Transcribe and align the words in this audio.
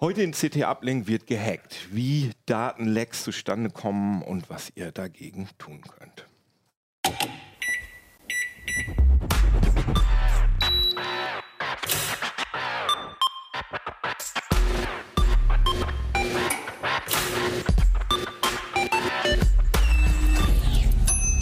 Heute 0.00 0.22
in 0.22 0.32
CT 0.32 0.64
Uplink 0.64 1.06
wird 1.06 1.28
gehackt, 1.28 1.86
wie 1.92 2.32
Datenlecks 2.46 3.22
zustande 3.22 3.70
kommen 3.70 4.22
und 4.22 4.50
was 4.50 4.72
ihr 4.74 4.90
dagegen 4.90 5.48
tun 5.56 5.82
könnt. 5.82 6.26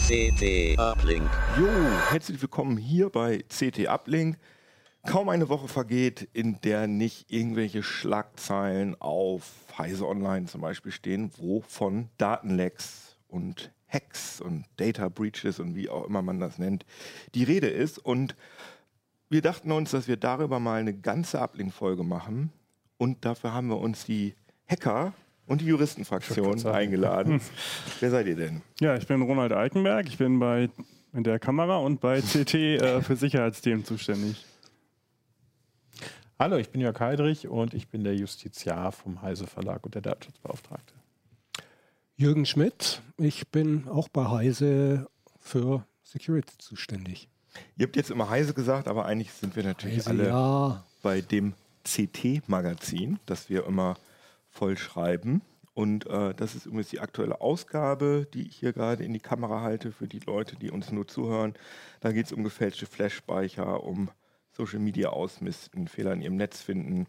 CT 0.05 0.77
Uplink. 0.77 1.27
Jo, 1.57 1.67
herzlich 2.11 2.39
willkommen 2.39 2.77
hier 2.77 3.09
bei 3.09 3.39
CT 3.49 3.87
Uplink. 3.87 4.37
Kaum 5.05 5.27
eine 5.29 5.49
Woche 5.49 5.67
vergeht, 5.67 6.29
in 6.33 6.59
der 6.61 6.87
nicht 6.87 7.31
irgendwelche 7.31 7.83
Schlagzeilen 7.83 8.95
auf 9.01 9.51
Heise 9.77 10.07
Online 10.07 10.45
zum 10.45 10.61
Beispiel 10.61 10.91
stehen, 10.91 11.31
wo 11.37 11.61
von 11.61 12.09
Datenlecks 12.17 13.17
und 13.27 13.71
Hacks 13.87 14.39
und 14.41 14.65
Data 14.77 15.09
Breaches 15.09 15.59
und 15.59 15.75
wie 15.75 15.89
auch 15.89 16.05
immer 16.05 16.21
man 16.21 16.39
das 16.39 16.57
nennt, 16.57 16.85
die 17.35 17.43
Rede 17.43 17.67
ist. 17.67 17.99
Und 17.99 18.35
wir 19.29 19.41
dachten 19.41 19.71
uns, 19.71 19.91
dass 19.91 20.07
wir 20.07 20.17
darüber 20.17 20.59
mal 20.59 20.79
eine 20.79 20.93
ganze 20.93 21.41
Uplink-Folge 21.41 22.03
machen. 22.03 22.51
Und 22.97 23.25
dafür 23.25 23.53
haben 23.53 23.67
wir 23.67 23.79
uns 23.79 24.05
die 24.05 24.35
Hacker 24.67 25.13
und 25.47 25.61
die 25.61 25.65
Juristenfraktion 25.65 26.65
eingeladen. 26.65 27.41
Wer 27.99 28.09
seid 28.09 28.27
ihr 28.27 28.35
denn? 28.35 28.61
Ja, 28.79 28.95
ich 28.95 29.05
bin 29.07 29.21
Ronald 29.21 29.51
Eikenberg. 29.51 30.07
Ich 30.07 30.17
bin 30.17 30.39
bei 30.39 30.69
in 31.13 31.23
der 31.23 31.37
Kamera 31.39 31.77
und 31.77 31.99
bei 31.99 32.21
CT 32.21 32.53
äh, 32.55 33.01
für 33.01 33.15
Sicherheitsthemen 33.17 33.85
zuständig. 33.85 34.43
Hallo, 36.39 36.57
ich 36.57 36.71
bin 36.71 36.81
Jörg 36.81 36.99
Heidrich 36.99 37.47
und 37.47 37.75
ich 37.75 37.89
bin 37.89 38.03
der 38.03 38.15
Justiziar 38.15 38.91
vom 38.91 39.21
Heise 39.21 39.45
Verlag 39.45 39.85
und 39.85 39.93
der 39.93 40.01
Datenschutzbeauftragte. 40.01 40.93
Jürgen 42.15 42.47
Schmidt, 42.47 43.01
ich 43.17 43.49
bin 43.49 43.87
auch 43.87 44.09
bei 44.09 44.25
Heise 44.25 45.07
für 45.39 45.85
Security 46.01 46.57
zuständig. 46.57 47.29
Ihr 47.77 47.85
habt 47.85 47.95
jetzt 47.95 48.09
immer 48.09 48.29
Heise 48.29 48.55
gesagt, 48.55 48.87
aber 48.87 49.05
eigentlich 49.05 49.31
sind 49.31 49.55
wir 49.55 49.63
natürlich 49.63 49.97
Heise, 49.97 50.09
alle 50.09 50.27
ja. 50.27 50.83
bei 51.03 51.21
dem 51.21 51.53
CT-Magazin, 51.83 53.19
das 53.27 53.51
wir 53.51 53.67
immer 53.67 53.95
voll 54.49 54.75
schreiben. 54.75 55.43
Und 55.75 56.07
äh, 56.07 56.33
das 56.33 56.55
ist 56.55 56.65
übrigens 56.65 56.89
die 56.89 56.99
aktuelle 56.99 57.41
Ausgabe, 57.41 58.27
die 58.33 58.47
ich 58.47 58.55
hier 58.55 58.73
gerade 58.73 59.03
in 59.03 59.13
die 59.13 59.19
Kamera 59.19 59.61
halte 59.61 59.91
für 59.91 60.07
die 60.07 60.19
Leute, 60.19 60.55
die 60.55 60.71
uns 60.71 60.91
nur 60.91 61.07
zuhören. 61.07 61.53
Da 61.99 62.11
geht 62.11 62.25
es 62.25 62.31
um 62.31 62.43
gefälschte 62.43 62.87
Flash-Speicher, 62.87 63.83
um 63.83 64.09
Social 64.55 64.79
Media 64.79 65.09
ausmisten, 65.09 65.87
Fehler 65.87 66.13
in 66.13 66.21
ihrem 66.21 66.35
Netz 66.35 66.61
finden. 66.61 67.07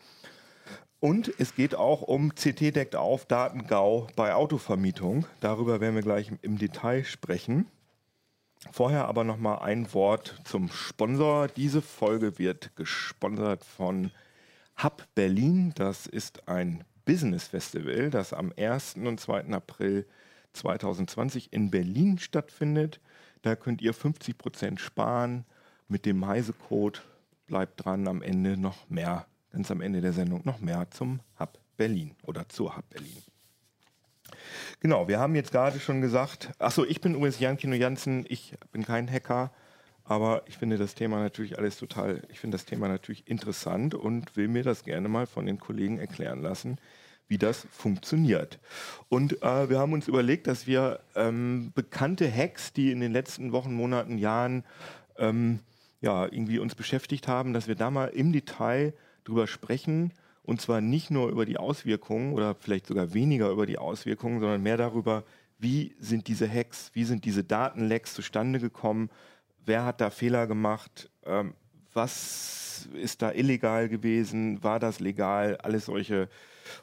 Und 1.00 1.32
es 1.38 1.54
geht 1.54 1.74
auch 1.74 2.00
um 2.00 2.34
CT 2.34 2.74
deckt 2.74 2.96
auf 2.96 3.26
Datengau 3.26 4.06
bei 4.16 4.34
Autovermietung. 4.34 5.26
Darüber 5.40 5.80
werden 5.80 5.94
wir 5.94 6.02
gleich 6.02 6.32
im 6.40 6.56
Detail 6.56 7.04
sprechen. 7.04 7.66
Vorher 8.72 9.06
aber 9.06 9.24
noch 9.24 9.36
mal 9.36 9.58
ein 9.58 9.92
Wort 9.92 10.40
zum 10.44 10.70
Sponsor. 10.70 11.48
Diese 11.48 11.82
Folge 11.82 12.38
wird 12.38 12.74
gesponsert 12.76 13.62
von 13.64 14.10
Hub 14.82 15.06
Berlin. 15.14 15.72
Das 15.74 16.06
ist 16.06 16.48
ein 16.48 16.84
Business 17.04 17.48
Festival, 17.48 18.08
das 18.08 18.32
am 18.32 18.52
1. 18.56 18.96
und 18.96 19.20
2. 19.20 19.48
April 19.52 20.06
2020 20.54 21.52
in 21.52 21.70
Berlin 21.70 22.18
stattfindet. 22.18 23.00
Da 23.42 23.56
könnt 23.56 23.82
ihr 23.82 23.94
50% 23.94 24.78
sparen 24.78 25.44
mit 25.88 26.06
dem 26.06 26.26
Heise-Code. 26.26 27.00
Bleibt 27.46 27.84
dran, 27.84 28.08
am 28.08 28.22
Ende 28.22 28.56
noch 28.56 28.88
mehr, 28.88 29.26
ganz 29.50 29.70
am 29.70 29.80
Ende 29.80 30.00
der 30.00 30.12
Sendung 30.12 30.42
noch 30.44 30.60
mehr 30.60 30.90
zum 30.90 31.20
Hub 31.38 31.58
Berlin 31.76 32.14
oder 32.24 32.48
zur 32.48 32.76
Hub 32.76 32.88
Berlin. 32.90 33.22
Genau, 34.80 35.08
wir 35.08 35.18
haben 35.18 35.34
jetzt 35.34 35.52
gerade 35.52 35.78
schon 35.80 36.00
gesagt, 36.00 36.52
achso, 36.58 36.84
ich 36.84 37.00
bin 37.00 37.14
übrigens 37.14 37.38
Jan 37.38 37.56
Kino 37.56 37.74
Jansen, 37.74 38.24
ich 38.28 38.54
bin 38.72 38.84
kein 38.84 39.10
Hacker, 39.10 39.52
aber 40.04 40.42
ich 40.46 40.58
finde 40.58 40.78
das 40.78 40.94
Thema 40.94 41.20
natürlich 41.20 41.58
alles 41.58 41.78
total, 41.78 42.22
ich 42.28 42.40
finde 42.40 42.56
das 42.56 42.66
Thema 42.66 42.88
natürlich 42.88 43.28
interessant 43.28 43.94
und 43.94 44.36
will 44.36 44.48
mir 44.48 44.62
das 44.62 44.84
gerne 44.84 45.08
mal 45.08 45.26
von 45.26 45.46
den 45.46 45.58
Kollegen 45.58 45.98
erklären 45.98 46.42
lassen, 46.42 46.78
wie 47.26 47.38
das 47.38 47.66
funktioniert. 47.70 48.58
Und 49.08 49.42
äh, 49.42 49.70
wir 49.70 49.78
haben 49.78 49.94
uns 49.94 50.08
überlegt, 50.08 50.46
dass 50.46 50.66
wir 50.66 51.00
ähm, 51.14 51.72
bekannte 51.74 52.30
Hacks, 52.30 52.72
die 52.72 52.90
in 52.90 53.00
den 53.00 53.12
letzten 53.12 53.52
Wochen, 53.52 53.72
Monaten, 53.72 54.18
Jahren 54.18 54.64
ähm, 55.16 55.60
ja, 56.04 56.26
irgendwie 56.26 56.58
uns 56.58 56.74
beschäftigt 56.74 57.28
haben, 57.28 57.54
dass 57.54 57.66
wir 57.66 57.76
da 57.76 57.90
mal 57.90 58.08
im 58.08 58.30
Detail 58.30 58.92
drüber 59.24 59.46
sprechen. 59.46 60.12
Und 60.42 60.60
zwar 60.60 60.82
nicht 60.82 61.10
nur 61.10 61.30
über 61.30 61.46
die 61.46 61.56
Auswirkungen 61.56 62.34
oder 62.34 62.54
vielleicht 62.54 62.86
sogar 62.86 63.14
weniger 63.14 63.48
über 63.48 63.64
die 63.64 63.78
Auswirkungen, 63.78 64.38
sondern 64.38 64.62
mehr 64.62 64.76
darüber, 64.76 65.24
wie 65.58 65.96
sind 65.98 66.28
diese 66.28 66.46
Hacks, 66.46 66.90
wie 66.92 67.04
sind 67.04 67.24
diese 67.24 67.42
Datenlecks 67.42 68.12
zustande 68.12 68.60
gekommen, 68.60 69.08
wer 69.64 69.86
hat 69.86 70.02
da 70.02 70.10
Fehler 70.10 70.46
gemacht, 70.46 71.08
ähm, 71.24 71.54
was 71.94 72.86
ist 72.92 73.22
da 73.22 73.32
illegal 73.32 73.88
gewesen, 73.88 74.62
war 74.62 74.78
das 74.78 75.00
legal, 75.00 75.56
alles 75.56 75.86
solche 75.86 76.28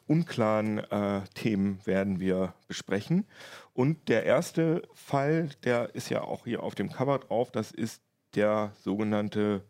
unklaren 0.07 0.79
äh, 0.79 1.21
Themen 1.35 1.79
werden 1.85 2.19
wir 2.19 2.55
besprechen. 2.67 3.27
Und 3.73 4.09
der 4.09 4.23
erste 4.23 4.81
Fall, 4.95 5.49
der 5.63 5.93
ist 5.93 6.09
ja 6.09 6.21
auch 6.21 6.45
hier 6.45 6.63
auf 6.63 6.73
dem 6.73 6.91
Cover 6.91 7.19
drauf, 7.19 7.51
das 7.51 7.71
ist 7.71 8.01
der 8.35 8.71
sogenannte, 8.83 9.61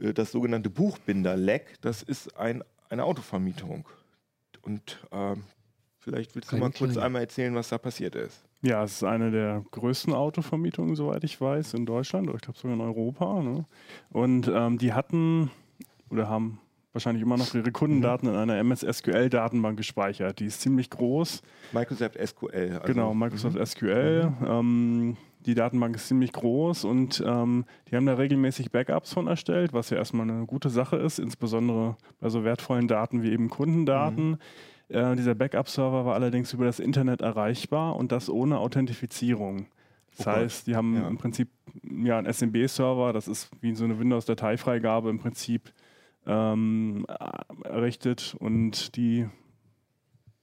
äh, 0.00 0.12
das 0.12 0.32
sogenannte 0.32 0.70
Buchbinder-Leck. 0.70 1.78
Das 1.80 2.02
ist 2.02 2.36
ein, 2.36 2.62
eine 2.88 3.04
Autovermietung. 3.04 3.88
Und 4.62 5.00
ähm, 5.12 5.44
vielleicht 5.98 6.34
willst 6.34 6.48
du 6.48 6.56
Keine 6.56 6.60
mal 6.68 6.72
kurz 6.72 6.92
kleine. 6.92 7.06
einmal 7.06 7.22
erzählen, 7.22 7.54
was 7.54 7.68
da 7.68 7.78
passiert 7.78 8.14
ist. 8.14 8.44
Ja, 8.62 8.84
es 8.84 8.92
ist 8.92 9.04
eine 9.04 9.30
der 9.30 9.64
größten 9.70 10.12
Autovermietungen, 10.12 10.94
soweit 10.94 11.24
ich 11.24 11.40
weiß, 11.40 11.74
in 11.74 11.86
Deutschland 11.86 12.28
oder 12.28 12.36
ich 12.36 12.42
glaube 12.42 12.58
sogar 12.58 12.74
in 12.74 12.82
Europa. 12.82 13.42
Ne? 13.42 13.64
Und 14.10 14.50
ähm, 14.52 14.76
die 14.76 14.92
hatten 14.92 15.50
oder 16.10 16.28
haben 16.28 16.60
wahrscheinlich 16.92 17.22
immer 17.22 17.36
noch 17.36 17.54
ihre 17.54 17.70
Kundendaten 17.72 18.28
in 18.28 18.34
einer 18.34 18.58
MS-SQL-Datenbank 18.58 19.76
gespeichert. 19.76 20.40
Die 20.40 20.46
ist 20.46 20.60
ziemlich 20.60 20.90
groß. 20.90 21.40
Microsoft 21.72 22.18
SQL. 22.22 22.72
Also, 22.80 22.92
genau, 22.92 23.14
Microsoft 23.14 23.56
SQL. 23.66 24.32
Ähm, 24.46 25.16
die 25.46 25.54
Datenbank 25.54 25.96
ist 25.96 26.08
ziemlich 26.08 26.32
groß 26.32 26.84
und 26.84 27.22
ähm, 27.26 27.64
die 27.90 27.96
haben 27.96 28.06
da 28.06 28.14
regelmäßig 28.14 28.70
Backups 28.70 29.12
von 29.14 29.26
erstellt, 29.26 29.72
was 29.72 29.90
ja 29.90 29.96
erstmal 29.96 30.28
eine 30.30 30.46
gute 30.46 30.68
Sache 30.70 30.96
ist, 30.96 31.18
insbesondere 31.18 31.96
bei 32.20 32.28
so 32.28 32.44
wertvollen 32.44 32.88
Daten 32.88 33.22
wie 33.22 33.30
eben 33.32 33.48
Kundendaten. 33.48 34.38
Äh, 34.88 35.16
dieser 35.16 35.34
Backup-Server 35.34 36.04
war 36.04 36.14
allerdings 36.14 36.52
über 36.52 36.64
das 36.66 36.80
Internet 36.80 37.20
erreichbar 37.22 37.96
und 37.96 38.12
das 38.12 38.28
ohne 38.28 38.58
Authentifizierung. 38.58 39.66
Das 40.16 40.26
Oh 40.26 40.30
heißt, 40.30 40.66
die 40.66 40.76
haben 40.76 40.96
Ja. 40.96 41.08
im 41.08 41.16
Prinzip 41.18 41.48
ja, 42.04 42.18
einen 42.18 42.26
SMB-Server, 42.32 43.12
das 43.12 43.28
ist 43.28 43.50
wie 43.60 43.74
so 43.74 43.84
eine 43.84 43.98
Windows-Dateifreigabe 43.98 45.08
im 45.08 45.18
Prinzip 45.20 45.72
ähm, 46.26 47.06
äh, 47.08 47.68
errichtet 47.68 48.36
und 48.38 48.96
die 48.96 49.26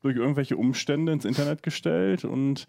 durch 0.02 0.16
irgendwelche 0.16 0.58
Umstände 0.58 1.12
ins 1.12 1.26
Internet 1.26 1.64
gestellt 1.64 2.24
und 2.24 2.66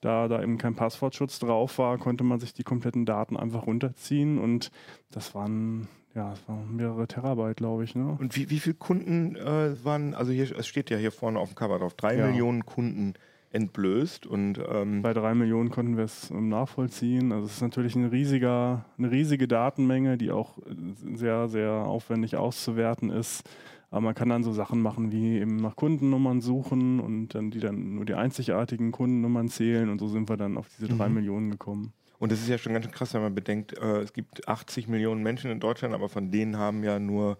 da 0.00 0.28
da 0.28 0.42
eben 0.42 0.58
kein 0.58 0.74
Passwortschutz 0.74 1.38
drauf 1.38 1.78
war, 1.78 1.98
konnte 1.98 2.24
man 2.24 2.40
sich 2.40 2.52
die 2.54 2.62
kompletten 2.64 3.04
Daten 3.06 3.36
einfach 3.36 3.66
runterziehen 3.66 4.38
und 4.38 4.70
das 5.10 5.34
waren 5.34 5.88
ja, 6.14 6.30
das 6.30 6.48
waren 6.48 6.74
mehrere 6.74 7.06
Terabyte, 7.06 7.56
glaube 7.56 7.84
ich. 7.84 7.94
Ne? 7.94 8.16
Und 8.18 8.34
wie, 8.34 8.50
wie 8.50 8.58
viele 8.58 8.74
Kunden 8.74 9.36
äh, 9.36 9.84
waren, 9.84 10.14
also 10.14 10.32
hier, 10.32 10.50
es 10.58 10.66
steht 10.66 10.90
ja 10.90 10.96
hier 10.96 11.12
vorne 11.12 11.38
auf 11.38 11.50
dem 11.50 11.54
Cover 11.54 11.78
drauf, 11.78 11.94
drei 11.94 12.16
Ja. 12.16 12.26
Millionen 12.26 12.66
Kunden 12.66 13.14
entblößt 13.52 14.26
und 14.26 14.60
ähm, 14.68 15.02
Bei 15.02 15.12
drei 15.12 15.34
Millionen 15.34 15.70
konnten 15.70 15.96
wir 15.96 16.04
es 16.04 16.30
ähm, 16.30 16.48
nachvollziehen. 16.48 17.32
Also 17.32 17.46
es 17.46 17.54
ist 17.54 17.62
natürlich 17.62 17.96
ein 17.96 18.06
riesiger, 18.06 18.84
eine 18.96 19.10
riesige 19.10 19.48
Datenmenge, 19.48 20.16
die 20.16 20.30
auch 20.30 20.58
äh, 20.58 21.16
sehr, 21.16 21.48
sehr 21.48 21.72
aufwendig 21.72 22.36
auszuwerten 22.36 23.10
ist. 23.10 23.42
Aber 23.90 24.00
man 24.02 24.14
kann 24.14 24.28
dann 24.28 24.44
so 24.44 24.52
Sachen 24.52 24.80
machen 24.80 25.10
wie 25.10 25.38
eben 25.38 25.56
nach 25.56 25.74
Kundennummern 25.76 26.40
suchen 26.40 27.00
und 27.00 27.34
dann 27.34 27.50
die 27.50 27.58
dann 27.60 27.94
nur 27.96 28.04
die 28.04 28.14
einzigartigen 28.14 28.92
Kundennummern 28.92 29.48
zählen 29.48 29.88
und 29.88 29.98
so 29.98 30.06
sind 30.08 30.28
wir 30.28 30.36
dann 30.36 30.56
auf 30.56 30.68
diese 30.68 30.88
drei 30.96 31.08
Mhm. 31.08 31.14
Millionen 31.14 31.50
gekommen. 31.50 31.92
Und 32.18 32.30
das 32.30 32.40
ist 32.40 32.48
ja 32.48 32.58
schon 32.58 32.72
ganz 32.74 32.84
schön 32.84 32.92
krass, 32.94 33.14
wenn 33.14 33.22
man 33.22 33.34
bedenkt, 33.34 33.76
äh, 33.78 34.02
es 34.02 34.12
gibt 34.12 34.46
80 34.46 34.88
Millionen 34.88 35.22
Menschen 35.22 35.50
in 35.50 35.58
Deutschland, 35.58 35.94
aber 35.94 36.08
von 36.08 36.30
denen 36.30 36.56
haben 36.58 36.84
ja 36.84 36.98
nur, 36.98 37.38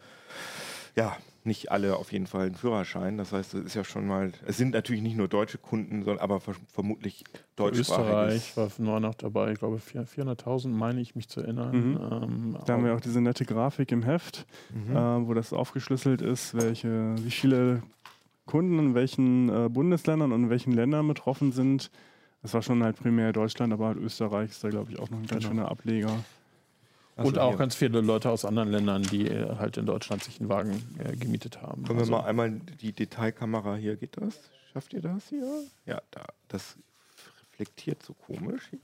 ja, 0.97 1.17
nicht 1.45 1.71
alle 1.73 1.97
auf 1.97 2.13
jeden 2.13 2.27
Fall 2.27 2.47
einen 2.47 2.55
Führerschein. 2.55 3.17
Das 3.17 3.33
heißt, 3.33 3.55
das 3.55 3.61
ist 3.65 3.75
ja 3.75 3.83
schon 3.85 4.07
mal, 4.07 4.33
es 4.47 4.57
sind 4.59 4.73
natürlich 4.75 5.03
nicht 5.03 5.17
nur 5.17 5.27
deutsche 5.29 5.59
Kunden, 5.59 6.03
sondern 6.05 6.23
aber 6.23 6.41
ver 6.41 6.55
vermutlich 6.73 7.25
deutschsprachig. 7.57 8.45
Österreich 8.45 8.57
war 8.57 8.71
nur 8.79 9.01
noch 9.01 9.15
dabei, 9.15 9.53
ich 9.53 9.59
glaube 9.59 9.79
400.000 9.79 10.69
meine 10.69 11.01
ich 11.01 11.15
mich 11.15 11.29
zu 11.29 11.41
erinnern. 11.41 11.93
Mhm. 11.93 11.99
Ähm, 12.53 12.57
Da 12.67 12.75
haben 12.75 12.85
wir 12.85 12.95
auch 12.95 13.01
diese 13.01 13.21
nette 13.21 13.45
Grafik 13.45 13.91
im 13.93 14.03
Heft, 14.03 14.47
Mhm. 14.73 14.95
äh, 14.97 15.27
wo 15.27 15.35
das 15.35 15.53
aufgeschlüsselt 15.53 16.21
ist, 16.23 16.55
welche, 16.55 17.15
wie 17.25 17.31
viele 17.31 17.83
Kunden 18.47 18.79
in 18.79 18.95
welchen 18.95 19.49
äh, 19.49 19.69
Bundesländern 19.69 20.33
und 20.33 20.45
in 20.45 20.51
welchen 20.51 20.73
Ländern 20.73 21.07
betroffen 21.09 21.53
sind. 21.53 21.91
Das 22.43 22.53
war 22.55 22.63
schon 22.63 22.83
halt 22.83 22.97
primär 22.97 23.33
Deutschland, 23.33 23.73
aber 23.73 23.87
halt 23.89 23.99
Österreich 23.99 24.51
ist 24.51 24.65
da, 24.65 24.69
glaube 24.71 24.91
ich, 24.91 24.99
auch 24.99 25.09
noch 25.11 25.19
ein 25.19 25.27
ganz 25.27 25.43
Genau. 25.45 25.55
schöner 25.55 25.71
Ableger. 25.71 26.25
Achso, 27.21 27.29
und 27.29 27.39
auch 27.39 27.51
hier. 27.51 27.59
ganz 27.59 27.75
viele 27.75 28.01
Leute 28.01 28.31
aus 28.31 28.45
anderen 28.45 28.71
Ländern, 28.71 29.03
die 29.03 29.29
äh, 29.29 29.57
halt 29.57 29.77
in 29.77 29.87
Deutschland 29.87 30.25
sich 30.25 30.41
einen 30.41 30.49
Wagen 30.49 30.83
äh, 30.99 31.17
gemietet 31.17 31.61
haben. 31.63 31.85
Können 31.85 31.99
Also- 31.99 32.13
wir 32.13 32.19
mal 32.19 32.25
einmal 32.27 32.51
die 32.51 32.93
Detailkamera 32.93 33.77
hier, 33.77 33.97
geht 33.97 34.17
das? 34.17 34.39
Schafft 34.73 34.93
ihr 34.95 35.01
das 35.03 35.29
hier? 35.29 35.45
Ja, 35.87 36.01
da. 36.11 36.25
Das 36.49 36.77
reflektiert 37.53 38.03
so 38.03 38.15
komisch 38.15 38.69
hier. 38.71 38.81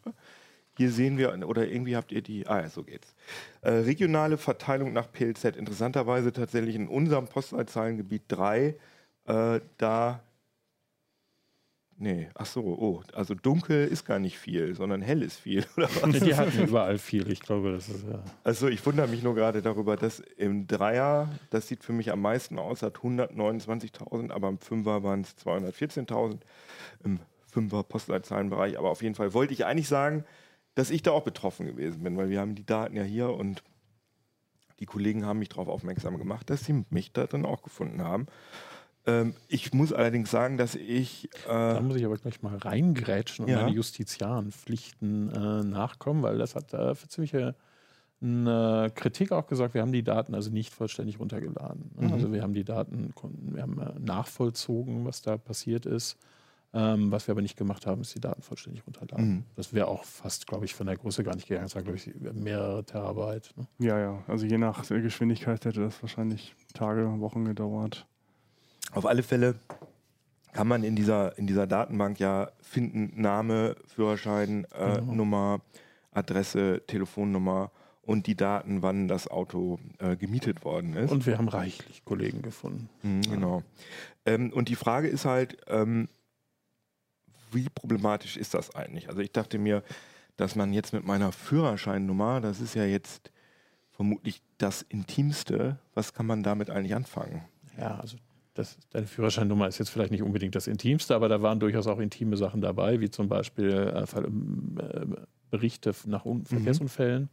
Hier 0.77 0.91
sehen 0.91 1.17
wir, 1.17 1.33
oder 1.49 1.67
irgendwie 1.67 1.97
habt 1.97 2.13
ihr 2.13 2.21
die, 2.21 2.47
ah 2.47 2.61
ja, 2.61 2.69
so 2.69 2.83
geht's. 2.83 3.15
Äh, 3.63 3.71
regionale 3.71 4.37
Verteilung 4.37 4.93
nach 4.93 5.11
PLZ. 5.11 5.57
Interessanterweise 5.57 6.33
tatsächlich 6.33 6.75
in 6.75 6.87
unserem 6.89 7.27
Postleitzahlengebiet 7.29 8.25
3, 8.29 8.75
äh, 9.27 9.61
da, 9.79 10.21
nee, 11.99 12.29
ach 12.35 12.47
so, 12.47 12.63
oh, 12.63 13.03
also 13.13 13.35
dunkel 13.35 13.87
ist 13.87 14.05
gar 14.05 14.19
nicht 14.19 14.39
viel, 14.39 14.75
sondern 14.75 15.03
hell 15.03 15.23
ist 15.23 15.39
viel, 15.39 15.65
oder 15.77 15.89
was? 16.01 16.21
Die 16.21 16.35
hatten 16.35 16.63
überall 16.63 16.99
viel. 16.99 17.31
Ich 17.31 17.41
glaube, 17.41 17.73
das 17.73 17.89
ist 17.89 18.05
ja. 18.07 18.23
Also 18.45 18.69
ich 18.69 18.85
wundere 18.85 19.09
mich 19.09 19.23
nur 19.23 19.35
gerade 19.35 19.63
darüber, 19.63 19.97
dass 19.97 20.21
im 20.21 20.67
Dreier, 20.67 21.29
das 21.51 21.69
sieht 21.69 21.85
für 21.85 21.93
mich 21.93 22.13
am 22.13 22.21
meisten 22.21 22.59
aus, 22.59 22.83
hat 22.83 22.99
129.000, 22.99 24.31
aber 24.31 24.49
im 24.49 24.59
Fünfer 24.59 25.03
waren 25.03 25.23
es 25.23 25.37
214.000 25.39 26.39
im 27.05 27.21
Fünfer 27.51 27.83
Postleitzahlenbereich. 27.83 28.79
Aber 28.79 28.91
auf 28.91 29.03
jeden 29.03 29.15
Fall 29.15 29.33
wollte 29.33 29.55
ich 29.55 29.65
eigentlich 29.65 29.89
sagen, 29.89 30.25
dass 30.75 30.91
ich 30.91 31.03
da 31.03 31.13
auch 31.13 31.25
betroffen 31.25 31.67
gewesen 31.67 32.03
bin, 32.03 32.17
weil 32.17 32.29
wir 32.29 32.41
haben 32.41 32.55
die 32.55 32.67
Daten 32.67 32.97
ja 32.97 33.03
hier 33.03 33.31
und 33.31 33.63
die 34.79 34.87
Kollegen 34.87 35.25
haben 35.25 35.39
mich 35.39 35.49
darauf 35.49 35.69
aufmerksam 35.69 36.19
gemacht, 36.19 36.51
dass 36.51 36.65
sie 36.65 36.85
mich 36.91 37.13
da 37.13 37.27
drin 37.27 37.47
auch 37.47 37.63
gefunden 37.63 38.03
haben. 38.03 38.27
Ähm, 39.07 39.35
ich 39.49 39.73
muss 39.73 39.93
allerdings 39.93 40.31
sagen, 40.31 40.57
dass 40.57 40.75
ich 40.75 41.29
Da 41.47 41.79
äh, 41.79 41.81
muss 41.81 41.97
ich 41.97 42.05
aber 42.05 42.17
gleich 42.17 42.43
mal 42.43 42.57
reingrätschen 42.57 43.45
und 43.45 43.51
Ja. 43.51 43.63
meine 43.63 43.75
Justiziarenpflichten 43.75 45.31
äh, 45.31 45.63
nachkommen, 45.65 46.23
weil 46.23 46.39
das 46.39 46.55
hat 46.55 46.73
äh, 46.75 46.95
für 46.95 47.09
ziemliche 47.09 47.55
eine 48.21 48.91
Kritik 48.95 49.31
auch 49.31 49.47
gesagt, 49.47 49.75
wir 49.75 49.83
haben 49.83 49.93
die 49.93 50.03
Daten 50.03 50.35
also 50.35 50.51
nicht 50.51 50.73
vollständig 50.73 51.21
runtergeladen. 51.21 51.91
ne? 51.99 52.07
Mhm. 52.07 52.13
Also 52.15 52.33
wir 52.33 52.43
haben 52.43 52.55
die 52.55 52.65
Daten, 52.65 53.13
wir 53.53 53.63
haben 53.63 53.79
äh, 53.79 53.99
nachvollzogen, 54.01 55.05
was 55.05 55.21
da 55.23 55.37
passiert 55.37 55.87
ist. 55.87 56.17
Ähm, 56.73 57.11
was 57.13 57.27
wir 57.29 57.33
aber 57.33 57.43
nicht 57.43 57.57
gemacht 57.57 57.87
haben, 57.87 58.01
ist 58.03 58.15
die 58.15 58.21
Daten 58.21 58.43
vollständig 58.43 58.87
runterladen. 58.87 59.29
Mhm. 59.29 59.45
Das 59.55 59.73
wäre 59.73 59.87
auch 59.89 60.05
fast, 60.05 60.47
glaube 60.47 60.65
ich, 60.65 60.75
von 60.75 60.87
der 60.87 60.97
Größe 60.97 61.25
gar 61.25 61.35
nicht 61.35 61.47
gegangen. 61.47 61.67
Das 61.67 61.75
war, 61.75 61.83
glaube 61.83 61.97
ich, 61.99 62.11
mehrere 62.35 62.85
Terabyte. 62.85 63.55
Ne? 63.57 63.67
Ja, 63.79 63.99
ja. 63.99 64.23
Also 64.27 64.47
je 64.47 64.59
nach 64.59 64.91
äh, 64.91 65.01
Geschwindigkeit 65.01 65.65
hätte 65.65 65.81
das 65.81 66.03
wahrscheinlich 66.03 66.55
Tage, 66.75 67.21
Wochen 67.21 67.45
gedauert. 67.45 68.07
Auf 68.93 69.07
alle 69.07 69.23
Fälle 69.23 69.57
kann 70.53 70.69
man 70.69 70.85
in 70.85 70.97
dieser, 70.97 71.37
in 71.39 71.47
dieser 71.47 71.67
Datenbank 71.67 72.19
ja 72.19 72.51
finden, 72.63 73.21
Name, 73.21 73.77
Führerschein, 73.87 74.67
äh, 74.73 74.97
Genau. 74.97 75.13
Nummer, 75.13 75.61
Adresse, 76.13 76.83
Telefonnummer 76.87 77.71
und 78.03 78.27
die 78.27 78.37
Daten, 78.37 78.83
wann 78.83 79.09
das 79.09 79.29
Auto 79.29 79.79
äh, 79.99 80.17
gemietet 80.17 80.65
worden 80.65 80.95
ist. 80.95 81.11
Und 81.11 81.27
wir 81.27 81.37
haben 81.37 81.49
reichlich 81.49 82.05
Kollegen 82.05 82.41
gefunden. 82.41 82.89
Mhm, 83.03 83.23
genau. 83.23 83.63
Ähm, 84.25 84.53
und 84.53 84.69
die 84.69 84.77
Frage 84.77 85.09
ist 85.09 85.25
halt, 85.25 85.59
ähm, 85.67 86.09
wie 87.53 87.69
problematisch 87.69 88.37
ist 88.37 88.55
das 88.55 88.75
eigentlich? 88.75 89.09
Also 89.09 89.21
ich 89.21 89.33
dachte 89.33 89.59
mir, 89.59 89.83
dass 90.37 90.55
man 90.55 90.73
jetzt 90.73 90.93
mit 90.93 91.05
meiner 91.05 91.33
Führerscheinnummer, 91.33 92.41
das 92.41 92.61
ist 92.61 92.75
ja 92.75 92.85
jetzt 92.85 93.31
vermutlich 93.91 94.43
das 94.59 94.83
Intimste, 94.83 95.79
was 95.95 96.13
kann 96.13 96.27
man 96.27 96.43
damit 96.43 96.71
eigentlich 96.71 96.95
anfangen? 96.95 97.43
Ja, 97.79 97.99
also 97.99 98.17
das, 98.57 98.79
deine 98.91 99.07
Führerscheinnummer 99.07 99.69
ist 99.69 99.79
jetzt 99.79 99.91
vielleicht 99.91 100.11
nicht 100.11 100.23
unbedingt 100.23 100.55
das 100.55 100.67
Intimste, 100.67 101.15
aber 101.15 101.29
da 101.29 101.43
waren 101.43 101.61
durchaus 101.61 101.87
auch 101.87 101.99
intime 101.99 102.37
Sachen 102.37 102.61
dabei, 102.61 103.01
wie 103.01 103.11
zum 103.11 103.29
Beispiel 103.29 103.71
äh, 103.73 104.07
Ver- 104.07 104.25
äh, 104.25 105.07
Berichte 105.51 105.95
nach 106.07 106.25
Un 106.25 106.45
Verkehrsunfällen 106.45 107.29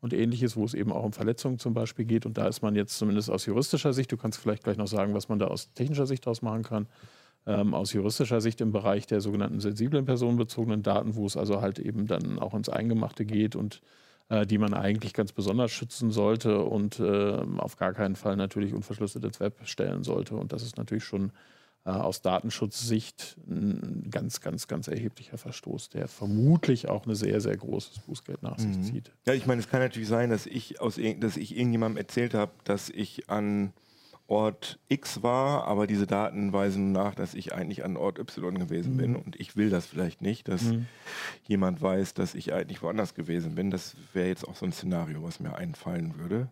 und 0.00 0.14
ähnliches, 0.14 0.56
wo 0.56 0.64
es 0.64 0.74
eben 0.74 0.92
auch 0.92 1.04
um 1.04 1.12
Verletzungen 1.12 1.58
zum 1.58 1.74
Beispiel 1.74 2.06
geht. 2.06 2.24
Und 2.24 2.38
da 2.38 2.48
ist 2.48 2.62
man 2.62 2.74
jetzt 2.74 2.96
zumindest 2.96 3.30
aus 3.30 3.44
juristischer 3.46 3.92
Sicht, 3.92 4.10
du 4.12 4.16
kannst 4.16 4.38
vielleicht 4.38 4.64
gleich 4.64 4.78
noch 4.78 4.86
sagen, 4.86 5.12
was 5.12 5.28
man 5.28 5.38
da 5.38 5.48
aus 5.48 5.72
technischer 5.74 6.06
Sicht 6.06 6.24
daraus 6.24 6.40
machen 6.40 6.62
kann, 6.62 6.86
ähm, 7.46 7.74
aus 7.74 7.92
juristischer 7.92 8.40
Sicht 8.40 8.60
im 8.60 8.72
Bereich 8.72 9.06
der 9.06 9.20
sogenannten 9.20 9.60
sensiblen 9.60 10.04
personenbezogenen 10.04 10.82
Daten, 10.82 11.16
wo 11.16 11.26
es 11.26 11.36
also 11.36 11.60
halt 11.60 11.78
eben 11.78 12.06
dann 12.06 12.38
auch 12.38 12.54
ins 12.54 12.68
Eingemachte 12.68 13.24
geht 13.24 13.56
und 13.56 13.82
äh, 14.30 14.46
die 14.46 14.56
man 14.58 14.72
eigentlich 14.72 15.12
ganz 15.12 15.32
besonders 15.32 15.70
schützen 15.72 16.10
sollte 16.10 16.60
und 16.62 16.98
äh, 17.00 17.36
auf 17.58 17.76
gar 17.76 17.92
keinen 17.92 18.16
Fall 18.16 18.36
natürlich 18.36 18.72
unverschlüsselt 18.72 19.24
ins 19.24 19.40
Web 19.40 19.58
stellen 19.64 20.02
sollte. 20.04 20.36
Und 20.36 20.52
das 20.52 20.62
ist 20.62 20.78
natürlich 20.78 21.04
schon 21.04 21.32
äh, 21.84 21.90
aus 21.90 22.22
Datenschutzsicht 22.22 23.36
ein 23.48 24.08
ganz, 24.10 24.40
ganz, 24.40 24.68
ganz 24.68 24.86
erheblicher 24.88 25.36
Verstoß, 25.36 25.88
der 25.90 26.08
vermutlich 26.08 26.88
auch 26.88 27.06
ein 27.06 27.14
sehr, 27.14 27.40
sehr 27.40 27.56
großes 27.56 27.98
Bußgeld 28.00 28.42
nach 28.42 28.58
sich 28.58 28.76
Mhm. 28.76 28.82
zieht. 28.82 29.12
Ja, 29.26 29.34
ich 29.34 29.46
meine, 29.46 29.60
es 29.60 29.68
kann 29.68 29.80
natürlich 29.80 30.08
sein, 30.08 30.30
dass 30.30 30.46
ich 30.46 30.80
aus 30.80 30.98
dass 31.18 31.36
ich 31.36 31.56
irgendjemandem 31.56 31.98
erzählt 31.98 32.34
habe, 32.34 32.52
dass 32.64 32.88
ich 32.88 33.28
an 33.28 33.72
Ort 34.30 34.78
X 34.88 35.22
war, 35.24 35.64
aber 35.64 35.88
diese 35.88 36.06
Daten 36.06 36.52
weisen 36.52 36.92
nach, 36.92 37.14
dass 37.16 37.34
ich 37.34 37.52
eigentlich 37.52 37.84
an 37.84 37.96
Ort 37.96 38.18
Y 38.20 38.56
gewesen 38.58 38.96
bin 38.96 39.16
und 39.16 39.38
ich 39.40 39.56
will 39.56 39.70
das 39.70 39.86
vielleicht 39.86 40.22
nicht, 40.22 40.46
dass 40.48 40.62
Mhm. 40.72 40.86
jemand 41.48 41.82
weiß, 41.82 42.14
dass 42.14 42.36
ich 42.36 42.52
eigentlich 42.52 42.80
woanders 42.80 43.14
gewesen 43.14 43.56
bin. 43.56 43.70
Das 43.70 43.96
wäre 44.12 44.28
jetzt 44.28 44.46
auch 44.46 44.54
so 44.54 44.64
ein 44.66 44.72
Szenario, 44.72 45.22
was 45.24 45.40
mir 45.40 45.56
einfallen 45.56 46.16
würde. 46.16 46.48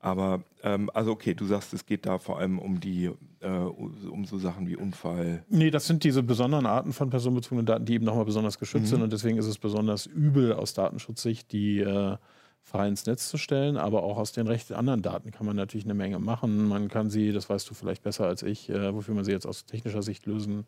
Aber 0.00 0.42
ähm, 0.64 0.90
also 0.94 1.12
okay, 1.12 1.32
du 1.34 1.44
sagst, 1.46 1.72
es 1.74 1.86
geht 1.86 2.06
da 2.06 2.18
vor 2.18 2.40
allem 2.40 2.58
um 2.58 2.80
die 2.80 3.08
äh, 3.38 3.46
um 3.48 4.24
so 4.24 4.36
Sachen 4.38 4.66
wie 4.66 4.74
Unfall. 4.74 5.44
Nee, 5.48 5.70
das 5.70 5.86
sind 5.86 6.02
diese 6.02 6.24
besonderen 6.24 6.66
Arten 6.66 6.92
von 6.92 7.08
personenbezogenen 7.08 7.66
Daten, 7.66 7.84
die 7.84 7.94
eben 7.94 8.04
nochmal 8.04 8.24
besonders 8.24 8.58
geschützt 8.58 8.86
Mhm. 8.86 8.88
sind. 8.96 9.02
Und 9.02 9.12
deswegen 9.12 9.38
ist 9.38 9.46
es 9.46 9.58
besonders 9.58 10.06
übel 10.06 10.54
aus 10.54 10.74
Datenschutzsicht, 10.74 11.52
die 11.52 11.78
äh, 11.78 12.16
frei 12.64 12.88
ins 12.88 13.06
Netz 13.06 13.28
zu 13.28 13.36
stellen. 13.38 13.76
Aber 13.76 14.02
auch 14.02 14.16
aus 14.18 14.32
den 14.32 14.46
recht 14.46 14.72
anderen 14.72 15.02
Daten 15.02 15.30
kann 15.30 15.46
man 15.46 15.56
natürlich 15.56 15.84
eine 15.84 15.94
Menge 15.94 16.18
machen. 16.18 16.66
Man 16.68 16.88
kann 16.88 17.10
sie, 17.10 17.32
das 17.32 17.48
weißt 17.50 17.68
du 17.68 17.74
vielleicht 17.74 18.02
besser 18.02 18.26
als 18.26 18.42
ich, 18.42 18.70
äh, 18.70 18.94
wofür 18.94 19.14
man 19.14 19.24
sie 19.24 19.32
jetzt 19.32 19.46
aus 19.46 19.66
technischer 19.66 20.02
Sicht 20.02 20.26
lösen, 20.26 20.64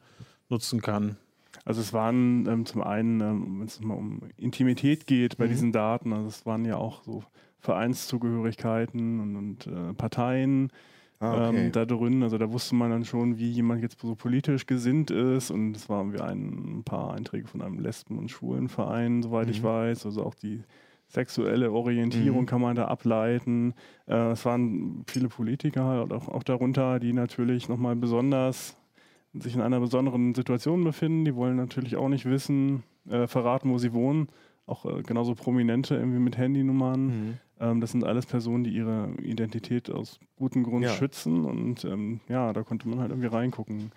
nutzen 0.49 0.81
kann. 0.83 1.17
Also 1.65 1.81
es 1.81 1.93
waren 1.93 2.47
ähm, 2.49 2.67
zum 2.67 2.83
einen, 2.83 3.21
ähm, 3.21 3.61
wenn 3.61 3.67
es 3.67 3.81
mal 3.81 3.95
um 3.95 4.21
Intimität 4.37 5.07
geht 5.07 5.37
bei 5.39 5.47
Mhm. 5.47 5.51
diesen 5.51 5.73
Daten, 5.73 6.13
also 6.13 6.27
es 6.27 6.45
waren 6.45 6.65
ja 6.65 6.77
auch 6.77 7.05
so 7.05 7.23
Vereinszugehörigkeiten 7.61 9.21
und, 9.21 9.37
und 9.37 9.67
äh, 9.67 9.95
Parteien 9.95 10.71
Ah, 11.21 11.49
okay. 11.49 11.67
ähm, 11.67 11.73
da 11.73 11.87
drin. 11.87 12.23
Also 12.25 12.39
da 12.39 12.51
wusste 12.53 12.75
man 12.75 12.91
dann 12.91 13.05
schon, 13.05 13.39
wie 13.39 13.49
jemand 13.49 13.81
jetzt 13.83 14.01
so 14.01 14.15
politisch 14.17 14.67
gesinnt 14.67 15.11
ist. 15.13 15.51
Und 15.53 15.75
es 15.77 15.89
waren 15.89 16.13
wir 16.13 16.25
ein, 16.25 16.83
paar 16.85 17.15
Einträge 17.15 17.47
von 17.47 17.63
einem 17.63 17.79
Lesben- 17.79 18.19
und 18.19 18.31
Schwulenverein, 18.31 19.23
soweit 19.23 19.49
ich 19.49 19.61
Mhm. 19.63 19.67
weiß. 19.67 20.07
Also 20.07 20.25
auch 20.25 20.35
die 20.35 20.63
sexuelle 21.15 21.71
Orientierung 21.73 22.43
Mhm. 22.43 22.47
kann 22.47 22.61
man 22.61 22.77
da 22.77 22.87
ableiten. 22.87 23.75
Äh, 24.07 24.33
es 24.33 24.45
waren 24.45 25.05
viele 25.07 25.29
Politiker 25.29 25.85
halt 25.85 26.13
auch, 26.13 26.29
auch 26.29 26.43
darunter, 26.43 26.99
die 27.01 27.13
natürlich 27.13 27.69
nochmal 27.69 27.97
besonders 27.97 28.77
sich 29.33 29.55
in 29.55 29.61
einer 29.63 29.81
besonderen 29.81 30.35
Situation 30.35 30.85
befinden. 30.85 31.25
Die 31.25 31.35
wollen 31.35 31.57
natürlich 31.57 31.97
auch 31.97 32.09
nicht 32.09 32.25
wissen, 32.25 32.83
äh, 33.09 33.27
verraten, 33.27 33.71
wo 33.71 33.79
sie 33.79 33.93
wohnen. 33.93 34.29
Auch 34.67 34.87
äh, 34.87 35.03
genauso 35.03 35.35
Prominente 35.35 35.95
irgendwie 35.97 36.19
mit 36.21 36.37
Handynummern. 36.39 37.07
Mhm. 37.07 37.39
Ähm, 37.61 37.81
das 37.81 37.93
sind 37.93 38.05
alles 38.05 38.27
Personen, 38.27 38.65
die 38.65 38.71
ihre 38.71 39.11
Identität 39.23 39.91
aus 39.91 40.19
gutem 40.37 40.63
Grund 40.63 40.85
Ja. 40.85 40.91
schützen. 40.91 41.45
Und 41.45 41.85
ähm, 41.85 42.21
ja, 42.29 42.53
da 42.53 42.63
konnte 42.63 42.89
man 42.89 43.01
halt 43.01 43.11
irgendwie 43.11 43.29
reingucken. 43.29 43.91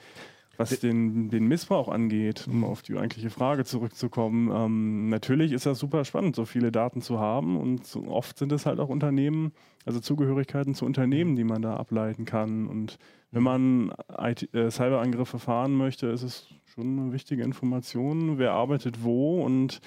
Was 0.57 0.79
den, 0.79 1.29
den 1.29 1.47
Missbrauch 1.47 1.87
angeht, 1.87 2.47
um 2.47 2.63
auf 2.63 2.81
die 2.81 2.97
eigentliche 2.97 3.29
Frage 3.29 3.63
zurückzukommen, 3.63 4.51
ähm, 4.51 5.09
natürlich 5.09 5.51
ist 5.51 5.65
das 5.67 5.77
super 5.77 6.03
spannend, 6.03 6.35
so 6.35 6.45
viele 6.45 6.71
Daten 6.71 7.01
zu 7.01 7.19
haben. 7.19 7.57
Und 7.57 7.85
so 7.85 8.07
oft 8.07 8.37
sind 8.37 8.51
es 8.51 8.65
halt 8.65 8.79
auch 8.79 8.89
Unternehmen, 8.89 9.51
also 9.85 9.99
Zugehörigkeiten 9.99 10.73
zu 10.73 10.85
Unternehmen, 10.85 11.35
die 11.35 11.43
man 11.43 11.61
da 11.61 11.75
ableiten 11.75 12.25
kann. 12.25 12.67
Und 12.67 12.97
wenn 13.31 13.43
man 13.43 13.93
IT, 14.17 14.53
äh, 14.53 14.72
Cyberangriffe 14.72 15.39
fahren 15.39 15.74
möchte, 15.75 16.07
ist 16.07 16.24
es 16.24 16.48
schon 16.65 17.00
eine 17.00 17.13
wichtige 17.13 17.43
Information, 17.43 18.38
wer 18.38 18.51
arbeitet 18.51 19.03
wo. 19.03 19.43
Und 19.43 19.81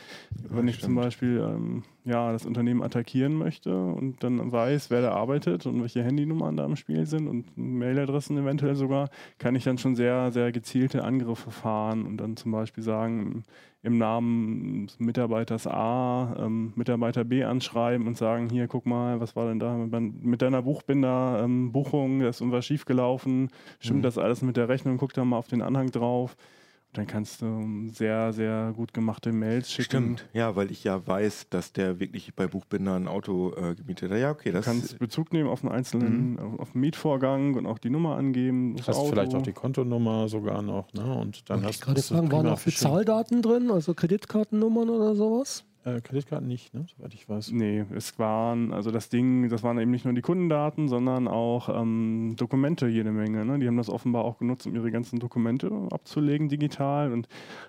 wenn 0.48 0.68
ich 0.68 0.80
zum 0.80 0.92
stimmt. 0.92 1.00
Beispiel 1.00 1.38
ähm, 1.38 1.82
ja, 2.04 2.32
das 2.32 2.44
Unternehmen 2.44 2.82
attackieren 2.82 3.34
möchte 3.34 3.74
und 3.74 4.22
dann 4.22 4.50
weiß, 4.50 4.90
wer 4.90 5.02
da 5.02 5.12
arbeitet 5.12 5.66
und 5.66 5.80
welche 5.80 6.02
Handynummern 6.02 6.56
da 6.56 6.64
im 6.64 6.76
Spiel 6.76 7.06
sind 7.06 7.28
und 7.28 7.56
Mailadressen 7.56 8.36
eventuell 8.38 8.74
sogar, 8.74 9.08
kann 9.38 9.54
ich 9.54 9.64
dann 9.64 9.78
schon 9.78 9.94
sehr, 9.94 10.32
sehr 10.32 10.52
gezielte 10.52 11.04
Angriffe 11.04 11.50
fahren 11.50 12.06
und 12.06 12.16
dann 12.18 12.36
zum 12.36 12.52
Beispiel 12.52 12.82
sagen, 12.82 13.44
im 13.82 13.96
Namen 13.96 14.86
des 14.88 15.00
Mitarbeiters 15.00 15.66
A, 15.66 16.36
ähm, 16.38 16.72
Mitarbeiter 16.76 17.24
B 17.24 17.44
anschreiben 17.44 18.06
und 18.06 18.16
sagen, 18.16 18.50
hier, 18.50 18.68
guck 18.68 18.84
mal, 18.84 19.20
was 19.20 19.36
war 19.36 19.48
denn 19.48 19.58
da 19.58 19.74
mit- 19.74 20.42
deiner 20.42 20.62
Buchbinder, 20.62 21.40
ähm, 21.42 21.72
da 22.20 22.28
ist 22.28 22.40
irgendwas 22.40 22.66
schiefgelaufen, 22.66 23.48
stimmt 23.78 24.00
Mhm. 24.00 24.02
das 24.02 24.18
alles 24.18 24.42
mit 24.42 24.56
der 24.58 24.68
Rechnung, 24.68 24.98
guck 24.98 25.14
da 25.14 25.24
mal 25.24 25.38
auf 25.38 25.48
den 25.48 25.62
Anhang 25.62 25.90
drauf. 25.90 26.36
Und 26.90 26.98
dann 26.98 27.06
kannst 27.06 27.40
du 27.40 27.88
sehr, 27.92 28.32
sehr 28.32 28.72
gut 28.74 28.92
gemachte 28.92 29.30
Mails 29.30 29.70
schicken. 29.70 30.16
Stimmt, 30.16 30.28
ja, 30.32 30.56
weil 30.56 30.72
ich 30.72 30.82
ja 30.82 31.06
weiß, 31.06 31.46
dass 31.48 31.72
der 31.72 32.00
wirklich 32.00 32.34
bei 32.34 32.48
Buchbinder 32.48 32.96
ein 32.96 33.06
Auto 33.06 33.54
äh, 33.54 33.76
gemietet 33.76 34.10
hat. 34.10 34.18
Ja, 34.18 34.32
okay, 34.32 34.48
Du 34.50 34.56
das 34.56 34.64
kannst 34.64 34.98
Bezug 34.98 35.32
nehmen 35.32 35.48
auf 35.48 35.62
einen 35.62 35.72
einzelnen, 35.72 36.36
auf, 36.40 36.58
auf 36.58 36.72
den 36.72 36.80
Mietvorgang 36.80 37.54
und 37.54 37.66
auch 37.66 37.78
die 37.78 37.90
Nummer 37.90 38.16
angeben. 38.16 38.74
das 38.74 38.88
Hast 38.88 38.96
Auto. 38.96 39.10
vielleicht 39.10 39.34
auch 39.36 39.42
die 39.42 39.52
Kontonummer 39.52 40.28
sogar 40.28 40.62
noch. 40.62 40.92
Ne? 40.92 41.02
Und 41.14 41.48
dann 41.48 41.58
Wollte 41.58 41.68
hast 41.68 41.74
ich 41.76 41.80
gerade 41.80 42.00
du 42.00 42.06
fragen, 42.06 42.32
waren 42.32 42.46
auch 42.48 42.58
für. 42.58 42.72
Zahldaten 42.72 43.40
drin, 43.40 43.70
also 43.70 43.94
Kreditkartennummern 43.94 44.90
oder 44.90 45.14
sowas? 45.14 45.64
Äh, 45.82 46.02
Kreditkarten 46.02 46.46
nicht, 46.46 46.74
ne? 46.74 46.84
soweit 46.94 47.14
ich 47.14 47.26
weiß. 47.26 47.52
Nee, 47.52 47.86
es 47.94 48.18
waren, 48.18 48.70
also 48.70 48.90
das 48.90 49.08
Ding, 49.08 49.48
das 49.48 49.62
waren 49.62 49.78
eben 49.78 49.90
nicht 49.90 50.04
nur 50.04 50.12
die 50.12 50.20
Kundendaten, 50.20 50.88
sondern 50.88 51.26
auch 51.26 51.70
ähm, 51.70 52.34
Dokumente 52.36 52.86
jede 52.86 53.12
Menge. 53.12 53.46
Ne? 53.46 53.58
Die 53.58 53.66
haben 53.66 53.78
das 53.78 53.88
offenbar 53.88 54.26
auch 54.26 54.36
genutzt, 54.36 54.66
um 54.66 54.74
ihre 54.74 54.90
ganzen 54.90 55.20
Dokumente 55.20 55.70
abzulegen 55.90 56.50
digital. 56.50 57.12
Und 57.12 57.28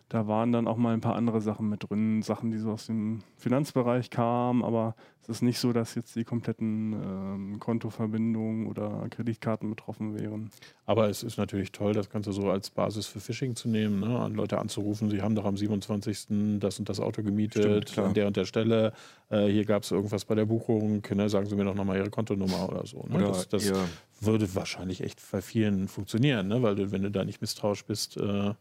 da 0.10 0.28
waren 0.28 0.52
dann 0.52 0.68
auch 0.68 0.76
mal 0.76 0.94
ein 0.94 1.00
paar 1.00 1.16
andere 1.16 1.40
Sachen 1.40 1.70
mit 1.70 1.90
drin, 1.90 2.22
Sachen, 2.22 2.52
die 2.52 2.58
so 2.58 2.72
aus 2.72 2.88
dem 2.88 3.20
Finanzbereich 3.38 4.10
kamen, 4.10 4.62
aber 4.62 4.96
es 5.24 5.30
ist 5.30 5.42
nicht 5.42 5.60
so, 5.60 5.72
dass 5.72 5.96
jetzt 5.96 6.16
die 6.16 6.24
kompletten 6.24 6.94
ähm, 6.94 7.60
Kontoverbindungen 7.60 8.68
oder 8.68 9.08
Kreditkarten 9.10 9.70
betroffen 9.70 10.20
wären. 10.20 10.50
Aber 10.86 11.10
es 11.10 11.22
ist 11.22 11.38
natürlich 11.38 11.72
toll, 11.72 11.94
das 11.94 12.10
Ganze 12.10 12.34
so 12.34 12.50
als 12.50 12.72
Basis 12.72 13.06
für 13.06 13.20
Phishing 13.20 13.56
zu 13.56 13.70
nehmen, 13.70 14.00
ne? 14.00 14.20
an 14.20 14.34
Leute 14.34 14.58
anzurufen, 14.58 15.10
sie 15.10 15.22
haben 15.22 15.36
doch 15.36 15.46
am 15.46 15.58
27. 15.58 16.60
das 16.60 16.80
und 16.80 16.90
das 16.90 17.00
Auto 17.00 17.22
gemietet, 17.22 17.90
Stimmt, 17.90 18.08
an 18.08 18.14
der 18.14 18.28
und 18.28 18.36
der 18.36 18.46
Stelle, 18.46 18.94
äh, 19.30 19.48
hier 19.48 19.66
gab 19.66 19.84
es 19.84 19.92
irgendwas 19.92 20.26
bei 20.26 20.36
der 20.36 20.46
Buchung, 20.46 21.04
ne? 21.14 21.30
sagen 21.30 21.46
Sie 21.46 21.56
mir 21.56 21.66
doch 21.66 21.76
nochmal 21.76 21.98
Ihre 21.98 22.10
Kontonummer 22.10 22.68
oder 22.68 22.86
so. 22.86 23.06
Ne? 23.08 23.18
Oder 23.18 23.28
das 23.28 23.48
das 23.48 23.72
würde 24.20 24.54
wahrscheinlich 24.56 25.02
echt 25.02 25.22
bei 25.32 25.42
vielen 25.42 25.88
funktionieren, 25.88 26.48
ne? 26.48 26.64
weil 26.64 26.76
du, 26.76 26.92
wenn 26.92 27.04
du 27.04 27.12
da 27.12 27.24
nicht 27.24 27.42
misstrauisch 27.42 27.86
bist, 27.86 28.18
äh, 28.18 28.54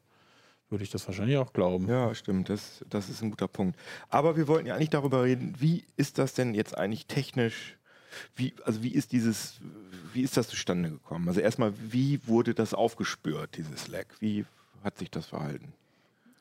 würde 0.71 0.85
ich 0.85 0.91
das 0.91 1.07
wahrscheinlich 1.07 1.37
auch 1.37 1.53
glauben. 1.53 1.89
Ja, 1.89 2.15
stimmt, 2.15 2.49
das, 2.49 2.85
das 2.89 3.09
ist 3.09 3.23
ein 3.23 3.31
guter 3.31 3.49
Punkt. 3.49 3.79
Aber 4.09 4.37
wir 4.37 4.49
wollten 4.49 4.67
ja 4.67 4.75
eigentlich 4.75 4.91
darüber 4.91 5.25
reden, 5.25 5.55
wie 5.59 5.85
ist 5.97 6.19
das 6.19 6.35
denn 6.35 6.55
jetzt 6.55 6.77
eigentlich 6.79 7.07
technisch, 7.07 7.77
wie, 8.37 8.55
also 8.65 8.83
wie 8.83 8.93
ist 8.93 9.12
dieses, 9.12 9.61
wie 10.12 10.23
ist 10.23 10.37
das 10.37 10.49
zustande 10.49 10.91
gekommen? 10.91 11.29
Also 11.29 11.41
erstmal, 11.41 11.73
wie 11.91 12.27
wurde 12.27 12.55
das 12.55 12.75
aufgespürt, 12.75 13.57
dieses 13.57 13.85
Slack? 13.85 14.07
Wie 14.21 14.45
hat 14.83 14.99
sich 14.99 15.11
das 15.11 15.27
verhalten? 15.27 15.73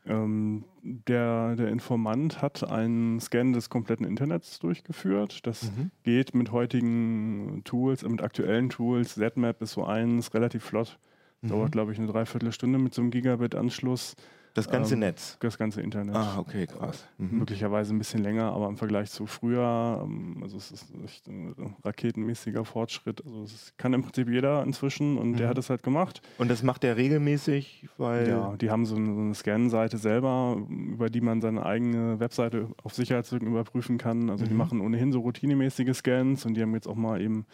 Ähm, 0.06 0.64
der, 0.82 1.56
der 1.56 1.68
Informant 1.68 2.42
hat 2.42 2.64
einen 2.64 3.20
Scan 3.20 3.54
des 3.54 3.70
kompletten 3.70 4.06
Internets 4.06 4.60
durchgeführt. 4.60 5.46
Das 5.46 5.72
geht 6.04 6.34
mit 6.34 6.52
heutigen 6.52 7.62
Tools, 7.66 8.04
mit 8.04 8.22
aktuellen 8.22 8.70
Tools. 8.70 9.16
ZMap 9.16 9.62
ist 9.62 9.74
so 9.74 9.86
eins, 9.86 10.34
relativ 10.34 10.64
flott. 10.64 10.98
Dauert, 11.42 11.72
glaube 11.72 11.94
ich, 11.94 11.98
eine 12.00 12.08
Dreiviertelstunde 12.08 12.80
mit 12.80 12.94
so 12.94 13.02
einem 13.02 13.12
Gigabit-Anschluss. 13.12 14.16
Das 14.56 14.68
ganze 14.68 14.96
Ähm, 14.96 15.02
Netz. 15.02 15.38
Das 15.40 15.58
ganze 15.60 15.80
Internet. 15.82 16.16
Ah, 16.16 16.40
okay, 16.40 16.66
krass. 16.66 17.08
Mhm. 17.20 17.38
Möglicherweise 17.38 17.94
ein 17.94 17.98
bisschen 18.00 18.22
länger, 18.24 18.52
aber 18.52 18.68
im 18.68 18.78
Vergleich 18.78 19.10
zu 19.12 19.26
früher, 19.28 20.02
ähm, 20.04 20.40
also 20.42 20.58
es 20.58 20.72
ist 20.72 20.88
echt 21.06 21.28
ein 21.28 21.56
raketenmäßiger 21.86 22.66
Fortschritt. 22.66 23.24
Also 23.24 23.44
es 23.44 23.74
kann 23.78 23.94
im 23.94 24.02
Prinzip 24.02 24.28
jeder 24.28 24.64
inzwischen 24.64 25.18
und 25.18 25.38
der 25.38 25.46
Mhm. 25.46 25.50
hat 25.52 25.58
es 25.60 25.70
halt 25.70 25.84
gemacht. 25.84 26.22
Und 26.40 26.50
das 26.50 26.64
macht 26.64 26.84
er 26.84 26.98
regelmäßig, 26.98 27.88
weil. 27.98 28.28
Ja, 28.28 28.58
die 28.58 28.70
haben 28.72 28.86
so 28.86 28.96
eine, 28.96 29.14
so 29.14 29.22
eine 29.22 29.36
Scan-Seite 29.36 29.98
selber, 29.98 30.58
über 30.68 31.10
die 31.10 31.22
man 31.22 31.40
seine 31.42 31.64
eigene 31.66 32.20
Webseite 32.20 32.70
auf 32.84 32.96
Sicherheitslücken 32.96 33.48
überprüfen 33.48 33.98
kann. 34.00 34.30
Also 34.32 34.46
die 34.46 34.52
Mhm. 34.52 34.58
machen 34.58 34.82
ohnehin 34.82 35.12
so 35.14 35.20
routinemäßige 35.20 35.94
Scans 35.96 36.46
und 36.46 36.56
die 36.56 36.62
haben 36.64 36.74
jetzt 36.74 36.88
auch 36.88 36.96
mal 36.96 37.22
eben 37.22 37.46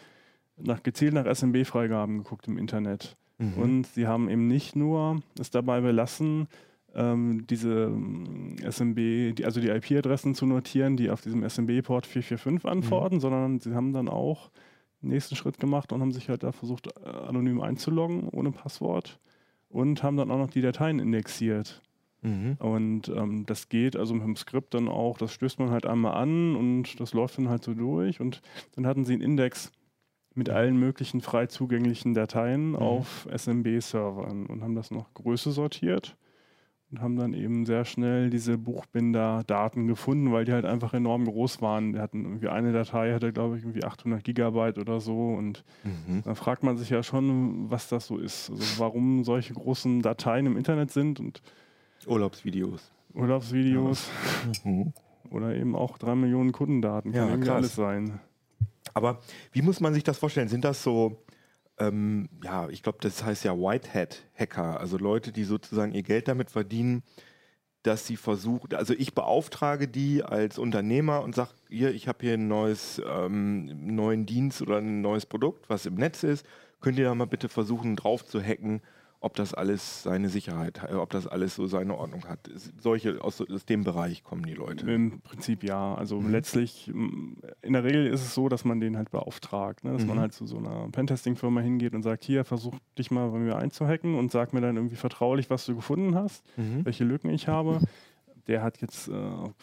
nach, 0.56 0.82
gezielt 0.82 1.12
nach 1.12 1.26
SMB-Freigaben 1.26 2.18
geguckt 2.18 2.48
im 2.48 2.56
Internet. 2.56 3.16
Mhm. 3.38 3.52
Und 3.54 3.86
sie 3.88 4.06
haben 4.06 4.28
eben 4.28 4.46
nicht 4.46 4.76
nur 4.76 5.20
es 5.38 5.50
dabei 5.50 5.80
belassen, 5.80 6.48
ähm, 6.94 7.46
diese 7.48 7.84
ähm, 7.84 8.56
SMB, 8.62 9.34
die, 9.36 9.44
also 9.44 9.60
die 9.60 9.68
IP-Adressen 9.68 10.34
zu 10.34 10.46
notieren, 10.46 10.96
die 10.96 11.10
auf 11.10 11.20
diesem 11.20 11.42
SMB-Port 11.48 12.06
445 12.06 12.64
Mhm. 12.64 12.70
antworten, 12.70 13.20
sondern 13.20 13.60
sie 13.60 13.74
haben 13.74 13.92
dann 13.92 14.08
auch 14.08 14.50
den 15.02 15.10
nächsten 15.10 15.36
Schritt 15.36 15.58
gemacht 15.60 15.92
und 15.92 16.00
haben 16.00 16.12
sich 16.12 16.28
halt 16.30 16.42
da 16.42 16.52
versucht, 16.52 16.88
äh, 17.04 17.08
anonym 17.08 17.60
einzuloggen, 17.60 18.28
ohne 18.30 18.50
Passwort 18.50 19.18
und 19.68 20.02
haben 20.02 20.16
dann 20.16 20.30
auch 20.30 20.38
noch 20.38 20.50
die 20.50 20.62
Dateien 20.62 20.98
indexiert. 20.98 21.82
Mhm. 22.22 22.56
Und 22.58 23.08
ähm, 23.10 23.44
das 23.44 23.68
geht 23.68 23.94
also 23.94 24.14
mit 24.14 24.24
dem 24.24 24.36
Skript 24.36 24.72
dann 24.72 24.88
auch, 24.88 25.18
das 25.18 25.32
stößt 25.34 25.58
man 25.58 25.70
halt 25.70 25.84
einmal 25.84 26.14
an 26.14 26.56
und 26.56 26.98
das 26.98 27.12
läuft 27.12 27.36
dann 27.36 27.50
halt 27.50 27.62
so 27.62 27.74
durch. 27.74 28.20
Und 28.22 28.40
dann 28.74 28.86
hatten 28.86 29.04
sie 29.04 29.12
einen 29.12 29.22
Index 29.22 29.70
mit 30.36 30.50
allen 30.50 30.76
möglichen 30.76 31.20
frei 31.20 31.46
zugänglichen 31.46 32.14
Dateien 32.14 32.76
auf 32.76 33.26
SMB-Servern 33.34 34.46
und 34.46 34.62
haben 34.62 34.74
das 34.74 34.90
nach 34.90 35.12
Größe 35.14 35.50
sortiert 35.50 36.16
und 36.90 37.00
haben 37.00 37.16
dann 37.16 37.32
eben 37.32 37.64
sehr 37.66 37.84
schnell 37.84 38.30
diese 38.30 38.58
Buchbinder-Daten 38.58 39.86
gefunden, 39.86 40.32
weil 40.32 40.44
die 40.44 40.52
halt 40.52 40.64
einfach 40.66 40.94
enorm 40.94 41.24
groß 41.24 41.60
waren. 41.62 41.94
Die 41.94 41.98
hatten 41.98 42.24
irgendwie 42.24 42.48
eine 42.48 42.72
Datei, 42.72 43.12
hatte 43.12 43.32
glaube 43.32 43.56
ich 43.56 43.64
irgendwie 43.64 43.82
800 43.84 44.22
Gigabyte 44.22 44.78
oder 44.78 45.00
so 45.00 45.30
und 45.34 45.64
Mhm. 45.84 46.22
da 46.24 46.34
fragt 46.34 46.62
man 46.62 46.76
sich 46.76 46.90
ja 46.90 47.02
schon, 47.02 47.70
was 47.70 47.88
das 47.88 48.06
so 48.06 48.18
ist. 48.18 48.50
Also 48.50 48.62
warum 48.78 49.24
solche 49.24 49.54
großen 49.54 50.02
Dateien 50.02 50.46
im 50.46 50.56
Internet 50.56 50.90
sind 50.90 51.18
und 51.18 51.40
Urlaubsvideos. 52.06 52.92
Urlaubsvideos 53.14 54.10
Mhm. 54.64 54.92
oder 55.30 55.54
eben 55.54 55.74
auch 55.74 55.98
drei 55.98 56.14
Millionen 56.14 56.52
Kundendaten. 56.52 57.12
Kann 57.12 57.20
Ja, 57.22 57.28
irgendwie 57.30 57.50
alles 57.50 57.74
sein. 57.74 58.20
Aber 58.96 59.20
wie 59.52 59.60
muss 59.60 59.80
man 59.80 59.92
sich 59.92 60.04
das 60.04 60.16
vorstellen? 60.16 60.48
Sind 60.48 60.64
das 60.64 60.82
so, 60.82 61.22
ähm, 61.78 62.30
ja, 62.42 62.70
ich 62.70 62.82
glaube, 62.82 62.96
das 63.02 63.22
heißt 63.22 63.44
ja 63.44 63.52
Whitehead-Hacker, 63.52 64.80
also 64.80 64.96
Leute, 64.96 65.32
die 65.32 65.44
sozusagen 65.44 65.92
ihr 65.92 66.02
Geld 66.02 66.28
damit 66.28 66.50
verdienen, 66.50 67.02
dass 67.82 68.06
sie 68.06 68.16
versuchen, 68.16 68.74
also 68.74 68.94
ich 68.94 69.14
beauftrage 69.14 69.86
die 69.86 70.22
als 70.22 70.58
Unternehmer 70.58 71.20
und 71.20 71.34
sage, 71.34 71.50
hier, 71.68 71.94
ich 71.94 72.08
habe 72.08 72.20
hier 72.22 72.34
ein 72.34 72.48
neues, 72.48 73.02
ähm, 73.06 73.94
neuen 73.94 74.24
Dienst 74.24 74.62
oder 74.62 74.78
ein 74.78 75.02
neues 75.02 75.26
Produkt, 75.26 75.68
was 75.68 75.84
im 75.84 75.96
Netz 75.96 76.22
ist, 76.22 76.46
könnt 76.80 76.98
ihr 76.98 77.04
da 77.04 77.14
mal 77.14 77.26
bitte 77.26 77.50
versuchen, 77.50 77.96
drauf 77.96 78.24
zu 78.24 78.42
hacken, 78.42 78.80
ob 79.20 79.34
das 79.34 79.54
alles 79.54 80.02
seine 80.02 80.28
Sicherheit, 80.28 80.80
äh, 80.88 80.94
ob 80.94 81.10
das 81.10 81.26
alles 81.26 81.54
so 81.56 81.66
seine 81.66 81.96
Ordnung 81.96 82.24
hat. 82.28 82.38
Solche, 82.80 83.22
aus, 83.24 83.40
aus 83.40 83.64
dem 83.64 83.82
Bereich 83.84 84.22
kommen 84.22 84.44
die 84.44 84.54
Leute. 84.54 84.90
Im 84.90 85.20
Prinzip 85.20 85.64
ja. 85.64 85.94
Also 85.94 86.20
Mhm. 86.20 86.30
letztlich, 86.30 86.88
m, 86.88 87.36
in 87.62 87.72
der 87.72 87.82
Regel 87.84 88.06
ist 88.06 88.20
es 88.22 88.34
so, 88.34 88.48
dass 88.48 88.64
man 88.64 88.78
den 88.80 88.96
halt 88.96 89.10
beauftragt. 89.10 89.84
Ne? 89.84 89.92
Dass 89.92 90.02
Mhm. 90.02 90.08
man 90.08 90.20
halt 90.20 90.32
zu 90.34 90.46
so 90.46 90.58
einer 90.58 90.88
Pentesting-Firma 90.90 91.60
hingeht 91.60 91.94
und 91.94 92.02
sagt, 92.02 92.24
hier, 92.24 92.44
versuch 92.44 92.74
dich 92.98 93.10
mal 93.10 93.30
bei 93.30 93.38
mir 93.38 93.56
einzuhacken 93.56 94.14
und 94.16 94.30
sag 94.30 94.52
mir 94.52 94.60
dann 94.60 94.76
irgendwie 94.76 94.96
vertraulich, 94.96 95.50
was 95.50 95.66
du 95.66 95.74
gefunden 95.74 96.14
hast, 96.14 96.44
Mhm. 96.56 96.84
welche 96.84 97.04
Lücken 97.04 97.30
ich 97.30 97.48
habe. 97.48 97.80
Der 98.46 98.62
hat 98.62 98.80
jetzt 98.80 99.08
äh, 99.08 99.12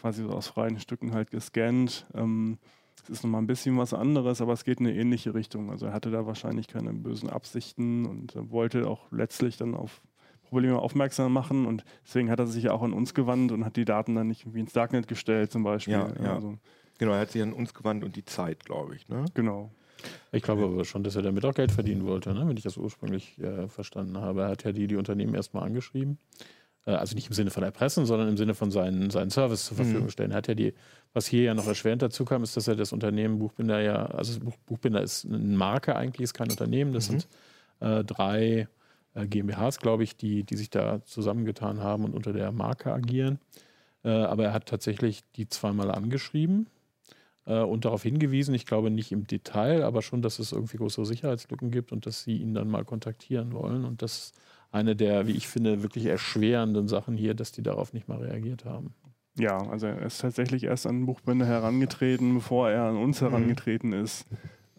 quasi 0.01 0.24
so 0.24 0.29
aus 0.29 0.48
freien 0.48 0.79
Stücken 0.79 1.13
halt 1.13 1.31
gescannt. 1.31 2.05
Ähm, 2.13 2.57
es 3.03 3.10
ist 3.10 3.24
nochmal 3.24 3.41
ein 3.41 3.48
bisschen 3.48 3.77
was 3.77 3.93
anderes, 3.93 4.41
aber 4.41 4.53
es 4.53 4.63
geht 4.63 4.79
in 4.79 4.88
eine 4.88 4.95
ähnliche 4.95 5.33
Richtung. 5.33 5.69
Also 5.69 5.88
er 5.88 5.93
hatte 5.93 6.10
da 6.12 6.25
wahrscheinlich 6.25 6.67
keine 6.67 6.93
bösen 6.93 7.29
Absichten 7.29 8.05
und 8.05 8.33
wollte 8.51 8.88
auch 8.88 9.12
letztlich 9.12 9.57
dann 9.57 9.75
auf 9.75 10.01
Probleme 10.43 10.79
aufmerksam 10.79 11.33
machen 11.33 11.65
und 11.65 11.83
deswegen 12.05 12.29
hat 12.29 12.39
er 12.39 12.48
sich 12.48 12.69
auch 12.69 12.83
an 12.83 12.93
uns 12.93 13.13
gewandt 13.13 13.51
und 13.51 13.65
hat 13.65 13.75
die 13.75 13.86
Daten 13.86 14.15
dann 14.15 14.27
nicht 14.27 14.43
irgendwie 14.43 14.60
ins 14.60 14.74
Darknet 14.74 15.07
gestellt 15.07 15.51
zum 15.51 15.63
Beispiel. 15.63 15.93
Ja, 15.93 16.13
ja. 16.22 16.36
Also, 16.36 16.57
Genau, 17.00 17.13
er 17.13 17.22
hat 17.22 17.31
sich 17.31 17.41
an 17.41 17.53
uns 17.53 17.74
gewandt 17.74 18.03
und 18.03 18.15
die 18.15 18.25
Zeit, 18.25 18.63
glaube 18.65 18.95
ich. 18.95 19.07
Ne? 19.10 19.25
genau. 19.33 19.72
Ich 20.31 20.43
glaube 20.43 20.65
aber 20.65 20.83
schon, 20.83 21.03
dass 21.03 21.15
er 21.15 21.22
damit 21.22 21.45
auch 21.45 21.53
Geld 21.53 21.72
verdienen 21.72 22.05
wollte, 22.05 22.33
ne? 22.33 22.48
wenn 22.48 22.57
ich 22.57 22.63
das 22.63 22.77
ursprünglich 22.77 23.39
äh, 23.39 23.67
verstanden 23.69 24.17
habe. 24.17 24.41
Er 24.41 24.50
hat 24.50 24.63
ja 24.63 24.72
die, 24.72 24.88
die 24.88 24.95
Unternehmen 24.98 25.33
erstmal 25.33 25.63
angeschrieben. 25.63 26.17
Äh, 26.85 26.91
also 26.91 27.15
nicht 27.15 27.27
im 27.27 27.33
Sinne 27.33 27.49
von 27.51 27.63
erpressen, 27.63 28.05
sondern 28.05 28.27
im 28.29 28.37
Sinne 28.37 28.53
von 28.53 28.71
seinen, 28.71 29.09
seinen 29.09 29.29
Service 29.29 29.65
zur 29.65 29.77
Verfügung 29.77 30.03
Mhm. 30.05 30.09
stellen. 30.09 30.33
Hat 30.33 30.47
ja 30.47 30.55
die, 30.55 30.73
was 31.13 31.27
hier 31.27 31.43
ja 31.43 31.53
noch 31.53 31.67
erschwerend 31.67 32.01
dazu 32.01 32.25
kam, 32.25 32.43
ist, 32.43 32.57
dass 32.57 32.67
er 32.67 32.75
das 32.75 32.91
Unternehmen 32.93 33.39
Buchbinder 33.39 33.79
ja, 33.81 34.05
also 34.07 34.39
Buch, 34.39 34.55
Buchbinder 34.65 35.01
ist 35.01 35.25
eine 35.25 35.37
Marke 35.37 35.95
eigentlich, 35.95 36.21
ist 36.23 36.33
kein 36.33 36.49
Unternehmen. 36.49 36.93
Das 36.93 37.07
Mhm. 37.09 37.19
sind 37.19 37.27
äh, 37.79 38.03
drei 38.03 38.67
äh, 39.15 39.27
GmbHs, 39.27 39.79
glaube 39.79 40.03
ich, 40.03 40.15
die, 40.15 40.43
die 40.43 40.55
sich 40.55 40.69
da 40.69 41.03
zusammengetan 41.05 41.79
haben 41.81 42.03
und 42.05 42.13
unter 42.15 42.33
der 42.33 42.51
Marke 42.51 42.91
agieren. 42.93 43.39
Äh, 44.03 44.09
aber 44.09 44.45
er 44.45 44.53
hat 44.53 44.65
tatsächlich 44.67 45.21
die 45.35 45.47
zweimal 45.47 45.91
angeschrieben 45.91 46.67
äh, 47.45 47.59
und 47.59 47.85
darauf 47.85 48.03
hingewiesen, 48.03 48.53
ich 48.55 48.65
glaube 48.65 48.89
nicht 48.89 49.11
im 49.11 49.27
Detail, 49.27 49.83
aber 49.83 50.01
schon, 50.01 50.21
dass 50.21 50.39
es 50.39 50.51
irgendwie 50.51 50.77
größere 50.77 51.05
Sicherheitslücken 51.05 51.71
gibt 51.71 51.91
und 51.91 52.05
dass 52.05 52.23
sie 52.23 52.37
ihn 52.37 52.53
dann 52.53 52.67
mal 52.69 52.83
kontaktieren 52.85 53.53
wollen. 53.53 53.85
Und 53.85 54.01
das 54.01 54.17
ist 54.17 54.33
eine 54.74 54.96
der, 54.96 55.27
wie 55.27 55.34
ich 55.34 55.48
finde, 55.48 55.84
wirklich 55.84 56.08
erschwerenden 56.08 56.88
Sachen 56.88 57.15
hier, 57.15 57.36
dass 57.36 57.51
die 57.51 57.62
darauf 57.62 57.94
nicht 57.94 58.08
mal 58.08 58.18
reagiert 58.18 58.65
haben. 58.65 58.94
Ja, 59.38 59.58
also 59.70 59.88
er 59.88 60.01
ist 60.01 60.20
tatsächlich 60.22 60.63
erst 60.63 60.88
an 60.88 61.06
Buchbinder 61.06 61.46
herangetreten, 61.46 62.34
bevor 62.34 62.70
er 62.70 62.84
an 62.84 62.98
uns 62.98 63.22
herangetreten 63.22 63.94
ist. 63.94 64.27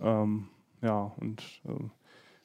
Ähm, 0.01 0.49
ja, 0.83 1.13
und 1.17 1.43
äh, 1.65 1.89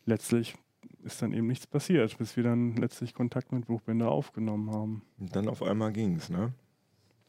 letztlich 0.05 0.55
ist 1.03 1.21
dann 1.21 1.33
eben 1.33 1.47
nichts 1.47 1.65
passiert, 1.65 2.17
bis 2.17 2.37
wir 2.37 2.43
dann 2.43 2.75
letztlich 2.75 3.13
Kontakt 3.13 3.51
mit 3.51 3.65
Buchbinder 3.65 4.09
aufgenommen 4.09 4.71
haben. 4.71 5.01
Und 5.19 5.35
dann 5.35 5.47
auf 5.47 5.63
einmal 5.63 5.91
ging 5.91 6.15
es, 6.15 6.29
ne? 6.29 6.53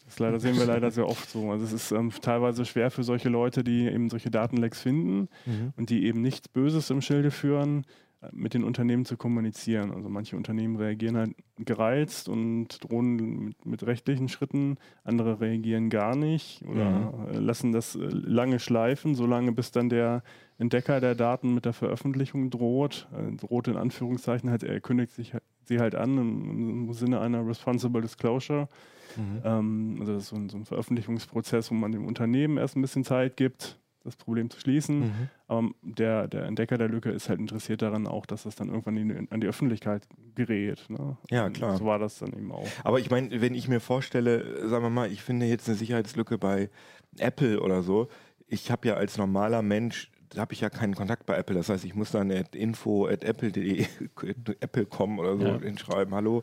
Das 0.05 0.19
leider 0.19 0.41
sehen 0.41 0.59
wir 0.59 0.67
leider 0.67 0.91
sehr 0.91 1.07
oft 1.07 1.31
so. 1.31 1.51
Also 1.51 1.65
es 1.65 1.73
ist 1.73 1.93
ähm, 1.93 2.11
teilweise 2.21 2.65
schwer 2.65 2.91
für 2.91 3.05
solche 3.05 3.29
Leute, 3.29 3.63
die 3.63 3.87
eben 3.87 4.11
solche 4.11 4.31
Datenlecks 4.31 4.81
finden 4.81 5.29
und 5.77 5.89
die 5.89 6.05
eben 6.05 6.21
nichts 6.21 6.49
Böses 6.49 6.91
im 6.91 7.01
Schilde 7.01 7.31
führen, 7.31 7.87
mit 8.33 8.53
den 8.53 8.65
Unternehmen 8.65 9.05
zu 9.07 9.17
kommunizieren. 9.17 9.93
Also 9.93 10.09
manche 10.09 10.37
Unternehmen 10.37 10.77
reagieren 10.77 11.17
halt 11.17 11.35
gereizt 11.59 12.29
und 12.29 12.69
drohen 12.83 13.45
mit, 13.45 13.67
mit 13.67 13.87
rechtlichen 13.87 14.29
Schritten, 14.29 14.77
andere 15.05 15.41
reagieren 15.41 15.89
gar 15.89 16.15
nicht 16.17 16.63
oder 16.69 17.15
äh, 17.33 17.39
lassen 17.39 17.73
das 17.73 17.97
äh, 17.97 18.01
lange 18.01 18.59
schleifen, 18.59 19.15
solange 19.15 19.53
bis 19.53 19.71
dann 19.71 19.89
der 19.89 20.23
Entdecker 20.59 21.01
der 21.01 21.15
Daten 21.15 21.55
mit 21.55 21.65
der 21.65 21.73
Veröffentlichung 21.73 22.51
droht. 22.51 23.09
Äh, 23.17 23.37
droht 23.37 23.69
in 23.69 23.77
Anführungszeichen 23.77 24.51
halt, 24.51 24.63
er 24.63 24.81
kündigt 24.81 25.13
sich, 25.13 25.33
halt- 25.33 25.43
sie 25.65 25.81
halt 25.81 25.95
an 25.95 26.19
im, 26.19 26.89
im 26.89 26.93
Sinne 26.93 27.21
einer 27.21 27.47
Responsible 27.47 28.03
Disclosure. 28.03 28.69
Mhm. 29.17 29.43
Ähm, 29.45 29.97
also 30.01 30.13
das 30.13 30.25
ist 30.25 30.29
so 30.29 30.37
ein, 30.37 30.49
so 30.51 30.59
ein 30.59 30.67
Veröffentlichungsprozess, 30.67 31.71
wo 31.71 31.75
man 31.75 31.93
dem 31.93 32.05
Unternehmen 32.05 32.59
erst 32.59 32.77
ein 32.77 32.83
bisschen 32.83 33.05
Zeit 33.05 33.37
gibt, 33.37 33.80
das 34.05 34.17
Problem 34.17 34.49
zu 34.51 34.59
schließen. 34.61 35.01
Mhm. 35.01 35.29
Aber 35.49 35.69
der, 35.83 36.27
der 36.29 36.45
Entdecker 36.45 36.79
der 36.79 36.89
Lücke 36.89 37.11
ist 37.11 37.29
halt 37.29 37.39
interessiert 37.41 37.83
daran 37.83 38.07
auch, 38.07 38.25
dass 38.27 38.45
das 38.45 38.55
dann 38.57 38.69
irgendwann 38.69 38.97
in, 38.97 39.31
an 39.31 39.41
die 39.41 39.47
Öffentlichkeit 39.47 40.07
gerät. 40.35 40.85
Ne? 40.89 41.17
Ja, 41.31 41.47
Und 41.47 41.53
klar. 41.55 41.77
So 41.77 41.85
war 41.85 41.99
das 41.99 42.19
dann 42.19 42.33
eben 42.33 42.51
auch. 42.53 42.67
Aber 42.85 42.99
ich 42.99 43.11
meine, 43.11 43.41
wenn 43.41 43.55
ich 43.55 43.69
mir 43.69 43.81
vorstelle, 43.81 44.69
sagen 44.69 44.85
wir 44.85 44.91
mal, 44.91 45.11
ich 45.13 45.23
finde 45.23 45.47
jetzt 45.47 45.69
eine 45.69 45.77
Sicherheitslücke 45.77 46.39
bei 46.39 46.71
Apple 47.19 47.61
oder 47.61 47.83
so, 47.83 48.09
ich 48.47 48.71
habe 48.71 48.89
ja 48.89 48.95
als 48.95 49.17
normaler 49.19 49.63
Mensch, 49.63 50.11
da 50.31 50.41
habe 50.43 50.53
ich 50.53 50.61
ja 50.61 50.71
keinen 50.71 50.95
Kontakt 50.95 51.27
bei 51.27 51.37
Apple. 51.37 51.57
Das 51.57 51.69
heißt, 51.69 51.85
ich 51.85 51.95
muss 51.95 52.13
dann 52.13 52.31
at 52.31 52.55
info 52.55 53.07
at 53.07 53.25
apple.de 53.25 53.85
Apple.com 54.61 55.19
oder 55.19 55.37
so 55.37 55.45
Ja. 55.45 55.61
hinschreiben, 55.61 56.15
hallo. 56.15 56.43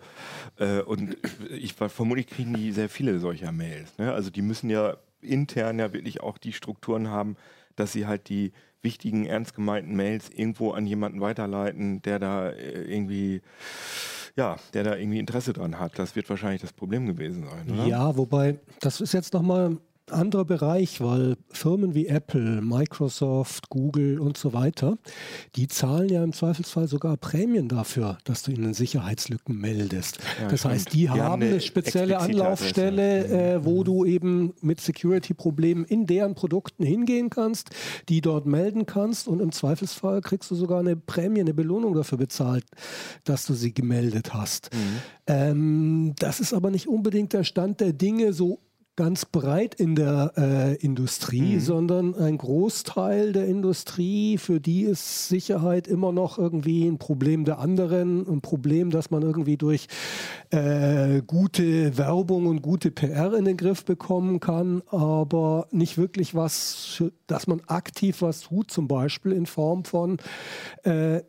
Äh, 0.57 0.81
und 0.81 1.17
ich 1.49 1.73
ver- 1.73 1.89
vermutlich 1.89 2.27
kriegen 2.27 2.53
die 2.53 2.71
sehr 2.71 2.89
viele 2.89 3.19
solcher 3.19 3.51
Mails. 3.51 3.97
Ne? 3.97 4.11
Also 4.13 4.29
die 4.29 4.41
müssen 4.41 4.69
ja 4.69 4.97
intern 5.21 5.79
ja 5.79 5.93
wirklich 5.93 6.21
auch 6.21 6.37
die 6.37 6.53
Strukturen 6.53 7.09
haben, 7.09 7.35
dass 7.75 7.91
sie 7.91 8.07
halt 8.07 8.29
die 8.29 8.51
wichtigen, 8.81 9.25
ernst 9.25 9.55
gemeinten 9.55 9.95
Mails 9.95 10.29
irgendwo 10.29 10.71
an 10.71 10.85
jemanden 10.85 11.19
weiterleiten, 11.19 12.01
der 12.03 12.19
da 12.19 12.49
äh, 12.49 12.83
irgendwie, 12.83 13.41
ja, 14.35 14.55
der 14.73 14.83
da 14.83 14.95
irgendwie 14.95 15.19
Interesse 15.19 15.53
dran 15.53 15.79
hat. 15.79 15.97
Das 15.99 16.15
wird 16.15 16.29
wahrscheinlich 16.29 16.61
das 16.61 16.73
Problem 16.73 17.05
gewesen 17.05 17.45
sein, 17.45 17.69
oder? 17.71 17.85
Ja, 17.85 18.15
wobei, 18.15 18.59
das 18.79 19.01
ist 19.01 19.13
jetzt 19.13 19.33
nochmal 19.33 19.77
anderer 20.11 20.45
Bereich, 20.45 21.01
weil 21.01 21.35
Firmen 21.49 21.93
wie 21.93 22.07
Apple, 22.07 22.61
Microsoft, 22.61 23.69
Google 23.69 24.19
und 24.19 24.37
so 24.37 24.53
weiter, 24.53 24.97
die 25.55 25.67
zahlen 25.67 26.09
ja 26.09 26.23
im 26.23 26.33
Zweifelsfall 26.33 26.87
sogar 26.87 27.17
Prämien 27.17 27.67
dafür, 27.67 28.17
dass 28.23 28.43
du 28.43 28.51
ihnen 28.51 28.73
Sicherheitslücken 28.73 29.57
meldest. 29.57 30.19
Ja, 30.39 30.47
das 30.47 30.61
stimmt. 30.61 30.73
heißt, 30.73 30.93
die, 30.93 31.09
haben 31.09 31.41
eine 31.41 31.61
spezielle 31.61 32.19
Anlaufstelle, 32.19 33.19
Adresse. 33.19 33.33
Mhm. 33.33 33.39
äh, 33.39 33.65
wo 33.65 33.83
du 33.83 34.05
eben 34.05 34.53
mit 34.61 34.81
Security-Problemen 34.81 35.85
in 35.85 36.05
deren 36.05 36.35
Produkten 36.35 36.83
hingehen 36.83 37.29
kannst, 37.29 37.69
die 38.09 38.21
dort 38.21 38.45
melden 38.45 38.85
kannst 38.85 39.27
und 39.27 39.41
im 39.41 39.51
Zweifelsfall 39.51 40.21
kriegst 40.21 40.49
du 40.51 40.55
sogar 40.55 40.79
eine 40.79 40.95
Prämie, 40.95 41.41
eine 41.41 41.53
Belohnung 41.53 41.93
dafür 41.93 42.17
bezahlt, 42.17 42.65
dass 43.23 43.45
du 43.45 43.53
sie 43.53 43.73
gemeldet 43.73 44.33
hast. 44.33 44.69
Mhm. 44.73 44.99
Ähm, 45.27 46.13
das 46.19 46.39
ist 46.39 46.53
aber 46.53 46.71
nicht 46.71 46.87
unbedingt 46.87 47.33
der 47.33 47.43
Stand 47.43 47.81
der 47.81 47.93
Dinge 47.93 48.33
so 48.33 48.59
ganz 48.97 49.25
breit 49.25 49.75
in 49.75 49.95
der 49.95 50.33
äh, 50.35 50.75
Industrie, 50.75 51.55
Mhm. 51.55 51.59
sondern 51.61 52.15
ein 52.15 52.37
Großteil 52.37 53.31
der 53.31 53.45
Industrie, 53.45 54.37
für 54.37 54.59
die 54.59 54.81
ist 54.81 55.29
Sicherheit 55.29 55.87
immer 55.87 56.11
noch 56.11 56.37
irgendwie 56.37 56.85
ein 56.87 56.97
Problem 56.97 57.45
der 57.45 57.59
anderen, 57.59 58.27
ein 58.27 58.41
Problem, 58.41 58.89
das 58.89 59.11
man 59.11 59.21
irgendwie 59.21 59.55
durch 59.55 59.87
äh, 60.49 61.21
gute 61.25 61.97
Werbung 61.97 62.47
und 62.47 62.61
gute 62.61 62.91
PR 62.91 63.33
in 63.35 63.45
den 63.45 63.55
Griff 63.55 63.85
bekommen 63.85 64.39
kann, 64.39 64.81
aber 64.87 65.67
nicht 65.71 65.97
wirklich 65.97 66.33
was, 66.33 67.01
dass 67.27 67.45
man 67.45 67.61
aktiv 67.67 68.21
was 68.23 68.41
tut, 68.41 68.71
zum 68.71 68.87
Beispiel 68.87 69.31
in 69.31 69.45
Form 69.45 69.85
von 69.85 70.17
äh, 70.83 71.21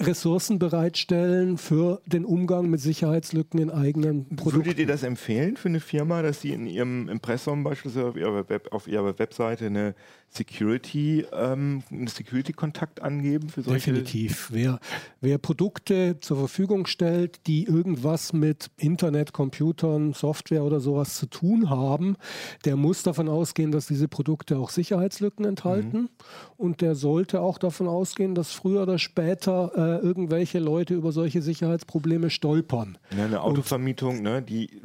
Ressourcen 0.00 0.58
bereitstellen 0.58 1.58
für 1.58 2.00
den 2.06 2.24
Umgang 2.24 2.70
mit 2.70 2.80
Sicherheitslücken 2.80 3.60
in 3.60 3.70
eigenen 3.70 4.24
Produkten. 4.36 4.66
Würdet 4.66 4.78
ihr 4.78 4.86
das 4.86 5.02
empfehlen 5.02 5.56
für 5.56 5.68
eine 5.68 5.80
Firma, 5.80 6.22
dass 6.22 6.40
sie 6.40 6.50
in 6.50 6.66
ihrem 6.66 7.08
Impressum 7.08 7.64
beispielsweise 7.64 8.06
auf 8.06 8.16
ihrer, 8.16 8.48
Web, 8.48 8.68
auf 8.72 8.88
ihrer 8.88 9.18
Webseite 9.18 9.66
eine 9.66 9.94
Security, 10.32 11.26
ähm, 11.32 11.82
einen 11.90 12.06
Security-Kontakt 12.06 13.02
angeben 13.02 13.48
für 13.48 13.62
solche? 13.62 13.92
Definitiv. 13.92 14.48
Wer, 14.52 14.78
wer 15.20 15.38
Produkte 15.38 16.20
zur 16.20 16.36
Verfügung 16.36 16.86
stellt, 16.86 17.46
die 17.48 17.64
irgendwas 17.64 18.32
mit 18.32 18.70
Internet, 18.76 19.32
Computern, 19.32 20.12
Software 20.12 20.62
oder 20.62 20.78
sowas 20.78 21.16
zu 21.16 21.26
tun 21.26 21.68
haben, 21.68 22.16
der 22.64 22.76
muss 22.76 23.02
davon 23.02 23.28
ausgehen, 23.28 23.72
dass 23.72 23.86
diese 23.86 24.06
Produkte 24.06 24.56
auch 24.58 24.70
Sicherheitslücken 24.70 25.44
enthalten. 25.44 26.08
Und 26.56 26.80
der 26.80 26.94
sollte 26.94 27.40
auch 27.40 27.58
davon 27.58 27.88
ausgehen, 27.88 28.36
dass 28.36 28.52
früher 28.52 28.82
oder 28.82 28.98
später 28.98 29.72
äh, 29.74 30.04
irgendwelche 30.04 30.60
Leute 30.60 30.94
über 30.94 31.10
solche 31.10 31.42
Sicherheitsprobleme 31.42 32.30
stolpern. 32.30 32.98
Ja, 33.16 33.24
eine 33.24 33.42
Autovermietung, 33.42 34.22
ne, 34.22 34.42
die, 34.42 34.80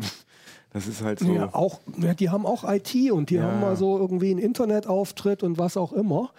das 0.75 0.87
ist 0.87 1.01
halt 1.01 1.19
so. 1.19 1.31
Ja, 1.33 1.53
auch, 1.53 1.79
ja, 1.97 2.13
die 2.13 2.29
haben 2.29 2.45
auch 2.45 2.65
IT 2.69 2.93
und 3.09 3.29
die 3.29 3.35
Ja. 3.35 3.43
haben 3.43 3.63
also 3.63 3.97
irgendwie 3.97 4.29
einen 4.31 4.39
Internetauftritt 4.39 5.41
und 5.41 5.57
was 5.57 5.77
auch 5.77 5.93
immer. 5.93 6.31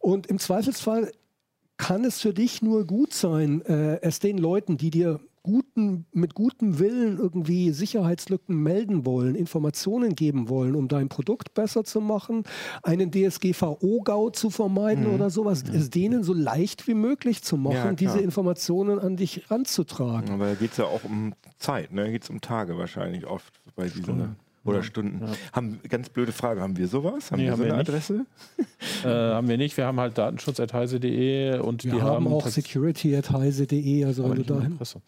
Und 0.00 0.26
im 0.26 0.40
Zweifelsfall 0.40 1.12
kann 1.76 2.04
es 2.04 2.20
für 2.20 2.34
dich 2.34 2.60
nur 2.60 2.84
gut 2.86 3.14
sein, 3.14 3.62
äh, 3.66 4.00
es 4.02 4.18
den 4.18 4.36
Leuten, 4.38 4.76
die 4.78 4.90
dir 4.90 5.20
guten, 5.44 6.06
mit 6.12 6.34
gutem 6.34 6.78
Willen 6.80 7.18
irgendwie 7.18 7.70
Sicherheitslücken 7.70 8.56
melden 8.56 9.04
wollen, 9.06 9.34
Informationen 9.36 10.16
geben 10.16 10.48
wollen, 10.48 10.74
um 10.74 10.88
dein 10.88 11.08
Produkt 11.08 11.54
besser 11.54 11.84
zu 11.84 12.00
machen, 12.00 12.42
einen 12.82 13.12
DSGVO-GAU 13.12 14.30
zu 14.30 14.50
vermeiden 14.50 15.06
oder 15.06 15.30
sowas, 15.30 15.62
es 15.72 15.90
denen 15.90 16.24
so 16.24 16.32
leicht 16.32 16.88
wie 16.88 16.94
möglich 16.94 17.42
zu 17.42 17.56
machen, 17.58 17.76
Mhm. 17.76 17.84
Ja, 17.84 17.92
diese 17.92 18.20
Informationen 18.20 18.98
an 18.98 19.16
dich 19.16 19.48
ranzutragen. 19.50 20.30
Aber 20.30 20.46
da 20.46 20.54
geht 20.54 20.72
es 20.72 20.78
ja 20.78 20.86
auch 20.86 21.04
um 21.04 21.34
Zeit, 21.64 21.92
ne? 21.92 22.04
Da 22.04 22.10
geht 22.10 22.22
es 22.24 22.30
um 22.30 22.40
Tage 22.40 22.76
wahrscheinlich 22.78 23.26
oft 23.26 23.52
bei 23.76 23.88
diesen. 23.88 24.36
Oder 24.66 24.82
Stunden. 24.82 25.20
Haben, 25.52 25.78
ganz 25.90 26.08
blöde 26.08 26.32
Frage, 26.32 26.62
haben 26.62 26.74
wir 26.78 26.88
sowas? 26.88 27.30
Haben 27.30 27.38
Nee, 27.40 27.44
wir 27.44 27.52
haben 27.52 27.58
so 27.58 27.64
wir 27.66 27.72
eine 27.74 27.82
nicht. 27.82 27.88
Adresse? 27.90 28.24
Äh, 29.04 29.08
haben 29.08 29.48
wir 29.48 29.58
nicht. 29.58 29.76
Wir 29.76 29.84
haben 29.84 30.00
halt 30.00 30.16
datenschutz.heise.de 30.16 31.58
und 31.58 31.84
Wir 31.84 31.92
die 31.92 32.02
haben 32.02 32.26
auch 32.26 32.46
security.heise.de, 32.48 34.04
also 34.06 34.28
wenn 34.30 34.36
du 34.36 34.42
dahin 34.44 34.72
Adresse. 34.74 35.00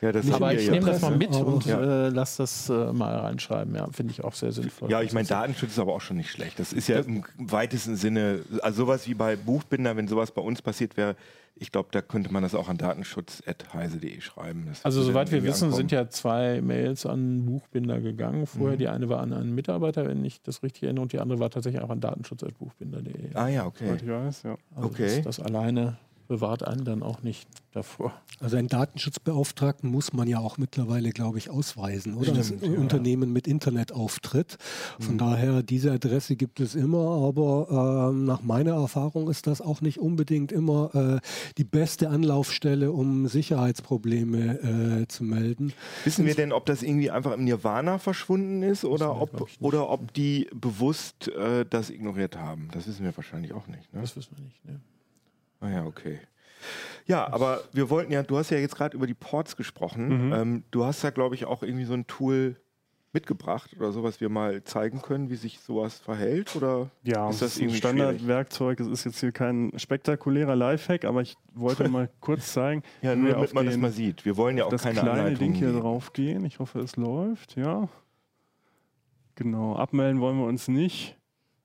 Ja, 0.00 0.10
das 0.12 0.30
Aber 0.32 0.50
wir 0.50 0.58
ich 0.58 0.66
ja. 0.66 0.72
nehme 0.72 0.86
das 0.86 1.00
mal 1.00 1.16
mit 1.16 1.32
aber- 1.34 1.46
und 1.54 1.64
Ja. 1.66 2.06
äh, 2.06 2.08
lass 2.08 2.36
das 2.36 2.68
äh, 2.68 2.92
mal 2.92 3.14
reinschreiben. 3.16 3.74
Ja, 3.74 3.86
finde 3.92 4.12
ich 4.12 4.24
auch 4.24 4.34
sehr 4.34 4.50
sinnvoll. 4.52 4.90
Ja, 4.90 5.02
ich 5.02 5.12
meine, 5.12 5.28
Datenschutz 5.28 5.70
ist 5.72 5.78
aber 5.78 5.94
auch 5.94 6.00
schon 6.00 6.16
nicht 6.16 6.30
schlecht. 6.30 6.58
Das 6.58 6.72
ist 6.72 6.88
ja 6.88 6.98
im 7.00 7.22
weitesten 7.38 7.94
Sinne, 7.96 8.40
also 8.62 8.84
sowas 8.86 9.06
wie 9.06 9.14
bei 9.14 9.36
Buchbinder, 9.36 9.96
wenn 9.96 10.08
sowas 10.08 10.32
bei 10.32 10.42
uns 10.42 10.60
passiert 10.62 10.96
wäre, 10.96 11.14
ich 11.56 11.70
glaube, 11.70 11.88
da 11.92 12.02
könnte 12.02 12.32
man 12.32 12.42
das 12.42 12.54
auch 12.54 12.68
an 12.68 12.78
datenschutz.heise.de 12.78 14.20
schreiben. 14.20 14.66
Das 14.66 14.84
Also 14.84 15.02
soweit 15.02 15.30
wir 15.30 15.42
wissen, 15.44 15.64
ankommen. 15.64 15.76
sind 15.76 15.92
ja 15.92 16.08
zwei 16.08 16.60
Mails 16.60 17.06
an 17.06 17.46
Buchbinder 17.46 18.00
gegangen. 18.00 18.40
Mhm. 18.40 18.46
Vorher 18.46 18.76
die 18.76 18.88
eine 18.88 19.08
war 19.08 19.20
an 19.20 19.32
einen 19.32 19.54
Mitarbeiter, 19.54 20.06
wenn 20.06 20.24
ich 20.24 20.42
das 20.42 20.62
richtig 20.62 20.84
erinnere, 20.84 21.02
und 21.02 21.12
die 21.12 21.20
andere 21.20 21.38
war 21.38 21.50
tatsächlich 21.50 21.82
auch 21.82 21.90
an 21.90 22.00
datenschutz.buchbinder.de. 22.00 23.34
Ah 23.34 23.48
ja, 23.48 23.66
okay. 23.66 23.96
Weiß, 24.04 24.42
ja. 24.42 24.56
Also 24.74 24.88
okay. 24.88 25.22
das, 25.22 25.38
das 25.38 25.40
alleine 25.40 25.96
bewahrt 26.28 26.66
einen 26.66 26.84
dann 26.84 27.02
auch 27.02 27.22
nicht 27.22 27.48
davor. 27.72 28.12
Also 28.40 28.56
einen 28.56 28.68
Datenschutzbeauftragten 28.68 29.90
muss 29.90 30.12
man 30.12 30.28
ja 30.28 30.38
auch 30.38 30.58
mittlerweile, 30.58 31.10
glaube 31.10 31.38
ich, 31.38 31.50
ausweisen, 31.50 32.14
oder? 32.14 32.42
Stimmt, 32.42 32.62
ja. 32.62 32.70
Unternehmen 32.78 33.32
mit 33.32 33.46
Internetauftritt. 33.46 34.58
Von 35.00 35.14
Mhm. 35.14 35.18
daher, 35.18 35.62
diese 35.62 35.92
Adresse 35.92 36.36
gibt 36.36 36.60
es 36.60 36.74
immer, 36.74 37.26
aber 37.26 38.10
ähm, 38.10 38.24
nach 38.24 38.42
meiner 38.42 38.72
Erfahrung 38.74 39.28
ist 39.28 39.46
das 39.46 39.60
auch 39.60 39.80
nicht 39.80 39.98
unbedingt 39.98 40.52
immer 40.52 40.94
äh, 40.94 41.20
die 41.58 41.64
beste 41.64 42.08
Anlaufstelle, 42.10 42.92
um 42.92 43.26
Sicherheitsprobleme 43.28 45.02
äh, 45.02 45.08
zu 45.08 45.24
melden. 45.24 45.72
Wissen 46.04 46.26
wir 46.26 46.34
denn, 46.34 46.52
ob 46.52 46.66
das 46.66 46.82
irgendwie 46.82 47.10
einfach 47.10 47.32
im 47.32 47.44
Nirvana 47.44 47.98
verschwunden 47.98 48.62
ist 48.62 48.84
oder 48.84 49.20
ob, 49.20 49.48
oder 49.60 49.88
ob 49.90 50.12
die 50.14 50.48
bewusst 50.54 51.28
äh, 51.28 51.64
das 51.68 51.90
ignoriert 51.90 52.36
haben? 52.36 52.68
Das 52.72 52.86
wissen 52.86 53.04
wir 53.04 53.16
wahrscheinlich 53.16 53.52
auch 53.52 53.66
nicht. 53.66 53.92
Ne? 53.92 54.00
Das 54.00 54.16
wissen 54.16 54.36
wir 54.36 54.44
nicht. 54.44 54.64
Ne? 54.64 54.80
Ah 55.64 55.70
ja, 55.70 55.84
okay. 55.86 56.18
Ja, 57.06 57.32
aber 57.32 57.62
wir 57.72 57.88
wollten 57.90 58.12
ja, 58.12 58.22
du 58.22 58.36
hast 58.36 58.50
ja 58.50 58.58
jetzt 58.58 58.76
gerade 58.76 58.96
über 58.96 59.06
die 59.06 59.14
Ports 59.14 59.56
gesprochen. 59.56 60.26
Mhm. 60.28 60.32
Ähm, 60.32 60.64
du 60.70 60.84
hast 60.84 61.02
ja, 61.02 61.10
glaube 61.10 61.34
ich, 61.34 61.44
auch 61.46 61.62
irgendwie 61.62 61.84
so 61.84 61.94
ein 61.94 62.06
Tool 62.06 62.56
mitgebracht 63.12 63.72
oder 63.76 63.92
so, 63.92 64.02
was 64.02 64.20
wir 64.20 64.28
mal 64.28 64.64
zeigen 64.64 65.00
können, 65.00 65.30
wie 65.30 65.36
sich 65.36 65.60
sowas 65.60 66.00
verhält? 66.00 66.56
Oder 66.56 66.90
Ja, 67.04 67.30
ist 67.30 67.40
das 67.42 67.52
ist 67.52 67.56
ein 67.58 67.62
irgendwie? 67.64 67.76
Standardwerkzeug. 67.78 68.80
Es 68.80 68.88
ist 68.88 69.04
jetzt 69.04 69.20
hier 69.20 69.30
kein 69.32 69.70
spektakulärer 69.76 70.56
Lifehack, 70.56 71.04
aber 71.04 71.22
ich 71.22 71.36
wollte 71.54 71.88
mal 71.88 72.10
kurz 72.20 72.52
zeigen, 72.52 72.82
Ja, 73.02 73.14
nur 73.14 73.30
damit 73.32 73.54
man 73.54 73.66
das 73.66 73.74
den- 73.74 73.80
mal 73.80 73.92
sieht. 73.92 74.24
Wir 74.24 74.36
wollen 74.36 74.58
ja 74.58 74.64
auch 74.64 74.70
das 74.70 74.82
keine 74.82 74.94
kleine 75.00 75.10
Anleitung 75.12 75.38
Ding 75.38 75.54
hier 75.54 75.68
geben. 75.68 75.80
drauf 75.80 76.12
gehen. 76.12 76.44
Ich 76.44 76.58
hoffe, 76.58 76.80
es 76.80 76.96
läuft. 76.96 77.56
Ja. 77.56 77.88
Genau, 79.36 79.76
abmelden 79.76 80.20
wollen 80.20 80.38
wir 80.38 80.46
uns 80.46 80.68
nicht. 80.68 81.16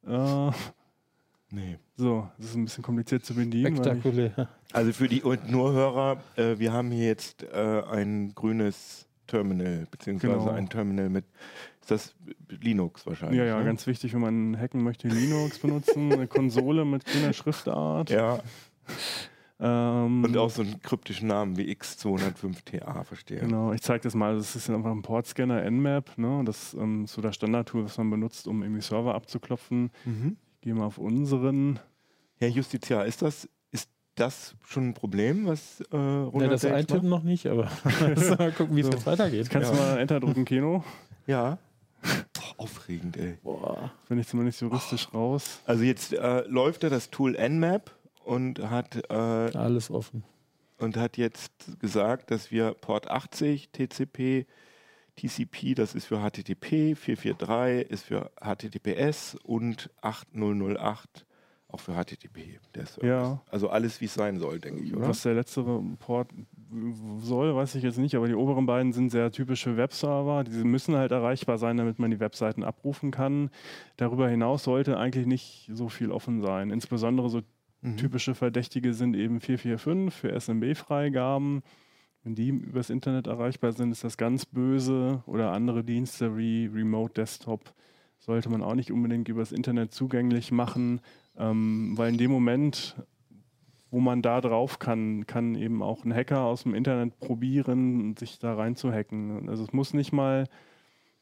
Äh, 0.06 0.52
Nee. 1.52 1.78
so, 1.96 2.28
das 2.38 2.48
ist 2.52 2.56
ein 2.56 2.66
bisschen 2.66 2.84
kompliziert 2.84 3.26
zu 3.26 3.34
bedienen. 3.34 3.76
Spektakulär. 3.76 4.50
Also 4.72 4.94
für 4.94 5.08
die 5.08 5.24
und 5.24 5.50
nur 5.50 5.72
Hörer, 5.74 6.22
äh, 6.36 6.60
wir 6.60 6.72
haben 6.74 6.92
hier 6.92 7.08
jetzt 7.08 7.44
äh, 7.44 7.82
ein 7.92 8.34
grünes 8.36 9.08
Terminal, 9.26 9.88
beziehungsweise 9.90 10.34
Genau. 10.38 10.52
ein 10.52 10.70
Terminal 10.70 11.10
mit, 11.10 11.26
ist 11.82 11.92
das 11.92 12.16
Linux 12.62 13.06
wahrscheinlich? 13.08 13.40
Ja, 13.40 13.46
ja, 13.46 13.60
ne? 13.60 13.66
ganz 13.66 13.88
wichtig, 13.88 14.14
wenn 14.14 14.22
man 14.22 14.60
hacken 14.60 14.84
möchte, 14.84 15.08
Linux 15.08 15.60
benutzen, 15.60 16.12
eine 16.14 16.28
Konsole 16.28 16.86
mit 16.86 17.06
grüner 17.06 17.34
Schriftart. 17.34 18.10
Ja, 18.12 18.40
Ähm, 19.62 20.24
und 20.24 20.38
auch 20.38 20.50
so 20.50 20.62
einen 20.62 20.82
kryptischen 20.82 21.28
Namen 21.28 21.58
wie 21.58 21.70
X205TA, 21.74 23.04
verstehe. 23.04 23.40
Genau, 23.40 23.74
ich 23.74 23.82
zeige 23.82 24.02
das 24.04 24.16
mal. 24.16 24.36
Das 24.38 24.56
ist 24.56 24.70
einfach 24.70 24.92
ein 24.92 25.02
Portscanner 25.02 25.64
Nmap. 25.70 26.18
Ne? 26.18 26.44
Das 26.46 26.74
ähm, 26.76 27.04
ist 27.04 27.14
so 27.14 27.22
das 27.22 27.36
Standardtool, 27.36 27.84
was 27.84 27.98
man 27.98 28.10
benutzt, 28.10 28.48
um 28.48 28.64
irgendwie 28.64 28.82
Server 28.82 29.16
abzuklopfen. 29.16 29.92
Mhm. 30.06 30.38
Ich 30.60 30.63
gehe 30.65 30.74
mal 30.74 30.86
auf 30.86 30.98
unseren. 30.98 31.80
Herr 32.36 32.50
Justiziar, 32.50 33.06
ist 33.06 33.22
das, 33.22 33.48
ist 33.72 33.89
das 34.15 34.56
schon 34.65 34.89
ein 34.89 34.93
Problem, 34.93 35.45
was 35.45 35.80
äh, 35.91 35.95
Ja, 35.98 36.24
Ronald 36.26 36.52
das 36.52 36.62
Dates 36.62 36.78
Eintippen 36.78 37.08
macht? 37.10 37.24
noch 37.24 37.30
nicht, 37.30 37.48
aber 37.48 37.69
mal 38.38 38.52
gucken, 38.52 38.76
wie 38.76 38.82
es 38.82 38.88
So. 38.88 38.91
jetzt 38.93 39.06
weitergeht. 39.06 39.50
Kannst 39.50 39.72
du 39.72 39.76
mal 39.76 39.98
Enter 40.00 40.19
drücken, 40.19 40.43
Kino. 40.45 40.84
Ja. 41.28 41.58
Boah, 42.02 42.54
aufregend, 42.58 43.15
ey. 43.17 43.38
Boah. 43.43 43.91
Bin 44.10 44.19
ich 44.19 44.28
zumindest 44.28 44.60
juristisch 44.62 45.13
raus. 45.13 45.62
Also 45.65 45.84
jetzt 45.84 46.13
äh, 46.13 46.41
läuft 46.48 46.84
da 46.84 46.89
das 46.89 47.10
Tool 47.10 47.36
Nmap 47.38 47.91
und 48.26 48.60
hat, 48.69 48.95
äh, 49.10 49.13
Alles 49.13 49.89
offen. 49.91 50.24
und 50.78 50.95
hat 50.98 51.15
jetzt 51.17 51.52
gesagt, 51.80 52.32
dass 52.32 52.52
wir 52.52 52.74
Port 52.74 53.10
80 53.10 53.69
TCP, 53.72 54.45
TCP, 55.27 55.75
das 55.75 55.95
ist 55.95 56.05
für 56.05 56.19
HTTP, 56.19 56.95
443 56.95 57.89
ist 57.91 58.05
für 58.05 58.32
HTTPS 58.41 59.36
und 59.43 59.89
8008 60.01 61.25
auch 61.71 61.79
für 61.79 61.93
HTTP. 61.93 62.60
Ja. 63.03 63.41
Also 63.51 63.69
alles, 63.69 64.01
wie 64.01 64.05
es 64.05 64.15
sein 64.15 64.39
soll, 64.39 64.60
denke 64.60 64.82
ich, 64.82 64.95
oder? 64.95 65.08
Was 65.08 65.21
der 65.21 65.36
letzte 65.36 65.63
Port 65.99 66.32
soll, 67.19 67.55
weiß 67.55 67.75
ich 67.75 67.84
jetzt 67.84 67.99
nicht, 67.99 68.15
aber 68.15 68.27
die 68.27 68.34
oberen 68.34 68.65
beiden 68.65 68.91
sind 68.91 69.12
sehr 69.12 69.32
typische 69.32 69.77
Webserver. 69.77 70.43
Diese 70.43 70.63
müssen 70.65 70.95
halt 70.95 71.12
erreichbar 71.12 71.60
sein, 71.60 71.77
damit 71.77 71.99
man 71.99 72.10
die 72.10 72.19
Webseiten 72.19 72.63
abrufen 72.63 73.12
kann. 73.12 73.51
Darüber 73.97 74.27
hinaus 74.27 74.63
sollte 74.63 74.97
eigentlich 74.97 75.27
nicht 75.27 75.69
so 75.71 75.89
viel 75.89 76.12
offen 76.12 76.41
sein. 76.41 76.71
Insbesondere 76.71 77.29
so 77.29 77.41
Mhm. 77.82 77.95
typische 77.95 78.36
Verdächtige 78.36 78.93
sind 78.93 79.15
eben 79.15 79.39
445 79.39 80.13
für 80.13 80.32
SMB-Freigaben. 80.34 81.62
Wenn 82.30 82.36
die 82.36 82.50
übers 82.50 82.92
Internet 82.92 83.26
erreichbar 83.26 83.72
sind, 83.72 83.92
ist 83.92 84.04
das 84.04 84.15
ganz 84.15 84.46
böse. 84.46 85.24
Oder 85.26 85.52
andere 85.52 85.84
Dienste 85.84 86.38
wie 86.38 86.68
Remote 86.68 87.15
Desktop 87.15 87.74
sollte 88.20 88.50
man 88.50 88.62
auch 88.62 88.76
nicht 88.76 88.92
unbedingt 88.92 89.28
übers 89.30 89.52
Internet 89.52 89.96
zugänglich 89.96 90.52
machen, 90.52 91.02
ähm, 91.39 91.94
weil 91.98 92.10
in 92.10 92.20
dem 92.20 92.30
Moment, 92.30 92.96
wo 93.89 94.00
man 94.00 94.22
da 94.22 94.42
drauf 94.42 94.78
kann, 94.78 95.26
kann 95.26 95.56
eben 95.56 95.82
auch 95.82 96.06
ein 96.06 96.13
Hacker 96.13 96.42
aus 96.42 96.62
dem 96.62 96.76
Internet 96.76 97.20
probieren, 97.20 98.15
sich 98.15 98.38
da 98.38 98.54
reinzuhacken. 98.54 99.50
Also 99.50 99.63
es 99.63 99.74
muss 99.74 99.96
nicht 99.96 100.12
mal 100.12 100.46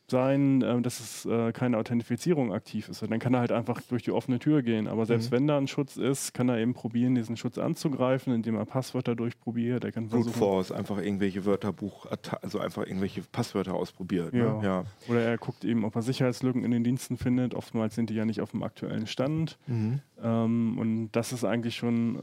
sein, 0.10 0.62
äh, 0.62 0.82
dass 0.82 1.00
es 1.00 1.26
äh, 1.26 1.52
keine 1.52 1.78
Authentifizierung 1.78 2.54
aktiv 2.54 2.88
ist. 2.90 3.02
Dann 3.02 3.20
kann 3.20 3.34
er 3.34 3.42
halt 3.42 3.52
einfach 3.52 3.82
durch 3.90 4.04
die 4.04 4.12
offene 4.12 4.40
Tür 4.40 4.62
gehen. 4.62 4.88
Aber 4.88 5.06
selbst 5.06 5.32
Mhm. 5.32 5.36
wenn 5.36 5.48
da 5.48 5.58
ein 5.58 5.68
Schutz 5.68 5.98
ist, 5.98 6.34
kann 6.34 6.48
er 6.50 6.58
eben 6.60 6.74
probieren, 6.74 7.16
diesen 7.16 7.36
Schutz 7.36 7.58
anzugreifen, 7.58 8.34
indem 8.34 8.56
er 8.56 8.66
Passwörter 8.66 9.16
durchprobiert. 9.16 9.84
Er 9.84 9.92
kann 9.92 10.08
Brute 10.08 10.30
Force, 10.30 10.72
einfach 10.72 10.98
irgendwelche 10.98 11.46
Wörterbuch, 11.46 12.08
also 12.42 12.60
einfach 12.60 12.86
irgendwelche 12.86 13.22
Passwörter 13.22 13.74
ausprobiert. 13.74 14.34
Ja. 14.34 14.58
Ne? 14.58 14.66
ja. 14.66 14.84
oder 15.10 15.22
er 15.22 15.38
guckt 15.38 15.66
eben, 15.66 15.84
ob 15.84 15.96
er 15.96 16.02
Sicherheitslücken 16.02 16.64
in 16.64 16.72
den 16.72 16.84
Diensten 16.84 17.18
findet. 17.18 17.54
Oftmals 17.54 17.96
sind 17.96 18.10
die 18.10 18.16
ja 18.16 18.24
nicht 18.26 18.40
auf 18.42 18.52
dem 18.52 18.64
aktuellen 18.64 19.08
Stand. 19.08 19.58
Mhm. 19.68 20.00
Ähm, 20.24 20.78
und 20.80 21.12
das 21.12 21.34
ist 21.34 21.44
eigentlich 21.44 21.76
schon 21.76 22.20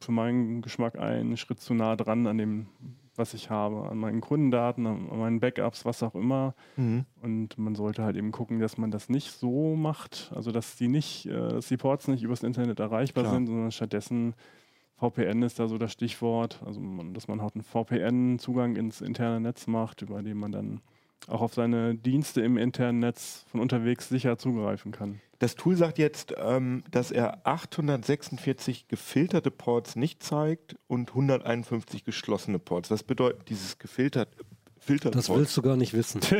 für 0.00 0.12
meinen 0.12 0.60
Geschmack 0.62 0.98
ein 0.98 1.36
Schritt 1.36 1.60
zu 1.60 1.74
nah 1.74 1.94
dran 1.96 2.26
an 2.26 2.38
dem, 2.38 2.66
was 3.18 3.34
ich 3.34 3.50
habe, 3.50 3.88
an 3.90 3.98
meinen 3.98 4.20
Kundendaten, 4.20 4.86
an 4.86 5.18
meinen 5.18 5.40
Backups, 5.40 5.84
was 5.84 6.02
auch 6.02 6.14
immer. 6.14 6.54
Mhm. 6.76 7.04
Und 7.20 7.58
man 7.58 7.74
sollte 7.74 8.04
halt 8.04 8.16
eben 8.16 8.32
gucken, 8.32 8.60
dass 8.60 8.78
man 8.78 8.90
das 8.90 9.08
nicht 9.08 9.32
so 9.32 9.76
macht, 9.76 10.32
also 10.34 10.52
dass 10.52 10.76
die 10.76 10.88
nicht, 10.88 11.26
äh, 11.26 11.32
dass 11.32 11.68
die 11.68 11.76
Ports 11.76 12.08
nicht 12.08 12.22
übers 12.22 12.42
Internet 12.42 12.80
erreichbar 12.80 13.24
Klar. 13.24 13.34
sind, 13.34 13.46
sondern 13.46 13.72
stattdessen 13.72 14.34
VPN 14.96 15.42
ist 15.42 15.60
da 15.60 15.68
so 15.68 15.78
das 15.78 15.92
Stichwort, 15.92 16.60
also 16.66 16.80
man, 16.80 17.14
dass 17.14 17.28
man 17.28 17.40
halt 17.40 17.54
einen 17.54 17.62
VPN-Zugang 17.62 18.76
ins 18.76 19.00
interne 19.00 19.40
Netz 19.40 19.66
macht, 19.66 20.02
über 20.02 20.22
den 20.22 20.36
man 20.36 20.50
dann 20.52 20.80
auch 21.26 21.40
auf 21.40 21.54
seine 21.54 21.94
Dienste 21.94 22.40
im 22.40 22.56
internen 22.56 23.00
Netz 23.00 23.44
von 23.50 23.60
unterwegs 23.60 24.08
sicher 24.08 24.38
zugreifen 24.38 24.92
kann. 24.92 25.20
Das 25.40 25.54
Tool 25.54 25.76
sagt 25.76 25.98
jetzt, 25.98 26.34
ähm, 26.36 26.82
dass 26.90 27.12
er 27.12 27.46
846 27.46 28.88
gefilterte 28.88 29.52
Ports 29.52 29.94
nicht 29.94 30.22
zeigt 30.22 30.76
und 30.88 31.10
151 31.10 32.04
geschlossene 32.04 32.58
Ports. 32.58 32.90
Was 32.90 33.04
bedeutet 33.04 33.48
dieses 33.48 33.78
gefiltert, 33.78 34.28
filtert 34.88 35.14
Das 35.14 35.28
willst 35.28 35.54
du 35.56 35.62
gar 35.62 35.76
nicht 35.76 35.92
wissen. 35.92 36.20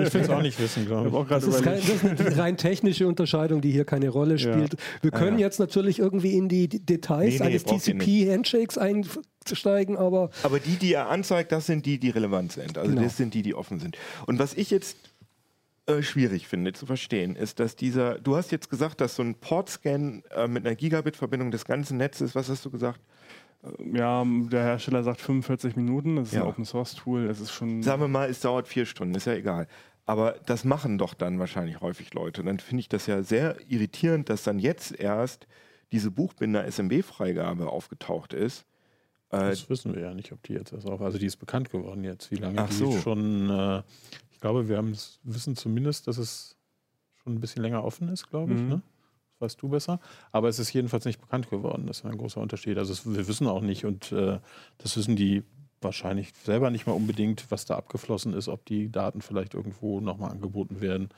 Ich 0.00 0.14
will 0.14 0.22
es 0.22 0.30
auch 0.30 0.40
nicht 0.42 0.58
wissen, 0.58 0.86
glaube 0.86 1.08
ich. 1.08 1.28
Das 1.28 1.44
ist, 1.44 1.62
kein, 1.62 1.76
das 1.76 1.88
ist 1.88 2.04
eine 2.04 2.38
rein 2.38 2.56
technische 2.56 3.06
Unterscheidung, 3.06 3.60
die 3.60 3.70
hier 3.70 3.84
keine 3.84 4.08
Rolle 4.08 4.38
spielt. 4.38 4.76
Wir 5.02 5.10
können 5.10 5.38
ja. 5.38 5.46
jetzt 5.46 5.60
natürlich 5.60 5.98
irgendwie 5.98 6.32
in 6.32 6.48
die 6.48 6.68
Details 6.68 7.34
Nee, 7.34 7.38
nee, 7.38 7.44
eines 7.46 7.64
TCP-Handshakes 7.64 8.78
einsteigen, 8.78 9.98
aber 9.98 10.30
Aber 10.42 10.58
die, 10.60 10.76
die 10.76 10.94
er 10.94 11.10
anzeigt, 11.10 11.52
das 11.52 11.66
sind 11.66 11.84
die, 11.84 11.98
die 11.98 12.10
relevant 12.10 12.52
sind. 12.52 12.78
Also 12.78 12.90
Genau. 12.90 13.02
das 13.02 13.16
sind 13.16 13.34
die, 13.34 13.42
die 13.42 13.54
offen 13.54 13.78
sind. 13.78 13.98
Und 14.26 14.38
was 14.38 14.54
ich 14.54 14.70
jetzt 14.70 14.96
äh, 15.86 16.02
schwierig 16.02 16.48
finde 16.48 16.72
zu 16.72 16.86
verstehen, 16.86 17.36
ist, 17.36 17.60
dass 17.60 17.76
dieser, 17.76 18.18
du 18.18 18.36
hast 18.36 18.50
jetzt 18.52 18.70
gesagt, 18.70 19.00
dass 19.00 19.16
so 19.16 19.22
ein 19.22 19.34
Portscan 19.34 20.22
äh, 20.34 20.48
mit 20.48 20.66
einer 20.66 20.74
Gigabit-Verbindung 20.74 21.50
des 21.50 21.64
ganzen 21.64 21.98
Netzes, 21.98 22.34
was 22.34 22.48
hast 22.48 22.64
du 22.64 22.70
gesagt? 22.70 23.00
Ja, 23.92 24.24
der 24.24 24.62
Hersteller 24.64 25.02
sagt 25.02 25.20
45 25.20 25.76
Minuten, 25.76 26.16
das 26.16 26.28
ist 26.28 26.34
Ja. 26.34 26.42
ein 26.42 26.48
Open 26.48 26.64
Source 26.64 26.94
Tool, 26.94 27.26
es 27.26 27.40
ist 27.40 27.52
schon. 27.52 27.82
Sagen 27.82 28.00
wir 28.00 28.08
mal, 28.08 28.28
es 28.30 28.40
dauert 28.40 28.66
vier 28.68 28.86
Stunden, 28.86 29.14
ist 29.14 29.26
ja 29.26 29.34
egal. 29.34 29.66
Aber 30.06 30.32
das 30.46 30.64
machen 30.64 30.96
doch 30.98 31.12
dann 31.14 31.38
wahrscheinlich 31.38 31.80
häufig 31.80 32.14
Leute. 32.14 32.42
Dann 32.42 32.58
finde 32.58 32.80
ich 32.80 32.88
das 32.88 33.06
ja 33.06 33.22
sehr 33.22 33.56
irritierend, 33.68 34.28
dass 34.30 34.42
dann 34.44 34.58
jetzt 34.58 34.98
erst 34.98 35.46
diese 35.92 36.10
Buchbinder-SMB-Freigabe 36.10 37.68
aufgetaucht 37.68 38.32
ist. 38.32 38.64
Äh, 39.30 39.38
Das 39.50 39.68
wissen 39.68 39.94
wir 39.94 40.02
ja 40.02 40.14
nicht, 40.14 40.32
ob 40.32 40.42
die 40.42 40.54
jetzt 40.54 40.72
erst 40.72 40.88
auf. 40.88 41.00
Also 41.02 41.18
die 41.18 41.26
ist 41.26 41.36
bekannt 41.36 41.70
geworden 41.70 42.02
jetzt. 42.02 42.30
Wie 42.30 42.36
lange 42.36 42.60
Ach 42.62 42.68
die 42.68 42.74
so. 42.74 42.92
schon. 42.98 43.50
Äh, 43.50 43.82
ich 44.32 44.40
glaube, 44.40 44.68
wir 44.68 44.78
haben 44.78 44.90
es- 44.92 45.20
wissen 45.22 45.54
zumindest, 45.54 46.08
dass 46.08 46.16
es 46.18 46.56
schon 47.22 47.34
ein 47.34 47.40
bisschen 47.40 47.62
länger 47.62 47.84
offen 47.84 48.08
ist, 48.08 48.28
glaube 48.28 48.54
ich. 48.54 48.60
Mhm. 48.60 48.68
Ne? 48.68 48.82
Weißt 49.40 49.60
du 49.60 49.68
besser. 49.68 50.00
Aber 50.32 50.48
es 50.48 50.58
ist 50.58 50.72
jedenfalls 50.72 51.06
nicht 51.06 51.20
bekannt 51.20 51.50
geworden. 51.50 51.86
Das 51.86 52.00
ist 52.00 52.04
ein 52.04 52.18
großer 52.18 52.40
Unterschied. 52.40 52.78
Also 52.78 52.92
es, 52.92 53.12
wir 53.12 53.26
wissen 53.26 53.46
auch 53.46 53.62
nicht 53.62 53.84
und 53.84 54.12
äh, 54.12 54.38
das 54.78 54.96
wissen 54.96 55.16
die 55.16 55.42
wahrscheinlich 55.80 56.32
selber 56.44 56.70
nicht 56.70 56.86
mal 56.86 56.92
unbedingt, 56.92 57.50
was 57.50 57.64
da 57.64 57.76
abgeflossen 57.76 58.34
ist, 58.34 58.48
ob 58.48 58.66
die 58.66 58.92
Daten 58.92 59.22
vielleicht 59.22 59.54
irgendwo 59.54 60.00
nochmal 60.00 60.30
angeboten 60.30 60.80
werden. 60.82 61.08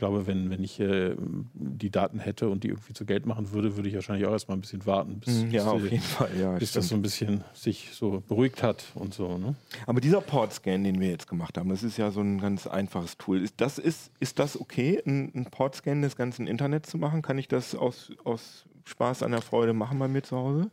Ich 0.00 0.02
glaube, 0.02 0.26
wenn, 0.26 0.48
wenn 0.48 0.64
ich 0.64 0.80
äh, 0.80 1.14
die 1.52 1.90
Daten 1.90 2.20
hätte 2.20 2.48
und 2.48 2.64
die 2.64 2.68
irgendwie 2.68 2.94
zu 2.94 3.04
Geld 3.04 3.26
machen 3.26 3.52
würde, 3.52 3.76
würde 3.76 3.86
ich 3.90 3.94
wahrscheinlich 3.94 4.26
auch 4.26 4.32
erstmal 4.32 4.56
ein 4.56 4.62
bisschen 4.62 4.86
warten, 4.86 5.20
bis, 5.20 5.44
ja, 5.50 5.66
auf 5.66 5.82
bis, 5.82 5.90
die, 5.90 5.96
jeden 5.96 6.02
Fall. 6.06 6.30
Ja, 6.40 6.52
bis 6.52 6.72
das 6.72 6.88
so 6.88 6.94
ein 6.94 7.02
bisschen 7.02 7.44
sich 7.52 7.90
so 7.92 8.22
beruhigt 8.26 8.62
hat 8.62 8.82
und 8.94 9.12
so. 9.12 9.36
Ne? 9.36 9.56
Aber 9.86 10.00
dieser 10.00 10.22
Portscan, 10.22 10.84
den 10.84 11.00
wir 11.00 11.10
jetzt 11.10 11.28
gemacht 11.28 11.58
haben, 11.58 11.68
das 11.68 11.82
ist 11.82 11.98
ja 11.98 12.10
so 12.10 12.22
ein 12.22 12.40
ganz 12.40 12.66
einfaches 12.66 13.18
Tool. 13.18 13.42
Ist 13.42 13.60
das, 13.60 13.78
ist, 13.78 14.10
ist 14.20 14.38
das 14.38 14.58
okay, 14.58 15.02
ein, 15.04 15.32
ein 15.34 15.44
Portscan 15.50 16.00
des 16.00 16.16
ganzen 16.16 16.46
Internets 16.46 16.88
zu 16.88 16.96
machen? 16.96 17.20
Kann 17.20 17.36
ich 17.36 17.48
das 17.48 17.74
aus, 17.74 18.10
aus 18.24 18.64
Spaß 18.86 19.22
an 19.22 19.32
der 19.32 19.42
Freude 19.42 19.74
machen 19.74 19.98
bei 19.98 20.08
mir 20.08 20.22
zu 20.22 20.34
Hause? 20.34 20.70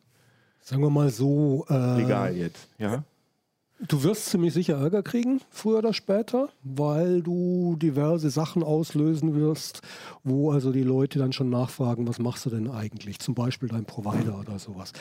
sagen 0.68 0.82
wir 0.82 0.90
mal 0.90 1.10
so, 1.10 1.66
äh, 1.70 2.02
Legal 2.02 2.36
jetzt, 2.36 2.68
ja? 2.78 3.04
Du 3.80 4.04
wirst 4.04 4.26
ziemlich 4.28 4.54
sicher 4.54 4.78
Ärger 4.78 5.04
kriegen, 5.04 5.42
früher 5.50 5.80
oder 5.80 5.94
später, 5.94 6.50
weil 6.63 7.22
du 7.22 7.76
diverse 7.78 8.30
Sachen 8.30 8.63
auslösen 8.63 9.36
wirst, 9.36 9.82
wo 10.24 10.52
also 10.52 10.72
die 10.72 10.84
Leute 10.84 11.20
dann 11.20 11.34
schon 11.34 11.50
nachfragen, 11.50 12.08
was 12.08 12.20
machst 12.20 12.46
du 12.46 12.50
denn 12.50 12.70
eigentlich? 12.70 13.20
Zum 13.20 13.36
Beispiel 13.36 13.70
dein 13.70 13.86
Provider 13.86 14.40
oder 14.40 14.60
sowas. 14.60 14.94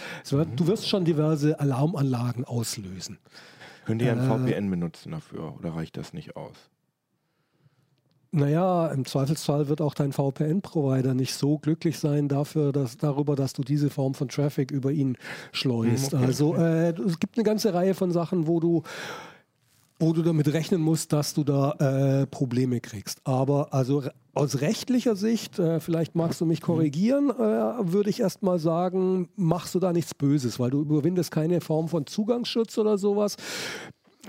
Du 0.56 0.66
wirst 0.66 0.88
schon 0.88 1.04
diverse 1.04 1.58
Alarmanlagen 1.60 2.44
auslösen. 2.44 3.18
Könnt 3.84 4.02
ihr 4.02 4.12
ein 4.12 4.18
Äh, 4.18 4.52
VPN 4.52 4.70
benutzen 4.70 5.12
dafür 5.12 5.54
oder 5.58 5.74
reicht 5.74 5.96
das 5.96 6.12
nicht 6.12 6.36
aus? 6.36 6.54
Naja, 8.32 8.88
im 8.88 9.04
Zweifelsfall 9.04 9.68
wird 9.68 9.80
auch 9.80 9.94
dein 9.94 10.12
VPN-Provider 10.12 11.14
nicht 11.14 11.34
so 11.34 11.58
glücklich 11.58 11.98
sein 11.98 12.28
dafür, 12.28 12.72
dass, 12.72 12.96
darüber, 12.96 13.36
dass 13.36 13.52
du 13.52 13.62
diese 13.62 13.88
Form 13.88 14.14
von 14.14 14.28
Traffic 14.28 14.70
über 14.70 14.92
ihn 14.92 15.16
schleust. 15.52 16.12
Okay. 16.12 16.24
Also 16.24 16.54
äh, 16.56 16.90
es 16.90 17.18
gibt 17.18 17.36
eine 17.36 17.44
ganze 17.44 17.72
Reihe 17.72 17.94
von 17.94 18.10
Sachen, 18.10 18.46
wo 18.46 18.60
du 18.60 18.82
wo 19.98 20.12
du 20.12 20.22
damit 20.22 20.52
rechnen 20.52 20.82
musst, 20.82 21.12
dass 21.12 21.32
du 21.32 21.42
da 21.42 21.72
äh, 21.72 22.26
Probleme 22.26 22.80
kriegst. 22.80 23.20
Aber 23.24 23.72
also 23.72 24.02
aus 24.34 24.60
rechtlicher 24.60 25.16
Sicht, 25.16 25.58
äh, 25.58 25.80
vielleicht 25.80 26.14
magst 26.14 26.40
du 26.40 26.44
mich 26.44 26.60
korrigieren, 26.60 27.30
äh, 27.30 27.92
würde 27.92 28.10
ich 28.10 28.20
erstmal 28.20 28.58
sagen, 28.58 29.30
machst 29.36 29.74
du 29.74 29.80
da 29.80 29.92
nichts 29.92 30.14
Böses, 30.14 30.60
weil 30.60 30.70
du 30.70 30.82
überwindest 30.82 31.30
keine 31.30 31.62
Form 31.62 31.88
von 31.88 32.06
Zugangsschutz 32.06 32.76
oder 32.76 32.98
sowas. 32.98 33.36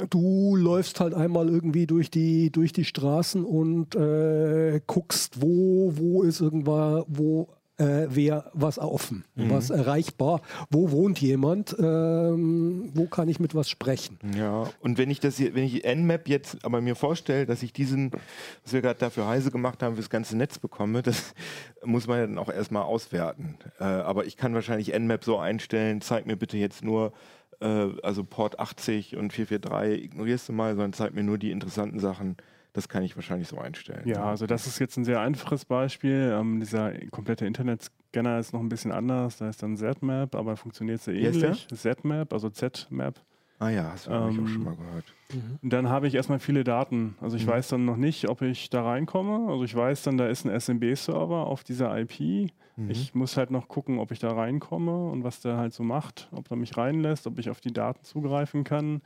Du 0.09 0.55
läufst 0.55 0.99
halt 0.99 1.13
einmal 1.13 1.49
irgendwie 1.49 1.87
durch 1.87 2.09
die, 2.09 2.51
durch 2.51 2.73
die 2.73 2.85
Straßen 2.85 3.43
und 3.43 3.95
äh, 3.95 4.79
guckst, 4.85 5.41
wo, 5.41 5.91
wo 5.95 6.23
ist 6.23 6.41
irgendwann, 6.41 7.03
wo 7.07 7.49
äh, 7.77 8.07
wer 8.09 8.49
was 8.53 8.79
offen, 8.79 9.23
was 9.35 9.69
erreichbar, 9.69 10.41
wo 10.69 10.91
wohnt 10.91 11.19
jemand, 11.21 11.75
ähm, 11.79 12.89
wo 12.93 13.05
kann 13.05 13.29
ich 13.29 13.39
mit 13.39 13.53
was 13.53 13.69
sprechen. 13.69 14.17
Ja, 14.35 14.67
und 14.81 14.97
wenn 14.97 15.11
ich 15.11 15.19
das 15.19 15.37
hier, 15.37 15.53
wenn 15.53 15.63
ich 15.63 15.83
Nmap 15.83 16.27
jetzt 16.27 16.65
aber 16.65 16.81
mir 16.81 16.95
vorstelle, 16.95 17.45
dass 17.45 17.61
ich 17.61 17.73
diesen, 17.73 18.11
was 18.63 18.73
wir 18.73 18.81
gerade 18.81 18.99
dafür 18.99 19.27
Heise 19.27 19.51
gemacht 19.51 19.83
haben, 19.83 19.95
fürs 19.95 20.09
ganze 20.09 20.35
Netz 20.35 20.57
bekomme, 20.57 21.03
das 21.03 21.35
muss 21.85 22.07
man 22.07 22.17
ja 22.17 22.27
dann 22.27 22.37
auch 22.39 22.49
erstmal 22.49 22.83
auswerten. 22.83 23.57
Äh, 23.79 23.83
aber 23.83 24.25
ich 24.25 24.37
kann 24.37 24.53
wahrscheinlich 24.53 24.97
Nmap 24.97 25.23
so 25.23 25.37
einstellen, 25.37 26.01
zeig 26.01 26.25
mir 26.25 26.35
bitte 26.35 26.57
jetzt 26.57 26.83
nur, 26.83 27.13
äh, 27.59 27.89
also 28.03 28.23
Port 28.23 28.59
80 28.59 29.15
und 29.17 29.33
443 29.33 30.03
ignorierst 30.03 30.49
du 30.49 30.53
mal, 30.53 30.71
sondern 30.75 30.93
zeig 30.93 31.13
mir 31.13 31.23
nur 31.23 31.37
die 31.37 31.51
interessanten 31.51 31.99
Sachen. 31.99 32.37
Das 32.73 32.87
kann 32.89 33.01
ich 33.03 33.15
wahrscheinlich 33.15 33.47
so 33.47 33.57
einstellen. 33.57 34.07
Ja, 34.07 34.25
also 34.25 34.45
das 34.45 34.67
ist 34.67 34.77
jetzt 34.79 34.97
ein 34.97 35.05
sehr 35.05 35.19
einfaches 35.19 35.65
Beispiel. 35.65 36.31
Ähm, 36.37 36.59
dieser 36.59 36.93
komplette 37.09 37.45
Internet 37.45 37.89
Scanner 38.09 38.37
ist 38.39 38.53
noch 38.53 38.59
ein 38.59 38.69
bisschen 38.69 38.91
anders, 38.91 39.37
da 39.37 39.49
ist 39.49 39.63
dann 39.63 39.77
ZMap, 39.77 40.35
aber 40.35 40.55
funktioniert 40.57 41.01
sehr 41.01 41.15
ähnlich. 41.15 41.67
ZMap, 41.73 42.31
also 42.33 42.49
ZMap. 42.49 43.15
Ah 43.59 43.69
ja, 43.69 43.89
das 43.91 44.07
habe 44.07 44.29
ich 44.29 44.37
auch 44.37 44.41
Ähm, 44.41 44.47
schon 44.47 44.63
mal 44.63 44.75
gehört. 44.75 45.15
Und 45.63 45.73
dann 45.73 45.89
habe 45.89 46.07
ich 46.07 46.13
erstmal 46.13 46.37
viele 46.39 46.63
Daten. 46.63 47.15
Also 47.19 47.35
ich 47.37 47.45
Mhm. 47.47 47.49
weiß 47.51 47.69
dann 47.69 47.85
noch 47.85 47.97
nicht, 47.97 48.29
ob 48.29 48.43
ich 48.43 48.69
da 48.69 48.83
reinkomme. 48.83 49.51
Also 49.51 49.63
ich 49.63 49.75
weiß 49.75 50.03
dann, 50.03 50.17
da 50.19 50.27
ist 50.27 50.45
ein 50.45 50.51
SMB-Server 50.51 51.47
auf 51.47 51.63
dieser 51.63 51.97
IP. 51.99 52.51
Mhm. 52.77 52.89
Ich 52.91 53.13
muss 53.13 53.35
halt 53.37 53.51
noch 53.51 53.67
gucken, 53.67 53.99
ob 53.99 54.11
ich 54.11 54.19
da 54.19 54.31
reinkomme 54.31 55.09
und 55.09 55.23
was 55.23 55.41
der 55.41 55.57
halt 55.57 55.73
so 55.73 55.83
macht, 55.83 56.29
ob 56.31 56.49
er 56.49 56.55
mich 56.57 56.77
reinlässt, 56.77 57.27
ob 57.27 57.37
ich 57.39 57.49
auf 57.49 57.59
die 57.59 57.73
Daten 57.73 58.03
zugreifen 58.03 58.63
kann. 58.63 59.01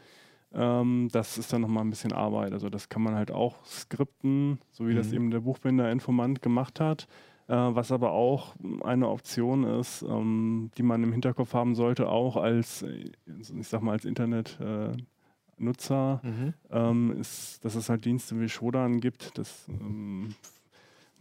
Ähm, 0.53 1.07
das 1.11 1.37
ist 1.37 1.53
dann 1.53 1.61
nochmal 1.61 1.83
ein 1.85 1.89
bisschen 1.89 2.11
Arbeit. 2.11 2.51
Also 2.53 2.69
das 2.69 2.89
kann 2.89 3.01
man 3.01 3.15
halt 3.15 3.31
auch 3.31 3.63
skripten, 3.65 4.59
so 4.71 4.85
wie 4.87 4.93
das 4.93 5.07
Mhm. 5.09 5.15
eben 5.15 5.31
der 5.31 5.39
Buchbinder-Informant 5.39 6.41
gemacht 6.41 6.79
hat. 6.81 7.07
Äh, 7.47 7.53
was 7.55 7.91
aber 7.91 8.11
auch 8.11 8.55
eine 8.83 9.07
Option 9.09 9.63
ist, 9.63 10.03
ähm, 10.03 10.69
die 10.77 10.83
man 10.83 11.01
im 11.03 11.11
Hinterkopf 11.13 11.53
haben 11.53 11.73
sollte, 11.75 12.09
auch 12.09 12.35
als, 12.37 12.81
äh, 12.83 13.11
ich 13.25 13.67
sag 13.67 13.81
mal, 13.81 13.93
als 13.93 14.05
Internet-Nutzer, 14.05 16.21
Mhm. 16.23 16.53
ähm, 16.69 17.11
ist, 17.19 17.63
dass 17.65 17.75
es 17.75 17.89
halt 17.89 18.05
Dienste 18.05 18.39
wie 18.39 18.47
Shodan 18.49 18.99
gibt. 18.99 19.37
Das 19.37 19.67
ähm, 19.69 20.35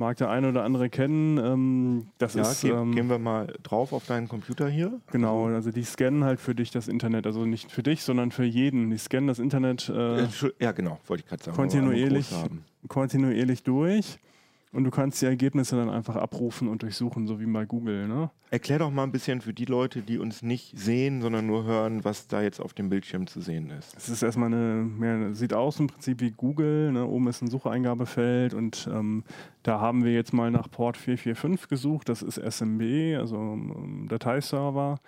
mag 0.00 0.16
der 0.16 0.28
eine 0.30 0.48
oder 0.48 0.64
andere 0.64 0.90
kennen. 0.90 1.38
Ähm, 1.38 2.06
das 2.18 2.34
Ja, 2.34 2.42
ist 2.42 2.64
ähm, 2.64 2.94
gehen 2.94 3.08
wir 3.08 3.18
mal 3.18 3.54
drauf 3.62 3.92
auf 3.92 4.06
deinen 4.06 4.26
Computer 4.28 4.68
hier. 4.68 5.00
genau, 5.12 5.46
also 5.46 5.70
die 5.70 5.84
scannen 5.84 6.24
halt 6.24 6.40
für 6.40 6.54
dich 6.56 6.70
das 6.72 6.88
Internet, 6.88 7.26
also 7.26 7.44
nicht 7.46 7.70
für 7.70 7.84
dich, 7.84 8.02
sondern 8.02 8.32
für 8.32 8.44
jeden. 8.44 8.90
Die 8.90 8.98
scannen 8.98 9.28
das 9.28 9.38
Internet 9.38 9.88
Äh, 9.88 10.22
äh, 10.24 10.28
ja, 10.58 10.72
genau, 10.72 10.98
wollte 11.06 11.22
ich 11.22 11.28
gerade 11.28 11.44
sagen. 11.44 11.56
Kontinuierlich. 11.56 12.28
kontinuierlich 12.88 13.62
durch 13.62 14.18
und 14.72 14.84
du 14.84 14.90
kannst 14.90 15.20
die 15.20 15.26
Ergebnisse 15.26 15.74
dann 15.76 15.90
einfach 15.90 16.14
abrufen 16.14 16.68
und 16.68 16.82
durchsuchen, 16.82 17.26
so 17.26 17.40
wie 17.40 17.46
bei 17.46 17.64
Google. 17.64 18.06
Ne? 18.06 18.30
Erklär 18.50 18.78
doch 18.78 18.90
mal 18.90 19.02
ein 19.02 19.10
bisschen 19.10 19.40
für 19.40 19.52
die 19.52 19.64
Leute, 19.64 20.02
die 20.02 20.18
uns 20.18 20.42
nicht 20.42 20.78
sehen, 20.78 21.22
sondern 21.22 21.46
nur 21.46 21.64
hören, 21.64 22.04
was 22.04 22.28
da 22.28 22.40
jetzt 22.40 22.60
auf 22.60 22.72
dem 22.72 22.88
Bildschirm 22.88 23.26
zu 23.26 23.40
sehen 23.40 23.70
ist. 23.70 23.96
Es 23.96 24.08
ist 24.08 24.22
erstmal 24.22 24.46
eine, 24.46 24.84
mehr, 24.84 25.34
sieht 25.34 25.54
aus 25.54 25.80
im 25.80 25.88
Prinzip 25.88 26.20
wie 26.20 26.30
Google. 26.30 26.92
Ne? 26.92 27.04
Oben 27.04 27.26
ist 27.26 27.42
ein 27.42 27.48
Sucheingabefeld 27.48 28.54
und 28.54 28.88
ähm, 28.92 29.24
da 29.64 29.80
haben 29.80 30.04
wir 30.04 30.12
jetzt 30.12 30.32
mal 30.32 30.52
nach 30.52 30.70
Port 30.70 30.96
445 30.96 31.68
gesucht. 31.68 32.08
Das 32.08 32.22
ist 32.22 32.36
SMB, 32.36 33.18
also 33.18 33.36
ähm, 33.36 34.06
Dateiserver. 34.08 35.00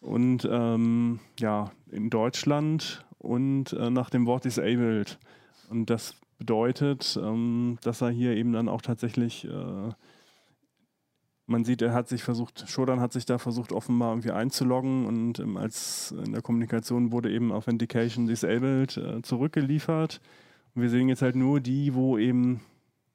Und 0.00 0.46
ähm, 0.50 1.20
ja, 1.40 1.72
in 1.90 2.10
Deutschland 2.10 3.06
und 3.18 3.72
äh, 3.72 3.88
nach 3.88 4.10
dem 4.10 4.26
Wort 4.26 4.44
disabled. 4.44 5.18
Und 5.70 5.88
das 5.88 6.14
bedeutet, 6.38 7.18
ähm, 7.22 7.78
dass 7.82 8.00
er 8.00 8.10
hier 8.10 8.36
eben 8.36 8.52
dann 8.52 8.68
auch 8.68 8.82
tatsächlich, 8.82 9.46
äh, 9.46 9.90
man 11.46 11.64
sieht, 11.64 11.82
er 11.82 11.92
hat 11.92 12.08
sich 12.08 12.22
versucht, 12.22 12.68
Shodan 12.68 13.00
hat 13.00 13.12
sich 13.12 13.24
da 13.24 13.38
versucht, 13.38 13.72
offenbar 13.72 14.10
irgendwie 14.10 14.32
einzuloggen 14.32 15.06
und 15.06 15.38
ähm, 15.38 15.56
als 15.56 16.12
in 16.12 16.32
der 16.32 16.42
Kommunikation 16.42 17.12
wurde 17.12 17.30
eben 17.30 17.52
Authentication 17.52 18.26
disabled 18.26 18.96
äh, 18.96 19.22
zurückgeliefert. 19.22 20.20
Und 20.74 20.82
wir 20.82 20.90
sehen 20.90 21.08
jetzt 21.08 21.22
halt 21.22 21.36
nur 21.36 21.60
die, 21.60 21.94
wo 21.94 22.18
eben 22.18 22.60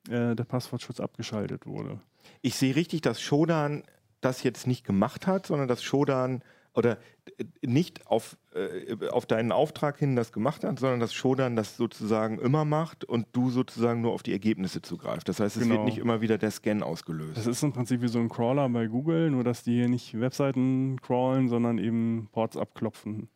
äh, 0.10 0.36
der 0.36 0.46
Passwortschutz 0.46 1.00
abgeschaltet 1.00 1.66
wurde. 1.66 2.00
Ich 2.42 2.56
sehe 2.56 2.76
richtig, 2.76 3.02
dass 3.02 3.22
Shodan 3.22 3.84
das 4.22 4.44
jetzt 4.44 4.68
nicht 4.68 4.86
gemacht 4.86 5.28
hat, 5.28 5.48
sondern 5.48 5.68
dass 5.68 5.84
Shodan 5.84 6.44
oder 6.74 6.98
äh, 7.38 7.44
nicht 7.66 8.08
auf, 8.08 8.38
äh, 8.54 9.08
auf 9.10 9.26
deinen 9.26 9.52
Auftrag 9.52 9.98
hin 9.98 10.16
das 10.16 10.32
gemacht 10.32 10.64
hat, 10.64 10.80
sondern 10.80 11.00
dass 11.00 11.14
Shodan 11.14 11.56
das 11.56 11.78
sozusagen 11.78 12.40
immer 12.40 12.66
macht 12.66 13.04
und 13.04 13.28
du 13.34 13.50
sozusagen 13.50 14.02
nur 14.02 14.14
auf 14.14 14.24
die 14.24 14.32
Ergebnisse 14.32 14.82
zugreifst. 14.82 15.28
Das 15.28 15.40
heißt, 15.40 15.58
es 15.58 15.64
Genau. 15.64 15.76
wird 15.76 15.86
nicht 15.86 15.98
immer 15.98 16.22
wieder 16.22 16.38
der 16.38 16.52
Scan 16.52 16.82
ausgelöst. 16.82 17.38
Das 17.38 17.48
ist 17.48 17.62
im 17.64 17.74
Prinzip 17.74 18.02
wie 18.02 18.08
so 18.08 18.20
ein 18.20 18.30
Crawler 18.30 18.70
bei 18.70 18.88
Google, 18.88 19.32
nur 19.32 19.44
dass 19.44 19.64
die 19.64 19.76
hier 19.76 19.90
nicht 19.90 20.20
Webseiten 20.20 21.00
crawlen, 21.02 21.50
sondern 21.50 21.78
eben 21.78 22.30
Ports 22.32 22.56
abklopfen. 22.58 23.28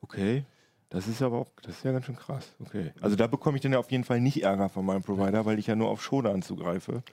Okay. 0.00 0.44
Das 0.88 1.06
ist 1.06 1.22
aber 1.22 1.38
auch, 1.38 1.52
das 1.62 1.76
ist 1.76 1.84
ja 1.84 1.92
ganz 1.92 2.06
schön 2.06 2.16
krass. 2.16 2.56
Okay. 2.58 2.90
Also 3.00 3.14
da 3.14 3.28
bekomme 3.28 3.56
ich 3.56 3.62
dann 3.62 3.72
ja 3.72 3.78
auf 3.78 3.92
jeden 3.92 4.02
Fall 4.02 4.20
nicht 4.20 4.42
Ärger 4.42 4.68
von 4.68 4.84
meinem 4.84 5.02
Provider, 5.04 5.46
weil 5.46 5.60
ich 5.60 5.68
ja 5.68 5.76
nur 5.76 5.88
auf 5.88 6.02
Shodan 6.02 6.42
zugreife 6.42 7.04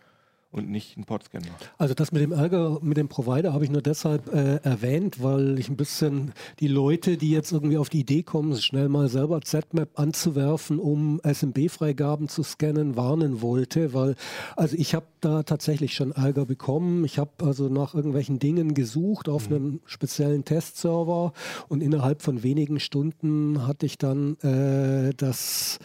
und 0.51 0.69
nicht 0.69 0.95
einen 0.95 1.05
Podscan 1.05 1.41
mache. 1.41 1.69
Also 1.77 1.93
das 1.93 2.12
mit 2.12 2.21
dem 2.21 2.31
Ärger 2.31 2.79
mit 2.81 2.97
dem 2.97 3.10
Provider 3.10 3.53
habe 3.53 3.65
ich 3.65 3.69
nur 3.69 3.81
deshalb 3.81 4.33
äh, 4.33 4.55
erwähnt, 4.57 5.21
weil 5.21 5.60
ich 5.60 5.69
ein 5.69 5.75
bisschen 5.75 6.33
die 6.60 6.69
Leute, 6.69 7.17
die 7.17 7.31
jetzt 7.31 7.51
irgendwie 7.51 7.77
auf 7.77 7.89
die 7.89 7.99
Idee 7.99 8.23
kommen, 8.23 8.55
schnell 8.55 8.88
mal 8.88 9.10
selber 9.10 9.41
ZMap 9.41 9.99
anzuwerfen, 9.99 10.79
um 10.79 11.19
SMB-Freigaben 11.21 12.29
zu 12.29 12.43
scannen, 12.43 12.95
warnen 12.95 13.41
wollte, 13.41 13.93
weil 13.93 14.15
also 14.55 14.75
ich 14.77 14.95
habe 14.95 15.07
da 15.19 15.43
tatsächlich 15.43 15.93
schon 15.93 16.12
Ärger 16.12 16.45
bekommen. 16.45 17.03
Ich 17.03 17.19
habe 17.19 17.31
also 17.43 17.67
nach 17.67 17.93
irgendwelchen 17.93 18.39
Dingen 18.39 18.73
gesucht 18.73 19.27
auf 19.27 19.47
einem 19.47 19.81
speziellen 19.86 20.45
Testserver 20.45 21.33
und 21.67 21.81
innerhalb 21.81 22.21
von 22.21 22.43
wenigen 22.43 22.79
Stunden 22.79 23.67
hatte 23.67 23.86
ich 23.86 23.97
dann 23.97 24.38
äh, 24.39 25.13
das 25.15 25.79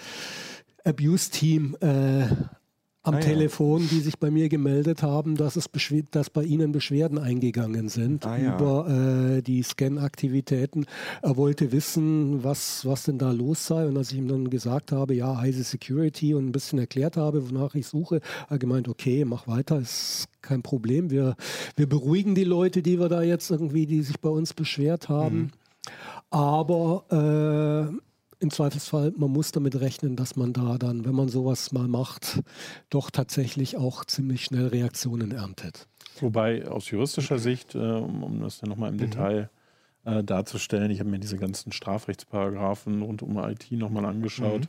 Abuse-Team 0.85 1.77
äh, 1.81 2.27
am 3.05 3.15
Ah, 3.15 3.19
ja. 3.19 3.25
Telefon, 3.25 3.89
die 3.91 4.01
sich 4.01 4.19
bei 4.19 4.31
mir 4.31 4.49
gemeldet 4.49 5.03
haben, 5.03 5.37
dass, 5.37 5.57
es 5.57 5.69
dass 6.13 6.31
bei 6.31 6.45
ihnen 6.45 6.71
Beschwerden 6.71 7.19
eingegangen 7.19 7.89
sind 7.89 8.25
Ah, 8.25 8.37
ja. 8.39 8.55
über 8.57 8.89
äh, 9.39 9.43
die 9.43 9.63
Scan-Aktivitäten. 9.63 10.87
Er 11.21 11.37
wollte 11.37 11.73
wissen, 11.73 12.45
was, 12.45 12.87
was 12.87 13.03
denn 13.05 13.19
da 13.19 13.33
los 13.33 13.67
sei. 13.67 13.87
Und 13.87 13.97
als 13.97 14.13
ich 14.13 14.19
ihm 14.19 14.29
dann 14.29 14.51
gesagt 14.51 14.93
habe, 14.93 15.15
ja, 15.15 15.37
heise 15.37 15.65
Security 15.65 16.35
und 16.35 16.47
ein 16.47 16.53
bisschen 16.53 16.79
erklärt 16.79 17.17
habe, 17.17 17.51
wonach 17.51 17.75
ich 17.75 17.89
suche, 17.89 18.17
hat 18.43 18.51
er 18.51 18.59
gemeint, 18.59 18.89
okay, 18.89 19.25
mach 19.25 19.49
weiter, 19.49 19.81
ist 19.81 20.27
kein 20.41 20.63
Problem. 20.63 21.11
Wir, 21.11 21.35
wir 21.77 21.89
beruhigen 21.89 22.35
die 22.37 22.45
Leute, 22.45 22.83
die 22.83 23.01
wir 23.01 23.09
da 23.09 23.23
jetzt 23.23 23.51
irgendwie, 23.51 23.87
die 23.87 24.03
sich 24.03 24.21
bei 24.21 24.29
uns 24.29 24.55
beschwert 24.55 25.09
haben. 25.09 25.37
Mhm. 25.37 25.51
Aber 26.31 27.91
äh, 27.91 28.12
im 28.43 28.51
Zweifelsfall, 28.51 29.13
man 29.17 29.31
muss 29.31 29.53
damit 29.53 29.81
rechnen, 29.81 30.17
dass 30.17 30.37
man 30.37 30.53
da 30.53 30.77
dann, 30.77 31.05
wenn 31.05 31.15
man 31.15 31.29
sowas 31.29 31.73
mal 31.73 31.89
macht, 31.89 32.43
doch 32.91 33.11
tatsächlich 33.11 33.77
auch 33.77 34.05
ziemlich 34.05 34.45
schnell 34.45 34.67
Reaktionen 34.67 35.31
erntet. 35.31 35.87
Wobei 36.21 36.69
aus 36.69 36.91
juristischer 36.91 37.39
Sicht, 37.39 37.75
äh, 37.75 37.79
um, 37.79 38.23
um 38.23 38.41
das 38.41 38.59
dann 38.59 38.69
nochmal 38.69 38.91
im 38.91 38.99
Detail 38.99 39.51
äh, 40.05 40.23
darzustellen, 40.23 40.91
ich 40.91 41.01
habe 41.01 41.09
mir 41.09 41.21
diese 41.21 41.39
ganzen 41.39 41.73
Strafrechtsparagraphen 41.73 43.03
rund 43.03 43.23
um 43.23 43.39
IT 43.39 43.71
nochmal 43.73 44.05
angeschaut, 44.05 44.69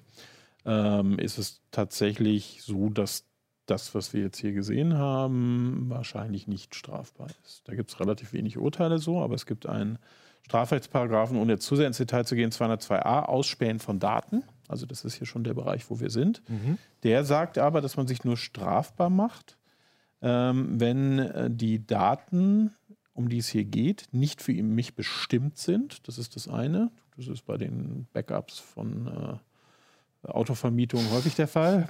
ähm, 0.65 1.19
ist 1.19 1.37
es 1.37 1.61
tatsächlich 1.71 2.61
so, 2.63 2.89
dass 2.89 3.25
das, 3.65 3.95
was 3.95 4.13
wir 4.13 4.21
jetzt 4.21 4.39
hier 4.39 4.53
gesehen 4.53 4.97
haben, 4.97 5.85
wahrscheinlich 5.87 6.47
nicht 6.47 6.75
strafbar 6.75 7.27
ist. 7.43 7.63
Da 7.65 7.75
gibt 7.75 7.91
es 7.91 7.99
relativ 7.99 8.33
wenig 8.33 8.57
Urteile 8.57 8.99
so, 8.99 9.21
aber 9.21 9.35
es 9.35 9.45
gibt 9.45 9.65
einen 9.65 9.99
Strafrechtsparagraphen, 10.43 11.37
ohne 11.37 11.53
jetzt 11.53 11.65
zu 11.65 11.75
sehr 11.75 11.87
ins 11.87 11.97
Detail 11.97 12.25
zu 12.25 12.35
gehen, 12.35 12.51
202a, 12.51 13.23
Ausspähen 13.23 13.79
von 13.79 13.99
Daten. 13.99 14.43
Also 14.67 14.85
das 14.85 15.05
ist 15.05 15.15
hier 15.15 15.27
schon 15.27 15.43
der 15.43 15.53
Bereich, 15.53 15.89
wo 15.89 15.99
wir 15.99 16.09
sind. 16.09 16.41
Der 17.03 17.23
sagt 17.23 17.57
aber, 17.57 17.81
dass 17.81 17.97
man 17.97 18.07
sich 18.07 18.23
nur 18.23 18.37
strafbar 18.37 19.09
macht, 19.09 19.57
ähm, 20.21 20.79
wenn 20.79 21.19
äh, 21.19 21.49
die 21.49 21.85
Daten, 21.85 22.73
um 23.13 23.29
die 23.29 23.37
es 23.37 23.49
hier 23.49 23.65
geht, 23.65 24.07
nicht 24.11 24.41
für 24.41 24.53
mich 24.53 24.95
bestimmt 24.95 25.57
sind. 25.57 26.07
Das 26.07 26.17
ist 26.17 26.35
das 26.35 26.47
eine. 26.47 26.91
Das 27.15 27.27
ist 27.27 27.45
bei 27.45 27.57
den 27.57 28.07
Backups 28.13 28.59
von 28.59 29.07
äh, 29.07 29.37
Autovermietung 30.23 31.09
häufig 31.11 31.35
der 31.35 31.47
Fall. 31.47 31.87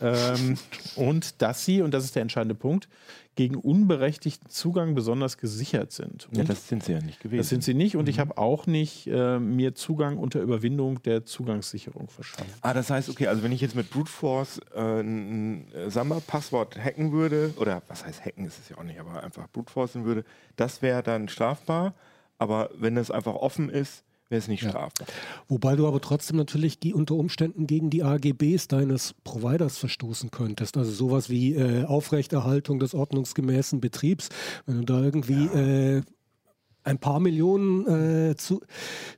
ähm, 0.00 0.56
und 0.96 1.42
dass 1.42 1.64
sie, 1.64 1.82
und 1.82 1.92
das 1.92 2.04
ist 2.04 2.14
der 2.14 2.22
entscheidende 2.22 2.54
Punkt, 2.54 2.88
gegen 3.36 3.56
unberechtigten 3.56 4.48
Zugang 4.48 4.94
besonders 4.94 5.38
gesichert 5.38 5.90
sind. 5.90 6.28
Und 6.28 6.38
Ja, 6.38 6.44
das 6.44 6.68
sind 6.68 6.84
sie 6.84 6.92
ja 6.92 7.00
nicht 7.00 7.20
gewesen. 7.20 7.38
das 7.38 7.48
sind 7.48 7.64
sie 7.64 7.74
nicht 7.74 7.96
und 7.96 8.08
ich 8.08 8.20
habe 8.20 8.38
auch 8.38 8.66
nicht 8.66 9.08
äh, 9.08 9.40
mir 9.40 9.74
Zugang 9.74 10.18
unter 10.18 10.40
Überwindung 10.40 11.02
der 11.02 11.24
Zugangssicherung 11.24 12.08
verschafft. 12.08 12.48
Ah, 12.60 12.72
das 12.74 12.90
heißt, 12.90 13.08
okay, 13.08 13.26
also 13.26 13.42
wenn 13.42 13.50
ich 13.52 13.60
jetzt 13.60 13.74
mit 13.74 13.90
Brute 13.90 14.10
Force 14.10 14.60
äh, 14.74 15.00
ein 15.00 15.72
äh, 15.72 15.90
Samba-Passwort 15.90 16.78
hacken 16.78 17.10
würde, 17.10 17.52
oder 17.56 17.82
was 17.88 18.04
heißt 18.04 18.24
hacken 18.24 18.44
ist 18.46 18.60
es 18.60 18.68
ja 18.68 18.78
auch 18.78 18.84
nicht, 18.84 19.00
aber 19.00 19.22
einfach 19.24 19.48
Brute 19.50 19.72
Forcen 19.72 20.04
würde, 20.04 20.24
das 20.56 20.80
wäre 20.80 21.02
dann 21.02 21.28
strafbar. 21.28 21.94
Aber 22.38 22.70
wenn 22.78 22.96
es 22.96 23.10
einfach 23.10 23.34
offen 23.34 23.68
ist, 23.68 24.04
wäre 24.28 24.38
es 24.38 24.48
nicht 24.48 24.60
strafbar. 24.60 25.06
Wobei 25.48 25.76
du 25.76 25.86
aber 25.86 26.00
trotzdem 26.00 26.36
natürlich 26.36 26.78
unter 26.94 27.14
Umständen 27.14 27.66
gegen 27.66 27.90
die 27.90 28.02
AGBs 28.02 28.68
deines 28.68 29.14
Providers 29.24 29.78
verstoßen 29.78 30.30
könntest. 30.30 30.76
Also 30.76 30.90
sowas 30.90 31.30
wie 31.30 31.54
äh, 31.54 31.84
Aufrechterhaltung 31.84 32.78
des 32.78 32.94
ordnungsgemäßen 32.94 33.80
Betriebs. 33.80 34.28
Wenn 34.66 34.78
du 34.78 34.84
da 34.84 35.02
irgendwie 35.02 35.44
äh, 35.46 36.02
ein 36.84 36.98
paar 36.98 37.18
Millionen 37.18 38.30
äh, 38.30 38.36
zu, 38.36 38.60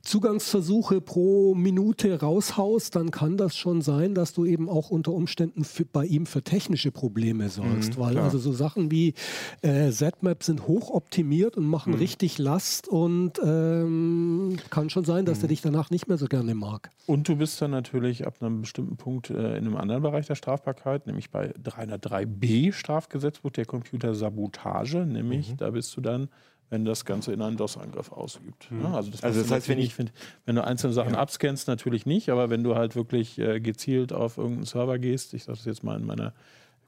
Zugangsversuche 0.01 1.01
pro 1.01 1.53
Minute 1.53 2.19
raushaust, 2.19 2.95
dann 2.95 3.11
kann 3.11 3.37
das 3.37 3.55
schon 3.57 3.81
sein, 3.81 4.15
dass 4.15 4.33
du 4.33 4.45
eben 4.45 4.69
auch 4.69 4.89
unter 4.89 5.11
Umständen 5.11 5.63
für, 5.63 5.85
bei 5.85 6.05
ihm 6.05 6.25
für 6.25 6.41
technische 6.41 6.91
Probleme 6.91 7.49
sorgst. 7.49 7.97
Mhm, 7.97 8.01
weil 8.01 8.11
klar. 8.13 8.23
also 8.25 8.39
so 8.39 8.53
Sachen 8.53 8.89
wie 8.89 9.13
äh, 9.61 9.91
ZMAP 9.91 10.43
sind 10.43 10.67
hochoptimiert 10.67 11.57
und 11.57 11.65
machen 11.65 11.93
Mhm. 11.93 11.99
richtig 11.99 12.37
Last 12.37 12.87
und 12.87 13.33
ähm, 13.43 14.57
kann 14.69 14.89
schon 14.89 15.03
sein, 15.05 15.23
Mhm. 15.23 15.25
dass 15.25 15.39
der 15.39 15.49
dich 15.49 15.61
danach 15.61 15.89
nicht 15.89 16.07
mehr 16.07 16.17
so 16.17 16.27
gerne 16.27 16.55
mag. 16.55 16.89
Und 17.05 17.27
du 17.27 17.35
bist 17.35 17.61
dann 17.61 17.71
natürlich 17.71 18.25
ab 18.25 18.35
einem 18.39 18.61
bestimmten 18.61 18.95
Punkt 18.97 19.29
äh, 19.29 19.57
in 19.57 19.65
einem 19.65 19.75
anderen 19.75 20.01
Bereich 20.03 20.27
der 20.27 20.35
Strafbarkeit, 20.35 21.05
nämlich 21.05 21.31
bei 21.31 21.51
303b 21.63 22.71
Strafgesetzbuch 22.71 23.51
der 23.51 23.65
Computersabotage, 23.65 25.05
nämlich 25.05 25.51
Mhm. 25.51 25.57
da 25.57 25.69
bist 25.71 25.95
du 25.97 26.01
dann, 26.01 26.29
wenn 26.69 26.83
das 26.85 27.05
Ganze 27.05 27.31
in 27.31 27.41
einen 27.41 27.55
DOS-Angriff 27.57 28.11
ausübt. 28.11 28.67
Ja, 28.83 28.93
also 28.93 29.09
das, 29.11 29.23
Also 29.23 29.41
das 29.41 29.51
heißt, 29.51 29.69
wenn 29.69 29.79
ich- 29.79 29.95
find, 29.95 30.11
wenn 30.45 30.55
du 30.55 30.63
einzelne 30.63 30.93
Sachen 30.93 31.15
abscannst, 31.15 31.67
natürlich 31.67 32.05
nicht, 32.05 32.29
aber 32.29 32.49
wenn 32.49 32.63
du 32.63 32.75
halt 32.75 32.95
wirklich 32.95 33.37
äh, 33.39 33.59
gezielt 33.61 34.11
auf 34.13 34.37
irgendeinen 34.37 34.65
Server 34.65 34.99
gehst, 34.99 35.33
ich 35.33 35.43
sage 35.45 35.57
das 35.57 35.65
jetzt 35.65 35.83
mal 35.83 35.97
in 35.99 36.05
meiner 36.05 36.33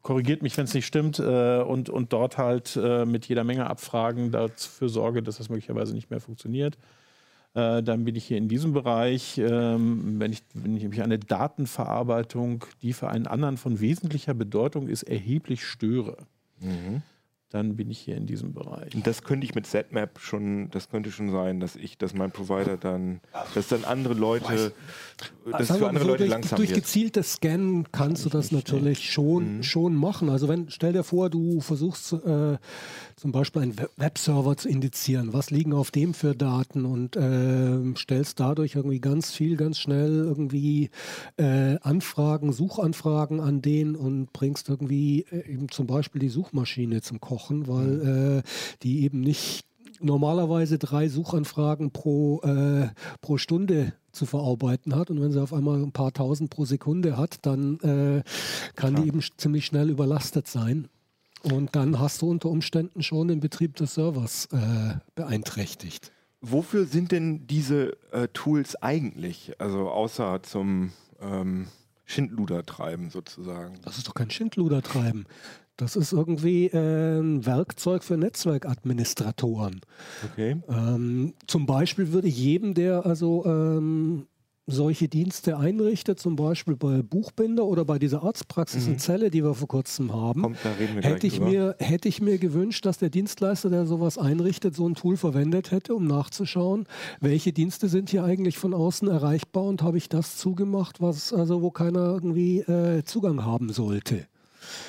korrigiert 0.01 0.41
mich, 0.43 0.55
wenn 0.57 0.63
es 0.63 0.73
nicht 0.73 0.85
stimmt, 0.85 1.19
äh, 1.19 1.59
und, 1.61 1.89
und 1.89 2.13
dort 2.13 2.37
halt 2.37 2.77
äh, 2.81 3.05
mit 3.05 3.25
jeder 3.27 3.43
Menge 3.43 3.69
Abfragen 3.69 4.31
dafür 4.31 4.87
sorge, 4.87 5.21
dass 5.21 5.37
das 5.39 5.49
möglicherweise 5.49 5.93
nicht 5.93 6.09
mehr 6.09 6.21
funktioniert. 6.21 6.77
Äh, 7.53 7.83
dann 7.83 8.05
bin 8.05 8.15
ich 8.15 8.23
hier 8.25 8.37
in 8.37 8.47
diesem 8.47 8.71
Bereich, 8.71 9.37
ähm, 9.39 10.15
wenn, 10.19 10.31
ich, 10.31 10.41
wenn 10.53 10.77
ich 10.77 10.87
mich 10.87 11.01
eine 11.01 11.19
Datenverarbeitung, 11.19 12.63
die 12.81 12.93
für 12.93 13.09
einen 13.09 13.27
anderen 13.27 13.57
von 13.57 13.79
wesentlicher 13.81 14.33
Bedeutung 14.33 14.87
ist, 14.87 15.03
erheblich 15.03 15.65
störe, 15.65 16.17
dann 17.49 17.75
bin 17.75 17.89
ich 17.89 17.99
hier 17.99 18.15
in 18.15 18.27
diesem 18.27 18.53
Bereich. 18.53 18.93
Und 18.93 19.07
das 19.07 19.23
könnte 19.23 19.45
ich 19.45 19.55
mit 19.55 19.65
ZMAP 19.65 20.19
schon, 20.19 20.69
das 20.69 20.89
könnte 20.89 21.11
schon 21.11 21.31
sein, 21.31 21.59
dass 21.59 21.75
ich, 21.75 21.97
dass 21.97 22.13
mein 22.13 22.31
Provider 22.31 22.77
dann, 22.77 23.21
dass 23.55 23.69
dann 23.69 23.85
andere 23.85 24.13
Leute, 24.13 24.73
dass 25.51 25.61
es 25.61 25.67
Sagen 25.69 25.79
für 25.79 25.87
andere 25.89 26.03
so, 26.03 26.09
Leute 26.11 26.23
durch, 26.23 26.29
langsam 26.29 26.57
durch 26.57 26.73
gezieltes 26.73 27.33
Scannen 27.33 27.91
kannst 27.91 28.25
du 28.25 28.29
das 28.29 28.51
natürlich 28.51 29.11
schon, 29.11 29.63
schon 29.63 29.95
machen. 29.95 30.29
Also 30.29 30.47
wenn, 30.47 30.69
stell 30.69 30.93
dir 30.93 31.03
vor, 31.03 31.29
du 31.29 31.59
versuchst 31.61 32.13
äh, 32.13 32.57
zum 33.15 33.31
Beispiel 33.31 33.63
einen 33.63 33.77
Web- 33.79 33.91
Webserver 33.97 34.55
zu 34.55 34.69
indizieren. 34.69 35.33
Was 35.33 35.49
liegen 35.51 35.73
auf 35.73 35.91
dem 35.91 36.13
für 36.13 36.35
Daten 36.35 36.85
und 36.85 37.15
äh, 37.15 37.95
stellst 37.95 38.39
dadurch 38.39 38.75
irgendwie 38.75 38.99
ganz 38.99 39.31
viel, 39.31 39.57
ganz 39.57 39.79
schnell 39.79 40.17
irgendwie 40.17 40.89
äh, 41.37 41.77
Anfragen, 41.81 42.53
Suchanfragen 42.53 43.39
an 43.39 43.61
den 43.61 43.95
und 43.95 44.31
bringst 44.33 44.69
irgendwie 44.69 45.25
äh, 45.31 45.51
eben 45.51 45.69
zum 45.69 45.87
Beispiel 45.87 46.21
die 46.21 46.29
Suchmaschine 46.29 47.01
zum 47.01 47.19
Kochen, 47.19 47.38
weil 47.67 48.41
äh, 48.43 48.49
die 48.83 49.03
eben 49.03 49.21
nicht 49.21 49.65
normalerweise 50.01 50.77
drei 50.77 51.07
Suchanfragen 51.07 51.91
pro, 51.91 52.41
äh, 52.41 52.89
pro 53.21 53.37
Stunde 53.37 53.93
zu 54.11 54.25
verarbeiten 54.25 54.95
hat. 54.95 55.09
Und 55.09 55.21
wenn 55.21 55.31
sie 55.31 55.41
auf 55.41 55.53
einmal 55.53 55.81
ein 55.81 55.91
paar 55.91 56.13
tausend 56.13 56.49
pro 56.49 56.65
Sekunde 56.65 57.17
hat, 57.17 57.45
dann 57.45 57.79
äh, 57.79 58.23
kann 58.75 58.95
die 58.95 59.07
eben 59.07 59.21
ziemlich 59.37 59.65
schnell 59.65 59.89
überlastet 59.89 60.47
sein. 60.47 60.87
Und 61.43 61.75
dann 61.75 61.99
hast 61.99 62.21
du 62.21 62.29
unter 62.29 62.49
Umständen 62.49 63.01
schon 63.01 63.29
den 63.29 63.39
Betrieb 63.39 63.75
des 63.75 63.95
Servers 63.95 64.47
äh, 64.51 64.95
beeinträchtigt. 65.15 66.11
Wofür 66.41 66.85
sind 66.85 67.11
denn 67.11 67.47
diese 67.47 67.97
äh, 68.11 68.27
Tools 68.29 68.75
eigentlich? 68.81 69.53
Also 69.59 69.89
außer 69.89 70.41
zum 70.43 70.91
ähm, 71.21 71.67
Schindluder 72.05 72.65
treiben 72.65 73.09
sozusagen. 73.09 73.75
Das 73.83 73.97
ist 73.97 74.07
doch 74.07 74.13
kein 74.13 74.31
Schindluder 74.31 74.81
treiben. 74.81 75.25
Das 75.79 75.95
ist 75.95 76.11
irgendwie 76.11 76.65
äh, 76.65 77.19
ein 77.19 77.45
Werkzeug 77.45 78.03
für 78.03 78.17
Netzwerkadministratoren. 78.17 79.79
Okay. 80.31 80.57
Ähm, 80.67 81.33
zum 81.47 81.65
Beispiel 81.65 82.11
würde 82.11 82.27
ich 82.27 82.37
jedem, 82.37 82.73
der 82.73 83.05
also 83.05 83.45
ähm, 83.45 84.27
solche 84.67 85.07
Dienste 85.07 85.57
einrichtet, 85.57 86.19
zum 86.19 86.35
Beispiel 86.35 86.75
bei 86.75 87.01
Buchbinder 87.01 87.63
oder 87.63 87.85
bei 87.85 87.97
dieser 87.97 88.23
Arztpraxis 88.23 88.87
in 88.87 88.99
Celle, 88.99 89.29
die 89.29 89.41
wir 89.41 89.53
vor 89.53 89.69
kurzem 89.69 90.13
haben, 90.13 90.41
Kommt, 90.41 90.57
hätte 91.01 91.27
ich, 91.27 91.39
mir, 91.39 91.77
hätte 91.79 92.09
ich 92.09 92.21
mir 92.21 92.37
gewünscht, 92.39 92.85
dass 92.85 92.97
der 92.97 93.09
Dienstleister, 93.09 93.69
der 93.69 93.85
sowas 93.85 94.17
einrichtet, 94.17 94.75
so 94.75 94.85
ein 94.85 94.95
Tool 94.95 95.15
verwendet 95.15 95.71
hätte, 95.71 95.95
um 95.95 96.07
nachzuschauen, 96.07 96.87
welche 97.21 97.53
Dienste 97.53 97.87
sind 97.87 98.09
hier 98.09 98.25
eigentlich 98.25 98.57
von 98.57 98.73
außen 98.73 99.07
erreichbar 99.07 99.63
und 99.63 99.81
habe 99.81 99.97
ich 99.97 100.09
das 100.09 100.35
zugemacht, 100.35 100.99
was 100.99 101.31
also 101.31 101.61
wo 101.61 101.71
keiner 101.71 102.05
irgendwie 102.11 102.59
äh, 102.59 103.03
Zugang 103.05 103.45
haben 103.45 103.71
sollte. 103.71 104.27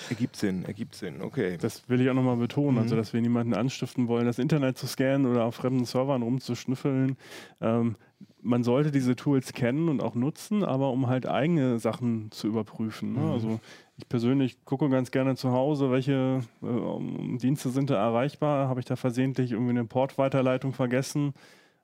Ergibt 0.09 0.37
Sinn, 0.37 0.65
ergibt 0.65 0.95
Sinn, 0.95 1.23
okay. 1.23 1.57
Das 1.61 1.89
will 1.89 2.01
ich 2.01 2.09
auch 2.11 2.15
nochmal 2.15 2.37
betonen, 2.37 2.75
Mhm. 2.77 2.83
also 2.83 2.97
dass 2.97 3.13
wir 3.13 3.21
niemanden 3.21 3.55
anstiften 3.55 4.09
wollen, 4.09 4.27
das 4.27 4.39
Internet 4.39 4.79
zu 4.79 4.87
scannen 4.87 5.27
oder 5.27 5.45
auf 5.45 5.55
fremden 5.55 5.85
Servern 5.85 6.23
rumzuschnüffeln. 6.23 7.17
Ähm, 7.61 7.97
man 8.43 8.63
sollte 8.65 8.91
diese 8.91 9.17
Tools 9.17 9.53
kennen 9.53 9.89
und 9.89 10.03
auch 10.03 10.15
nutzen, 10.15 10.65
aber 10.65 10.91
um 10.91 11.07
halt 11.09 11.27
eigene 11.27 11.79
Sachen 11.79 12.31
zu 12.31 12.47
überprüfen. 12.49 13.13
Ne? 13.13 13.21
Mhm. 13.21 13.31
Also 13.33 13.61
ich 13.99 14.09
persönlich 14.09 14.65
gucke 14.65 14.89
ganz 14.89 15.11
gerne 15.11 15.37
zu 15.37 15.53
Hause, 15.53 15.91
welche 15.91 16.41
äh, 16.63 17.37
Dienste 17.39 17.69
sind 17.71 17.91
da 17.91 17.97
erreichbar. 17.97 18.69
Habe 18.69 18.81
ich 18.81 18.87
da 18.87 18.97
versehentlich 18.97 19.53
irgendwie 19.53 19.71
eine 19.71 19.85
Portweiterleitung 19.85 20.73
vergessen? 20.73 21.35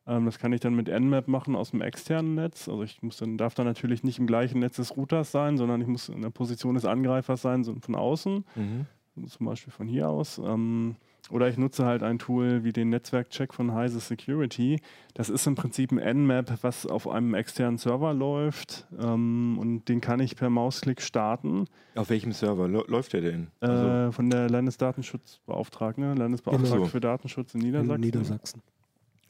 Ähm, 0.06 0.24
das 0.24 0.38
kann 0.38 0.52
ich 0.52 0.60
dann 0.60 0.74
mit 0.74 0.88
Nmap 0.88 1.26
machen 1.28 1.56
aus 1.56 1.70
dem 1.72 1.80
externen 1.80 2.34
Netz. 2.34 2.68
Also 2.68 2.82
ich 2.82 3.02
muss 3.02 3.16
dann, 3.16 3.36
darf 3.38 3.54
dann 3.54 3.66
natürlich 3.66 4.04
nicht 4.04 4.18
im 4.18 4.26
gleichen 4.26 4.60
Netz 4.60 4.76
des 4.76 4.96
Routers 4.96 5.32
sein, 5.32 5.56
sondern 5.56 5.80
ich 5.80 5.86
muss 5.88 6.08
in 6.08 6.22
der 6.22 6.30
Position 6.30 6.74
des 6.74 6.84
Angreifers 6.84 7.42
sein, 7.42 7.64
so 7.64 7.74
von 7.80 7.94
außen 7.94 8.44
Mhm. 8.56 8.86
zum 9.28 9.46
Beispiel 9.46 9.72
von 9.72 9.88
hier 9.88 10.08
aus. 10.08 10.38
Ähm, 10.38 10.96
oder 11.28 11.48
ich 11.48 11.58
nutze 11.58 11.84
halt 11.84 12.04
ein 12.04 12.20
Tool 12.20 12.62
wie 12.62 12.72
den 12.72 12.90
Netzwerkcheck 12.90 13.52
von 13.52 13.74
Heise 13.74 13.98
Security. 13.98 14.78
Das 15.14 15.28
ist 15.28 15.44
im 15.48 15.56
Prinzip 15.56 15.90
ein 15.90 15.98
Nmap, 15.98 16.58
was 16.62 16.86
auf 16.86 17.08
einem 17.08 17.34
externen 17.34 17.78
Server 17.78 18.14
läuft 18.14 18.86
ähm, 19.00 19.58
und 19.58 19.88
den 19.88 20.00
kann 20.00 20.20
ich 20.20 20.36
per 20.36 20.50
Mausklick 20.50 21.02
starten. 21.02 21.64
Auf 21.96 22.10
welchem 22.10 22.30
Server 22.30 22.66
Lä- 22.66 22.88
läuft 22.88 23.12
der 23.12 23.22
denn? 23.22 23.48
Äh, 23.60 23.66
Also, 23.66 24.12
von 24.12 24.30
der 24.30 24.48
Landesdatenschutzbeauftragten, 24.50 26.16
Landesbeauftragte 26.16 26.74
Genau. 26.76 26.84
für 26.86 27.00
Datenschutz 27.00 27.54
in 27.54 27.60
Niedersachsen. 27.62 27.94
In 27.94 28.00
Niedersachsen. 28.02 28.62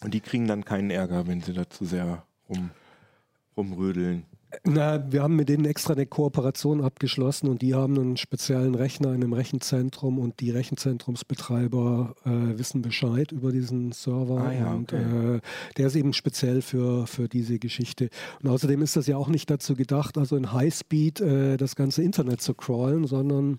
Und 0.02 0.14
die 0.14 0.20
kriegen 0.20 0.46
dann 0.46 0.64
keinen 0.64 0.90
Ärger, 0.90 1.26
wenn 1.26 1.40
sie 1.40 1.52
da 1.52 1.68
zu 1.68 1.85
sehr 1.85 2.24
rum, 2.48 2.70
rumrödeln. 3.56 4.24
Na, 4.64 5.04
wir 5.12 5.22
haben 5.22 5.35
mit 5.37 5.48
denen 5.48 5.64
extra 5.64 5.94
eine 5.94 6.06
Kooperation 6.06 6.80
abgeschlossen 6.82 7.48
und 7.48 7.62
die 7.62 7.74
haben 7.74 7.98
einen 7.98 8.16
speziellen 8.16 8.74
Rechner 8.76 9.09
in 9.09 9.16
einem 9.22 9.32
Rechenzentrum 9.32 10.18
und 10.18 10.38
die 10.40 10.50
Rechenzentrumsbetreiber 10.50 12.14
äh, 12.24 12.59
wissen 12.59 12.80
Bescheid 12.80 13.32
über 13.32 13.50
diesen 13.50 13.90
Server 13.92 14.40
Ah 14.42 14.52
ja, 14.52 14.72
und 14.72 14.92
okay. 14.92 15.37
äh, 15.37 15.40
der 15.76 15.87
ist 15.88 15.96
eben 15.96 16.12
speziell 16.12 16.62
für, 16.62 17.06
für 17.06 17.28
diese 17.28 17.59
Geschichte. 17.59 18.09
Und 18.42 18.48
außerdem 18.50 18.82
ist 18.82 18.96
das 18.96 19.06
ja 19.09 19.16
auch 19.16 19.28
nicht 19.28 19.50
dazu 19.50 19.74
gedacht, 19.74 20.16
also 20.16 20.37
in 20.37 20.52
Highspeed 20.52 21.20
äh, 21.20 21.56
das 21.56 21.74
ganze 21.74 22.02
Internet 22.02 22.40
zu 22.40 22.54
crawlen, 22.54 23.06
sondern 23.06 23.59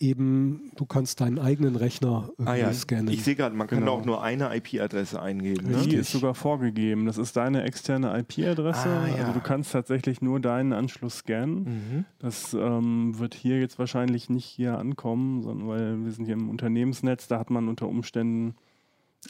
eben 0.00 0.70
du 0.76 0.86
kannst 0.86 1.20
deinen 1.20 1.38
eigenen 1.38 1.76
Rechner 1.76 2.30
irgendwie 2.38 2.50
Ah 2.50 2.56
ja, 2.56 2.72
scannen. 2.72 3.08
ich 3.12 3.22
sehe 3.22 3.34
gerade, 3.36 3.54
man 3.54 3.66
kann 3.66 3.80
Genau. 3.80 3.92
auch 3.98 4.04
nur 4.04 4.22
eine 4.22 4.54
IP-Adresse 4.56 5.20
eingeben. 5.20 5.70
Ne? 5.70 5.86
Die 5.86 5.96
ist 5.96 6.12
sogar 6.12 6.34
vorgegeben. 6.34 7.04
Das 7.06 7.18
ist 7.18 7.36
deine 7.36 7.64
externe 7.64 8.18
IP-Adresse. 8.18 8.88
Ah, 8.88 9.08
ja. 9.08 9.14
Also 9.24 9.32
du 9.32 9.40
kannst 9.40 9.72
tatsächlich 9.72 10.21
nur 10.22 10.40
deinen 10.40 10.72
Anschluss 10.72 11.18
scannen. 11.18 11.64
Mhm. 11.64 12.04
Das 12.18 12.54
ähm, 12.54 13.18
wird 13.18 13.34
hier 13.34 13.60
jetzt 13.60 13.78
wahrscheinlich 13.78 14.30
nicht 14.30 14.46
hier 14.46 14.78
ankommen, 14.78 15.42
sondern 15.42 15.68
weil 15.68 16.04
wir 16.04 16.12
sind 16.12 16.24
hier 16.24 16.34
im 16.34 16.48
Unternehmensnetz, 16.48 17.28
da 17.28 17.38
hat 17.38 17.50
man 17.50 17.68
unter 17.68 17.88
Umständen 17.88 18.54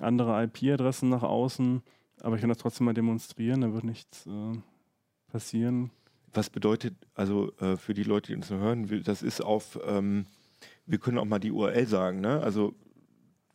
andere 0.00 0.44
IP-Adressen 0.44 1.08
nach 1.08 1.22
außen. 1.22 1.82
Aber 2.20 2.36
ich 2.36 2.40
kann 2.40 2.48
das 2.48 2.58
trotzdem 2.58 2.84
mal 2.84 2.94
demonstrieren, 2.94 3.62
da 3.62 3.72
wird 3.72 3.84
nichts 3.84 4.26
äh, 4.26 4.58
passieren. 5.30 5.90
Was 6.32 6.50
bedeutet, 6.50 6.94
also 7.14 7.52
äh, 7.58 7.76
für 7.76 7.94
die 7.94 8.04
Leute, 8.04 8.28
die 8.28 8.36
uns 8.36 8.50
hören, 8.50 9.02
das 9.04 9.22
ist 9.22 9.40
auf, 9.40 9.78
ähm, 9.86 10.26
wir 10.86 10.98
können 10.98 11.18
auch 11.18 11.24
mal 11.24 11.40
die 11.40 11.50
URL 11.50 11.86
sagen, 11.86 12.20
ne? 12.20 12.40
Also 12.40 12.74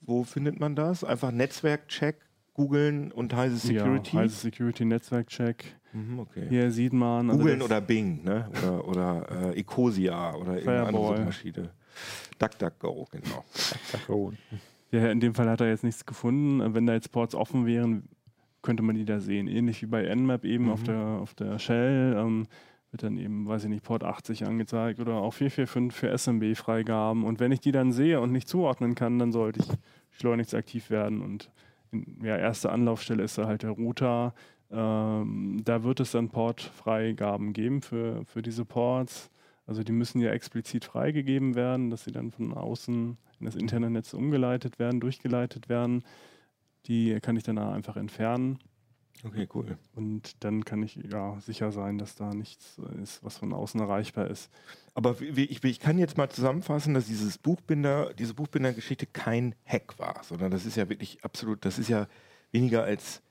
wo 0.02 0.24
findet 0.24 0.60
man 0.60 0.76
das? 0.76 1.04
Einfach 1.04 1.32
Netzwerkcheck, 1.32 2.27
googeln 2.58 3.12
und 3.14 3.34
Heise 3.34 3.56
Security. 3.58 4.16
Ja, 4.16 4.24
Heise 4.24 4.36
Security 4.36 4.84
Netzwerkcheck. 4.84 5.64
Mhm, 5.94 6.20
okay. 6.20 6.46
Hier 6.50 6.72
sieht 6.72 6.92
man. 6.92 7.30
also 7.30 7.40
Googeln 7.40 7.62
oder 7.62 7.80
Bing, 7.80 8.24
ne? 8.26 8.50
Oder, 8.58 8.88
oder 8.88 9.52
äh, 9.54 9.60
Ecosia 9.60 10.36
oder 10.36 10.54
irgendeine 10.54 10.88
andere. 10.88 11.18
Suchmaschine. 11.18 11.70
DuckDuckGo, 12.40 13.08
genau. 13.12 13.46
Ja, 14.92 15.12
in 15.12 15.20
dem 15.20 15.34
Fall 15.34 15.50
hat 15.50 15.62
er 15.62 15.70
jetzt 15.70 15.84
nichts 15.84 16.06
gefunden. 16.06 16.74
Wenn 16.74 16.86
da 16.86 16.94
jetzt 16.94 17.12
Ports 17.12 17.36
offen 17.36 17.66
wären, 17.66 18.10
könnte 18.62 18.84
man 18.84 18.96
die 18.96 19.06
da 19.06 19.20
sehen. 19.20 19.48
Ähnlich 19.48 19.82
wie 19.82 19.88
bei 19.88 20.04
Nmap 20.04 20.46
eben 20.46 20.70
auf, 20.70 20.84
der, 20.84 20.98
auf 20.98 21.34
der 21.34 21.60
Shell. 21.60 22.16
Ähm, 22.18 22.48
wird 22.92 23.04
dann 23.04 23.18
eben, 23.18 23.48
weiß 23.48 23.66
ich 23.66 23.70
nicht, 23.70 23.84
Port 23.84 24.04
80 24.04 24.46
angezeigt 24.46 25.00
oder 25.00 25.16
auch 25.16 25.34
445 25.34 25.94
für 25.94 26.18
SMB-Freigaben. 26.18 27.24
Und 27.26 27.40
wenn 27.40 27.52
ich 27.52 27.60
die 27.60 27.72
dann 27.72 27.92
sehe 27.92 28.22
und 28.22 28.32
nicht 28.32 28.48
zuordnen 28.48 28.96
kann, 28.96 29.20
dann 29.20 29.32
sollte 29.32 29.60
ich 29.60 29.68
schleunigst 30.18 30.56
aktiv 30.56 30.90
werden. 30.90 31.22
Und 31.22 31.52
ja, 32.22 32.38
erste 32.38 32.72
Anlaufstelle 32.72 33.24
ist 33.24 33.38
da 33.38 33.48
halt 33.48 33.64
der 33.64 33.72
Router. 33.72 34.34
Ähm, 34.72 35.62
da 35.64 35.84
wird 35.84 36.00
es 36.00 36.12
dann 36.12 36.30
Portfreigaben 36.30 37.54
geben 37.54 37.82
für, 37.82 38.26
für 38.26 38.42
diese 38.42 38.66
Ports. 38.66 39.30
Also 39.66 39.84
die 39.84 39.92
müssen 39.92 40.20
ja 40.22 40.32
explizit 40.32 40.86
freigegeben 40.86 41.56
werden, 41.56 41.90
dass 41.90 42.06
sie 42.06 42.12
dann 42.12 42.32
von 42.32 42.54
außen 42.54 43.18
in 43.40 43.46
das 43.46 43.56
interne 43.56 43.90
Netz 43.90 44.14
umgeleitet 44.14 44.80
werden, 44.80 45.00
durchgeleitet 45.00 45.70
werden. 45.70 46.04
Die 46.88 47.20
kann 47.20 47.36
ich 47.36 47.44
dann 47.44 47.58
einfach 47.58 47.98
entfernen. 47.98 48.60
Okay, 49.24 49.48
cool. 49.54 49.78
Und 49.96 50.44
dann 50.44 50.64
kann 50.64 50.84
ich 50.84 50.96
ja 50.96 51.40
sicher 51.40 51.72
sein, 51.72 51.98
dass 51.98 52.16
da 52.16 52.34
nichts 52.34 52.80
ist, 53.02 53.24
was 53.24 53.38
von 53.38 53.52
außen 53.54 53.80
erreichbar 53.80 54.30
ist. 54.30 54.50
Aber 54.94 55.20
wie, 55.20 55.46
ich, 55.46 55.64
ich, 55.64 55.80
kann 55.80 55.98
jetzt 55.98 56.18
mal 56.18 56.30
zusammenfassen, 56.30 56.94
dass 56.94 57.08
dieses 57.08 57.38
Buchbinder, 57.38 58.14
diese 58.14 58.34
Buchbinder-Geschichte 58.34 59.06
kein 59.08 59.56
Hack 59.66 59.98
war, 59.98 60.22
sondern 60.24 60.52
das 60.52 60.66
ist 60.66 60.78
ja 60.78 60.90
wirklich 60.90 61.24
absolut, 61.24 61.66
das 61.66 61.80
ist 61.80 61.90
ja 61.90 62.08
weniger 62.52 62.84
als 62.84 63.22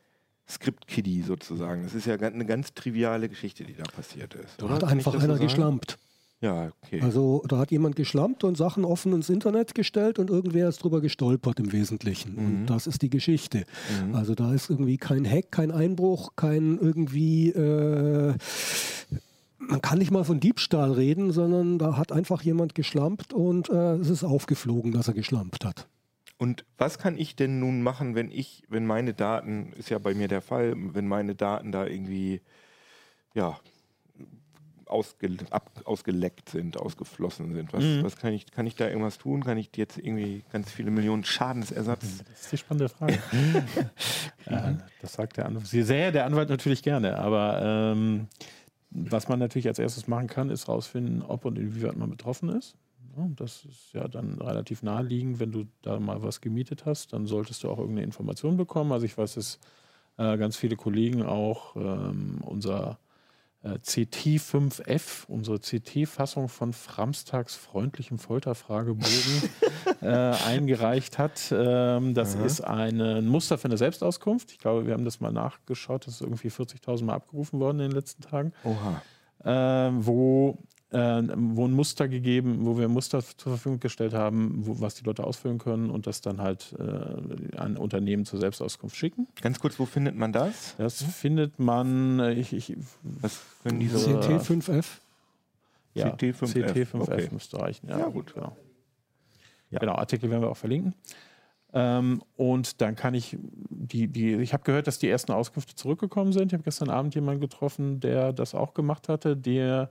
Script-Kiddie 0.48 1.22
sozusagen. 1.22 1.82
Das 1.82 1.94
ist 1.94 2.06
ja 2.06 2.14
eine 2.14 2.46
ganz 2.46 2.74
triviale 2.74 3.28
Geschichte, 3.28 3.64
die 3.64 3.74
da 3.74 3.84
passiert 3.84 4.34
ist. 4.34 4.60
Da 4.60 4.68
hat 4.68 4.84
einfach 4.84 5.14
einer 5.20 5.38
geschlampt. 5.38 5.98
Ja, 6.40 6.70
okay. 6.82 7.00
Also 7.00 7.42
da 7.48 7.58
hat 7.58 7.70
jemand 7.70 7.96
geschlampt 7.96 8.44
und 8.44 8.56
Sachen 8.56 8.84
offen 8.84 9.12
ins 9.12 9.30
Internet 9.30 9.74
gestellt 9.74 10.18
und 10.18 10.28
irgendwer 10.28 10.68
ist 10.68 10.82
drüber 10.82 11.00
gestolpert 11.00 11.58
im 11.60 11.72
Wesentlichen. 11.72 12.34
Mhm. 12.34 12.38
Und 12.38 12.66
das 12.66 12.86
ist 12.86 13.02
die 13.02 13.10
Geschichte. 13.10 13.64
Mhm. 14.06 14.14
Also 14.14 14.34
da 14.34 14.52
ist 14.52 14.68
irgendwie 14.68 14.98
kein 14.98 15.28
Hack, 15.28 15.50
kein 15.50 15.70
Einbruch, 15.70 16.32
kein 16.36 16.78
irgendwie... 16.78 17.50
Äh, 17.50 18.34
man 19.58 19.80
kann 19.80 19.98
nicht 19.98 20.10
mal 20.10 20.24
von 20.24 20.38
Diebstahl 20.38 20.92
reden, 20.92 21.32
sondern 21.32 21.78
da 21.78 21.96
hat 21.96 22.12
einfach 22.12 22.42
jemand 22.42 22.74
geschlampt 22.74 23.32
und 23.32 23.68
äh, 23.70 23.94
es 23.94 24.10
ist 24.10 24.22
aufgeflogen, 24.22 24.92
dass 24.92 25.08
er 25.08 25.14
geschlampt 25.14 25.64
hat. 25.64 25.88
Und 26.38 26.64
was 26.76 26.98
kann 26.98 27.16
ich 27.16 27.34
denn 27.36 27.58
nun 27.58 27.82
machen, 27.82 28.14
wenn 28.14 28.30
ich, 28.30 28.62
wenn 28.68 28.86
meine 28.86 29.14
Daten, 29.14 29.72
ist 29.72 29.88
ja 29.88 29.98
bei 29.98 30.14
mir 30.14 30.28
der 30.28 30.42
Fall, 30.42 30.74
wenn 30.76 31.08
meine 31.08 31.34
Daten 31.34 31.72
da 31.72 31.86
irgendwie, 31.86 32.42
ja, 33.34 33.58
ausge, 34.86 35.36
ab, 35.50 35.70
ausgeleckt 35.84 36.48
sind, 36.50 36.78
ausgeflossen 36.78 37.52
sind. 37.52 37.72
Was, 37.72 37.82
mhm. 37.82 38.02
was 38.02 38.16
kann 38.16 38.32
ich, 38.32 38.50
kann 38.50 38.66
ich 38.66 38.76
da 38.76 38.88
irgendwas 38.88 39.18
tun? 39.18 39.44
Kann 39.44 39.58
ich 39.58 39.70
jetzt 39.76 39.98
irgendwie 39.98 40.42
ganz 40.52 40.70
viele 40.70 40.90
Millionen 40.90 41.24
Schadensersatz? 41.24 42.18
Das 42.28 42.40
ist 42.42 42.52
die 42.52 42.58
spannende 42.58 42.88
Frage. 42.88 43.18
ja, 44.50 44.78
das 45.00 45.14
sagt 45.14 45.36
der 45.36 45.46
Anwalt. 45.46 45.66
Sie 45.66 45.82
sähe 45.82 46.12
der 46.12 46.26
Anwalt 46.26 46.48
natürlich 46.48 46.82
gerne, 46.82 47.18
aber 47.18 47.60
ähm, 47.62 48.28
was 48.90 49.28
man 49.28 49.38
natürlich 49.38 49.68
als 49.68 49.78
erstes 49.78 50.08
machen 50.08 50.28
kann, 50.28 50.50
ist 50.50 50.68
herausfinden, 50.68 51.22
ob 51.22 51.44
und 51.44 51.58
inwieweit 51.58 51.96
man 51.96 52.10
betroffen 52.10 52.48
ist. 52.50 52.76
Das 53.36 53.64
ist 53.64 53.94
ja 53.94 54.08
dann 54.08 54.38
relativ 54.40 54.82
naheliegend, 54.82 55.40
wenn 55.40 55.50
du 55.50 55.64
da 55.80 55.98
mal 55.98 56.22
was 56.22 56.42
gemietet 56.42 56.84
hast, 56.84 57.14
dann 57.14 57.26
solltest 57.26 57.64
du 57.64 57.70
auch 57.70 57.78
irgendeine 57.78 58.04
Information 58.04 58.58
bekommen. 58.58 58.92
Also 58.92 59.06
ich 59.06 59.16
weiß, 59.16 59.34
dass 59.34 59.58
äh, 60.18 60.36
ganz 60.36 60.56
viele 60.56 60.76
Kollegen 60.76 61.22
auch 61.22 61.76
ähm, 61.76 62.42
unser 62.44 62.90
äh, 62.90 63.05
CT5F, 63.74 65.26
unsere 65.28 65.58
CT-Fassung 65.58 66.48
von 66.48 66.72
Framstags 66.72 67.54
freundlichem 67.54 68.18
Folterfragebogen, 68.18 69.50
äh, 70.02 70.06
eingereicht 70.06 71.18
hat. 71.18 71.52
Ähm, 71.52 72.14
das 72.14 72.36
Aha. 72.36 72.44
ist 72.44 72.60
ein 72.62 73.26
Muster 73.26 73.58
für 73.58 73.66
eine 73.66 73.76
Selbstauskunft. 73.76 74.52
Ich 74.52 74.58
glaube, 74.58 74.86
wir 74.86 74.94
haben 74.94 75.04
das 75.04 75.20
mal 75.20 75.32
nachgeschaut. 75.32 76.06
Das 76.06 76.14
ist 76.14 76.20
irgendwie 76.20 76.48
40.000 76.48 77.04
Mal 77.04 77.14
abgerufen 77.14 77.60
worden 77.60 77.80
in 77.80 77.90
den 77.90 77.96
letzten 77.96 78.22
Tagen. 78.22 78.52
Oha. 78.64 79.02
Äh, 79.44 79.92
wo 79.94 80.58
äh, 80.90 81.22
wo 81.34 81.66
ein 81.66 81.72
Muster 81.72 82.08
gegeben, 82.08 82.64
wo 82.64 82.78
wir 82.78 82.86
ein 82.86 82.92
Muster 82.92 83.20
zur 83.22 83.52
Verfügung 83.52 83.80
gestellt 83.80 84.14
haben, 84.14 84.66
wo, 84.66 84.80
was 84.80 84.94
die 84.94 85.04
Leute 85.04 85.24
ausfüllen 85.24 85.58
können 85.58 85.90
und 85.90 86.06
das 86.06 86.20
dann 86.20 86.40
halt 86.40 86.74
äh, 86.78 87.56
an 87.56 87.76
Unternehmen 87.76 88.24
zur 88.24 88.38
Selbstauskunft 88.38 88.96
schicken. 88.96 89.26
Ganz 89.40 89.58
kurz, 89.58 89.78
wo 89.78 89.86
findet 89.86 90.16
man 90.16 90.32
das? 90.32 90.76
Das 90.78 91.02
findet 91.02 91.58
man, 91.58 92.20
äh, 92.20 92.32
ich, 92.34 92.52
ich, 92.52 92.76
was 93.02 93.40
können 93.62 93.80
diese 93.80 93.98
CT5F? 93.98 94.86
Ja, 95.94 96.14
CT5F, 96.14 96.54
CT5F 96.54 97.00
okay. 97.00 97.28
müsste 97.32 97.58
reichen. 97.58 97.88
Ja, 97.88 97.98
ja 97.98 98.08
gut. 98.08 98.34
Genau. 98.34 98.56
Ja. 99.70 99.80
genau, 99.80 99.94
Artikel 99.94 100.30
werden 100.30 100.42
wir 100.42 100.50
auch 100.50 100.56
verlinken. 100.56 100.94
Ähm, 101.72 102.22
und 102.36 102.80
dann 102.80 102.94
kann 102.94 103.14
ich 103.14 103.36
die, 103.40 104.06
die 104.06 104.34
ich 104.36 104.52
habe 104.52 104.62
gehört, 104.62 104.86
dass 104.86 104.98
die 104.98 105.08
ersten 105.08 105.32
Auskünfte 105.32 105.74
zurückgekommen 105.74 106.32
sind. 106.32 106.48
Ich 106.48 106.52
habe 106.54 106.62
gestern 106.62 106.90
Abend 106.90 107.14
jemanden 107.14 107.40
getroffen, 107.40 107.98
der 108.00 108.32
das 108.32 108.54
auch 108.54 108.72
gemacht 108.72 109.08
hatte, 109.08 109.36
der 109.36 109.90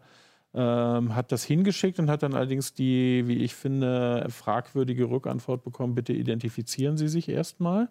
ähm, 0.55 1.13
hat 1.13 1.31
das 1.31 1.43
hingeschickt 1.43 1.99
und 1.99 2.09
hat 2.09 2.23
dann 2.23 2.33
allerdings 2.33 2.73
die, 2.73 3.27
wie 3.27 3.43
ich 3.43 3.53
finde, 3.53 4.25
fragwürdige 4.29 5.09
Rückantwort 5.09 5.63
bekommen, 5.63 5.95
bitte 5.95 6.13
identifizieren 6.13 6.97
Sie 6.97 7.09
sich 7.09 7.27
erstmal. 7.27 7.89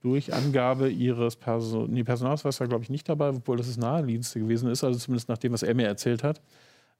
Durch 0.00 0.34
Angabe 0.34 0.88
Ihres 0.88 1.36
Person 1.36 1.92
nee, 1.92 2.02
Personalausweis 2.02 2.58
war, 2.58 2.66
glaube 2.66 2.82
ich, 2.82 2.90
nicht 2.90 3.08
dabei, 3.08 3.28
obwohl 3.28 3.56
das 3.56 3.68
das 3.68 3.76
naheliegendste 3.76 4.40
gewesen 4.40 4.68
ist, 4.68 4.82
also 4.82 4.98
zumindest 4.98 5.28
nach 5.28 5.38
dem, 5.38 5.52
was 5.52 5.62
er 5.62 5.74
mir 5.74 5.86
erzählt 5.86 6.24
hat. 6.24 6.40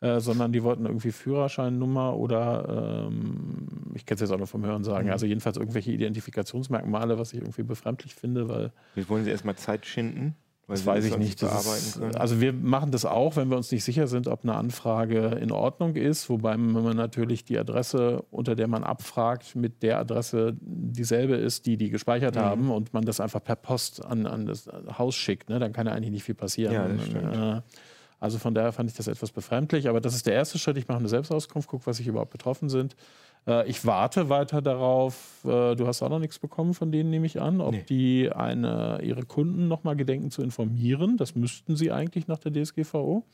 Äh, 0.03 0.19
sondern 0.19 0.51
die 0.51 0.65
wollten 0.65 0.85
irgendwie 0.85 1.13
Führerscheinnummer 1.13 2.17
oder 2.17 3.07
ähm, 3.09 3.69
ich 3.95 4.05
kenne 4.05 4.17
es 4.17 4.21
jetzt 4.23 4.33
auch 4.33 4.39
nur 4.39 4.49
vom 4.49 4.67
Hören 4.67 4.83
sagen, 4.83 5.07
mhm. 5.07 5.13
also 5.13 5.27
jedenfalls 5.27 5.57
irgendwelche 5.57 5.93
Identifikationsmerkmale, 5.93 7.21
was 7.21 7.33
ich 7.33 7.41
irgendwie 7.41 7.63
befremdlich 7.63 8.13
finde, 8.13 8.49
weil. 8.49 8.73
Wie 8.97 9.09
wollen 9.09 9.23
Sie 9.23 9.31
erstmal 9.31 9.55
Zeit 9.55 9.87
schinden? 9.87 10.35
Das 10.69 10.87
weiß 10.87 11.05
ich 11.05 11.19
nicht. 11.19 11.43
Ist, 11.43 12.01
also 12.15 12.41
wir 12.41 12.53
machen 12.53 12.93
das 12.93 13.05
auch, 13.05 13.37
wenn 13.37 13.49
wir 13.51 13.57
uns 13.57 13.71
nicht 13.73 13.85
sicher 13.85 14.07
sind, 14.07 14.29
ob 14.29 14.45
eine 14.45 14.55
Anfrage 14.55 15.39
in 15.41 15.51
Ordnung 15.51 15.97
ist, 15.97 16.31
wobei 16.31 16.57
man 16.57 16.97
natürlich 16.97 17.45
die 17.45 17.59
Adresse, 17.59 18.25
unter 18.31 18.55
der 18.55 18.69
man 18.69 18.85
abfragt, 18.85 19.57
mit 19.57 19.83
der 19.83 19.99
Adresse 19.99 20.57
dieselbe 20.61 21.35
ist, 21.35 21.67
die 21.67 21.77
die 21.77 21.91
gespeichert 21.91 22.37
mhm. 22.37 22.41
haben 22.41 22.71
und 22.71 22.95
man 22.95 23.05
das 23.05 23.21
einfach 23.21 23.43
per 23.43 23.57
Post 23.57 24.05
an, 24.05 24.27
an 24.27 24.47
das 24.47 24.69
Haus 24.99 25.15
schickt. 25.15 25.51
Ne? 25.51 25.59
Dann 25.59 25.73
kann 25.73 25.87
ja 25.87 25.93
eigentlich 25.93 26.13
nicht 26.13 26.25
viel 26.25 26.35
passieren. 26.37 26.73
Ja, 26.73 26.89
das 26.89 27.07
stimmt. 27.07 27.35
Äh, 27.35 27.61
also 28.23 28.39
von 28.39 28.55
daher 28.55 28.71
fand 28.71 28.89
ich 28.89 28.97
das 28.97 29.09
etwas 29.09 29.33
befremdlich, 29.33 29.89
aber 29.89 30.01
das 30.01 30.15
ist 30.15 30.27
der 30.27 30.35
erste 30.35 30.57
Schritt. 30.57 30.77
Ich 30.77 30.87
mache 30.87 30.99
eine 30.99 31.09
Selbstauskunft, 31.09 31.69
gucke, 31.69 31.87
was 31.87 31.99
ich 31.99 32.07
überhaupt 32.07 32.31
betroffen 32.31 32.69
sind. 32.69 32.95
Äh, 33.47 33.69
ich 33.69 33.85
warte 33.85 34.29
weiter 34.29 34.63
darauf. 34.63 35.45
Äh, 35.45 35.75
du 35.75 35.87
hast 35.87 36.03
auch 36.03 36.09
noch 36.09 36.19
nichts 36.19 36.39
bekommen 36.39 36.75
von 36.75 36.93
denen, 36.93 37.11
nehme 37.11 37.27
ich 37.27 37.41
an, 37.41 37.61
ob 37.61 37.73
nee. 37.73 37.85
die 37.89 38.31
eine, 38.31 39.01
ihre 39.03 39.25
Kunden 39.25 39.69
nochmal 39.69 39.97
gedenken 39.97 40.31
zu 40.31 40.43
informieren. 40.43 41.17
Das 41.17 41.35
müssten 41.35 41.77
sie 41.77 41.93
eigentlich 41.93 42.29
nach 42.29 42.39
der 42.39 42.53
DSGVO. 42.53 43.25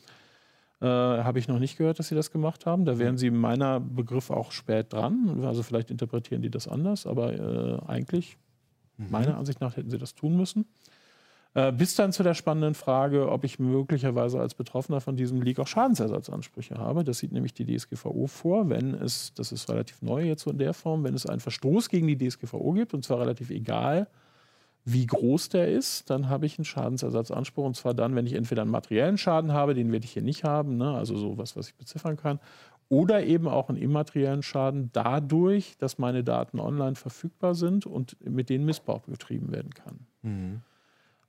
Äh, 0.81 0.87
Habe 0.87 1.39
ich 1.39 1.49
noch 1.49 1.59
nicht 1.59 1.77
gehört, 1.77 1.99
dass 1.99 2.09
sie 2.09 2.15
das 2.15 2.31
gemacht 2.31 2.65
haben. 2.67 2.85
Da 2.85 2.99
wären 2.99 3.19
sie 3.19 3.31
meiner 3.31 3.81
Begriff 3.81 4.31
auch 4.31 4.53
spät 4.53 4.93
dran. 4.93 5.45
Also 5.45 5.63
vielleicht 5.63 5.91
interpretieren 5.91 6.43
die 6.43 6.51
das 6.51 6.69
anders, 6.69 7.07
aber 7.07 7.33
äh, 7.35 7.79
eigentlich, 7.87 8.39
mhm. 8.97 9.11
meiner 9.11 9.37
Ansicht 9.37 9.61
nach, 9.61 9.77
hätten 9.77 9.91
sie 9.91 9.99
das 9.99 10.15
tun 10.15 10.37
müssen. 10.37 10.67
Äh, 11.59 11.73
bis 11.73 11.97
dann 11.97 12.13
zu 12.13 12.23
der 12.23 12.35
spannenden 12.35 12.75
Frage, 12.75 13.33
ob 13.33 13.43
ich 13.43 13.59
möglicherweise 13.59 14.39
als 14.39 14.55
Betroffener 14.55 15.01
von 15.01 15.17
diesem 15.17 15.43
Leak 15.43 15.59
auch 15.59 15.67
Schadensersatzansprüche 15.67 16.77
habe. 16.77 17.03
Das 17.03 17.19
sieht 17.19 17.33
nämlich 17.33 17.53
die 17.53 17.67
DSGVO 17.67 18.29
vor, 18.29 18.71
wenn 18.71 18.95
es, 18.95 19.35
das 19.35 19.51
ist 19.51 19.69
relativ 19.69 20.01
neu 20.01 20.23
jetzt 20.23 20.45
so 20.45 20.53
in 20.53 20.59
der 20.59 20.73
Form, 20.73 21.03
wenn 21.03 21.15
es 21.15 21.27
einen 21.27 21.41
Verstoß 21.41 21.89
gegen 21.89 22.07
die 22.07 22.17
DSGVO 22.17 22.75
gibt, 22.75 22.95
und 22.95 23.05
zwar 23.05 23.19
relativ 23.19 23.51
egal, 23.51 24.07
wie 24.85 25.05
groß 25.05 25.49
der 25.49 25.67
ist, 25.67 26.09
dann 26.11 26.29
habe 26.29 26.47
ich 26.47 26.59
einen 26.59 26.65
Schadensersatzanspruch. 26.65 27.65
Und 27.65 27.75
zwar 27.75 27.93
dann, 27.93 28.15
wenn 28.15 28.27
ich 28.27 28.35
entweder 28.35 28.63
einen 28.63 28.71
materiellen 28.71 29.19
Schaden 29.19 29.53
habe, 29.53 29.75
den 29.75 29.91
werde 29.91 30.05
ich 30.05 30.13
hier 30.13 30.23
nicht 30.23 30.45
haben, 30.45 30.77
ne? 30.77 30.95
also 30.95 31.17
sowas, 31.17 31.57
was 31.57 31.71
ich 31.71 31.75
beziffern 31.75 32.17
kann, 32.17 32.39
oder 32.89 33.25
eben 33.25 33.49
auch 33.49 33.69
einen 33.69 33.79
immateriellen 33.79 34.45
Schaden 34.45 34.91
dadurch, 34.93 35.77
dass 35.79 35.99
meine 35.99 36.23
Daten 36.23 36.61
online 36.61 36.95
verfügbar 36.95 37.57
sind 37.57 37.85
und 37.85 38.17
mit 38.25 38.49
denen 38.49 38.65
Missbrauch 38.65 39.01
betrieben 39.01 39.51
werden 39.51 39.75
kann. 39.75 40.07
Mhm. 40.23 40.61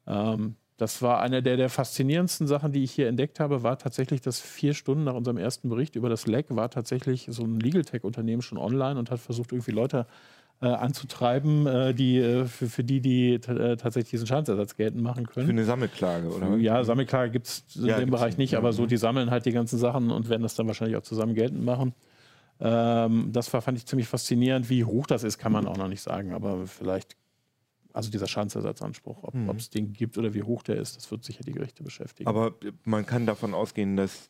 Ähm, 0.09 0.55
das 0.77 1.01
war 1.01 1.19
eine 1.21 1.43
der, 1.43 1.57
der 1.57 1.69
faszinierendsten 1.69 2.47
Sachen, 2.47 2.71
die 2.71 2.83
ich 2.83 2.91
hier 2.91 3.09
entdeckt 3.09 3.39
habe, 3.41 3.63
war 3.63 3.77
tatsächlich, 3.77 4.21
dass 4.21 4.39
vier 4.39 4.73
Stunden 4.73 5.03
nach 5.03 5.13
unserem 5.13 5.37
ersten 5.37 5.67
Bericht 5.67 5.95
über 5.95 6.07
das 6.07 6.25
Leck 6.25 6.47
war 6.49 6.69
tatsächlich 6.69 7.27
so 7.29 7.43
ein 7.43 7.59
Legal 7.59 7.83
Tech-Unternehmen 7.83 8.41
schon 8.41 8.57
online 8.57 8.97
und 8.97 9.11
hat 9.11 9.19
versucht, 9.19 9.51
irgendwie 9.51 9.71
Leute 9.71 10.07
äh, 10.61 10.67
anzutreiben, 10.67 11.67
äh, 11.67 11.93
die, 11.93 12.17
äh, 12.17 12.45
für, 12.45 12.67
für, 12.67 12.83
die, 12.85 13.01
die 13.01 13.33
äh, 13.33 13.75
tatsächlich 13.75 14.11
diesen 14.11 14.27
Schadensersatz 14.27 14.77
geltend 14.77 15.03
machen 15.03 15.25
können. 15.25 15.47
Für 15.47 15.51
eine 15.51 15.65
Sammelklage, 15.65 16.29
oder? 16.29 16.55
Ja, 16.57 16.83
Sammelklage 16.83 17.31
gibt 17.31 17.47
es 17.47 17.75
in 17.75 17.85
ja, 17.85 17.99
dem 17.99 18.09
Bereich 18.09 18.37
nicht, 18.37 18.55
aber 18.55 18.71
so, 18.71 18.85
die 18.85 18.97
sammeln 18.97 19.31
halt 19.31 19.45
die 19.45 19.51
ganzen 19.51 19.79
Sachen 19.79 20.11
und 20.11 20.29
werden 20.29 20.43
das 20.43 20.55
dann 20.55 20.67
wahrscheinlich 20.67 20.97
auch 20.97 21.03
zusammen 21.03 21.33
geltend 21.33 21.63
machen. 21.63 21.93
Ähm, 22.61 23.29
das 23.31 23.53
war, 23.53 23.61
fand 23.61 23.77
ich 23.77 23.85
ziemlich 23.85 24.07
faszinierend. 24.07 24.69
Wie 24.69 24.83
hoch 24.83 25.07
das 25.07 25.23
ist, 25.23 25.37
kann 25.37 25.51
man 25.51 25.67
auch 25.67 25.77
noch 25.77 25.87
nicht 25.87 26.01
sagen, 26.01 26.33
aber 26.33 26.67
vielleicht 26.67 27.15
also 27.93 28.11
dieser 28.11 28.27
Schadensersatzanspruch, 28.27 29.23
ob 29.23 29.33
mhm. 29.33 29.49
es 29.51 29.69
den 29.69 29.93
gibt 29.93 30.17
oder 30.17 30.33
wie 30.33 30.43
hoch 30.43 30.63
der 30.63 30.77
ist, 30.77 30.95
das 30.95 31.09
wird 31.09 31.23
sicher 31.23 31.43
die 31.43 31.51
Gerichte 31.51 31.83
beschäftigen. 31.83 32.29
Aber 32.29 32.53
man 32.83 33.05
kann 33.05 33.25
davon 33.25 33.53
ausgehen, 33.53 33.95
dass 33.95 34.29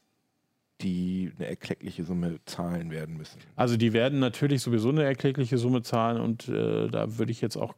die 0.82 1.32
eine 1.36 1.48
erkleckliche 1.48 2.06
Summe 2.06 2.40
zahlen 2.46 2.90
werden 2.92 3.18
müssen. 3.18 3.40
Also 3.56 3.76
die 3.76 3.92
werden 3.92 4.20
natürlich 4.20 4.62
sowieso 4.62 4.90
eine 4.90 5.04
erkleckliche 5.04 5.58
Summe 5.58 5.82
zahlen 5.82 6.22
und 6.22 6.48
äh, 6.48 6.88
da 6.88 7.18
würde 7.18 7.32
ich 7.32 7.42
jetzt 7.42 7.58
auch 7.58 7.76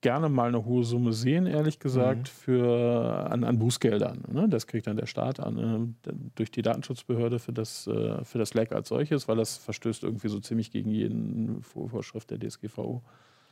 gerne 0.00 0.28
mal 0.28 0.48
eine 0.48 0.64
hohe 0.64 0.84
Summe 0.84 1.12
sehen, 1.12 1.46
ehrlich 1.46 1.80
gesagt, 1.80 2.20
mhm. 2.20 2.26
für, 2.26 3.30
an, 3.30 3.42
an 3.42 3.58
Bußgeldern. 3.58 4.24
Ne? 4.30 4.48
Das 4.48 4.68
kriegt 4.68 4.86
dann 4.86 4.96
der 4.96 5.06
Staat 5.06 5.40
an, 5.40 5.96
äh, 6.06 6.12
durch 6.36 6.52
die 6.52 6.62
Datenschutzbehörde 6.62 7.40
für 7.40 7.52
das, 7.52 7.88
äh, 7.88 8.24
für 8.24 8.38
das 8.38 8.54
Leck 8.54 8.72
als 8.72 8.88
solches, 8.88 9.26
weil 9.26 9.36
das 9.36 9.56
verstößt 9.56 10.04
irgendwie 10.04 10.28
so 10.28 10.38
ziemlich 10.38 10.70
gegen 10.70 10.90
jeden 10.90 11.62
Vorschrift 11.62 12.30
der 12.30 12.38
DSGVO. 12.38 13.02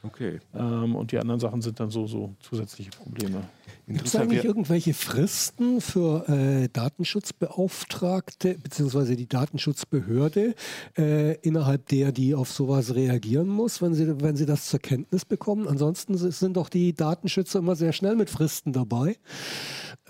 Okay. 0.07 0.39
Ähm, 0.55 0.97
und 0.97 1.13
die 1.13 1.19
anderen 1.19 1.41
Sachen 1.41 1.61
sind 1.63 1.81
dann 1.81 1.91
so, 1.91 2.07
so 2.07 2.35
zusätzliche 2.41 2.91
Probleme. 2.91 3.45
Gibt 3.87 4.07
es 4.07 4.17
eigentlich 4.17 4.45
irgendwelche 4.45 4.95
Fristen 4.95 5.81
für 5.81 6.27
äh, 6.29 6.69
Datenschutzbeauftragte 6.73 8.57
bzw. 8.59 9.15
die 9.15 9.29
Datenschutzbehörde, 9.29 10.55
äh, 10.97 11.35
innerhalb 11.41 11.89
der 11.89 12.13
die 12.13 12.35
auf 12.35 12.51
sowas 12.51 12.95
reagieren 12.95 13.49
muss, 13.49 13.83
wenn 13.83 13.95
sie, 13.95 14.21
wenn 14.23 14.37
sie 14.37 14.47
das 14.47 14.69
zur 14.69 14.81
Kenntnis 14.81 15.25
bekommen? 15.25 15.69
Ansonsten 15.69 16.17
sind 16.17 16.57
doch 16.57 16.69
die 16.69 16.95
Datenschützer 16.95 17.59
immer 17.59 17.77
sehr 17.77 17.93
schnell 17.93 18.17
mit 18.17 18.31
Fristen 18.31 18.73
dabei. 18.73 19.17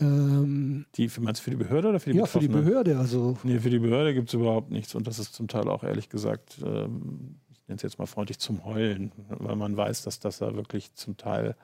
Ähm, 0.00 0.86
die 0.96 1.08
für, 1.08 1.20
meinst 1.20 1.40
du 1.40 1.44
für 1.44 1.50
die 1.50 1.56
Behörde 1.56 1.88
oder 1.88 2.00
für 2.00 2.10
die 2.10 2.18
Ja, 2.18 2.26
für 2.26 2.40
die 2.40 2.48
Behörde. 2.48 2.98
Also. 2.98 3.36
Nee, 3.44 3.58
für 3.60 3.70
die 3.70 3.78
Behörde 3.78 4.14
gibt 4.14 4.28
es 4.28 4.34
überhaupt 4.34 4.70
nichts 4.70 4.94
und 4.94 5.06
das 5.06 5.18
ist 5.18 5.34
zum 5.34 5.46
Teil 5.48 5.68
auch 5.68 5.84
ehrlich 5.84 6.08
gesagt, 6.08 6.58
ähm, 6.64 7.36
nenne 7.68 7.76
es 7.76 7.82
jetzt 7.82 7.98
mal 7.98 8.06
freundlich 8.06 8.38
zum 8.38 8.64
Heulen, 8.64 9.12
weil 9.28 9.56
man 9.56 9.76
weiß, 9.76 10.02
dass 10.02 10.20
das 10.20 10.38
da 10.38 10.54
wirklich 10.54 10.94
zum 10.94 11.16
Teil 11.16 11.56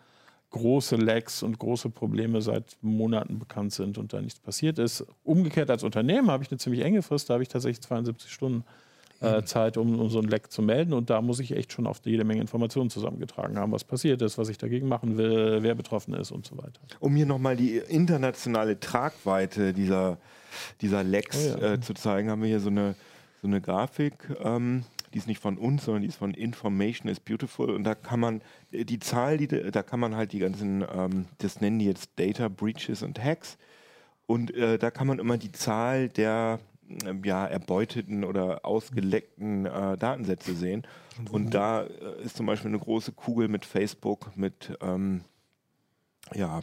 große 0.50 0.96
Lags 0.96 1.42
und 1.42 1.58
große 1.58 1.90
Probleme 1.90 2.42
seit 2.42 2.76
Monaten 2.82 3.38
bekannt 3.38 3.72
sind 3.72 3.98
und 3.98 4.12
da 4.12 4.20
nichts 4.20 4.40
passiert 4.40 4.78
ist. 4.78 5.04
Umgekehrt 5.22 5.70
als 5.70 5.84
Unternehmen 5.84 6.30
habe 6.30 6.42
ich 6.42 6.50
eine 6.50 6.58
ziemlich 6.58 6.82
enge 6.84 7.02
Frist, 7.02 7.30
da 7.30 7.34
habe 7.34 7.42
ich 7.42 7.48
tatsächlich 7.48 7.80
72 7.82 8.32
Stunden 8.32 8.64
äh, 9.20 9.42
Zeit, 9.44 9.76
um, 9.76 10.00
um, 10.00 10.08
so 10.08 10.18
ein 10.18 10.28
Leck 10.28 10.50
zu 10.50 10.62
melden 10.62 10.92
und 10.92 11.10
da 11.10 11.20
muss 11.20 11.40
ich 11.40 11.54
echt 11.54 11.72
schon 11.72 11.86
auf 11.86 12.00
jede 12.04 12.24
Menge 12.24 12.40
Informationen 12.40 12.90
zusammengetragen 12.90 13.58
haben, 13.58 13.70
was 13.70 13.84
passiert 13.84 14.22
ist, 14.22 14.38
was 14.38 14.48
ich 14.48 14.58
dagegen 14.58 14.88
machen 14.88 15.18
will, 15.18 15.58
wer 15.62 15.74
betroffen 15.74 16.14
ist 16.14 16.30
und 16.32 16.46
so 16.46 16.56
weiter. 16.56 16.80
Um 17.00 17.14
hier 17.14 17.26
nochmal 17.26 17.56
die 17.56 17.76
internationale 17.76 18.80
Tragweite 18.80 19.72
dieser, 19.72 20.18
dieser 20.80 21.04
Lecks 21.04 21.54
oh 21.54 21.60
ja. 21.60 21.72
äh, 21.74 21.80
zu 21.80 21.94
zeigen, 21.94 22.30
haben 22.30 22.42
wir 22.42 22.48
hier 22.48 22.60
so 22.60 22.70
eine, 22.70 22.94
so 23.42 23.48
eine 23.48 23.60
Grafik. 23.60 24.14
Ähm, 24.42 24.84
die 25.12 25.18
ist 25.18 25.26
nicht 25.26 25.40
von 25.40 25.58
uns, 25.58 25.84
sondern 25.84 26.02
die 26.02 26.08
ist 26.08 26.16
von 26.16 26.34
Information 26.34 27.08
is 27.08 27.20
Beautiful. 27.20 27.70
Und 27.70 27.84
da 27.84 27.94
kann 27.94 28.20
man 28.20 28.42
die 28.70 28.98
Zahl, 28.98 29.38
die, 29.38 29.48
da 29.48 29.82
kann 29.82 30.00
man 30.00 30.14
halt 30.14 30.32
die 30.32 30.38
ganzen, 30.38 30.84
ähm, 30.92 31.26
das 31.38 31.60
nennen 31.60 31.78
die 31.78 31.86
jetzt 31.86 32.10
Data 32.16 32.48
Breaches 32.48 33.02
und 33.02 33.22
Hacks. 33.22 33.58
Und 34.26 34.54
äh, 34.54 34.78
da 34.78 34.90
kann 34.90 35.06
man 35.06 35.18
immer 35.18 35.38
die 35.38 35.52
Zahl 35.52 36.08
der 36.08 36.60
äh, 37.04 37.14
ja, 37.24 37.46
erbeuteten 37.46 38.24
oder 38.24 38.64
ausgeleckten 38.64 39.66
äh, 39.66 39.96
Datensätze 39.96 40.54
sehen. 40.54 40.86
Und 41.30 41.54
da 41.54 41.82
äh, 41.82 42.22
ist 42.22 42.36
zum 42.36 42.46
Beispiel 42.46 42.70
eine 42.70 42.78
große 42.78 43.12
Kugel 43.12 43.48
mit 43.48 43.64
Facebook 43.64 44.36
mit 44.36 44.76
ähm, 44.80 45.22
ja, 46.34 46.62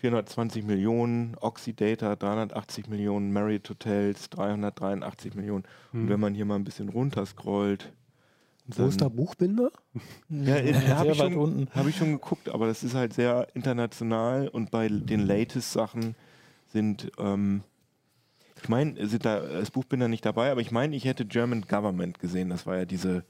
420 0.00 0.64
Millionen, 0.64 1.36
Oxydata 1.40 2.16
380 2.16 2.88
Millionen, 2.88 3.32
Marriott 3.32 3.68
Hotels 3.68 4.30
383 4.30 5.34
Millionen. 5.34 5.64
Mhm. 5.92 6.02
Und 6.02 6.08
wenn 6.08 6.20
man 6.20 6.34
hier 6.34 6.44
mal 6.44 6.56
ein 6.56 6.64
bisschen 6.64 6.88
runterscrollt. 6.88 7.92
Wo 8.66 8.86
ist 8.86 9.00
der 9.00 9.10
Buchbinder? 9.10 9.70
Ja, 10.28 10.58
ja 10.58 10.80
habe 10.96 11.10
ich, 11.10 11.18
schon, 11.18 11.68
hab 11.74 11.86
ich 11.86 11.96
schon 11.96 12.12
geguckt, 12.12 12.48
aber 12.48 12.66
das 12.66 12.82
ist 12.82 12.94
halt 12.94 13.12
sehr 13.12 13.48
international 13.54 14.48
und 14.48 14.70
bei 14.70 14.88
den 14.88 15.20
latest 15.20 15.72
Sachen 15.72 16.14
sind, 16.68 17.10
ähm, 17.18 17.62
ich 18.62 18.68
meine, 18.68 19.06
sind 19.08 19.24
da 19.24 19.40
das 19.40 19.70
Buchbinder 19.70 20.06
nicht 20.06 20.24
dabei, 20.24 20.52
aber 20.52 20.60
ich 20.60 20.70
meine, 20.70 20.94
ich 20.94 21.04
hätte 21.04 21.26
German 21.26 21.62
Government 21.62 22.20
gesehen. 22.20 22.48
Das 22.48 22.64
war 22.64 22.76
ja 22.76 22.84
diese 22.84 23.24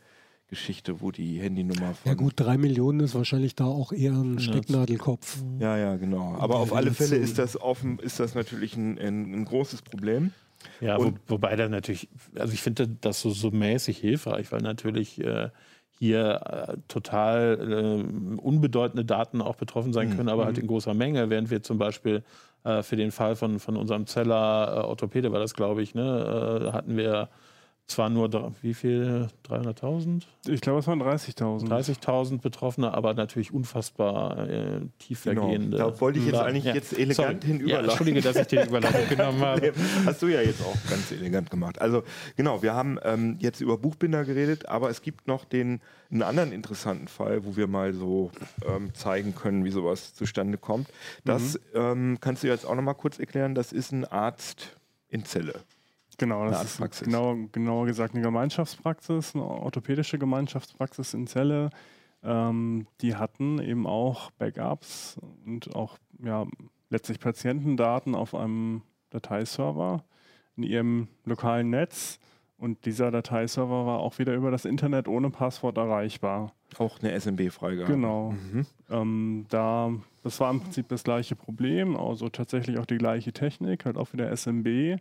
Geschichte, 0.50 1.00
wo 1.00 1.12
die 1.12 1.40
Handynummer 1.40 1.94
von. 1.94 2.04
Ja, 2.04 2.14
gut, 2.14 2.34
drei 2.36 2.58
Millionen 2.58 3.00
ist 3.00 3.14
wahrscheinlich 3.14 3.54
da 3.54 3.64
auch 3.64 3.92
eher 3.92 4.12
ein 4.12 4.38
Stecknadelkopf. 4.40 5.38
Ja, 5.60 5.78
ja, 5.78 5.96
genau. 5.96 6.34
Aber 6.38 6.56
auf 6.56 6.74
alle 6.74 6.92
Fälle 6.92 7.16
ist 7.16 7.38
das 7.38 7.60
offen, 7.60 7.98
ist 8.00 8.20
das 8.20 8.34
natürlich 8.34 8.76
ein, 8.76 8.98
ein, 8.98 9.32
ein 9.32 9.44
großes 9.44 9.82
Problem. 9.82 10.32
Ja, 10.80 10.98
wo, 10.98 11.12
wobei 11.28 11.56
da 11.56 11.68
natürlich, 11.68 12.08
also 12.34 12.52
ich 12.52 12.60
finde 12.60 12.88
das 12.88 13.20
so, 13.20 13.30
so 13.30 13.50
mäßig 13.50 13.96
hilfreich, 13.98 14.50
weil 14.52 14.60
natürlich 14.60 15.20
äh, 15.20 15.48
hier 15.98 16.40
äh, 16.68 16.76
total 16.88 17.58
äh, 17.60 18.40
unbedeutende 18.40 19.04
Daten 19.04 19.40
auch 19.40 19.56
betroffen 19.56 19.92
sein 19.92 20.10
mhm. 20.10 20.16
können, 20.16 20.28
aber 20.28 20.46
halt 20.46 20.56
mhm. 20.56 20.62
in 20.62 20.68
großer 20.68 20.94
Menge, 20.94 21.30
während 21.30 21.50
wir 21.50 21.62
zum 21.62 21.78
Beispiel 21.78 22.24
äh, 22.64 22.82
für 22.82 22.96
den 22.96 23.12
Fall 23.12 23.36
von, 23.36 23.58
von 23.58 23.76
unserem 23.76 24.06
Zeller 24.06 24.74
äh, 24.74 24.80
Orthopäde 24.80 25.32
war 25.32 25.40
das, 25.40 25.54
glaube 25.54 25.82
ich, 25.82 25.94
ne, 25.94 26.68
äh, 26.68 26.72
hatten 26.72 26.96
wir 26.96 27.28
zwar 27.90 28.08
nur, 28.08 28.52
wie 28.62 28.74
viel? 28.74 29.28
300.000? 29.48 30.22
Ich 30.48 30.60
glaube, 30.60 30.78
es 30.78 30.86
waren 30.86 31.02
30.000. 31.02 31.68
30.000 31.68 32.40
Betroffene, 32.40 32.94
aber 32.94 33.14
natürlich 33.14 33.52
unfassbar 33.52 34.48
äh, 34.48 34.80
tiefergehende. 34.98 35.76
Genau. 35.76 35.90
Da 35.90 36.00
wollte 36.00 36.18
ich 36.18 36.26
jetzt 36.26 36.38
eigentlich 36.38 36.64
ja. 36.64 36.74
jetzt 36.74 36.92
elegant 36.92 37.16
Sorry. 37.16 37.36
hinüberleiten. 37.40 37.84
Ja, 37.84 37.90
Entschuldige, 37.90 38.20
dass 38.20 38.36
ich 38.36 38.46
die 38.46 38.60
Überleitung 38.60 39.08
genommen 39.08 39.40
habe. 39.40 39.72
Hast 40.06 40.22
du 40.22 40.28
ja 40.28 40.40
jetzt 40.40 40.62
auch 40.62 40.76
ganz 40.88 41.10
elegant 41.10 41.50
gemacht. 41.50 41.80
Also 41.80 42.04
genau, 42.36 42.62
wir 42.62 42.74
haben 42.74 42.98
ähm, 43.02 43.36
jetzt 43.40 43.60
über 43.60 43.76
Buchbinder 43.76 44.24
geredet, 44.24 44.66
aber 44.68 44.90
es 44.90 45.02
gibt 45.02 45.26
noch 45.26 45.44
den, 45.44 45.80
einen 46.10 46.22
anderen 46.22 46.52
interessanten 46.52 47.08
Fall, 47.08 47.44
wo 47.44 47.56
wir 47.56 47.66
mal 47.66 47.92
so 47.92 48.30
ähm, 48.66 48.94
zeigen 48.94 49.34
können, 49.34 49.64
wie 49.64 49.70
sowas 49.70 50.14
zustande 50.14 50.58
kommt. 50.58 50.88
Das 51.24 51.54
mhm. 51.54 51.60
ähm, 51.74 52.18
kannst 52.20 52.42
du 52.42 52.46
jetzt 52.46 52.64
auch 52.64 52.74
noch 52.74 52.82
mal 52.82 52.94
kurz 52.94 53.18
erklären. 53.18 53.54
Das 53.54 53.72
ist 53.72 53.92
ein 53.92 54.04
Arzt 54.04 54.76
in 55.08 55.24
Zelle. 55.24 55.60
Genau, 56.20 56.44
das 56.50 56.78
ist 56.78 57.02
genau, 57.02 57.34
genauer 57.50 57.86
gesagt 57.86 58.14
eine 58.14 58.22
Gemeinschaftspraxis, 58.22 59.34
eine 59.34 59.42
orthopädische 59.42 60.18
Gemeinschaftspraxis 60.18 61.14
in 61.14 61.26
Celle. 61.26 61.70
Ähm, 62.22 62.86
die 63.00 63.16
hatten 63.16 63.58
eben 63.58 63.86
auch 63.86 64.30
Backups 64.32 65.18
und 65.46 65.74
auch 65.74 65.96
ja, 66.22 66.46
letztlich 66.90 67.20
Patientendaten 67.20 68.14
auf 68.14 68.34
einem 68.34 68.82
Dateiserver 69.08 70.04
in 70.58 70.64
ihrem 70.64 71.08
lokalen 71.24 71.70
Netz. 71.70 72.18
Und 72.58 72.84
dieser 72.84 73.10
Dateiserver 73.10 73.86
war 73.86 74.00
auch 74.00 74.18
wieder 74.18 74.34
über 74.34 74.50
das 74.50 74.66
Internet 74.66 75.08
ohne 75.08 75.30
Passwort 75.30 75.78
erreichbar. 75.78 76.52
Auch 76.76 76.98
eine 77.00 77.18
SMB-Freigabe. 77.18 77.90
Genau. 77.90 78.32
Mhm. 78.32 78.66
Ähm, 78.90 79.46
da, 79.48 79.90
das 80.22 80.38
war 80.38 80.50
im 80.50 80.60
Prinzip 80.60 80.86
das 80.88 81.02
gleiche 81.02 81.34
Problem, 81.34 81.96
also 81.96 82.28
tatsächlich 82.28 82.78
auch 82.78 82.84
die 82.84 82.98
gleiche 82.98 83.32
Technik, 83.32 83.86
halt 83.86 83.96
auch 83.96 84.12
wieder 84.12 84.30
SMB 84.36 85.00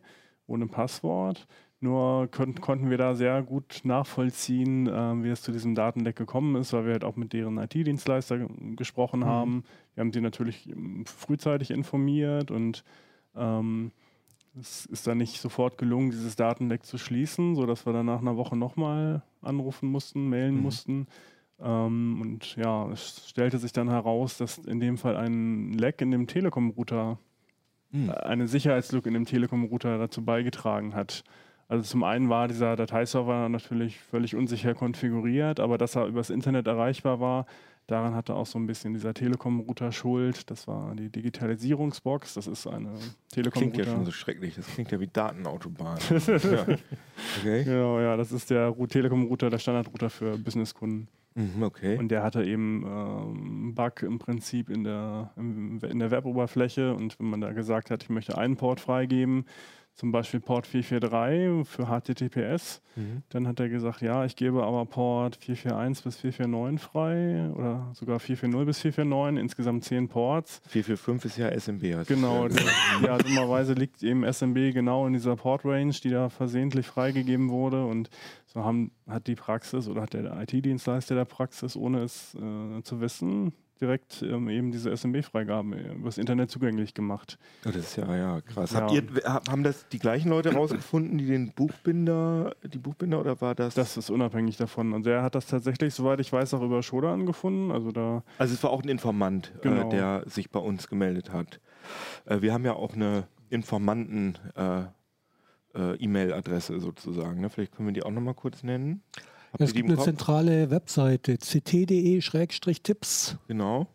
ohne 0.50 0.68
Passwort. 0.68 1.48
Nur 1.82 2.28
kon 2.30 2.56
konnten 2.56 2.90
wir 2.90 2.98
da 2.98 3.16
sehr 3.16 3.42
gut 3.42 3.82
nachvollziehen, 3.84 4.88
äh, 4.88 5.24
wie 5.24 5.30
es 5.30 5.42
zu 5.42 5.54
diesem 5.54 5.76
Datenleck 5.76 6.18
gekommen 6.18 6.56
ist, 6.58 6.74
weil 6.74 6.86
wir 6.86 6.92
halt 6.92 7.06
auch 7.06 7.16
mit 7.16 7.32
deren 7.32 7.58
IT-Dienstleister 7.58 8.48
gesprochen 8.76 9.22
mhm. 9.22 9.26
haben. 9.26 9.64
Wir 9.96 10.02
haben 10.02 10.12
sie 10.12 10.20
natürlich 10.20 10.70
ähm, 10.70 11.06
frühzeitig 11.06 11.72
informiert 11.72 12.52
und 12.52 12.84
ähm, 13.36 13.92
es 14.60 14.86
ist 14.88 15.08
dann 15.08 15.20
nicht 15.20 15.40
sofort 15.40 15.78
gelungen, 15.78 16.12
dieses 16.12 16.36
Datenleck 16.36 16.86
zu 16.86 16.98
schließen, 16.98 17.56
sodass 17.56 17.86
wir 17.86 17.94
dann 17.94 18.08
nach 18.08 18.20
einer 18.20 18.36
Woche 18.36 18.58
nochmal 18.58 19.24
anrufen 19.42 19.90
mussten, 19.90 20.28
mailen 20.28 20.56
mhm. 20.56 20.62
mussten. 20.62 21.08
Ähm, 21.62 22.20
und 22.22 22.56
ja, 22.58 22.90
es 22.92 23.30
stellte 23.30 23.58
sich 23.58 23.72
dann 23.72 23.90
heraus, 23.90 24.38
dass 24.38 24.58
in 24.58 24.82
dem 24.82 24.98
Fall 24.98 25.16
ein 25.16 25.74
Leck 25.74 26.02
in 26.02 26.12
dem 26.12 26.28
Telekom-Router 26.28 27.20
hm. 27.92 28.10
eine 28.10 28.48
Sicherheitslücke 28.48 29.08
in 29.08 29.14
dem 29.14 29.26
Telekom-Router 29.26 29.98
dazu 29.98 30.24
beigetragen 30.24 30.96
hat. 30.96 31.24
Also 31.68 31.84
zum 31.84 32.04
einen 32.04 32.30
war 32.30 32.48
dieser 32.48 32.76
Dateiserver 32.76 33.48
natürlich 33.48 34.00
völlig 34.00 34.36
unsicher 34.36 34.74
konfiguriert, 34.74 35.60
aber 35.60 35.78
dass 35.78 35.96
er 35.96 36.08
übers 36.08 36.32
Internet 36.32 36.66
erreichbar 36.66 37.20
war, 37.20 37.46
daran 37.86 38.16
hatte 38.16 38.34
auch 38.34 38.48
so 38.48 38.58
ein 38.58 38.66
bisschen 38.66 38.94
dieser 38.94 39.14
Telekom-Router 39.14 39.92
Schuld. 39.92 40.50
Das 40.50 40.68
war 40.68 40.96
die 40.96 41.10
Digitalisierungsbox. 41.10 42.34
Das 42.34 42.48
ist 42.48 42.66
eine 42.66 42.94
Telekom-Router. 43.32 43.72
Klingt 43.72 43.78
ja 43.78 43.86
schon 43.86 44.06
so 44.06 44.12
schrecklich. 44.12 44.56
Das 44.56 44.68
klingt 44.68 44.92
ja 44.92 45.00
wie 45.00 45.08
Datenautobahn. 45.08 46.00
ja. 46.10 46.66
Okay. 47.40 47.64
Genau, 47.64 48.00
ja, 48.00 48.18
das 48.18 48.32
ist 48.32 48.50
der 48.50 48.76
Telekom-Router, 48.76 49.50
der 49.50 49.60
Standardrouter 49.60 50.10
für 50.10 50.38
Businesskunden. 50.38 51.08
Mhm, 51.36 51.64
okay. 51.64 51.98
Und 51.98 52.10
der 52.10 52.24
hatte 52.24 52.44
eben 52.44 52.84
ähm, 52.86 53.76
Bug 53.76 54.02
im 54.04 54.20
Prinzip 54.20 54.70
in 54.70 54.84
der, 54.84 55.32
in 55.38 56.00
der 56.00 56.12
Web-Oberfläche. 56.12 56.94
Und 56.94 57.20
wenn 57.20 57.28
man 57.28 57.42
da 57.42 57.54
gesagt 57.54 57.92
hat, 57.92 58.04
ich 58.04 58.10
möchte 58.10 58.38
einen 58.38 58.58
Port 58.58 58.80
freigeben, 58.80 59.46
zum 60.00 60.14
Beispiel 60.14 60.40
Port 60.40 60.66
443 60.66 61.68
für 61.68 61.88
HTTPS. 61.88 62.82
Mhm. 62.96 63.22
Dann 63.28 63.48
hat 63.50 63.60
er 63.60 63.68
gesagt, 63.68 64.02
ja, 64.02 64.24
ich 64.24 64.38
gebe 64.38 64.64
aber 64.64 64.86
Port 64.86 65.36
441 65.36 66.06
bis 66.06 66.16
449 66.16 66.82
frei 66.82 67.52
oder 67.54 67.92
sogar 67.94 68.22
440 68.22 68.66
bis 68.66 68.80
449, 68.80 69.44
insgesamt 69.44 69.84
10 69.84 70.08
Ports. 70.08 70.62
445 70.70 71.32
ist 71.32 71.38
ja 71.38 71.52
SMB. 71.52 72.08
Genau, 72.08 72.48
ja, 73.04 73.18
dummerweise 73.18 73.74
liegt 73.74 74.02
eben 74.02 74.24
SMB 74.24 74.74
genau 74.74 75.06
in 75.06 75.12
dieser 75.12 75.36
Port-Range, 75.36 75.92
die 75.92 76.12
da 76.12 76.30
versehentlich 76.30 76.88
freigegeben 76.88 77.50
wurde 77.50 77.86
und 77.86 78.10
so 78.46 78.64
haben, 78.64 78.92
hat 79.06 79.28
die 79.28 79.36
Praxis 79.36 79.90
oder 79.90 80.04
hat 80.04 80.14
der 80.14 80.42
IT-Dienstleister 80.42 81.14
der 81.14 81.26
Praxis, 81.26 81.76
ohne 81.76 82.04
es 82.04 82.36
äh, 82.36 82.82
zu 82.84 83.02
wissen, 83.02 83.52
direkt 83.82 84.22
ähm, 84.22 84.50
eben 84.50 84.72
diese 84.72 84.96
SMB-Freigaben 84.96 85.74
äh, 85.74 85.94
übers 85.94 86.18
Internet 86.18 86.52
zugänglich 86.52 86.94
gemacht. 86.94 87.38
Das 87.64 87.76
ist 87.76 87.96
ja, 87.96 88.16
ja 88.16 88.42
krass. 88.42 88.72
Ja. 88.72 88.82
Habt 88.82 88.92
ihr, 88.92 89.04
haben 89.24 89.64
das 89.64 89.88
die 89.90 90.00
gleichen 90.00 90.30
Leute 90.30 90.54
rausgefunden, 90.54 91.18
die 91.18 91.26
den 91.26 91.52
Buchbinder, 91.54 92.56
die 92.64 92.78
Buchbinder 92.78 93.20
oder 93.20 93.40
war 93.42 93.56
das? 93.56 93.76
Das 93.76 93.98
ist 93.98 94.10
unabhängig 94.10 94.58
davon. 94.58 94.94
Und 94.94 95.08
er 95.08 95.24
hat 95.24 95.36
das 95.36 95.48
tatsächlich, 95.48 95.94
soweit 95.94 96.20
ich 96.20 96.32
weiß, 96.32 96.54
auch 96.54 96.62
über 96.62 96.84
Shodan 96.84 97.26
gefunden. 97.26 97.72
Also, 97.72 97.92
da 97.92 98.24
also 98.38 98.54
es 98.54 98.64
war 98.64 98.72
auch 98.72 98.84
ein 98.84 98.90
Informant, 98.90 99.54
äh, 99.58 99.62
genau. 99.62 99.88
äh, 99.88 99.90
der 99.90 100.24
sich 100.26 100.50
bei 100.50 100.60
uns 100.60 100.88
gemeldet 100.88 101.32
hat. 101.32 101.60
Äh, 102.26 102.42
wir 102.42 102.54
haben 102.54 102.66
ja 102.66 102.74
auch 102.74 102.94
eine 102.94 103.28
Informanten- 103.50 104.38
äh, 104.56 104.84
äh, 105.76 105.96
E-Mail-Adresse 105.96 106.80
sozusagen. 106.80 107.42
Ne? 107.42 107.50
Vielleicht 107.50 107.76
können 107.76 107.88
wir 107.88 107.94
die 107.94 108.04
auch 108.04 108.12
nochmal 108.12 108.34
kurz 108.34 108.64
nennen. 108.64 109.04
Habt 109.52 109.62
Ja, 109.62 109.66
es 109.66 109.74
gibt 109.74 109.88
eine 109.88 109.96
Kopf? 109.96 110.06
zentrale 110.06 110.70
Webseite, 110.70 111.38
ct.de-tipps. 111.38 113.38
Genau. 113.48 113.88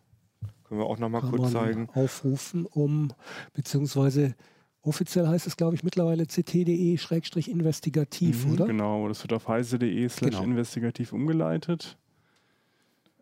Können 0.67 0.79
wir 0.81 0.85
auch 0.87 0.97
nochmal 0.99 1.21
kurz 1.21 1.43
man 1.43 1.51
zeigen. 1.51 1.89
aufrufen, 1.93 2.65
um, 2.65 3.13
beziehungsweise 3.53 4.33
offiziell 4.81 5.27
heißt 5.27 5.45
es, 5.47 5.55
glaube 5.57 5.75
ich, 5.75 5.83
mittlerweile 5.83 6.25
ct.de-investigativ, 6.27 8.45
Mhm, 8.45 8.53
oder? 8.53 8.65
Genau, 8.67 9.07
das 9.07 9.23
wird 9.23 9.33
auf 9.33 9.47
heise.de 9.47 10.09
slash 10.09 10.31
Genau. 10.31 10.43
investigativ 10.43 11.13
umgeleitet. 11.13 11.97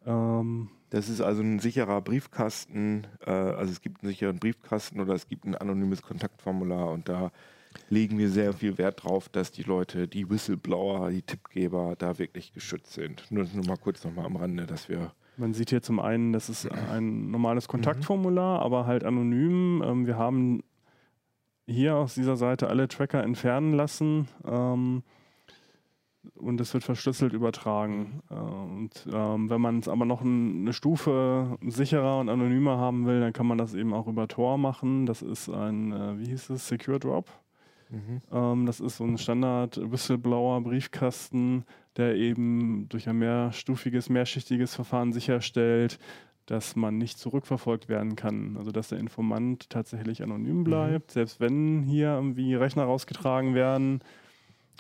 Ähm, 0.05 0.69
Das 0.89 1.09
ist 1.09 1.21
also 1.21 1.41
ein 1.41 1.59
sicherer 1.59 2.01
Briefkasten. 2.01 3.07
Äh, 3.25 3.31
also 3.31 3.71
es 3.71 3.81
gibt 3.81 4.03
einen 4.03 4.11
sicheren 4.11 4.37
Briefkasten 4.37 4.99
oder 4.99 5.13
es 5.15 5.27
gibt 5.27 5.45
ein 5.45 5.55
anonymes 5.55 6.01
Kontaktformular 6.03 6.91
und 6.91 7.09
da 7.09 7.31
legen 7.89 8.17
wir 8.17 8.29
sehr 8.29 8.53
viel 8.53 8.77
Wert 8.77 9.03
drauf, 9.03 9.29
dass 9.29 9.51
die 9.51 9.63
Leute, 9.63 10.07
die 10.07 10.29
Whistleblower, 10.29 11.09
die 11.09 11.21
Tippgeber 11.21 11.95
da 11.97 12.17
wirklich 12.19 12.53
geschützt 12.53 12.93
sind. 12.93 13.29
Nur, 13.31 13.45
nur 13.53 13.65
mal 13.65 13.77
kurz 13.77 14.03
nochmal 14.03 14.25
am 14.25 14.35
Rande, 14.35 14.65
dass 14.65 14.89
wir 14.89 15.13
Man 15.37 15.53
sieht 15.53 15.69
hier 15.69 15.81
zum 15.81 15.99
einen, 15.99 16.33
das 16.33 16.49
ist 16.49 16.71
ein 16.71 17.31
normales 17.31 17.67
Kontaktformular, 17.67 18.61
aber 18.61 18.85
halt 18.85 19.03
anonym. 19.03 19.83
Ähm, 19.85 20.05
wir 20.05 20.17
haben 20.17 20.63
hier 21.65 21.95
aus 21.95 22.15
dieser 22.15 22.35
Seite 22.35 22.67
alle 22.67 22.87
Tracker 22.87 23.23
entfernen 23.23 23.73
lassen 23.73 24.27
ähm, 24.45 25.03
und 26.35 26.59
es 26.61 26.73
wird 26.73 26.83
verschlüsselt 26.83 27.33
übertragen. 27.33 28.21
Äh, 28.29 28.35
und 28.35 29.07
ähm, 29.11 29.49
wenn 29.49 29.61
man 29.61 29.79
es 29.79 29.87
aber 29.87 30.05
noch 30.05 30.21
ein, 30.21 30.61
eine 30.61 30.73
Stufe 30.73 31.57
sicherer 31.65 32.19
und 32.19 32.29
anonymer 32.29 32.77
haben 32.77 33.05
will, 33.05 33.19
dann 33.19 33.33
kann 33.33 33.47
man 33.47 33.57
das 33.57 33.73
eben 33.73 33.93
auch 33.93 34.07
über 34.07 34.27
Tor 34.27 34.57
machen. 34.57 35.05
Das 35.05 35.21
ist 35.21 35.49
ein, 35.49 35.91
äh, 35.91 36.19
wie 36.19 36.27
hieß 36.27 36.49
es, 36.51 36.67
Secure 36.67 36.99
Drop. 36.99 37.29
Ähm, 38.31 38.65
das 38.65 38.79
ist 38.79 38.97
so 38.97 39.03
ein 39.03 39.17
Standard-Whistleblower-Briefkasten, 39.17 41.65
der 41.97 42.15
eben 42.15 42.87
durch 42.89 43.07
ein 43.07 43.17
mehrstufiges, 43.17 44.09
mehrschichtiges 44.09 44.73
Verfahren 44.75 45.13
sicherstellt, 45.13 45.99
dass 46.45 46.75
man 46.75 46.97
nicht 46.97 47.19
zurückverfolgt 47.19 47.87
werden 47.87 48.15
kann. 48.15 48.57
Also 48.57 48.71
dass 48.71 48.89
der 48.89 48.97
Informant 48.99 49.69
tatsächlich 49.69 50.23
anonym 50.23 50.63
bleibt, 50.63 51.11
selbst 51.11 51.39
wenn 51.39 51.83
hier 51.83 52.15
irgendwie 52.15 52.55
Rechner 52.55 52.83
rausgetragen 52.83 53.53
werden 53.55 54.01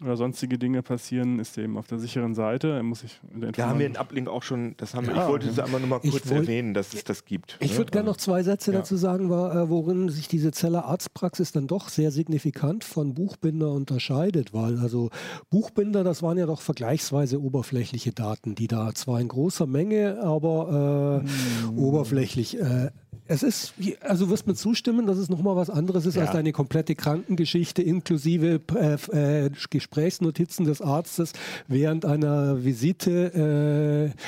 oder 0.01 0.17
sonstige 0.17 0.57
Dinge 0.57 0.81
passieren, 0.81 1.37
ist 1.39 1.55
er 1.57 1.65
eben 1.65 1.77
auf 1.77 1.85
der 1.87 1.99
sicheren 1.99 2.33
Seite. 2.33 2.69
Er 2.71 2.83
muss 2.83 3.01
sich 3.01 3.19
Da 3.55 3.69
haben 3.69 3.77
wir 3.79 3.85
einen 3.85 3.95
Uplink 3.95 4.27
auch 4.27 4.41
schon, 4.41 4.73
das 4.77 4.95
haben 4.95 5.05
wir, 5.07 5.15
Ja. 5.15 5.23
ich 5.23 5.29
wollte 5.29 5.47
es 5.49 5.59
einmal 5.59 5.79
nur 5.79 5.89
mal 5.89 5.99
kurz 5.99 6.27
wollt- 6.29 6.41
erwähnen, 6.41 6.73
dass 6.73 6.93
es 6.93 7.03
das 7.03 7.25
gibt. 7.25 7.57
Ich 7.61 7.73
ne? 7.73 7.77
würde 7.77 7.91
gerne 7.91 8.09
noch 8.09 8.17
zwei 8.17 8.41
Sätze 8.41 8.71
Ja. 8.71 8.79
dazu 8.79 8.95
sagen, 8.97 9.27
äh, 9.27 9.69
worin 9.69 10.09
sich 10.09 10.27
diese 10.27 10.51
Zeller 10.51 10.85
Arztpraxis 10.85 11.51
dann 11.51 11.67
doch 11.67 11.89
sehr 11.89 12.09
signifikant 12.11 12.83
von 12.83 13.13
Buchbinder 13.13 13.71
unterscheidet, 13.71 14.51
weil 14.53 14.79
also 14.79 15.09
Buchbinder, 15.51 16.03
das 16.03 16.23
waren 16.23 16.37
ja 16.39 16.47
doch 16.47 16.61
vergleichsweise 16.61 17.39
oberflächliche 17.41 18.11
Daten, 18.13 18.55
die 18.55 18.67
da 18.67 18.93
zwar 18.95 19.21
in 19.21 19.27
großer 19.27 19.67
Menge, 19.67 20.19
aber 20.23 21.21
äh, 21.23 21.67
Hm. 21.67 21.77
oberflächlich. 21.77 22.59
Äh, 22.59 22.89
es 23.33 23.43
ist, 23.43 23.73
also 24.01 24.29
wirst 24.29 24.47
mir 24.47 24.53
zustimmen, 24.55 25.07
dass 25.07 25.17
es 25.17 25.29
nochmal 25.29 25.55
was 25.55 25.69
anderes 25.69 26.05
ist 26.05 26.15
Ja. 26.15 26.23
als 26.23 26.31
deine 26.31 26.51
komplette 26.51 26.95
Krankengeschichte 26.95 27.81
inklusive 27.81 28.61
äh, 28.75 29.45
äh, 29.45 29.49
Gesprächsnotizen 29.69 30.65
des 30.65 30.81
Arztes 30.81 31.33
während 31.67 32.05
einer 32.05 32.63
Visite. 32.63 34.13
Äh, 34.13 34.19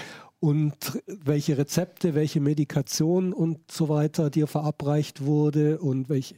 und 0.41 1.01
welche 1.07 1.57
Rezepte, 1.57 2.13
welche 2.13 2.39
Medikation 2.39 3.33
und 3.33 3.71
so 3.71 3.89
weiter 3.89 4.29
dir 4.29 4.45
verabreicht 4.45 5.25
wurde 5.25 5.79
und 5.79 6.07
welche. 6.07 6.35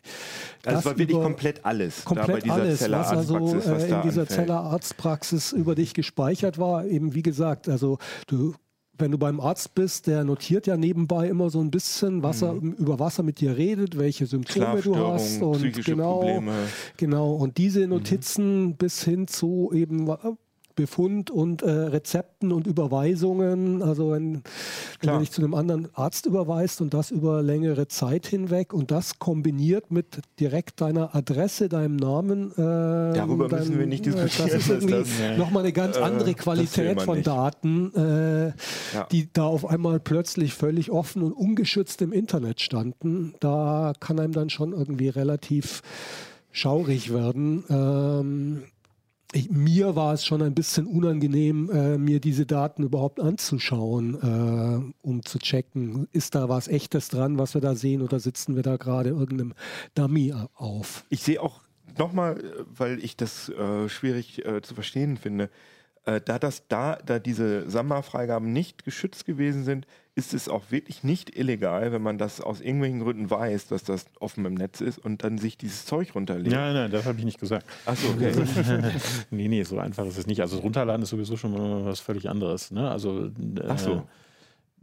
Also 0.64 0.78
es 0.78 0.84
das 0.84 0.86
war 0.86 0.98
wirklich 0.98 1.20
komplett 1.20 1.66
alles. 1.66 2.06
komplett 2.06 2.50
alles, 2.50 2.90
was 2.90 3.08
also 3.10 3.34
was 3.42 3.66
äh, 3.66 3.96
in 3.96 4.02
dieser 4.04 4.22
anfällt. 4.22 4.30
Zellerarztpraxis 4.30 5.52
über 5.52 5.76
dich 5.76 5.94
gespeichert 5.94 6.58
war. 6.58 6.86
Eben 6.86 7.16
wie 7.16 7.24
gesagt, 7.24 7.68
also 7.68 7.98
du 8.28 8.54
wenn 9.00 9.12
du 9.12 9.18
beim 9.18 9.40
Arzt 9.40 9.76
bist, 9.76 10.08
der 10.08 10.24
notiert 10.24 10.68
ja 10.68 10.78
nebenbei 10.78 11.28
immer 11.28 11.50
so 11.50 11.60
ein 11.60 11.72
bisschen, 11.72 12.24
was 12.24 12.42
er, 12.42 12.54
über 12.56 13.00
was 13.00 13.20
er 13.20 13.24
mit 13.24 13.40
dir 13.40 13.56
redet, 13.58 13.98
welche 13.98 14.26
Symptome 14.26 14.82
du 14.82 14.96
hast 14.96 15.42
und 15.42 15.86
genau, 15.86 16.20
Probleme. 16.20 16.54
genau. 16.98 17.34
Und 17.34 17.50
Mhm. 17.50 17.54
diese 17.56 17.88
Notizen 17.88 18.76
bis 18.76 19.04
hin 19.04 19.28
zu 19.28 19.72
eben 19.74 20.08
Befund 20.78 21.30
und 21.30 21.62
äh, 21.64 21.70
Rezepten 21.70 22.54
und 22.54 22.66
Überweisungen. 22.68 23.82
Also 23.84 24.12
wenn, 24.12 24.44
du 25.02 25.20
dich 25.20 25.32
zu 25.32 25.42
einem 25.42 25.54
anderen 25.54 25.90
Arzt 25.94 26.26
überweist 26.26 26.80
und 26.80 26.94
das 26.94 27.12
über 27.12 27.42
längere 27.44 27.90
Zeit 27.90 28.26
hinweg 28.28 28.74
und 28.74 28.92
das 28.92 29.20
kombiniert 29.20 29.92
mit 29.92 30.20
direkt 30.40 30.80
deiner 30.80 31.14
Adresse, 31.14 31.68
deinem 31.68 31.98
Namen. 31.98 32.52
Äh, 32.54 32.56
Darüber 32.56 33.50
müssen 33.50 33.78
wir 33.78 33.88
nicht 33.88 34.06
diskutieren, 34.06 34.50
Das 34.50 34.54
ist 34.62 34.70
irgendwie 34.70 34.94
das- 34.94 35.38
nochmal 35.38 35.64
eine 35.64 35.74
ganz 35.74 35.98
äh, 35.98 36.02
andere 36.02 36.34
Qualität 36.36 37.02
von 37.02 37.18
nicht. 37.18 37.28
Daten, 37.28 37.92
äh, 37.96 38.48
Ja. 38.48 38.54
die 39.12 39.28
da 39.34 39.46
auf 39.46 39.66
einmal 39.66 40.00
plötzlich 40.00 40.54
völlig 40.54 40.92
offen 40.92 41.24
und 41.24 41.34
ungeschützt 41.34 42.02
im 42.04 42.14
Internet 42.14 42.62
standen. 42.62 43.34
Da 43.40 43.94
kann 44.00 44.20
einem 44.20 44.34
dann 44.34 44.50
schon 44.52 44.72
irgendwie 44.74 45.10
relativ 45.10 45.82
schaurig 46.52 47.12
werden. 47.12 47.64
Ähm, 47.70 48.64
ich, 49.34 49.50
mir 49.50 49.96
war 49.96 50.14
es 50.14 50.26
schon 50.26 50.42
ein 50.42 50.54
bisschen 50.54 50.88
unangenehm, 50.88 51.70
äh, 51.70 51.98
mir 51.98 52.20
diese 52.20 52.46
Daten 52.46 52.84
überhaupt 52.84 53.20
anzuschauen, 53.20 54.16
äh, 54.16 55.08
um 55.08 55.24
zu 55.24 55.40
checken, 55.40 56.08
ist 56.12 56.36
da 56.36 56.48
was 56.48 56.68
Echtes 56.68 57.10
dran, 57.10 57.38
was 57.38 57.54
wir 57.54 57.62
da 57.62 57.76
sehen, 57.76 58.02
oder 58.02 58.20
sitzen 58.20 58.56
wir 58.56 58.64
da 58.64 58.78
gerade 58.78 59.10
irgendeinem 59.10 59.54
Dummy 59.96 60.34
auf? 60.56 61.06
Ich 61.10 61.24
sehe 61.24 61.42
auch 61.42 61.62
nochmal, 61.98 62.42
weil 62.74 63.04
ich 63.04 63.18
das 63.18 63.50
äh, 63.50 63.90
schwierig 63.90 64.46
äh, 64.46 64.62
zu 64.62 64.74
verstehen 64.74 65.18
finde, 65.18 65.50
äh, 66.06 66.22
da 66.22 66.40
das 66.40 66.68
da, 66.68 66.96
da 67.06 67.20
diese 67.20 67.70
Samba-Freigaben 67.70 68.54
nicht 68.54 68.86
geschützt 68.86 69.26
gewesen 69.26 69.66
sind, 69.66 69.86
ist 70.18 70.34
es 70.34 70.50
auch 70.50 70.72
wirklich 70.72 71.04
nicht 71.04 71.38
illegal, 71.38 71.92
wenn 71.92 72.02
man 72.02 72.18
das 72.18 72.42
aus 72.42 72.60
irgendwelchen 72.60 73.02
Gründen 73.02 73.30
weiß, 73.30 73.68
dass 73.68 73.84
das 73.84 74.08
offen 74.20 74.44
im 74.46 74.56
Netz 74.56 74.82
ist 74.82 74.98
und 74.98 75.24
dann 75.24 75.38
sich 75.38 75.60
dieses 75.60 75.86
Zeug 75.86 76.16
runterlegt. 76.16 76.56
Nein, 76.56 76.74
nein, 76.74 76.92
das 76.92 77.06
habe 77.06 77.20
ich 77.20 77.26
nicht 77.26 77.40
gesagt. 77.40 77.68
Achso, 77.86 78.08
okay. 78.10 78.34
nee, 79.30 79.48
nee, 79.48 79.62
so 79.62 79.78
einfach 79.78 80.08
ist 80.08 80.18
es 80.18 80.26
nicht. 80.26 80.42
Also 80.42 80.58
runterladen 80.58 81.04
ist 81.04 81.10
sowieso 81.10 81.38
schon 81.38 81.52
mal 81.52 81.86
was 81.86 82.00
völlig 82.00 82.28
anderes. 82.30 82.72
Ne? 82.72 82.90
Also 82.90 83.28
äh, 83.28 83.32
Ach 83.68 83.78
so. 83.78 84.08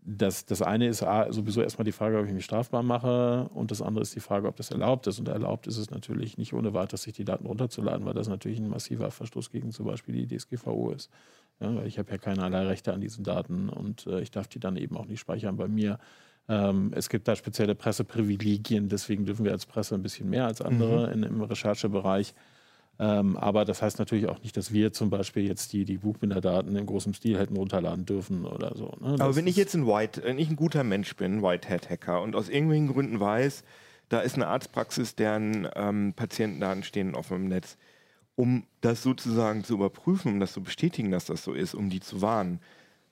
das, 0.04 0.46
das 0.46 0.62
eine 0.62 0.86
ist 0.86 1.02
A, 1.02 1.32
sowieso 1.32 1.62
erstmal 1.62 1.84
die 1.84 1.90
Frage, 1.90 2.16
ob 2.16 2.26
ich 2.26 2.32
mich 2.32 2.44
strafbar 2.44 2.84
mache 2.84 3.50
und 3.54 3.72
das 3.72 3.82
andere 3.82 4.02
ist 4.02 4.14
die 4.14 4.20
Frage, 4.20 4.46
ob 4.46 4.54
das 4.54 4.70
erlaubt 4.70 5.08
ist. 5.08 5.18
Und 5.18 5.26
erlaubt 5.26 5.66
ist 5.66 5.78
es 5.78 5.90
natürlich 5.90 6.38
nicht 6.38 6.52
ohne 6.52 6.74
weiteres, 6.74 7.02
sich 7.02 7.14
die 7.14 7.24
Daten 7.24 7.46
runterzuladen, 7.46 8.06
weil 8.06 8.14
das 8.14 8.28
natürlich 8.28 8.60
ein 8.60 8.68
massiver 8.68 9.10
Verstoß 9.10 9.50
gegen 9.50 9.72
zum 9.72 9.86
Beispiel 9.86 10.14
die 10.14 10.38
DSGVO 10.38 10.92
ist. 10.92 11.10
Ja, 11.60 11.74
weil 11.74 11.86
ich 11.86 11.98
habe 11.98 12.10
ja 12.10 12.18
keinerlei 12.18 12.66
Rechte 12.66 12.92
an 12.92 13.00
diesen 13.00 13.24
Daten 13.24 13.68
und 13.68 14.06
äh, 14.06 14.20
ich 14.20 14.30
darf 14.30 14.48
die 14.48 14.60
dann 14.60 14.76
eben 14.76 14.96
auch 14.96 15.06
nicht 15.06 15.20
speichern 15.20 15.56
bei 15.56 15.68
mir. 15.68 15.98
Ähm, 16.48 16.92
es 16.94 17.08
gibt 17.08 17.26
da 17.28 17.36
spezielle 17.36 17.74
Presseprivilegien, 17.74 18.88
deswegen 18.88 19.24
dürfen 19.24 19.44
wir 19.44 19.52
als 19.52 19.66
Presse 19.66 19.94
ein 19.94 20.02
bisschen 20.02 20.28
mehr 20.28 20.46
als 20.46 20.60
andere 20.60 21.10
in, 21.12 21.22
im 21.22 21.40
Recherchebereich. 21.40 22.34
Ähm, 22.98 23.36
aber 23.36 23.64
das 23.64 23.82
heißt 23.82 23.98
natürlich 23.98 24.28
auch 24.28 24.40
nicht, 24.42 24.56
dass 24.56 24.72
wir 24.72 24.92
zum 24.92 25.10
Beispiel 25.10 25.46
jetzt 25.46 25.72
die, 25.72 25.84
die 25.84 25.98
Buchbinderdaten 25.98 26.76
in 26.76 26.86
großem 26.86 27.14
Stil 27.14 27.38
hätten 27.38 27.56
runterladen 27.56 28.04
dürfen 28.04 28.44
oder 28.44 28.76
so. 28.76 28.92
Ne? 29.00 29.16
Aber 29.18 29.34
wenn 29.34 29.48
ich 29.48 29.56
jetzt 29.56 29.74
ein 29.74 29.86
White, 29.86 30.22
wenn 30.24 30.38
ich 30.38 30.48
ein 30.48 30.56
guter 30.56 30.84
Mensch 30.84 31.16
bin, 31.16 31.38
ein 31.38 31.42
Whitehead-Hacker 31.42 32.22
und 32.22 32.36
aus 32.36 32.48
irgendwelchen 32.48 32.88
Gründen 32.88 33.18
weiß, 33.18 33.64
da 34.10 34.20
ist 34.20 34.36
eine 34.36 34.46
Arztpraxis, 34.46 35.16
deren 35.16 35.66
ähm, 35.74 36.12
Patientendaten 36.14 36.84
stehen 36.84 37.14
auf 37.16 37.28
dem 37.28 37.48
Netz, 37.48 37.78
um 38.36 38.64
das 38.80 39.02
sozusagen 39.02 39.64
zu 39.64 39.74
überprüfen, 39.74 40.32
um 40.32 40.40
das 40.40 40.52
zu 40.52 40.62
bestätigen, 40.62 41.10
dass 41.10 41.26
das 41.26 41.44
so 41.44 41.52
ist, 41.52 41.74
um 41.74 41.90
die 41.90 42.00
zu 42.00 42.20
warnen, 42.20 42.60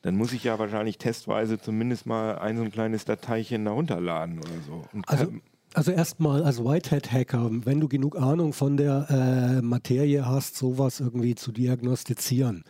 dann 0.02 0.16
muss 0.16 0.32
ich 0.32 0.44
ja 0.44 0.58
wahrscheinlich 0.58 0.98
testweise 0.98 1.60
zumindest 1.60 2.06
mal 2.06 2.38
ein 2.38 2.56
so 2.56 2.64
ein 2.64 2.72
kleines 2.72 3.04
Dateischen 3.04 3.64
da 3.64 3.70
runterladen 3.70 4.38
oder 4.38 4.60
so. 4.66 4.84
Und 4.92 5.08
Also, 5.08 5.32
also 5.74 5.90
erstmal 5.90 6.42
als 6.42 6.62
Whitehead-Hacker, 6.62 7.50
wenn 7.64 7.80
du 7.80 7.88
genug 7.88 8.16
Ahnung 8.18 8.52
von 8.52 8.76
der 8.76 9.06
äh, 9.08 9.62
Materie 9.62 10.26
hast, 10.26 10.56
sowas 10.56 11.00
irgendwie 11.00 11.34
zu 11.34 11.50
diagnostizieren, 11.52 12.64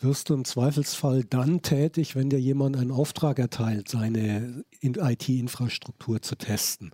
wirst 0.00 0.28
du 0.28 0.34
im 0.34 0.44
Zweifelsfall 0.44 1.24
dann 1.24 1.62
tätig, 1.62 2.14
wenn 2.14 2.28
dir 2.28 2.40
jemand 2.40 2.76
einen 2.76 2.90
Auftrag 2.90 3.38
erteilt, 3.38 3.88
seine 3.88 4.64
in- 4.80 4.94
IT-Infrastruktur 4.94 6.20
zu 6.20 6.36
testen. 6.36 6.90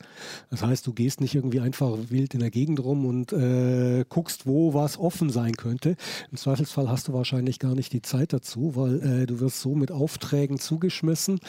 Das 0.50 0.62
heißt, 0.62 0.86
du 0.86 0.92
gehst 0.92 1.20
nicht 1.20 1.34
irgendwie 1.34 1.60
einfach 1.60 1.96
wild 2.08 2.34
in 2.34 2.40
der 2.40 2.50
Gegend 2.50 2.80
rum 2.80 3.04
und 3.04 3.32
äh, 3.32 4.04
guckst, 4.08 4.46
wo 4.46 4.74
was 4.74 4.98
offen 4.98 5.30
sein 5.30 5.56
könnte. 5.56 5.96
Im 6.30 6.36
Zweifelsfall 6.36 6.88
hast 6.88 7.08
du 7.08 7.12
wahrscheinlich 7.12 7.58
gar 7.58 7.74
nicht 7.74 7.92
die 7.92 8.02
Zeit 8.02 8.32
dazu, 8.32 8.76
weil 8.76 9.22
äh, 9.22 9.26
du 9.26 9.40
wirst 9.40 9.60
so 9.60 9.74
mit 9.74 9.90
Aufträgen 9.90 10.58
zugeschmissen. 10.58 11.40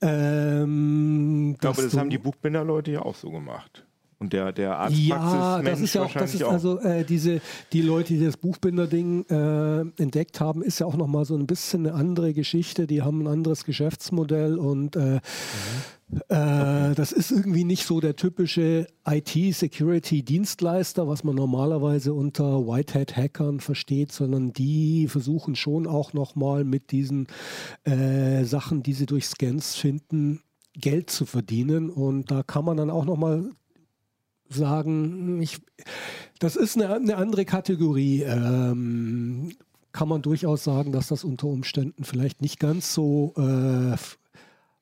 Ähm, 0.00 1.52
ich 1.54 1.60
glaube, 1.60 1.82
das 1.82 1.96
haben 1.96 2.10
die 2.10 2.18
Buchbinder-Leute 2.18 2.90
ja 2.90 3.02
auch 3.02 3.19
so 3.20 3.30
gemacht. 3.30 3.86
Und 4.18 4.34
der, 4.34 4.52
der 4.52 4.68
ja, 4.68 4.76
Arztpraxis-Mensch 4.76 5.70
das 5.70 5.80
ist 5.80 5.94
ja 5.94 6.02
auch, 6.02 6.12
das 6.12 6.34
ist 6.34 6.44
auch. 6.44 6.52
also 6.52 6.78
äh, 6.80 7.04
diese, 7.04 7.40
die 7.72 7.80
Leute, 7.80 8.12
die 8.12 8.22
das 8.22 8.36
Buchbinder-Ding 8.36 9.24
äh, 9.30 9.80
entdeckt 10.02 10.40
haben, 10.40 10.62
ist 10.62 10.78
ja 10.78 10.84
auch 10.86 10.96
nochmal 10.96 11.24
so 11.24 11.34
ein 11.36 11.46
bisschen 11.46 11.86
eine 11.86 11.96
andere 11.96 12.34
Geschichte. 12.34 12.86
Die 12.86 13.00
haben 13.00 13.22
ein 13.22 13.28
anderes 13.28 13.64
Geschäftsmodell 13.64 14.58
und 14.58 14.94
äh, 14.96 15.20
Äh, 16.28 16.94
Das 16.94 17.12
ist 17.12 17.30
irgendwie 17.30 17.64
nicht 17.64 17.86
so 17.86 18.00
der 18.00 18.16
typische 18.16 18.86
IT-Security-Dienstleister, 19.06 21.06
was 21.06 21.24
man 21.24 21.36
normalerweise 21.36 22.12
unter 22.12 22.66
Whitehead-Hackern 22.66 23.60
versteht, 23.60 24.12
sondern 24.12 24.52
die 24.52 25.06
versuchen 25.08 25.54
schon 25.54 25.86
auch 25.86 26.12
nochmal 26.12 26.64
mit 26.64 26.90
diesen 26.90 27.26
äh, 27.84 28.44
Sachen, 28.44 28.82
die 28.82 28.92
sie 28.92 29.06
durch 29.06 29.26
Scans 29.26 29.76
finden, 29.76 30.42
Geld 30.74 31.10
zu 31.10 31.26
verdienen. 31.26 31.90
Und 31.90 32.30
da 32.30 32.42
kann 32.42 32.64
man 32.64 32.76
dann 32.76 32.90
auch 32.90 33.04
nochmal 33.04 33.50
sagen, 34.48 35.40
ich, 35.42 35.58
das 36.38 36.56
ist 36.56 36.76
eine, 36.76 36.94
eine 36.94 37.16
andere 37.16 37.44
Kategorie. 37.44 38.22
Ähm, 38.22 39.52
kann 39.92 40.08
man 40.08 40.22
durchaus 40.22 40.64
sagen, 40.64 40.92
dass 40.92 41.08
das 41.08 41.24
unter 41.24 41.48
Umständen 41.48 42.04
vielleicht 42.04 42.42
nicht 42.42 42.60
ganz 42.60 42.94
so 42.94 43.34
äh, 43.36 43.96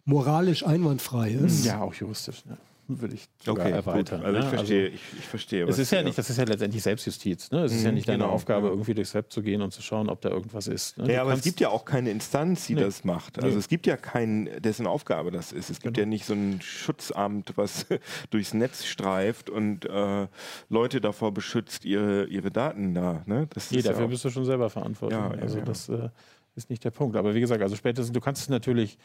moralisch 0.05 0.66
einwandfrei 0.66 1.30
ist. 1.30 1.64
Ja, 1.64 1.80
auch 1.80 1.95
juristisch. 1.95 2.45
Ne? 2.45 2.59
Würde 2.91 3.16
ich 3.16 3.28
sogar 3.45 3.66
Okay, 3.66 3.74
erweitern. 3.74 4.20
gut. 4.20 4.26
Also 4.26 4.39
ich 4.39 4.45
ne? 4.47 4.51
verstehe, 4.51 4.89
ich, 4.89 5.01
ich 5.18 5.24
verstehe. 5.26 5.64
Es 5.68 5.78
ist 5.78 5.91
ja 5.93 6.03
nicht, 6.03 6.16
das 6.16 6.30
ist 6.30 6.39
ja 6.39 6.45
letztendlich 6.45 6.82
Selbstjustiz. 6.82 7.51
Ne? 7.51 7.64
Es 7.64 7.72
ist 7.74 7.82
ja 7.84 7.91
Mhm, 7.91 7.97
nicht 7.97 8.09
deine 8.09 8.18
genau, 8.24 8.30
Aufgabe, 8.32 8.68
ja. 8.68 8.72
irgendwie 8.72 8.95
durchs 8.95 9.12
Web 9.12 9.30
zu 9.30 9.43
gehen 9.43 9.61
und 9.61 9.72
zu 9.74 9.82
schauen, 9.82 10.09
ob 10.09 10.22
da 10.22 10.30
irgendwas 10.30 10.68
ist. 10.68 10.97
Ne? 10.97 11.12
Ja, 11.12 11.20
aber 11.20 11.34
es 11.34 11.43
gibt 11.43 11.61
ja 11.61 11.68
auch 11.68 11.84
keine 11.84 12.11
Instanz, 12.11 12.66
die 12.66 12.74
Nee. 12.76 12.80
das 12.80 13.05
macht. 13.05 13.36
Also 13.39 13.51
Nee. 13.57 13.59
es 13.61 13.68
gibt 13.68 13.86
ja 13.86 13.99
keinen, 13.99 14.49
dessen 14.62 14.86
Aufgabe 14.86 15.30
das 15.30 15.53
ist. 15.53 15.68
Es 15.68 15.80
gibt 15.80 15.97
Genau. 15.97 16.07
ja 16.07 16.09
nicht 16.09 16.24
so 16.24 16.32
ein 16.32 16.61
Schutzamt, 16.62 17.53
was 17.57 17.84
durchs 18.30 18.55
Netz 18.55 18.86
streift 18.86 19.51
und 19.51 19.84
äh, 19.84 20.26
Leute 20.70 21.03
davor 21.03 21.32
beschützt, 21.34 21.84
ihre, 21.84 22.24
ihre 22.24 22.51
Daten 22.51 22.95
da. 22.95 23.22
Ne? 23.26 23.49
Das 23.53 23.70
Nee, 23.70 23.80
ja 23.80 23.91
dafür 23.91 24.07
auch- 24.07 24.11
bist 24.11 24.24
du 24.24 24.30
schon 24.30 24.47
selber 24.47 24.70
verantwortlich. 24.70 25.20
Ja, 25.20 25.34
ja, 25.34 25.43
also 25.43 25.59
ja. 25.59 25.64
das 25.66 25.91
äh, 25.91 26.09
ist 26.57 26.70
nicht 26.70 26.82
der 26.84 26.91
Punkt. 26.91 27.16
Aber 27.16 27.34
wie 27.34 27.41
gesagt, 27.41 27.61
also 27.61 27.76
spätestens, 27.76 28.14
du 28.14 28.20
kannst 28.20 28.41
es 28.43 28.49
natürlich 28.49 28.97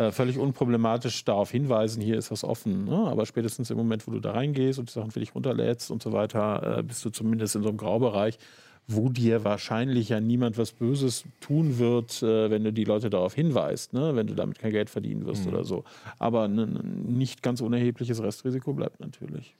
äh, 0.00 0.12
völlig 0.12 0.38
unproblematisch 0.38 1.24
darauf 1.24 1.50
hinweisen, 1.50 2.00
hier 2.02 2.16
ist 2.16 2.30
was 2.30 2.44
offen. 2.44 2.84
Ne? 2.84 2.96
Aber 3.10 3.26
spätestens 3.26 3.70
im 3.70 3.76
Moment, 3.76 4.06
wo 4.06 4.12
du 4.12 4.20
da 4.20 4.32
reingehst 4.32 4.78
und 4.78 4.88
die 4.88 4.92
Sachen 4.92 5.10
für 5.10 5.20
dich 5.20 5.34
runterlädst 5.34 5.90
und 5.90 6.02
so 6.02 6.12
weiter, 6.12 6.78
äh, 6.78 6.82
bist 6.82 7.04
du 7.04 7.10
zumindest 7.10 7.56
in 7.56 7.62
so 7.62 7.68
einem 7.68 7.78
Graubereich, 7.78 8.38
wo 8.92 9.08
dir 9.08 9.44
wahrscheinlich 9.44 10.08
ja 10.08 10.18
niemand 10.18 10.58
was 10.58 10.72
Böses 10.72 11.22
tun 11.40 11.78
wird, 11.78 12.22
äh, 12.24 12.50
wenn 12.50 12.64
du 12.64 12.72
die 12.72 12.82
Leute 12.82 13.08
darauf 13.08 13.34
hinweist, 13.34 13.92
ne? 13.92 14.16
wenn 14.16 14.26
du 14.26 14.34
damit 14.34 14.58
kein 14.58 14.72
Geld 14.72 14.90
verdienen 14.90 15.26
wirst 15.26 15.44
Mhm. 15.46 15.52
oder 15.52 15.64
so. 15.64 15.84
Aber 16.18 16.44
ein 16.48 17.04
nicht 17.06 17.40
ganz 17.42 17.60
unerhebliches 17.60 18.20
Restrisiko 18.20 18.72
bleibt 18.72 18.98
natürlich. 18.98 19.54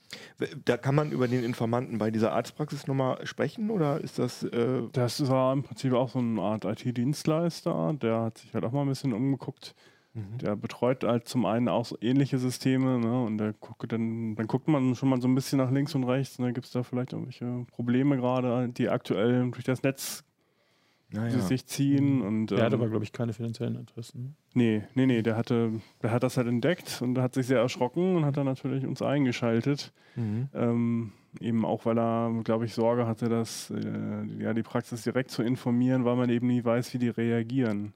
Da 0.65 0.77
kann 0.77 0.97
man 0.97 1.13
über 1.13 1.29
den 1.29 1.45
Informanten 1.45 1.99
bei 1.99 2.11
dieser 2.11 2.33
Arztpraxis 2.33 2.89
nochmal 2.89 3.25
sprechen 3.25 3.71
oder 3.71 4.01
ist 4.01 4.19
das. 4.19 4.43
Äh, 4.43 4.83
Das 4.93 5.29
war 5.29 5.53
im 5.53 5.63
Prinzip 5.63 5.93
auch 5.93 6.09
so 6.11 6.19
eine 6.19 6.41
Art 6.41 6.65
IT-Dienstleister, 6.65 7.95
der 8.01 8.23
hat 8.23 8.39
sich 8.39 8.53
halt 8.55 8.65
auch 8.65 8.73
mal 8.73 8.83
ein 8.83 8.89
bisschen 8.89 9.13
umgeguckt. 9.13 9.75
Der 10.13 10.57
betreut 10.57 11.05
halt 11.05 11.29
zum 11.29 11.47
einen 11.47 11.69
auch 11.69 11.85
so 11.85 11.97
ähnliche 12.01 12.39
Systeme, 12.39 12.99
ne? 12.99 13.23
Und 13.23 13.39
der 13.39 13.53
guckt 13.53 13.93
dann, 13.93 14.35
dann 14.35 14.47
guckt 14.49 14.67
man 14.67 14.97
schon 14.97 15.09
mal 15.09 15.21
so 15.21 15.29
ein 15.29 15.37
bisschen 15.37 15.59
nach 15.59 15.71
links 15.71 15.95
und 15.95 16.03
rechts, 16.03 16.41
ne? 16.41 16.53
Gibt 16.53 16.67
es 16.67 16.73
da 16.73 16.83
vielleicht 16.83 17.13
irgendwelche 17.13 17.65
Probleme 17.71 18.17
gerade, 18.17 18.69
die 18.71 18.89
aktuell 18.89 19.49
durch 19.53 19.65
das 19.65 19.85
Netz 19.85 20.25
naja. 21.13 21.39
sich 21.39 21.65
ziehen? 21.67 22.23
Und, 22.23 22.49
Der 22.49 22.65
hat 22.65 22.73
ähm, 22.73 22.81
aber, 22.81 22.91
glaube 22.91 23.05
ich, 23.05 23.13
keine 23.13 23.33
finanziellen 23.33 23.77
Interessen. 23.77 24.35
Nee, 24.53 24.83
nee, 24.95 25.07
nee, 25.07 25.23
der 25.23 25.37
hatte, 25.37 25.81
der 26.03 26.11
hat 26.11 26.25
das 26.25 26.37
halt 26.37 26.49
entdeckt 26.49 27.01
und 27.03 27.17
hat 27.19 27.35
sich 27.35 27.47
sehr 27.47 27.61
erschrocken 27.61 28.17
und 28.17 28.25
hat 28.25 28.37
dann 28.37 28.47
natürlich 28.47 28.85
uns 28.85 29.03
eingeschaltet. 29.03 29.93
Mhm. 30.17 30.49
Ähm, 30.55 31.13
eben 31.39 31.65
auch, 31.65 31.87
weil 31.87 32.01
er, 32.01 32.33
glaube 32.43 32.65
ich, 32.65 32.75
Sorge 32.75 33.07
hatte, 33.07 33.29
dass 33.29 33.71
äh, 33.71 34.25
ja, 34.41 34.55
die 34.55 34.65
Praxis 34.65 35.03
direkt 35.03 35.31
zu 35.31 35.45
informieren, 35.45 36.05
weil 36.05 36.17
man 36.17 36.31
eben 36.31 36.49
nie 36.49 36.65
weiß, 36.65 36.93
wie 36.95 36.99
die 36.99 37.11
reagieren. 37.11 37.93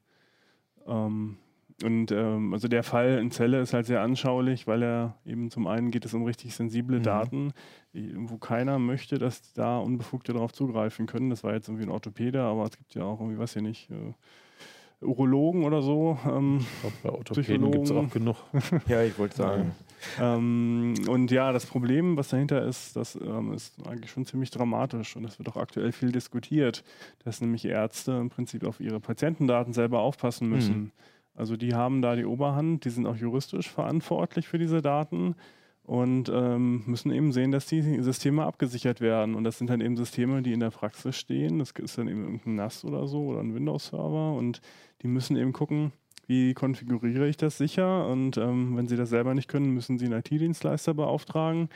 Ähm, 0.86 1.38
und 1.82 2.12
ähm, 2.12 2.52
also 2.52 2.68
der 2.68 2.82
Fall 2.84 3.18
in 3.18 3.30
Celle 3.30 3.60
ist 3.60 3.74
halt 3.74 3.86
sehr 3.86 4.00
anschaulich, 4.00 4.66
weil 4.66 4.82
er 4.82 5.16
eben 5.26 5.50
zum 5.50 5.66
einen 5.66 5.90
geht 5.90 6.04
es 6.04 6.14
um 6.14 6.22
richtig 6.24 6.54
sensible 6.54 6.98
Mhm. 6.98 7.02
Daten, 7.02 7.52
wo 7.92 8.36
keiner 8.38 8.78
möchte, 8.78 9.18
dass 9.18 9.52
da 9.54 9.78
Unbefugte 9.78 10.32
darauf 10.32 10.52
zugreifen 10.52 11.06
können. 11.06 11.30
Das 11.30 11.42
war 11.42 11.52
jetzt 11.54 11.68
irgendwie 11.68 11.86
ein 11.86 11.90
Orthopäde, 11.90 12.42
aber 12.42 12.64
es 12.64 12.76
gibt 12.76 12.94
ja 12.94 13.02
auch 13.04 13.20
irgendwie, 13.20 13.38
was 13.38 13.54
hier 13.54 13.62
nicht, 13.62 13.90
äh, 13.90 15.04
Urologen 15.04 15.64
oder 15.64 15.82
so. 15.82 16.18
Ähm, 16.26 16.58
Ich 16.60 16.80
glaube, 16.80 16.96
bei 17.02 17.08
Orthopäden 17.10 17.70
gibt 17.72 17.84
es 17.86 17.90
auch 17.92 18.10
genug. 18.10 18.36
Ja, 18.88 19.02
ich 19.02 19.18
wollte 19.18 19.36
sagen. 19.36 19.72
ähm, 20.20 20.94
und 21.08 21.30
ja, 21.30 21.52
das 21.52 21.66
Problem, 21.66 22.16
was 22.16 22.28
dahinter 22.28 22.64
ist, 22.64 22.94
das 22.96 23.16
ähm, 23.16 23.52
ist 23.52 23.74
eigentlich 23.86 24.10
schon 24.10 24.24
ziemlich 24.24 24.50
dramatisch 24.50 25.16
und 25.16 25.22
das 25.24 25.38
wird 25.38 25.48
auch 25.48 25.56
aktuell 25.56 25.92
viel 25.92 26.12
diskutiert, 26.12 26.84
dass 27.24 27.40
nämlich 27.40 27.64
Ärzte 27.64 28.12
im 28.12 28.30
Prinzip 28.30 28.64
auf 28.64 28.80
ihre 28.80 29.00
Patientendaten 29.00 29.72
selber 29.72 30.00
aufpassen 30.00 30.48
müssen. 30.48 30.76
Mhm. 30.76 30.90
Also 31.34 31.56
die 31.56 31.74
haben 31.74 32.00
da 32.00 32.16
die 32.16 32.24
Oberhand, 32.24 32.84
die 32.84 32.90
sind 32.90 33.06
auch 33.06 33.16
juristisch 33.16 33.68
verantwortlich 33.70 34.46
für 34.46 34.58
diese 34.58 34.82
Daten 34.82 35.34
und 35.82 36.30
ähm, 36.32 36.82
müssen 36.86 37.12
eben 37.12 37.32
sehen, 37.32 37.50
dass 37.50 37.66
die 37.66 37.82
Systeme 38.02 38.44
abgesichert 38.44 39.00
werden. 39.00 39.34
Und 39.34 39.44
das 39.44 39.58
sind 39.58 39.68
dann 39.68 39.80
eben 39.80 39.96
Systeme, 39.96 40.42
die 40.42 40.52
in 40.52 40.60
der 40.60 40.70
Praxis 40.70 41.16
stehen. 41.16 41.58
Das 41.58 41.72
ist 41.72 41.98
dann 41.98 42.08
eben 42.08 42.22
irgendein 42.22 42.54
NAS 42.54 42.84
oder 42.84 43.06
so 43.06 43.26
oder 43.26 43.40
ein 43.40 43.54
Windows-Server 43.54 44.34
und 44.34 44.60
die 45.02 45.08
müssen 45.08 45.36
eben 45.36 45.52
gucken, 45.52 45.92
wie 46.26 46.54
konfiguriere 46.54 47.28
ich 47.28 47.36
das 47.36 47.58
sicher? 47.58 48.06
Und 48.08 48.38
ähm, 48.38 48.76
wenn 48.76 48.88
sie 48.88 48.96
das 48.96 49.10
selber 49.10 49.34
nicht 49.34 49.48
können, 49.48 49.74
müssen 49.74 49.98
sie 49.98 50.06
einen 50.06 50.20
IT-Dienstleister 50.20 50.94
beauftragen. 50.94 51.68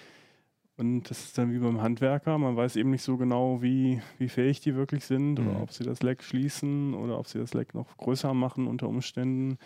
Und 0.79 1.11
das 1.11 1.24
ist 1.24 1.37
dann 1.37 1.53
wie 1.53 1.59
beim 1.59 1.83
Handwerker. 1.83 2.39
Man 2.39 2.57
weiß 2.57 2.76
eben 2.76 2.91
nicht 2.91 3.03
so 3.03 3.16
genau, 3.16 3.61
wie, 3.62 4.01
wie 4.18 4.29
fähig 4.29 4.61
die 4.61 4.74
wirklich 4.76 5.05
sind 5.05 5.39
Mhm. 5.41 5.49
oder 5.49 5.61
ob 5.62 5.72
sie 5.72 5.85
das 5.85 6.03
Leck 6.03 6.22
schließen 6.22 6.95
oder 6.95 7.18
ob 7.18 7.26
sie 7.26 7.39
das 7.39 7.53
Leck 7.53 7.74
noch 7.74 7.97
größer 7.97 8.33
machen 8.33 8.66
unter 8.68 8.89
Umständen. 8.89 9.59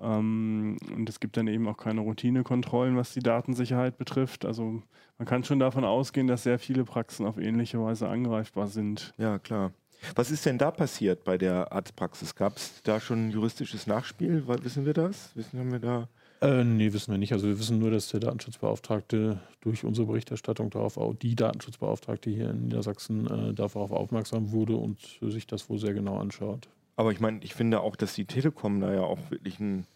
Ähm, 0.00 0.76
und 0.94 1.08
es 1.08 1.18
gibt 1.18 1.36
dann 1.36 1.48
eben 1.48 1.66
auch 1.66 1.76
keine 1.78 2.02
Routinekontrollen, 2.02 2.96
was 2.96 3.12
die 3.14 3.20
Datensicherheit 3.20 3.96
betrifft. 3.98 4.44
Also 4.44 4.82
man 5.18 5.26
kann 5.26 5.42
schon 5.44 5.58
davon 5.58 5.84
ausgehen, 5.84 6.26
dass 6.26 6.42
sehr 6.44 6.58
viele 6.58 6.84
Praxen 6.84 7.26
auf 7.26 7.38
ähnliche 7.38 7.82
Weise 7.82 8.08
angreifbar 8.08 8.68
sind. 8.68 9.14
Ja, 9.18 9.38
klar. 9.38 9.72
Was 10.14 10.30
ist 10.30 10.46
denn 10.46 10.58
da 10.58 10.70
passiert 10.70 11.24
bei 11.24 11.36
der 11.38 11.72
Arztpraxis? 11.72 12.34
Gab 12.34 12.56
es 12.56 12.82
da 12.84 13.00
schon 13.00 13.30
juristisches 13.30 13.86
Nachspiel? 13.86 14.44
Wissen 14.46 14.86
wir 14.86 14.94
das? 14.94 15.34
Wissen 15.36 15.72
wir 15.72 15.78
da? 15.78 16.08
Äh, 16.42 16.64
nee, 16.64 16.92
wissen 16.94 17.10
wir 17.12 17.18
nicht. 17.18 17.32
Also 17.34 17.46
wir 17.48 17.58
wissen 17.58 17.78
nur, 17.78 17.90
dass 17.90 18.08
der 18.08 18.20
Datenschutzbeauftragte 18.20 19.40
durch 19.60 19.84
unsere 19.84 20.06
Berichterstattung 20.06 20.70
darauf, 20.70 20.96
au- 20.96 21.12
die 21.12 21.34
Datenschutzbeauftragte 21.36 22.30
hier 22.30 22.50
in 22.50 22.62
Niedersachsen 22.64 23.26
äh, 23.26 23.52
darauf 23.52 23.92
aufmerksam 23.92 24.50
wurde 24.52 24.76
und 24.76 24.98
sich 25.20 25.46
das 25.46 25.68
wohl 25.68 25.78
sehr 25.78 25.92
genau 25.92 26.18
anschaut. 26.18 26.68
Aber 26.96 27.12
ich 27.12 27.20
meine, 27.20 27.42
ich 27.44 27.54
finde 27.54 27.80
auch, 27.80 27.94
dass 27.94 28.14
die 28.14 28.24
Telekom 28.24 28.80
da 28.80 28.92
ja 28.92 29.02
auch 29.02 29.18
wirklich 29.30 29.60
ein. 29.60 29.86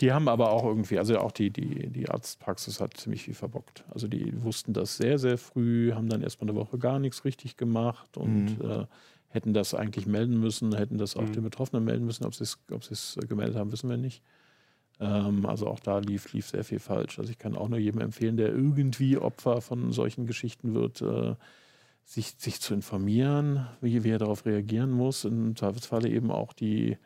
Die 0.00 0.10
haben 0.12 0.26
aber 0.28 0.50
auch 0.52 0.64
irgendwie, 0.64 0.98
also 0.98 1.16
auch 1.18 1.32
die, 1.32 1.50
die, 1.50 1.88
die 1.88 2.08
Arztpraxis 2.08 2.80
hat 2.80 2.96
ziemlich 2.96 3.22
viel 3.22 3.34
verbockt. 3.34 3.84
Also 3.90 4.08
die 4.08 4.42
wussten 4.42 4.72
das 4.72 4.96
sehr, 4.96 5.18
sehr 5.18 5.36
früh, 5.38 5.92
haben 5.92 6.08
dann 6.08 6.22
erstmal 6.22 6.50
eine 6.50 6.58
Woche 6.58 6.78
gar 6.78 6.98
nichts 6.98 7.24
richtig 7.26 7.56
gemacht 7.58 8.16
und 8.16 8.58
Mhm. 8.58 8.70
äh, 8.70 8.86
hätten 9.28 9.52
das 9.54 9.74
eigentlich 9.74 10.06
melden 10.06 10.40
müssen, 10.40 10.74
hätten 10.74 10.98
das 10.98 11.14
auch 11.14 11.22
Mhm. 11.28 11.32
den 11.34 11.42
Betroffenen 11.44 11.84
melden 11.84 12.04
müssen. 12.06 12.24
Ob 12.24 12.34
sie 12.34 12.42
es 12.44 12.58
ob 12.70 12.82
es 12.90 13.16
äh, 13.18 13.26
gemeldet 13.26 13.56
haben, 13.56 13.70
wissen 13.70 13.88
wir 13.90 13.96
nicht. 13.98 14.22
Ähm, 15.02 15.44
also 15.46 15.66
auch 15.66 15.80
da 15.80 15.98
lief, 15.98 16.32
lief 16.32 16.46
sehr 16.46 16.64
viel 16.64 16.78
falsch. 16.78 17.18
Also 17.18 17.30
ich 17.30 17.38
kann 17.38 17.56
auch 17.56 17.68
nur 17.68 17.78
jedem 17.78 18.00
empfehlen, 18.00 18.36
der 18.36 18.48
irgendwie 18.48 19.18
Opfer 19.18 19.60
von 19.60 19.90
solchen 19.90 20.26
Geschichten 20.26 20.74
wird, 20.74 21.02
äh, 21.02 21.34
sich, 22.04 22.34
sich 22.38 22.60
zu 22.60 22.72
informieren, 22.72 23.66
wie, 23.80 24.04
wie 24.04 24.10
er 24.10 24.18
darauf 24.18 24.46
reagieren 24.46 24.92
muss. 24.92 25.24
Im 25.24 25.56
Zweifelsfalle 25.56 26.08
eben 26.08 26.30
auch 26.30 26.52
die, 26.52 26.98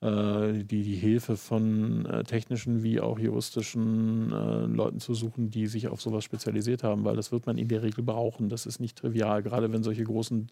äh, 0.00 0.52
die, 0.52 0.82
die 0.82 0.96
Hilfe 0.96 1.36
von 1.36 2.06
äh, 2.06 2.22
technischen 2.22 2.84
wie 2.84 3.00
auch 3.00 3.18
juristischen 3.18 4.32
äh, 4.32 4.66
Leuten 4.66 5.00
zu 5.00 5.14
suchen, 5.14 5.50
die 5.50 5.66
sich 5.66 5.88
auf 5.88 6.00
sowas 6.00 6.22
spezialisiert 6.22 6.84
haben, 6.84 7.04
weil 7.04 7.16
das 7.16 7.32
wird 7.32 7.46
man 7.46 7.58
in 7.58 7.68
der 7.68 7.82
Regel 7.82 8.04
brauchen. 8.04 8.48
Das 8.48 8.66
ist 8.66 8.78
nicht 8.78 8.98
trivial, 8.98 9.42
gerade 9.42 9.72
wenn 9.72 9.82
solche 9.82 10.04
großen 10.04 10.48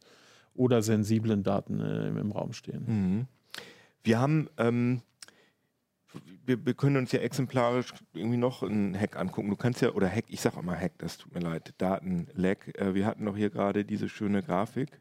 oder 0.54 0.82
sensiblen 0.82 1.44
Daten 1.44 1.78
äh, 1.78 2.08
im, 2.08 2.16
im 2.16 2.32
Raum 2.32 2.52
stehen. 2.52 2.84
Mhm. 2.86 3.26
Wir 4.02 4.18
haben, 4.18 4.48
ähm, 4.56 5.02
wir, 6.50 6.66
wir 6.66 6.74
können 6.74 6.96
uns 6.96 7.12
ja 7.12 7.20
exemplarisch 7.20 7.92
irgendwie 8.12 8.36
noch 8.36 8.62
einen 8.64 8.98
Hack 8.98 9.16
angucken. 9.16 9.50
Du 9.50 9.56
kannst 9.56 9.80
ja, 9.82 9.90
oder 9.92 10.08
Hack, 10.10 10.24
ich 10.28 10.40
sag 10.40 10.56
auch 10.56 10.62
mal 10.62 10.78
Hack, 10.78 10.92
das 10.98 11.16
tut 11.16 11.32
mir 11.32 11.40
leid, 11.40 11.72
Datenleck. 11.78 12.76
Äh, 12.78 12.94
wir 12.94 13.06
hatten 13.06 13.24
doch 13.24 13.36
hier 13.36 13.50
gerade 13.50 13.84
diese 13.84 14.08
schöne 14.08 14.42
Grafik. 14.42 15.00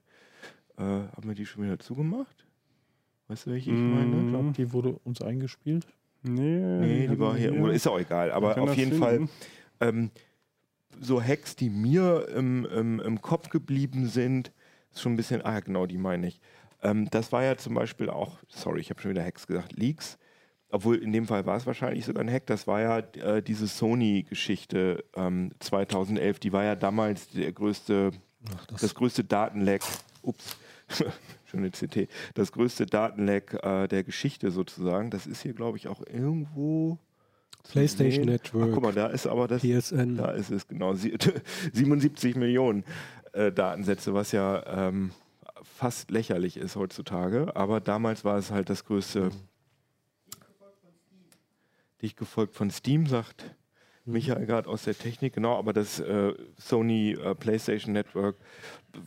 Äh, 0.77 0.83
haben 0.83 1.23
wir 1.27 1.33
die 1.35 1.45
schon 1.47 1.63
wieder 1.63 1.79
zugemacht? 1.79 2.45
Weißt 3.27 3.47
du, 3.47 3.51
welche 3.51 3.71
ich 3.71 3.79
Mhm. 3.79 3.91
meine? 3.91 4.21
Ich 4.23 4.29
glaube, 4.29 4.51
die 4.51 4.71
wurde 4.73 4.93
uns 5.03 5.21
eingespielt. 5.21 5.87
Nee, 6.21 6.59
Nee, 6.59 7.07
die 7.07 7.19
war 7.19 7.35
hier, 7.35 7.53
ist 7.71 7.87
auch 7.87 7.99
egal, 7.99 8.31
aber 8.31 8.57
auf 8.61 8.75
jeden 8.75 8.97
Fall 8.99 9.27
ähm, 9.79 10.11
so 10.99 11.21
Hacks, 11.23 11.55
die 11.55 11.69
mir 11.69 12.27
im, 12.35 12.65
im, 12.65 12.99
im 12.99 13.21
Kopf 13.21 13.49
geblieben 13.49 14.07
sind, 14.07 14.51
ist 14.91 15.01
schon 15.01 15.13
ein 15.13 15.17
bisschen, 15.17 15.41
ah 15.43 15.59
genau, 15.61 15.85
die 15.85 15.97
meine 15.97 16.27
ich. 16.27 16.41
Ähm, 16.83 17.09
das 17.09 17.31
war 17.31 17.43
ja 17.43 17.55
zum 17.57 17.73
Beispiel 17.73 18.09
auch, 18.09 18.39
sorry, 18.49 18.81
ich 18.81 18.89
habe 18.89 19.01
schon 19.01 19.11
wieder 19.11 19.23
Hacks 19.23 19.47
gesagt, 19.47 19.73
Leaks. 19.77 20.17
Obwohl 20.72 20.97
in 20.97 21.11
dem 21.11 21.26
Fall 21.26 21.45
war 21.45 21.57
es 21.57 21.65
wahrscheinlich 21.65 22.05
sogar 22.05 22.24
ein 22.24 22.32
Hack. 22.32 22.45
Das 22.45 22.67
war 22.67 22.80
ja 22.82 22.99
äh, 22.99 23.41
diese 23.41 23.67
Sony-Geschichte 23.67 25.03
ähm, 25.15 25.51
2011. 25.59 26.39
Die 26.39 26.53
war 26.53 26.63
ja 26.63 26.76
damals 26.76 27.28
der 27.30 27.51
größte, 27.51 28.11
das, 28.70 28.93
größte 28.93 29.24
Datenleck. 29.24 29.82
Ups, 30.22 30.57
schöne 31.45 31.72
CT. 31.72 32.07
Das 32.36 32.51
größte 32.51 32.86
Datenleck 32.86 33.53
äh, 33.63 33.88
der 33.88 34.03
Geschichte 34.03 34.51
sozusagen. 34.51 35.09
Das 35.09 35.26
ist 35.26 35.41
hier, 35.41 35.53
glaube 35.53 35.78
ich, 35.78 35.88
auch 35.88 36.01
irgendwo. 36.05 36.99
PlayStation. 37.72 38.26
Network. 38.26 38.70
Ach, 38.70 38.74
guck 38.74 38.84
mal, 38.84 38.93
da 38.93 39.07
ist 39.07 39.28
aber 39.28 39.47
das. 39.47 39.61
PSN. 39.61 40.15
Da 40.17 40.32
ist 40.32 40.51
es 40.51 40.67
genau. 40.67 40.93
Sie- 40.93 41.17
77 41.74 42.36
Millionen 42.36 42.84
äh, 43.34 43.51
Datensätze, 43.51 44.13
was 44.13 44.32
ja 44.32 44.88
ähm, 44.88 45.11
fast 45.63 46.11
lächerlich 46.11 46.57
ist 46.57 46.76
heutzutage. 46.76 47.55
Aber 47.55 47.80
damals 47.82 48.24
war 48.24 48.38
es 48.38 48.51
halt 48.51 48.70
das 48.70 48.86
größte. 48.86 49.32
Dicht 52.01 52.17
gefolgt 52.17 52.55
von 52.55 52.71
Steam, 52.71 53.07
sagt 53.07 53.55
Michael 54.09 54.45
gerade 54.45 54.69
aus 54.69 54.83
der 54.83 54.97
Technik, 54.97 55.33
genau. 55.33 55.57
Aber 55.57 55.73
das 55.73 55.99
äh, 55.99 56.33
Sony 56.57 57.11
äh, 57.11 57.35
PlayStation 57.35 57.93
Network, 57.93 58.37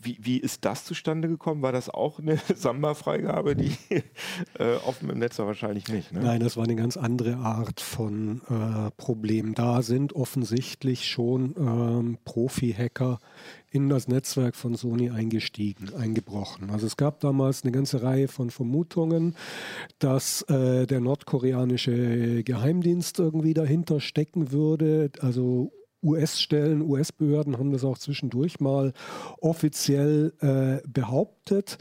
wie, 0.01 0.19
wie 0.21 0.39
ist 0.39 0.65
das 0.65 0.85
zustande 0.85 1.29
gekommen? 1.29 1.63
War 1.63 1.73
das 1.73 1.91
auch 1.91 2.19
eine 2.19 2.37
Samba-Freigabe? 2.55 3.57
Die 3.57 3.77
äh, 4.59 4.77
offen 4.87 5.11
im 5.11 5.19
Netz 5.19 5.39
war 5.39 5.47
wahrscheinlich 5.47 5.89
nicht. 5.89 6.13
Ne? 6.13 6.21
Nein, 6.21 6.41
das 6.41 6.57
war 6.57 6.65
eine 6.65 6.77
ganz 6.77 6.97
andere 6.97 7.37
Art 7.37 7.81
von 7.81 8.43
äh, 8.49 8.91
Problem. 8.97 9.55
Da 9.55 9.83
sind 9.83 10.15
offensichtlich 10.15 11.09
schon 11.09 11.55
ähm, 11.59 12.19
Profi-Hacker 12.25 13.19
in 13.73 13.89
das 13.89 14.07
Netzwerk 14.07 14.55
von 14.55 14.75
Sony 14.75 15.09
eingestiegen, 15.09 15.95
eingebrochen. 15.95 16.69
Also 16.71 16.87
es 16.87 16.99
gab 16.99 17.21
damals 17.21 17.63
eine 17.63 17.73
ganze 17.73 18.03
Reihe 18.03 18.29
von 18.29 18.51
Vermutungen, 18.51 19.35
dass 19.99 20.43
äh, 20.43 20.87
der 20.87 21.01
nordkoreanische 21.01 22.45
Geheimdienst 22.45 23.19
irgendwie 23.19 23.55
dahinter 23.55 24.01
stecken 24.01 24.53
würde. 24.53 25.11
Also 25.21 25.73
US-Stellen, 26.03 26.83
US-Behörden 26.83 27.59
haben 27.59 27.73
das 27.73 27.85
auch 27.85 27.97
zwischendurch 27.97 28.61
mal 28.61 28.93
offiziell 29.41 30.35
äh, 30.41 30.87
behauptet. 30.87 31.79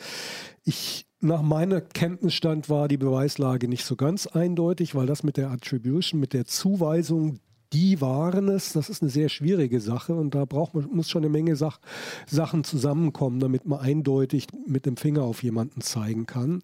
Ich, 0.64 1.06
nach 1.20 1.42
meiner 1.42 1.82
Kenntnisstand 1.82 2.70
war 2.70 2.88
die 2.88 2.98
Beweislage 2.98 3.68
nicht 3.68 3.84
so 3.84 3.98
ganz 3.98 4.28
eindeutig, 4.28 4.96
weil 4.96 5.08
das 5.08 5.24
mit 5.24 5.36
der 5.36 5.52
Attribution, 5.52 6.22
mit 6.22 6.32
der 6.32 6.46
Zuweisung, 6.46 7.40
die 7.74 8.02
waren 8.02 8.50
es. 8.50 8.74
Das 8.74 8.90
ist 8.90 9.02
eine 9.02 9.12
sehr 9.12 9.30
schwierige 9.30 9.80
Sache 9.80 10.14
und 10.14 10.36
da 10.36 10.46
braucht 10.46 10.74
man, 10.74 10.90
muss 10.92 11.10
schon 11.10 11.24
eine 11.24 11.32
Menge 11.32 11.56
Sach 11.56 11.80
Sachen 12.28 12.64
zusammenkommen, 12.64 13.40
damit 13.40 13.66
man 13.66 13.80
eindeutig 13.80 14.48
mit 14.68 14.86
dem 14.86 14.98
Finger 14.98 15.24
auf 15.24 15.44
jemanden 15.44 15.82
zeigen 15.82 16.26
kann. 16.26 16.62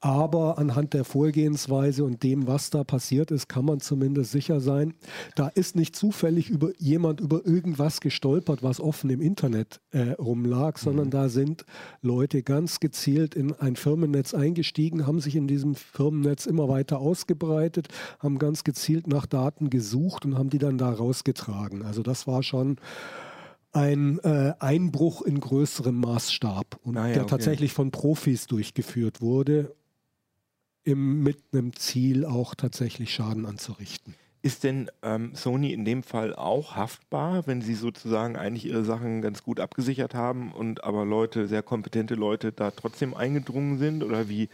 Aber 0.00 0.58
anhand 0.58 0.94
der 0.94 1.04
Vorgehensweise 1.04 2.04
und 2.04 2.22
dem, 2.22 2.46
was 2.46 2.70
da 2.70 2.84
passiert 2.84 3.30
ist, 3.30 3.48
kann 3.48 3.64
man 3.64 3.80
zumindest 3.80 4.32
sicher 4.32 4.60
sein, 4.60 4.94
da 5.34 5.48
ist 5.48 5.76
nicht 5.76 5.94
zufällig 5.94 6.50
über 6.50 6.72
jemand 6.78 7.20
über 7.20 7.46
irgendwas 7.46 8.00
gestolpert, 8.00 8.62
was 8.62 8.80
offen 8.80 9.10
im 9.10 9.20
Internet 9.20 9.80
äh, 9.90 10.10
rumlag, 10.12 10.78
sondern 10.78 11.10
da 11.10 11.28
sind 11.28 11.64
Leute 12.02 12.42
ganz 12.42 12.80
gezielt 12.80 13.34
in 13.34 13.52
ein 13.52 13.76
Firmennetz 13.76 14.34
eingestiegen, 14.34 15.06
haben 15.06 15.20
sich 15.20 15.36
in 15.36 15.46
diesem 15.46 15.74
Firmennetz 15.74 16.46
immer 16.46 16.68
weiter 16.68 16.98
ausgebreitet, 16.98 17.88
haben 18.18 18.38
ganz 18.38 18.64
gezielt 18.64 19.06
nach 19.06 19.26
Daten 19.26 19.70
gesucht 19.70 20.24
und 20.24 20.36
haben 20.36 20.47
die 20.50 20.58
dann 20.58 20.78
da 20.78 20.90
rausgetragen. 20.90 21.82
Also 21.84 22.02
das 22.02 22.26
war 22.26 22.42
schon 22.42 22.76
ein 23.72 24.18
äh, 24.20 24.54
Einbruch 24.58 25.22
in 25.22 25.40
größerem 25.40 25.98
Maßstab 25.98 26.78
und 26.82 26.96
Ah 26.96 27.08
ja, 27.08 27.14
der 27.14 27.22
okay. 27.22 27.30
tatsächlich 27.30 27.72
von 27.72 27.90
Profis 27.90 28.46
durchgeführt 28.46 29.20
wurde, 29.20 29.74
im, 30.84 31.22
mit 31.22 31.38
einem 31.52 31.74
Ziel 31.76 32.24
auch 32.24 32.54
tatsächlich 32.54 33.12
Schaden 33.12 33.44
anzurichten. 33.44 34.14
Ist 34.40 34.64
denn 34.64 34.88
ähm, 35.02 35.34
Sony 35.34 35.72
in 35.72 35.84
dem 35.84 36.02
Fall 36.02 36.34
auch 36.34 36.76
haftbar, 36.76 37.46
wenn 37.46 37.60
sie 37.60 37.74
sozusagen 37.74 38.36
eigentlich 38.36 38.66
ihre 38.66 38.84
Sachen 38.84 39.20
ganz 39.20 39.42
gut 39.42 39.58
abgesichert 39.58 40.14
haben 40.14 40.52
und 40.52 40.84
aber 40.84 41.04
Leute, 41.04 41.48
sehr 41.48 41.62
kompetente 41.62 42.14
Leute 42.14 42.52
da 42.52 42.70
trotzdem 42.70 43.14
eingedrungen 43.14 43.78
sind? 43.78 44.04
Oder 44.04 44.28
wie, 44.28 44.48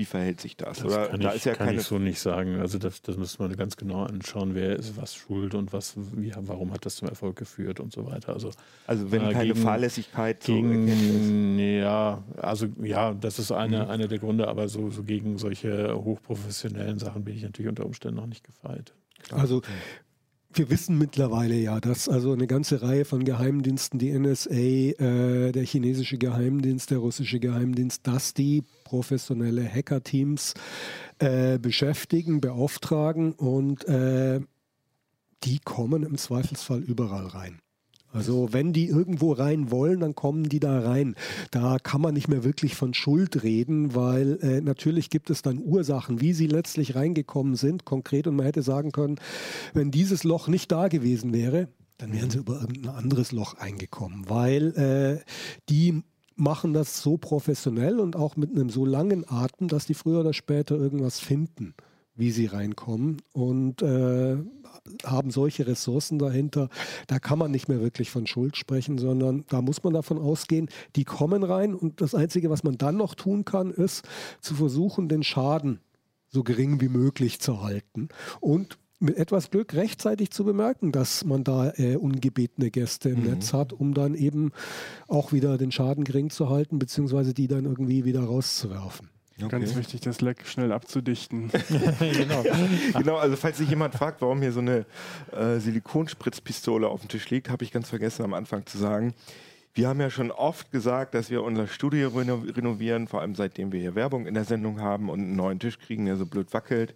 wie 0.00 0.06
verhält 0.06 0.40
sich 0.40 0.56
das? 0.56 0.78
Das 0.78 0.86
Oder 0.86 1.08
kann, 1.08 1.20
da 1.20 1.28
ich, 1.30 1.36
ist 1.36 1.44
ja 1.44 1.54
kann 1.54 1.66
keine. 1.66 1.80
ich 1.80 1.86
so 1.86 1.98
nicht 1.98 2.18
sagen. 2.18 2.56
Also 2.58 2.78
das, 2.78 3.02
das 3.02 3.18
müsste 3.18 3.42
man 3.42 3.54
ganz 3.54 3.76
genau 3.76 4.04
anschauen, 4.04 4.54
wer 4.54 4.74
ist 4.76 4.96
was 4.96 5.14
schuld 5.14 5.54
und 5.54 5.74
was, 5.74 5.94
wie, 6.16 6.32
warum 6.40 6.72
hat 6.72 6.86
das 6.86 6.96
zum 6.96 7.08
Erfolg 7.08 7.36
geführt 7.36 7.80
und 7.80 7.92
so 7.92 8.06
weiter. 8.06 8.32
Also 8.32 8.50
Also 8.86 9.12
wenn 9.12 9.22
äh, 9.22 9.32
keine 9.32 9.52
gegen- 9.52 9.60
Fahrlässigkeit 9.60 10.42
zu 10.42 10.52
erkennen 10.52 10.88
ist. 10.88 11.00
gegen, 11.00 11.58
ja, 11.58 12.24
also 12.38 12.66
ja, 12.82 13.12
das 13.12 13.38
ist 13.38 13.52
eine, 13.52 13.84
Mhm. 13.84 13.90
einer 13.90 14.08
der 14.08 14.18
Gründe, 14.18 14.48
aber 14.48 14.68
so, 14.68 14.88
so 14.90 15.02
gegen 15.02 15.36
solche 15.36 15.94
hochprofessionellen 16.02 16.98
Sachen 16.98 17.24
bin 17.24 17.36
ich 17.36 17.42
natürlich 17.42 17.68
unter 17.68 17.84
Umständen 17.84 18.16
noch 18.16 18.26
nicht 18.26 18.44
gefeit. 18.44 18.94
Also 19.30 19.60
wir 20.52 20.68
wissen 20.70 20.98
mittlerweile 20.98 21.54
ja, 21.54 21.78
dass 21.78 22.08
also 22.08 22.32
eine 22.32 22.46
ganze 22.48 22.82
Reihe 22.82 23.04
von 23.04 23.22
Geheimdiensten, 23.22 24.00
die 24.00 24.10
NSA, 24.18 24.50
äh, 24.52 25.52
der 25.52 25.64
chinesische 25.64 26.18
Geheimdienst, 26.18 26.90
der 26.90 26.98
russische 26.98 27.38
Geheimdienst, 27.38 28.06
dass 28.06 28.34
die 28.34 28.64
professionelle 28.90 29.64
Hackerteams 29.72 30.54
äh, 31.20 31.60
beschäftigen, 31.60 32.40
beauftragen 32.40 33.32
und 33.34 33.86
äh, 33.86 34.40
die 35.44 35.60
kommen 35.60 36.02
im 36.02 36.18
Zweifelsfall 36.18 36.80
überall 36.80 37.26
rein. 37.26 37.60
Also 38.12 38.52
wenn 38.52 38.72
die 38.72 38.88
irgendwo 38.88 39.30
rein 39.30 39.70
wollen, 39.70 40.00
dann 40.00 40.16
kommen 40.16 40.48
die 40.48 40.58
da 40.58 40.80
rein. 40.80 41.14
Da 41.52 41.78
kann 41.80 42.00
man 42.00 42.14
nicht 42.14 42.26
mehr 42.26 42.42
wirklich 42.42 42.74
von 42.74 42.92
Schuld 42.94 43.44
reden, 43.44 43.94
weil 43.94 44.40
äh, 44.42 44.60
natürlich 44.60 45.08
gibt 45.08 45.30
es 45.30 45.42
dann 45.42 45.60
Ursachen, 45.60 46.20
wie 46.20 46.32
sie 46.32 46.48
letztlich 46.48 46.96
reingekommen 46.96 47.54
sind, 47.54 47.84
konkret. 47.84 48.26
Und 48.26 48.34
man 48.34 48.46
hätte 48.46 48.62
sagen 48.62 48.90
können, 48.90 49.20
wenn 49.72 49.92
dieses 49.92 50.24
Loch 50.24 50.48
nicht 50.48 50.72
da 50.72 50.88
gewesen 50.88 51.32
wäre, 51.32 51.68
dann 51.98 52.12
wären 52.12 52.30
sie 52.30 52.38
über 52.38 52.60
irgendein 52.60 52.96
anderes 52.96 53.30
Loch 53.30 53.54
eingekommen, 53.54 54.28
weil 54.28 54.74
äh, 54.76 55.24
die 55.68 56.02
machen 56.40 56.72
das 56.72 57.02
so 57.02 57.18
professionell 57.18 58.00
und 58.00 58.16
auch 58.16 58.36
mit 58.36 58.50
einem 58.50 58.70
so 58.70 58.84
langen 58.84 59.24
Atem, 59.28 59.68
dass 59.68 59.86
die 59.86 59.94
früher 59.94 60.20
oder 60.20 60.32
später 60.32 60.74
irgendwas 60.76 61.20
finden, 61.20 61.74
wie 62.14 62.30
sie 62.30 62.46
reinkommen 62.46 63.22
und 63.32 63.82
äh, 63.82 64.36
haben 65.04 65.30
solche 65.30 65.66
Ressourcen 65.66 66.18
dahinter. 66.18 66.68
Da 67.06 67.18
kann 67.18 67.38
man 67.38 67.50
nicht 67.50 67.68
mehr 67.68 67.80
wirklich 67.80 68.10
von 68.10 68.26
Schuld 68.26 68.56
sprechen, 68.56 68.98
sondern 68.98 69.44
da 69.48 69.62
muss 69.62 69.84
man 69.84 69.92
davon 69.92 70.18
ausgehen, 70.18 70.68
die 70.96 71.04
kommen 71.04 71.44
rein 71.44 71.74
und 71.74 72.00
das 72.00 72.14
Einzige, 72.14 72.50
was 72.50 72.64
man 72.64 72.78
dann 72.78 72.96
noch 72.96 73.14
tun 73.14 73.44
kann, 73.44 73.70
ist 73.70 74.08
zu 74.40 74.54
versuchen, 74.54 75.08
den 75.08 75.22
Schaden 75.22 75.80
so 76.28 76.42
gering 76.42 76.80
wie 76.80 76.88
möglich 76.88 77.40
zu 77.40 77.62
halten 77.62 78.08
und 78.40 78.78
mit 79.00 79.16
etwas 79.16 79.50
Glück 79.50 79.74
rechtzeitig 79.74 80.30
zu 80.30 80.44
bemerken, 80.44 80.92
dass 80.92 81.24
man 81.24 81.42
da 81.42 81.72
äh, 81.76 81.96
ungebetene 81.96 82.70
Gäste 82.70 83.08
im 83.08 83.22
Netz 83.22 83.52
hat, 83.52 83.72
um 83.72 83.94
dann 83.94 84.14
eben 84.14 84.52
auch 85.08 85.32
wieder 85.32 85.58
den 85.58 85.72
Schaden 85.72 86.04
gering 86.04 86.30
zu 86.30 86.50
halten, 86.50 86.78
beziehungsweise 86.78 87.34
die 87.34 87.48
dann 87.48 87.64
irgendwie 87.64 88.04
wieder 88.04 88.22
rauszuwerfen. 88.22 89.08
Ganz 89.48 89.74
wichtig, 89.74 90.02
das 90.02 90.20
Leck 90.20 90.46
schnell 90.46 90.70
abzudichten. 90.70 91.50
genau. 91.98 92.44
Genau, 92.92 93.16
also 93.16 93.36
falls 93.36 93.56
sich 93.56 93.70
jemand 93.70 93.94
fragt, 93.94 94.20
warum 94.20 94.42
hier 94.42 94.52
so 94.52 94.60
eine 94.60 94.84
äh, 95.32 95.58
Silikonspritzpistole 95.58 96.86
auf 96.86 97.00
dem 97.00 97.08
Tisch 97.08 97.30
liegt, 97.30 97.48
habe 97.48 97.64
ich 97.64 97.72
ganz 97.72 97.88
vergessen 97.88 98.22
am 98.22 98.34
Anfang 98.34 98.66
zu 98.66 98.76
sagen. 98.76 99.14
Wir 99.72 99.88
haben 99.88 100.00
ja 100.00 100.10
schon 100.10 100.30
oft 100.30 100.72
gesagt, 100.72 101.14
dass 101.14 101.30
wir 101.30 101.42
unser 101.42 101.68
Studio 101.68 102.08
reno 102.08 102.42
renovieren, 102.54 103.06
vor 103.06 103.20
allem 103.20 103.34
seitdem 103.34 103.72
wir 103.72 103.80
hier 103.80 103.94
Werbung 103.94 104.26
in 104.26 104.34
der 104.34 104.44
Sendung 104.44 104.80
haben 104.80 105.08
und 105.08 105.20
einen 105.20 105.36
neuen 105.36 105.58
Tisch 105.60 105.78
kriegen, 105.78 106.06
der 106.06 106.16
so 106.16 106.26
blöd 106.26 106.52
wackelt. 106.52 106.94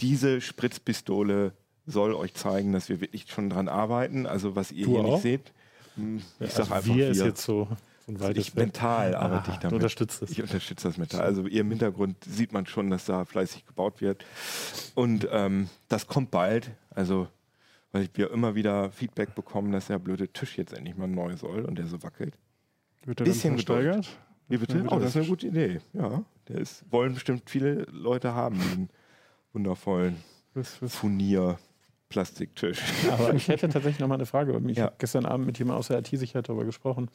Diese 0.00 0.40
Spritzpistole 0.40 1.52
soll 1.86 2.14
euch 2.14 2.34
zeigen, 2.34 2.72
dass 2.72 2.88
wir 2.88 3.00
wirklich 3.00 3.26
schon 3.30 3.50
dran 3.50 3.68
arbeiten. 3.68 4.26
Also 4.26 4.54
was 4.56 4.70
ihr 4.72 4.84
Du 4.86 4.92
hier 4.92 5.00
auch? 5.04 5.12
nicht 5.14 5.22
seht. 5.22 5.52
hm, 5.96 6.22
Ich 6.40 6.50
sag 6.52 6.60
also 6.70 6.74
einfach 6.74 6.94
wir 6.94 7.08
ist 7.08 7.18
wir. 7.18 7.26
jetzt 7.26 7.42
so, 7.42 7.68
so 8.06 8.12
ein 8.12 8.20
weites 8.20 8.48
ich 8.48 8.54
mental 8.54 9.14
arbeite 9.14 9.50
Ah, 9.50 9.54
ich 9.54 9.58
damit. 9.60 9.74
unterstützt 9.74 10.22
es. 10.22 10.30
Ich 10.30 10.42
unterstütze 10.42 10.86
das 10.88 10.98
Metall. 10.98 11.22
Also 11.22 11.46
ihr 11.46 11.62
im 11.62 11.70
Hintergrund 11.70 12.16
sieht 12.24 12.52
man 12.52 12.66
schon, 12.66 12.90
dass 12.90 13.06
da 13.06 13.24
fleißig 13.24 13.66
gebaut 13.66 14.00
wird. 14.00 14.24
Und 14.94 15.26
ähm, 15.32 15.68
das 15.88 16.06
kommt 16.06 16.30
bald. 16.30 16.70
Also, 16.90 17.28
weil 17.92 18.08
wir 18.14 18.30
immer 18.30 18.54
wieder 18.54 18.90
Feedback 18.92 19.34
bekommen, 19.34 19.72
dass 19.72 19.86
der 19.86 19.98
blöde 19.98 20.28
Tisch 20.28 20.58
jetzt 20.58 20.74
endlich 20.74 20.96
mal 20.96 21.08
neu 21.08 21.36
soll 21.36 21.64
und 21.64 21.76
der 21.78 21.86
so 21.86 22.02
wackelt. 22.02 22.34
Wird 23.04 23.20
er 23.20 23.24
Bisschen 23.24 23.56
dann 23.56 23.64
versteigert? 23.64 24.08
Wie 24.48 24.54
Ja, 24.54 24.60
bitte? 24.60 24.84
Oh, 24.90 24.98
das 24.98 25.10
ist 25.10 25.16
eine 25.16 25.26
gute 25.26 25.46
Idee. 25.46 25.80
Ja, 25.94 26.22
der 26.48 26.58
ist, 26.58 26.84
wollen 26.90 27.14
bestimmt 27.14 27.48
viele 27.48 27.84
Leute 27.90 28.34
haben, 28.34 28.88
wundervollen 29.52 30.16
was, 30.54 30.78
Furnier-Plastiktisch. 30.86 32.80
Aber 33.10 33.34
ich 33.34 33.48
hätte 33.48 33.68
tatsächlich 33.68 34.00
noch 34.00 34.08
mal 34.08 34.14
eine 34.14 34.26
Frage. 34.26 34.60
Ich 34.68 34.76
Ja. 34.78 34.84
habe 34.86 34.96
gestern 34.98 35.26
Abend 35.26 35.46
mit 35.46 35.58
jemandem 35.58 35.78
aus 35.80 35.88
der 35.88 35.98
IT-Sicherheit 35.98 36.48
darüber 36.48 36.64
gesprochen, 36.64 37.08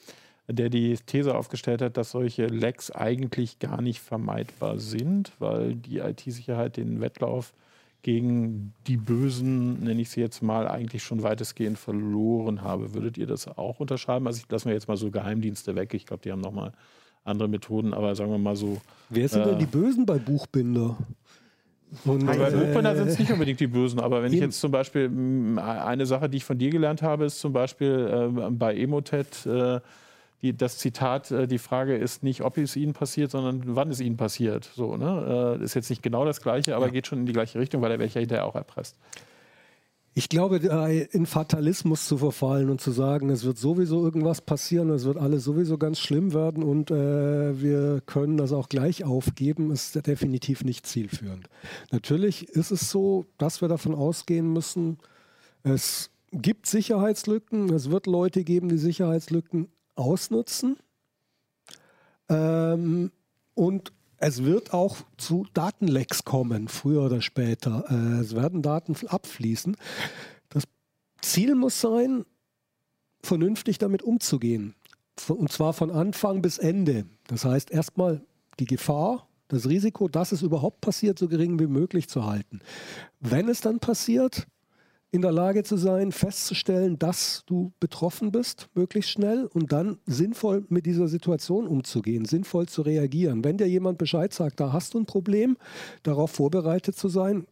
der 0.47 0.69
die 0.69 0.95
These 1.05 1.35
aufgestellt 1.35 1.81
hat, 1.81 1.97
dass 1.97 2.11
solche 2.11 2.47
Lecks 2.47 2.91
eigentlich 2.91 3.59
gar 3.59 3.81
nicht 3.81 3.99
vermeidbar 4.01 4.77
sind, 4.79 5.31
weil 5.39 5.75
die 5.75 5.99
IT-Sicherheit 5.99 6.77
den 6.77 6.99
Wettlauf 7.01 7.53
gegen 8.01 8.73
die 8.87 8.97
Bösen, 8.97 9.79
nenne 9.81 10.01
ich 10.01 10.09
sie 10.09 10.19
jetzt 10.19 10.41
mal, 10.43 10.67
eigentlich 10.67 11.03
schon 11.03 11.23
weitestgehend 11.23 11.79
verloren 11.79 12.61
habe. 12.61 12.93
Würdet 12.93 13.17
ihr 13.17 13.27
das 13.27 13.47
auch 13.47 13.79
unterschreiben? 13.79 14.27
Also 14.27 14.41
ich 14.43 14.51
lasse 14.51 14.67
mir 14.67 14.73
jetzt 14.73 14.89
mal 14.89 14.97
so 14.97 15.09
Geheimdienste 15.09 15.75
weg. 15.75 15.93
Ich 15.93 16.05
glaube, 16.05 16.21
die 16.21 16.31
haben 16.33 16.41
noch 16.41 16.51
mal 16.51 16.73
andere 17.23 17.47
Methoden, 17.47 17.93
aber 17.93 18.13
sagen 18.15 18.31
wir 18.31 18.37
mal 18.37 18.57
so. 18.57 18.81
Wer 19.09 19.29
sind 19.29 19.43
Äh. 19.43 19.45
denn 19.51 19.59
die 19.59 19.65
Bösen 19.65 20.05
bei 20.05 20.17
Buchbinder? 20.19 20.97
Und, 22.05 22.25
Bei 22.25 22.49
Buchbinder 22.49 22.95
sind 22.95 23.07
es 23.07 23.15
äh, 23.15 23.21
nicht 23.21 23.31
unbedingt 23.31 23.59
die 23.59 23.67
Bösen, 23.67 23.99
aber 23.99 24.23
wenn 24.23 24.31
ich 24.31 24.37
eben. 24.37 24.47
jetzt 24.47 24.59
zum 24.59 24.71
Beispiel 24.71 25.09
mh, 25.09 25.85
eine 25.85 26.05
Sache, 26.05 26.29
die 26.29 26.37
ich 26.37 26.45
von 26.45 26.57
dir 26.57 26.69
gelernt 26.69 27.01
habe, 27.01 27.25
ist 27.25 27.39
zum 27.39 27.53
Beispiel 27.53 28.31
äh, 28.37 28.49
bei 28.51 28.75
Emotet 28.75 29.45
äh, 29.45 29.79
die, 30.43 30.55
das 30.55 30.77
Zitat, 30.77 31.31
äh, 31.31 31.47
die 31.47 31.57
Frage 31.57 31.95
ist 31.95 32.21
nicht, 32.21 32.41
ob 32.41 32.57
es 32.57 32.75
ihnen 32.75 32.93
passiert, 32.93 33.31
sondern 33.31 33.61
wann 33.75 33.89
es 33.89 34.01
ihnen 34.01 34.17
passiert. 34.17 34.69
So, 34.75 34.97
ne? 34.97 35.57
äh, 35.59 35.63
ist 35.63 35.73
jetzt 35.73 35.89
nicht 35.89 36.03
genau 36.03 36.25
das 36.25 36.41
Gleiche, 36.41 36.75
aber 36.75 36.89
geht 36.89 37.07
schon 37.07 37.19
in 37.19 37.25
die 37.25 37.33
gleiche 37.33 37.59
Richtung, 37.59 37.81
weil 37.81 37.91
er 37.91 37.99
welcher 37.99 38.19
hinterher 38.19 38.45
auch 38.45 38.55
erpresst. 38.55 38.97
Ich 40.15 40.29
glaube, 40.29 40.59
da 40.59 40.87
in 40.87 41.25
Fatalismus 41.25 42.07
zu 42.07 42.17
verfallen 42.19 42.69
und 42.69 42.79
zu 42.79 42.91
sagen, 42.91 43.29
es 43.29 43.45
wird 43.45 43.57
sowieso 43.57 44.03
irgendwas 44.03 44.41
passieren, 44.41 44.91
es 44.91 45.05
wird 45.05 45.17
alles 45.17 45.43
sowieso 45.43 45.79
ganz 45.79 45.99
schlimm 45.99 46.33
werden 46.33 46.61
und 46.61 46.91
äh, 46.91 47.59
wir 47.59 48.01
können 48.05 48.37
das 48.37 48.51
auch 48.51 48.69
gleich 48.69 49.03
aufgeben, 49.03 49.71
ist 49.71 50.05
definitiv 50.05 50.63
nicht 50.63 50.85
zielführend. 50.85 51.49
Natürlich 51.91 52.47
ist 52.49 52.69
es 52.69 52.91
so, 52.91 53.25
dass 53.39 53.61
wir 53.61 53.69
davon 53.69 53.95
ausgehen 53.95 54.53
müssen, 54.53 54.99
es 55.63 56.11
gibt 56.31 56.67
Sicherheitslücken, 56.67 57.69
es 57.69 57.89
wird 57.89 58.05
Leute 58.05 58.43
geben, 58.43 58.69
die 58.69 58.77
Sicherheitslücken 58.77 59.69
ausnutzen. 59.95 60.77
Ähm, 62.29 63.11
und 63.55 63.93
es 64.23 64.45
wird 64.45 64.73
auch 64.73 64.97
zu 65.17 65.45
Datenlecks 65.53 66.23
kommen, 66.23 66.69
früher 66.69 67.03
oder 67.03 67.21
später. 67.21 67.83
Äh, 67.89 68.21
es 68.21 68.33
werden 68.33 68.61
Daten 68.61 68.95
abfließen. 69.05 69.75
Das 70.47 70.63
Ziel 71.21 71.55
muss 71.55 71.81
sein, 71.81 72.23
vernünftig 73.21 73.79
damit 73.79 74.01
umzugehen. 74.01 74.75
Und 75.27 75.51
zwar 75.51 75.73
von 75.73 75.91
Anfang 75.91 76.41
bis 76.41 76.57
Ende. 76.57 77.05
Das 77.27 77.43
heißt, 77.43 77.69
erstmal 77.69 78.21
die 78.59 78.65
Gefahr, 78.65 79.27
das 79.49 79.67
Risiko, 79.67 80.07
dass 80.07 80.31
es 80.31 80.41
überhaupt 80.41 80.79
passiert, 80.79 81.19
so 81.19 81.27
gering 81.27 81.59
wie 81.59 81.67
möglich 81.67 82.07
zu 82.07 82.25
halten. 82.25 82.61
Wenn 83.19 83.49
es 83.49 83.59
dann 83.59 83.79
passiert, 83.79 84.47
in 85.13 85.21
der 85.21 85.31
Lage 85.31 85.61
zu 85.61 85.77
sein, 85.77 86.11
festzustellen, 86.11 86.97
dass 86.97 87.43
du 87.45 87.71
betroffen 87.79 88.31
bist, 88.31 88.67
möglichst 88.73 89.11
schnell 89.11 89.45
und 89.45 89.71
dann 89.71 89.99
sinnvoll 90.07 90.65
mit 90.69 90.87
dieser 90.87 91.07
Situation 91.07 91.67
umzugehen, 91.67 92.25
sinnvoll 92.25 92.67
zu 92.67 92.81
reagieren. 92.81 93.43
Wenn 93.43 93.57
dir 93.57 93.69
jemand 93.69 93.99
Bescheid 93.99 94.33
sagt, 94.33 94.59
da 94.59 94.73
hast 94.73 94.95
du 94.95 94.99
ein 94.99 95.05
Problem, 95.05 95.55
darauf 96.01 96.31
vorbereitet 96.31 96.95
zu 96.95 97.09
sein, 97.09 97.45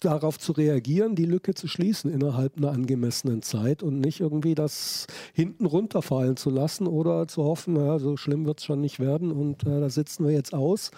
darauf 0.00 0.40
zu 0.40 0.50
reagieren, 0.50 1.14
die 1.14 1.24
Lücke 1.24 1.54
zu 1.54 1.68
schließen 1.68 2.12
innerhalb 2.12 2.56
einer 2.56 2.72
angemessenen 2.72 3.42
Zeit 3.42 3.84
und 3.84 4.00
nicht 4.00 4.18
irgendwie 4.18 4.56
das 4.56 5.06
hinten 5.32 5.66
runterfallen 5.66 6.36
zu 6.36 6.50
lassen 6.50 6.88
oder 6.88 7.28
zu 7.28 7.44
hoffen, 7.44 7.74
naja, 7.74 8.00
so 8.00 8.16
schlimm 8.16 8.44
wird 8.44 8.58
es 8.58 8.64
schon 8.64 8.80
nicht 8.80 8.98
werden 8.98 9.30
und 9.30 9.62
äh, 9.62 9.78
da 9.78 9.88
sitzen 9.88 10.24
wir 10.24 10.32
jetzt 10.32 10.52
aus. 10.52 10.90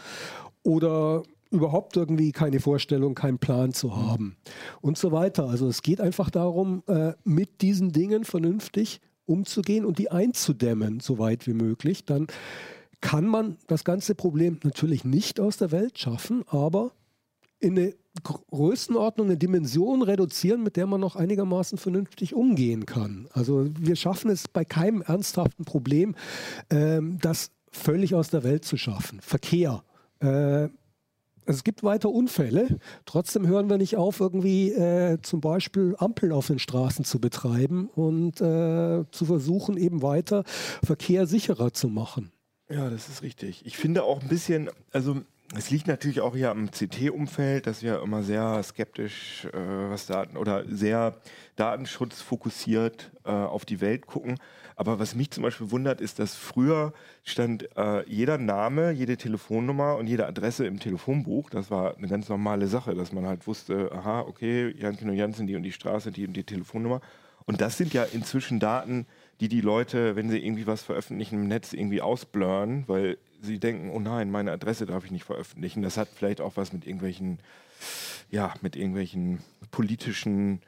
Oder 0.63 1.25
überhaupt 1.53 1.97
irgendwie 1.97 2.33
keine 2.33 2.61
Vorstellung, 2.61 3.15
keinen 3.15 3.39
Plan 3.39 3.73
zu 3.73 3.97
haben 3.97 4.37
und 4.81 4.99
so 4.99 5.13
weiter. 5.13 5.49
Also 5.49 5.69
es 5.69 5.83
geht 5.83 6.01
einfach 6.01 6.31
darum, 6.31 6.83
äh, 6.87 7.13
mit 7.25 7.61
diesen 7.61 7.93
Dingen 7.93 8.25
vernünftig 8.25 9.01
umzugehen 9.27 9.85
und 9.85 9.99
die 9.99 10.11
einzudämmen, 10.11 11.01
so 11.01 11.19
weit 11.19 11.47
wie 11.47 11.55
möglich. 11.55 12.05
Dann 12.05 12.27
kann 13.01 13.27
man 13.27 13.59
das 13.67 13.85
ganze 13.85 14.15
Problem 14.15 14.59
natürlich 14.65 15.05
nicht 15.05 15.41
aus 15.41 15.57
der 15.57 15.71
Welt 15.73 15.99
schaffen, 15.99 16.45
aber 16.49 16.93
in 17.61 17.79
eine 17.79 17.95
Größenordnung, 18.23 19.29
eine 19.29 19.37
Dimension 19.37 20.03
reduzieren, 20.03 20.63
mit 20.63 20.77
der 20.77 20.87
man 20.87 21.01
noch 21.01 21.17
einigermaßen 21.17 21.79
vernünftig 21.79 22.35
umgehen 22.35 22.87
kann. 22.87 23.29
Also 23.33 23.69
wir 23.79 23.97
schaffen 23.97 24.31
es 24.31 24.49
bei 24.49 24.65
keinem 24.65 25.03
ernsthaften 25.03 25.65
Problem, 25.65 26.15
ähm, 26.71 27.19
das 27.21 27.51
völlig 27.71 28.15
aus 28.15 28.29
der 28.29 28.43
Welt 28.45 28.65
zu 28.65 28.77
schaffen. 28.77 29.21
Verkehr. 29.21 29.83
Äh, 30.21 30.69
es 31.47 31.65
gibt 31.65 31.83
weiter 31.83 32.11
Unfälle. 32.11 32.79
Trotzdem 33.05 33.47
hören 33.47 33.69
wir 33.69 33.79
nicht 33.79 33.97
auf, 33.97 34.21
irgendwie 34.21 34.73
äh, 34.73 35.19
zum 35.23 35.41
Beispiel 35.41 35.95
Ampeln 35.99 36.33
auf 36.33 36.47
den 36.47 36.59
Straßen 36.59 37.05
zu 37.05 37.21
betreiben 37.21 37.89
und 37.89 38.41
äh, 38.41 39.05
zu 39.11 39.25
versuchen, 39.25 39.77
eben 39.77 40.03
weiter 40.03 40.45
Verkehr 40.85 41.27
sicherer 41.27 41.73
zu 41.73 41.89
machen. 41.89 42.33
Ja, 42.71 42.89
das 42.89 43.09
ist 43.09 43.23
richtig. 43.23 43.67
Ich 43.67 43.77
finde 43.77 44.05
auch 44.05 44.23
ein 44.23 44.29
bisschen, 44.29 44.71
also 44.93 45.21
es 45.55 45.71
liegt 45.71 45.87
natürlich 45.87 46.21
auch 46.21 46.35
hier 46.35 46.51
am 46.51 46.71
CT-Umfeld, 46.71 47.67
dass 47.67 47.83
wir 47.83 48.01
immer 48.03 48.23
sehr 48.23 48.63
skeptisch, 48.63 49.47
äh, 49.47 49.91
was 49.91 50.07
Daten 50.07 50.37
oder 50.37 50.65
sehr 50.67 51.17
datenschutzfokussiert 51.57 53.11
äh, 53.25 53.31
auf 53.31 53.65
die 53.65 53.81
Welt 53.81 54.07
gucken. 54.07 54.39
Aber 54.77 54.99
was 54.99 55.15
mich 55.15 55.31
zum 55.31 55.43
Beispiel 55.43 55.71
wundert, 55.71 56.01
ist, 56.01 56.19
dass 56.19 56.35
früher 56.35 56.95
stand 57.23 57.69
äh, 57.77 58.09
jeder 58.09 58.39
Name, 58.39 58.93
jede 58.93 59.17
Telefonnummer 59.17 59.97
und 59.97 60.07
jede 60.07 60.27
Adresse 60.27 60.67
im 60.67 60.81
Telefonbuch. 60.81 61.51
Das 61.51 61.71
war 61.71 61.97
eine 61.97 62.09
ganz 62.09 62.29
normale 62.29 62.67
Sache, 62.67 62.95
dass 62.95 63.13
man 63.13 63.27
halt 63.27 63.47
wusste, 63.47 63.93
aha, 63.93 64.21
okay, 64.21 64.75
Jankin 64.79 65.11
und 65.11 65.17
Jansen, 65.17 65.47
die 65.47 65.57
und 65.57 65.63
die 65.63 65.73
Straße, 65.73 66.11
die 66.11 66.27
und 66.27 66.33
die 66.33 66.45
Telefonnummer. 66.45 67.01
Und 67.45 67.61
das 67.61 67.77
sind 67.77 67.93
ja 67.93 68.05
inzwischen 68.05 68.61
Daten, 68.61 69.07
die 69.41 69.49
die 69.49 69.61
Leute, 69.61 70.17
wenn 70.17 70.31
sie 70.31 70.39
irgendwie 70.39 70.67
was 70.67 70.83
veröffentlichen 70.83 71.43
im 71.43 71.49
Netz, 71.49 71.73
irgendwie 71.73 72.01
ausblurren, 72.01 72.85
weil 72.87 73.19
sie 73.43 73.59
denken, 73.59 73.91
oh 73.91 74.01
nein, 74.01 74.31
meine 74.31 74.53
Adresse 74.53 74.87
darf 74.87 75.05
ich 75.05 75.11
nicht 75.11 75.25
veröffentlichen. 75.25 75.83
Das 75.83 75.97
hat 75.97 76.09
vielleicht 76.09 76.41
auch 76.41 76.57
was 76.57 76.73
mit 76.73 76.87
irgendwelchen, 76.87 77.39
ja, 78.31 78.55
mit 78.63 78.77
irgendwelchen 78.77 79.41
politischen 79.71 80.61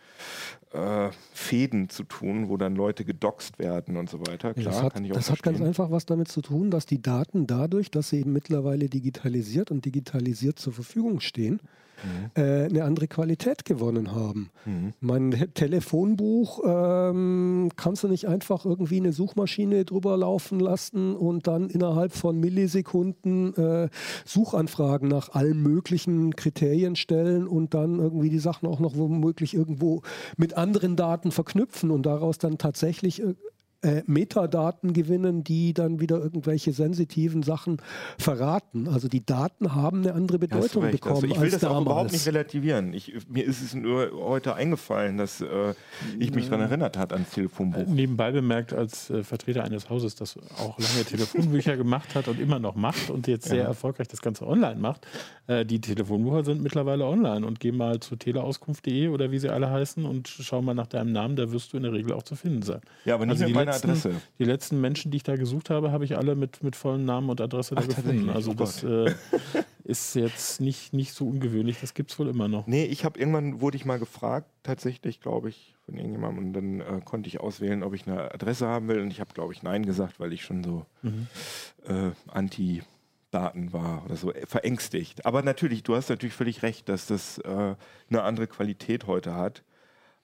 äh, 0.72 1.11
Fäden 1.33 1.89
zu 1.89 2.03
tun, 2.05 2.49
wo 2.49 2.57
dann 2.57 2.75
Leute 2.75 3.05
gedoxt 3.05 3.59
werden 3.59 3.97
und 3.97 4.11
so 4.11 4.20
weiter. 4.20 4.53
Klar, 4.55 4.64
das 4.64 4.83
hat, 4.83 4.95
kann 4.95 5.05
ich 5.05 5.12
auch 5.12 5.16
das 5.16 5.31
hat 5.31 5.43
ganz 5.43 5.61
einfach 5.61 5.91
was 5.91 6.05
damit 6.05 6.29
zu 6.29 6.43
tun, 6.43 6.70
dass 6.70 6.85
die 6.85 7.01
Daten 7.01 7.47
dadurch, 7.47 7.91
dass 7.91 8.11
sie 8.11 8.20
eben 8.20 8.33
mittlerweile 8.33 8.89
digitalisiert 8.89 9.70
und 9.70 9.85
digitalisiert 9.85 10.59
zur 10.59 10.72
Verfügung 10.72 11.20
stehen, 11.20 11.61
mhm. 12.05 12.42
äh, 12.42 12.64
eine 12.64 12.84
andere 12.84 13.09
Qualität 13.09 13.64
gewonnen 13.64 14.14
haben. 14.14 14.50
Mhm. 14.64 14.92
Mein 15.00 15.50
Telefonbuch 15.55 16.61
ähm, 16.64 17.70
kannst 17.76 18.05
du 18.05 18.09
nicht 18.09 18.28
einfach 18.28 18.64
irgendwie 18.64 18.98
eine 18.98 19.12
Suchmaschine 19.12 19.84
drüber 19.84 20.16
laufen 20.16 20.61
lassen 20.61 21.16
und 21.16 21.46
dann 21.46 21.68
innerhalb 21.68 22.12
von 22.12 22.38
Millisekunden 22.38 23.55
äh, 23.55 23.88
Suchanfragen 24.24 25.09
nach 25.09 25.30
allen 25.30 25.62
möglichen 25.62 26.36
Kriterien 26.36 26.96
stellen 26.96 27.46
und 27.46 27.74
dann 27.74 27.98
irgendwie 27.98 28.30
die 28.30 28.38
Sachen 28.38 28.68
auch 28.68 28.80
noch 28.80 28.96
womöglich 28.96 29.55
irgendwo 29.55 30.02
mit 30.36 30.55
anderen 30.57 30.96
Daten 30.96 31.30
verknüpfen 31.30 31.90
und 31.90 32.05
daraus 32.05 32.38
dann 32.38 32.59
tatsächlich 32.59 33.22
äh, 33.85 33.95
äh, 33.95 34.03
Metadaten 34.07 34.93
gewinnen, 34.93 35.45
die 35.45 35.74
dann 35.74 36.01
wieder 36.01 36.18
irgendwelche 36.18 36.72
sensitiven 36.72 37.43
Sachen 37.43 37.78
verraten. 38.18 38.89
Also 38.89 39.09
die 39.09 39.24
Daten 39.24 39.74
haben 39.74 39.99
eine 39.99 40.14
andere 40.14 40.39
Bedeutung 40.39 40.85
also 40.85 40.97
bekommen. 40.97 41.14
Also 41.16 41.26
ich 41.26 41.41
will 41.41 41.51
das 41.51 41.61
damals. 41.61 41.76
auch 41.76 41.82
überhaupt 41.82 42.12
nicht 42.12 42.26
relativieren. 42.26 42.93
Ich, 42.93 43.12
mir 43.28 43.45
ist 43.45 43.62
es 43.62 43.74
nur 43.74 44.11
heute 44.12 44.55
eingefallen, 44.55 45.18
dass 45.18 45.41
äh, 45.41 45.74
ich 46.18 46.35
mich 46.35 46.49
daran 46.49 46.62
erinnert 46.62 46.97
hat 46.97 47.12
ans 47.12 47.30
Telefonbuch. 47.30 47.80
Äh, 47.80 47.91
nebenbei 47.91 48.32
bemerkt, 48.32 48.72
als 48.72 49.11
äh, 49.11 49.22
Vertreter 49.22 49.64
eines 49.64 49.91
Hauses, 49.91 50.14
das 50.14 50.37
auch 50.59 50.78
lange 50.78 51.05
Telefonbücher 51.05 51.76
gemacht 51.85 52.14
hat 52.14 52.28
und 52.28 52.41
immer 52.41 52.59
noch 52.59 52.74
macht 52.74 53.11
und 53.11 53.26
jetzt 53.26 53.49
sehr 53.49 53.59
ja. 53.59 53.64
erfolgreich 53.64 54.09
das 54.09 54.22
Ganze 54.22 54.47
online 54.47 54.80
macht. 54.80 55.07
Äh, 55.47 55.64
die 55.64 55.80
Telefonbucher 55.80 56.45
sind 56.45 56.62
mittlerweile 56.62 57.05
online 57.05 57.47
und 57.47 57.61
geh 57.61 57.72
mal 57.72 58.01
zu 58.01 58.16
teleauskunft.de 58.16 59.09
oder 59.09 59.30
wie 59.30 59.39
sie 59.39 59.51
alle 59.51 59.70
heißen 59.70 60.05
und 60.05 60.28
schau 60.28 60.62
mal 60.62 60.74
nach 60.74 60.87
deinem 60.87 61.12
Namen, 61.12 61.37
da 61.37 61.53
wirst 61.53 61.72
du 61.72 61.76
in 61.76 61.82
der 61.82 61.93
Regel 61.93 62.12
auch 62.12 62.22
zu 62.22 62.35
finden 62.35 62.62
sein. 62.62 62.80
Ja, 63.05 63.14
aber 63.14 63.26
nicht 63.26 63.43
also 63.43 63.47
die 63.47 63.53
letzten, 63.75 63.91
Adresse. 63.91 64.22
Die 64.39 64.45
letzten 64.45 64.81
Menschen, 64.81 65.11
die 65.11 65.18
ich 65.18 65.22
da 65.22 65.37
gesucht 65.37 65.70
habe, 65.70 65.93
habe 65.93 66.05
ich 66.05 66.16
alle 66.16 66.35
mit, 66.35 66.62
mit 66.62 66.77
vollem 66.77 67.05
Namen 67.05 67.31
und 67.31 67.41
Adresse 67.41 67.75
Ach, 67.77 67.83
da 67.83 67.87
gefunden. 67.87 68.31
Also 68.31 68.53
oh 68.53 68.55
das 68.55 68.83
äh, 68.83 69.14
ist 69.85 70.14
jetzt 70.14 70.61
nicht, 70.61 70.93
nicht 70.93 71.12
so 71.12 71.27
ungewöhnlich. 71.27 71.81
Das 71.81 71.95
gibt 71.95 72.11
es 72.11 72.18
wohl 72.18 72.29
immer 72.29 72.49
noch. 72.49 72.66
Nee, 72.66 72.85
ich 72.85 73.05
habe 73.05 73.18
irgendwann, 73.18 73.61
wurde 73.61 73.77
ich 73.77 73.85
mal 73.85 73.99
gefragt, 73.99 74.49
tatsächlich, 74.62 75.20
glaube 75.20 75.51
ich, 75.51 75.75
von 75.85 75.97
irgendjemandem. 75.97 76.45
Und 76.45 76.53
dann 76.53 76.81
äh, 76.81 77.01
konnte 77.05 77.29
ich 77.29 77.41
auswählen, 77.41 77.83
ob 77.83 77.95
ich 77.95 78.07
eine 78.07 78.33
Adresse 78.33 78.66
haben 78.66 78.89
will. 78.89 79.01
Und 79.01 79.11
ich 79.11 79.20
habe, 79.20 79.33
glaube 79.35 79.53
ich, 79.53 79.62
Nein 79.62 79.85
gesagt, 79.85 80.20
weil 80.20 80.33
ich 80.33 80.43
schon 80.43 80.64
so 80.64 80.87
mhm. 81.03 81.27
äh, 81.87 82.11
anti 82.29 82.83
Daten 83.35 83.72
war 83.72 84.05
oder 84.05 84.16
so 84.16 84.33
äh, 84.33 84.47
verängstigt. 84.47 85.27
Aber 85.27 85.43
natürlich, 85.43 85.83
du 85.83 85.97
hast 85.97 86.09
natürlich 86.09 86.35
völlig 86.35 86.62
recht, 86.62 86.89
dass 86.89 87.07
das 87.07 87.39
äh, 87.39 87.75
eine 88.09 88.22
andere 88.22 88.47
Qualität 88.47 89.07
heute 89.07 89.35
hat. 89.35 89.64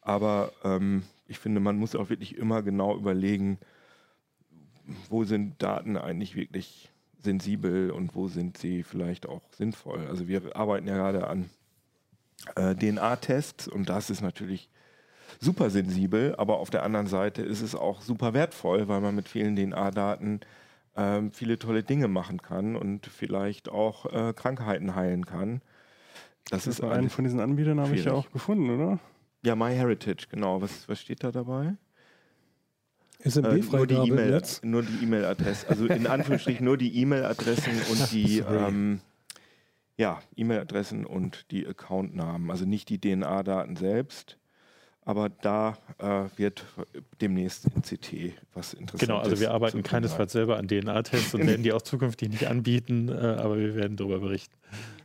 Aber 0.01 0.53
ähm, 0.65 1.03
ich 1.31 1.39
finde, 1.39 1.61
man 1.61 1.77
muss 1.77 1.95
auch 1.95 2.11
wirklich 2.11 2.37
immer 2.37 2.63
genau 2.63 2.97
überlegen, 2.97 3.59
wo 5.09 5.23
sind 5.25 5.63
Daten 5.63 5.97
eigentlich 5.97 6.35
wirklich 6.35 6.91
sensibel 7.23 7.93
und 7.93 8.15
wo 8.17 8.27
sind 8.27 8.59
sie 8.59 8.83
vielleicht 8.83 9.27
auch 9.29 9.43
sinnvoll. 9.53 10.07
Also 10.09 10.27
wir 10.27 10.57
arbeiten 10.57 10.89
ja 10.89 10.97
gerade 10.97 11.29
an 11.29 11.49
äh, 12.57 12.75
DNA-Tests 12.75 13.69
und 13.69 13.89
das 13.89 14.11
ist 14.11 14.23
natürlich 14.23 14.69
super 15.39 15.71
sensibel, 15.71 16.35
aber 16.37 16.59
auf 16.59 16.71
der 16.71 16.83
anderen 16.83 17.07
Seite 17.07 17.43
ist 17.43 17.61
es 17.61 17.77
auch 17.77 18.01
super 18.01 18.35
wertvoll, 18.35 18.89
weil 18.89 19.01
man 19.01 19.15
mit 19.15 19.29
vielen 19.29 19.55
DNA-Daten 19.55 20.41
äh, 20.97 21.23
viele 21.31 21.61
tolle 21.61 21.85
Dinge 21.85 22.09
machen 22.09 22.43
kann 22.43 22.75
und 22.75 23.07
vielleicht 23.07 23.69
auch 23.69 24.07
äh, 24.07 24.33
Krankheiten 24.33 24.97
heilen 24.97 25.27
kann. 25.27 25.61
Das, 26.51 26.65
das 26.65 26.79
ist 26.79 26.83
einen 26.83 27.11
von 27.11 27.23
diesen 27.23 27.39
Anbietern 27.39 27.79
habe 27.79 27.95
ich 27.95 28.05
ja 28.05 28.15
auch 28.15 28.33
gefunden, 28.33 28.71
oder? 28.71 28.99
Ja, 29.43 29.57
MyHeritage, 29.57 30.27
genau. 30.31 30.61
Was, 30.61 30.89
was 30.89 31.01
steht 31.01 31.25
da 31.25 31.33
dabei? 31.33 31.77
SMB-Freigabe 33.23 34.23
äh, 34.23 34.67
nur 34.67 34.83
die 34.83 35.05
E-Mail-Adresse, 35.05 35.69
also 35.69 35.87
in 35.87 36.07
Anführungsstrichen 36.07 36.65
nur 36.65 36.79
die 36.79 36.97
E-Mail-Adressen 37.01 37.73
und 37.91 38.13
die 38.13 38.39
ähm, 38.39 39.01
ja, 39.97 40.23
E-Mail-Adressen 40.35 41.05
und 41.05 41.51
die 41.51 41.67
Accountnamen, 41.67 42.51
also 42.51 42.65
nicht 42.65 42.89
die 42.89 42.99
DNA-Daten 42.99 43.77
selbst. 43.77 44.39
Aber 45.07 45.31
da 45.31 45.79
äh, 45.99 46.25
wird 46.37 46.65
demnächst 47.21 47.65
in 47.65 47.83
CT 47.83 48.35
was 48.55 48.75
Interessantes. 48.75 49.01
Genau, 49.01 49.19
also 49.19 49.41
wir 49.41 49.51
arbeiten 49.51 49.83
keinesfalls 49.83 50.33
selber 50.33 50.59
an 50.59 50.69
DNA-Tests 50.69 51.35
und 51.35 51.47
werden 51.47 51.63
die 51.63 51.73
auch 51.73 51.83
zukünftig 51.83 52.29
nicht 52.29 52.47
anbieten, 52.49 53.09
äh, 53.09 53.13
aber 53.13 53.59
wir 53.59 53.75
werden 53.75 53.97
darüber 53.97 54.21
berichten. 54.21 54.55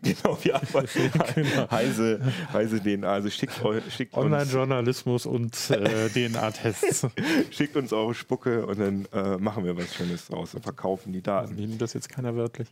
Genau, 0.03 0.37
wir 0.43 0.55
arbeiten 0.61 1.11
Genau. 1.33 1.71
heise, 1.71 2.19
heise 2.51 2.81
DNA. 2.81 3.07
Also 3.07 3.29
schickt, 3.29 3.53
schickt, 3.89 4.13
Online-Journalismus 4.15 5.25
und 5.25 5.55
äh, 5.71 6.09
DNA-Tests. 6.29 7.07
schickt 7.51 7.77
uns 7.77 7.93
eure 7.93 8.13
Spucke 8.13 8.65
und 8.65 8.79
dann 8.79 9.07
äh, 9.13 9.37
machen 9.37 9.63
wir 9.63 9.77
was 9.77 9.93
Schönes 9.95 10.27
draus 10.27 10.53
und 10.53 10.61
verkaufen 10.61 11.13
die 11.13 11.21
Daten. 11.21 11.55
Nehmen 11.55 11.77
das 11.77 11.93
jetzt 11.93 12.09
keiner 12.09 12.35
wörtlich. 12.35 12.67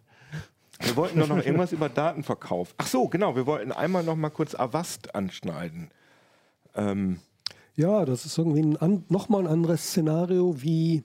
Wir 0.81 0.95
wollten 0.97 1.19
doch 1.19 1.29
noch 1.29 1.37
irgendwas 1.37 1.71
über 1.71 1.87
Datenverkauf. 1.87 2.75
Ach 2.77 2.87
so, 2.87 3.07
genau. 3.07 3.35
Wir 3.35 3.45
wollten 3.45 3.71
einmal 3.71 4.03
noch 4.03 4.17
mal 4.17 4.29
kurz 4.29 4.53
Avast 4.55 5.15
anschneiden. 5.15 5.89
Ähm, 6.75 7.19
Ja, 7.75 8.05
das 8.05 8.25
ist 8.25 8.37
irgendwie 8.37 8.61
ein 8.61 8.77
an, 8.77 9.03
nochmal 9.09 9.41
ein 9.41 9.47
anderes 9.47 9.83
Szenario, 9.87 10.61
wie 10.61 11.03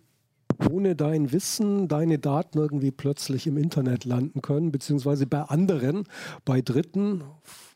ohne 0.70 0.96
dein 0.96 1.32
Wissen 1.32 1.88
deine 1.88 2.18
Daten 2.18 2.58
irgendwie 2.58 2.90
plötzlich 2.90 3.46
im 3.46 3.56
Internet 3.56 4.04
landen 4.04 4.42
können, 4.42 4.72
beziehungsweise 4.72 5.26
bei 5.26 5.42
anderen, 5.42 6.04
bei 6.44 6.60
Dritten, 6.60 7.22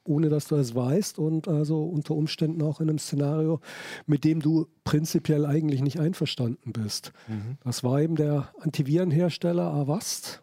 ohne 0.04 0.28
dass 0.28 0.48
du 0.48 0.56
es 0.56 0.74
weißt 0.74 1.18
und 1.18 1.46
also 1.46 1.84
unter 1.84 2.14
Umständen 2.14 2.60
auch 2.62 2.80
in 2.80 2.88
einem 2.88 2.98
Szenario, 2.98 3.60
mit 4.06 4.24
dem 4.24 4.40
du 4.40 4.66
prinzipiell 4.84 5.46
eigentlich 5.46 5.80
nicht 5.80 6.00
einverstanden 6.00 6.72
bist. 6.72 7.12
Das 7.64 7.84
war 7.84 8.00
eben 8.00 8.16
der 8.16 8.48
Antivirenhersteller 8.60 9.72
Avast, 9.72 10.42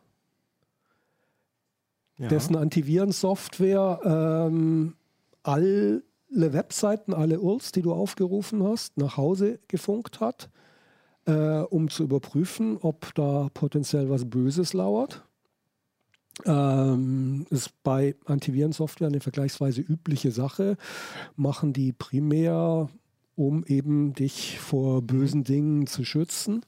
ja. 2.17 2.29
dessen 2.29 2.55
Antivirensoftware 2.55 4.47
ähm, 4.49 4.95
alle 6.33 6.53
Webseiten, 6.53 7.13
alle 7.13 7.39
URLs, 7.39 7.71
die 7.71 7.81
du 7.81 7.93
aufgerufen 7.93 8.63
hast, 8.63 8.97
nach 8.97 9.17
Hause 9.17 9.59
gefunkt 9.67 10.19
hat, 10.19 10.49
äh, 11.25 11.59
um 11.61 11.89
zu 11.89 12.03
überprüfen, 12.03 12.77
ob 12.77 13.13
da 13.15 13.49
potenziell 13.53 14.09
was 14.09 14.29
Böses 14.29 14.73
lauert. 14.73 15.23
Ähm, 16.45 17.45
ist 17.49 17.71
bei 17.83 18.15
Antivirensoftware 18.25 19.09
eine 19.09 19.19
vergleichsweise 19.19 19.81
übliche 19.81 20.31
Sache. 20.31 20.77
Machen 21.35 21.73
die 21.73 21.91
primär, 21.91 22.89
um 23.35 23.65
eben 23.65 24.13
dich 24.13 24.59
vor 24.59 25.01
bösen 25.01 25.43
Dingen 25.43 25.85
zu 25.85 26.05
schützen. 26.05 26.65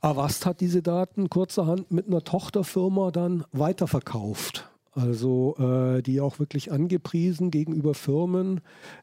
Avast 0.00 0.44
hat 0.44 0.60
diese 0.60 0.82
Daten 0.82 1.30
kurzerhand 1.30 1.90
mit 1.90 2.08
einer 2.08 2.22
Tochterfirma 2.22 3.10
dann 3.10 3.44
weiterverkauft. 3.52 4.70
Also 4.94 5.56
äh, 5.58 6.02
die 6.02 6.20
auch 6.20 6.38
wirklich 6.38 6.70
angepriesen 6.70 7.50
gegenüber 7.50 7.94
Firmen. 7.94 8.60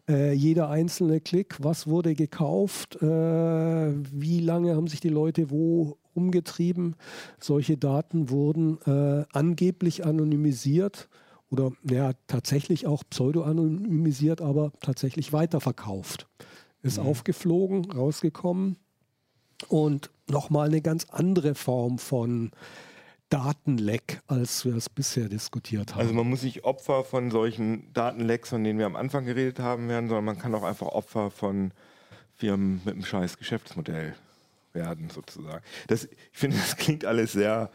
Äh, 0.07 0.33
jeder 0.33 0.69
einzelne 0.69 1.19
Klick, 1.19 1.57
was 1.61 1.85
wurde 1.85 2.15
gekauft, 2.15 2.95
äh, 3.01 3.05
wie 3.05 4.39
lange 4.39 4.75
haben 4.75 4.87
sich 4.87 5.01
die 5.01 5.09
Leute 5.09 5.51
wo 5.51 5.97
umgetrieben. 6.13 6.95
Solche 7.39 7.77
Daten 7.77 8.29
wurden 8.29 8.79
äh, 8.85 9.25
angeblich 9.33 10.05
anonymisiert 10.05 11.09
oder 11.49 11.71
ja, 11.83 12.11
tatsächlich 12.27 12.87
auch 12.87 13.03
pseudo-anonymisiert, 13.09 14.41
aber 14.41 14.71
tatsächlich 14.79 15.33
weiterverkauft. 15.33 16.27
Ist 16.83 16.99
aufgeflogen, 16.99 17.91
rausgekommen 17.91 18.77
und 19.67 20.09
nochmal 20.29 20.67
eine 20.67 20.81
ganz 20.81 21.05
andere 21.09 21.53
Form 21.53 21.99
von 21.99 22.51
Datenleck, 23.31 24.21
als 24.27 24.65
wir 24.65 24.75
es 24.75 24.89
bisher 24.89 25.29
diskutiert 25.29 25.91
haben. 25.93 26.01
Also 26.01 26.13
man 26.13 26.29
muss 26.29 26.43
nicht 26.43 26.65
Opfer 26.65 27.03
von 27.05 27.31
solchen 27.31 27.91
Datenlecks, 27.93 28.49
von 28.49 28.63
denen 28.63 28.77
wir 28.77 28.85
am 28.85 28.97
Anfang 28.97 29.25
geredet 29.25 29.59
haben, 29.59 29.87
werden, 29.87 30.09
sondern 30.09 30.25
man 30.25 30.37
kann 30.37 30.53
auch 30.53 30.63
einfach 30.63 30.87
Opfer 30.87 31.31
von 31.31 31.71
Firmen 32.35 32.81
mit 32.83 32.93
einem 32.93 33.05
scheiß 33.05 33.37
Geschäftsmodell 33.37 34.15
werden, 34.73 35.09
sozusagen. 35.09 35.63
Das, 35.87 36.05
ich 36.05 36.11
finde, 36.31 36.57
das 36.57 36.75
klingt 36.75 37.05
alles 37.05 37.31
sehr 37.31 37.71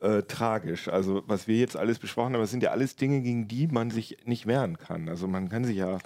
äh, 0.00 0.22
tragisch. 0.22 0.88
Also 0.88 1.22
was 1.26 1.46
wir 1.46 1.56
jetzt 1.56 1.76
alles 1.76 2.00
besprochen 2.00 2.34
haben, 2.34 2.40
das 2.40 2.50
sind 2.50 2.62
ja 2.62 2.70
alles 2.70 2.96
Dinge, 2.96 3.20
gegen 3.20 3.46
die 3.46 3.68
man 3.68 3.90
sich 3.90 4.18
nicht 4.24 4.46
wehren 4.46 4.76
kann. 4.76 5.08
Also 5.08 5.28
man 5.28 5.48
kann 5.48 5.64
sich 5.64 5.76
ja, 5.76 5.98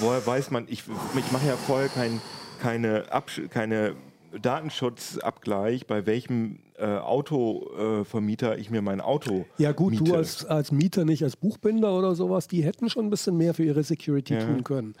woher 0.00 0.26
weiß 0.26 0.50
man, 0.50 0.66
ich, 0.68 0.84
ich 1.16 1.32
mache 1.32 1.46
ja 1.46 1.56
vorher 1.56 1.88
kein, 1.88 2.20
keine, 2.60 3.04
keine 3.50 3.94
Datenschutzabgleich, 4.40 5.86
bei 5.86 6.06
welchem 6.06 6.58
äh, 6.76 6.84
Autovermieter 6.98 8.58
ich 8.58 8.70
mir 8.70 8.82
mein 8.82 9.00
Auto 9.00 9.44
ja 9.58 9.72
gut, 9.72 9.92
miete. 9.92 10.04
du 10.04 10.14
als, 10.14 10.44
als 10.44 10.72
Mieter 10.72 11.04
nicht 11.04 11.22
als 11.22 11.36
Buchbinder 11.36 11.96
oder 11.96 12.14
sowas, 12.14 12.48
die 12.48 12.64
hätten 12.64 12.90
schon 12.90 13.06
ein 13.06 13.10
bisschen 13.10 13.36
mehr 13.36 13.54
für 13.54 13.64
ihre 13.64 13.82
Security 13.84 14.34
Ja. 14.34 14.44
tun 14.44 14.64
können. 14.64 14.94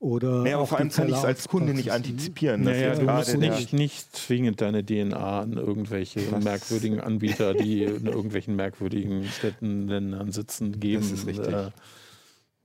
Oder 0.00 0.58
auch 0.58 0.68
vor 0.68 0.78
allem 0.78 0.90
kann 0.90 1.08
ich 1.08 1.14
es 1.16 1.24
als 1.24 1.48
Kunde 1.48 1.74
nicht 1.74 1.90
antizipieren. 1.92 2.62
Naja, 2.62 2.94
du 2.94 3.02
musst 3.04 3.36
nicht, 3.36 3.72
nicht 3.72 4.16
zwingend 4.16 4.60
deine 4.60 4.84
DNA 4.86 5.40
an 5.40 5.52
irgendwelche 5.54 6.20
Was? 6.32 6.44
merkwürdigen 6.44 7.00
Anbieter, 7.00 7.52
die 7.52 7.82
in 7.82 8.06
irgendwelchen 8.06 8.54
merkwürdigen 8.56 9.24
Städten, 9.24 9.88
Ländern 9.88 10.30
sitzen, 10.32 10.78
geben. 10.78 11.02
Das 11.02 11.10
ist 11.10 11.26
richtig. 11.26 11.52
Äh, 11.52 11.70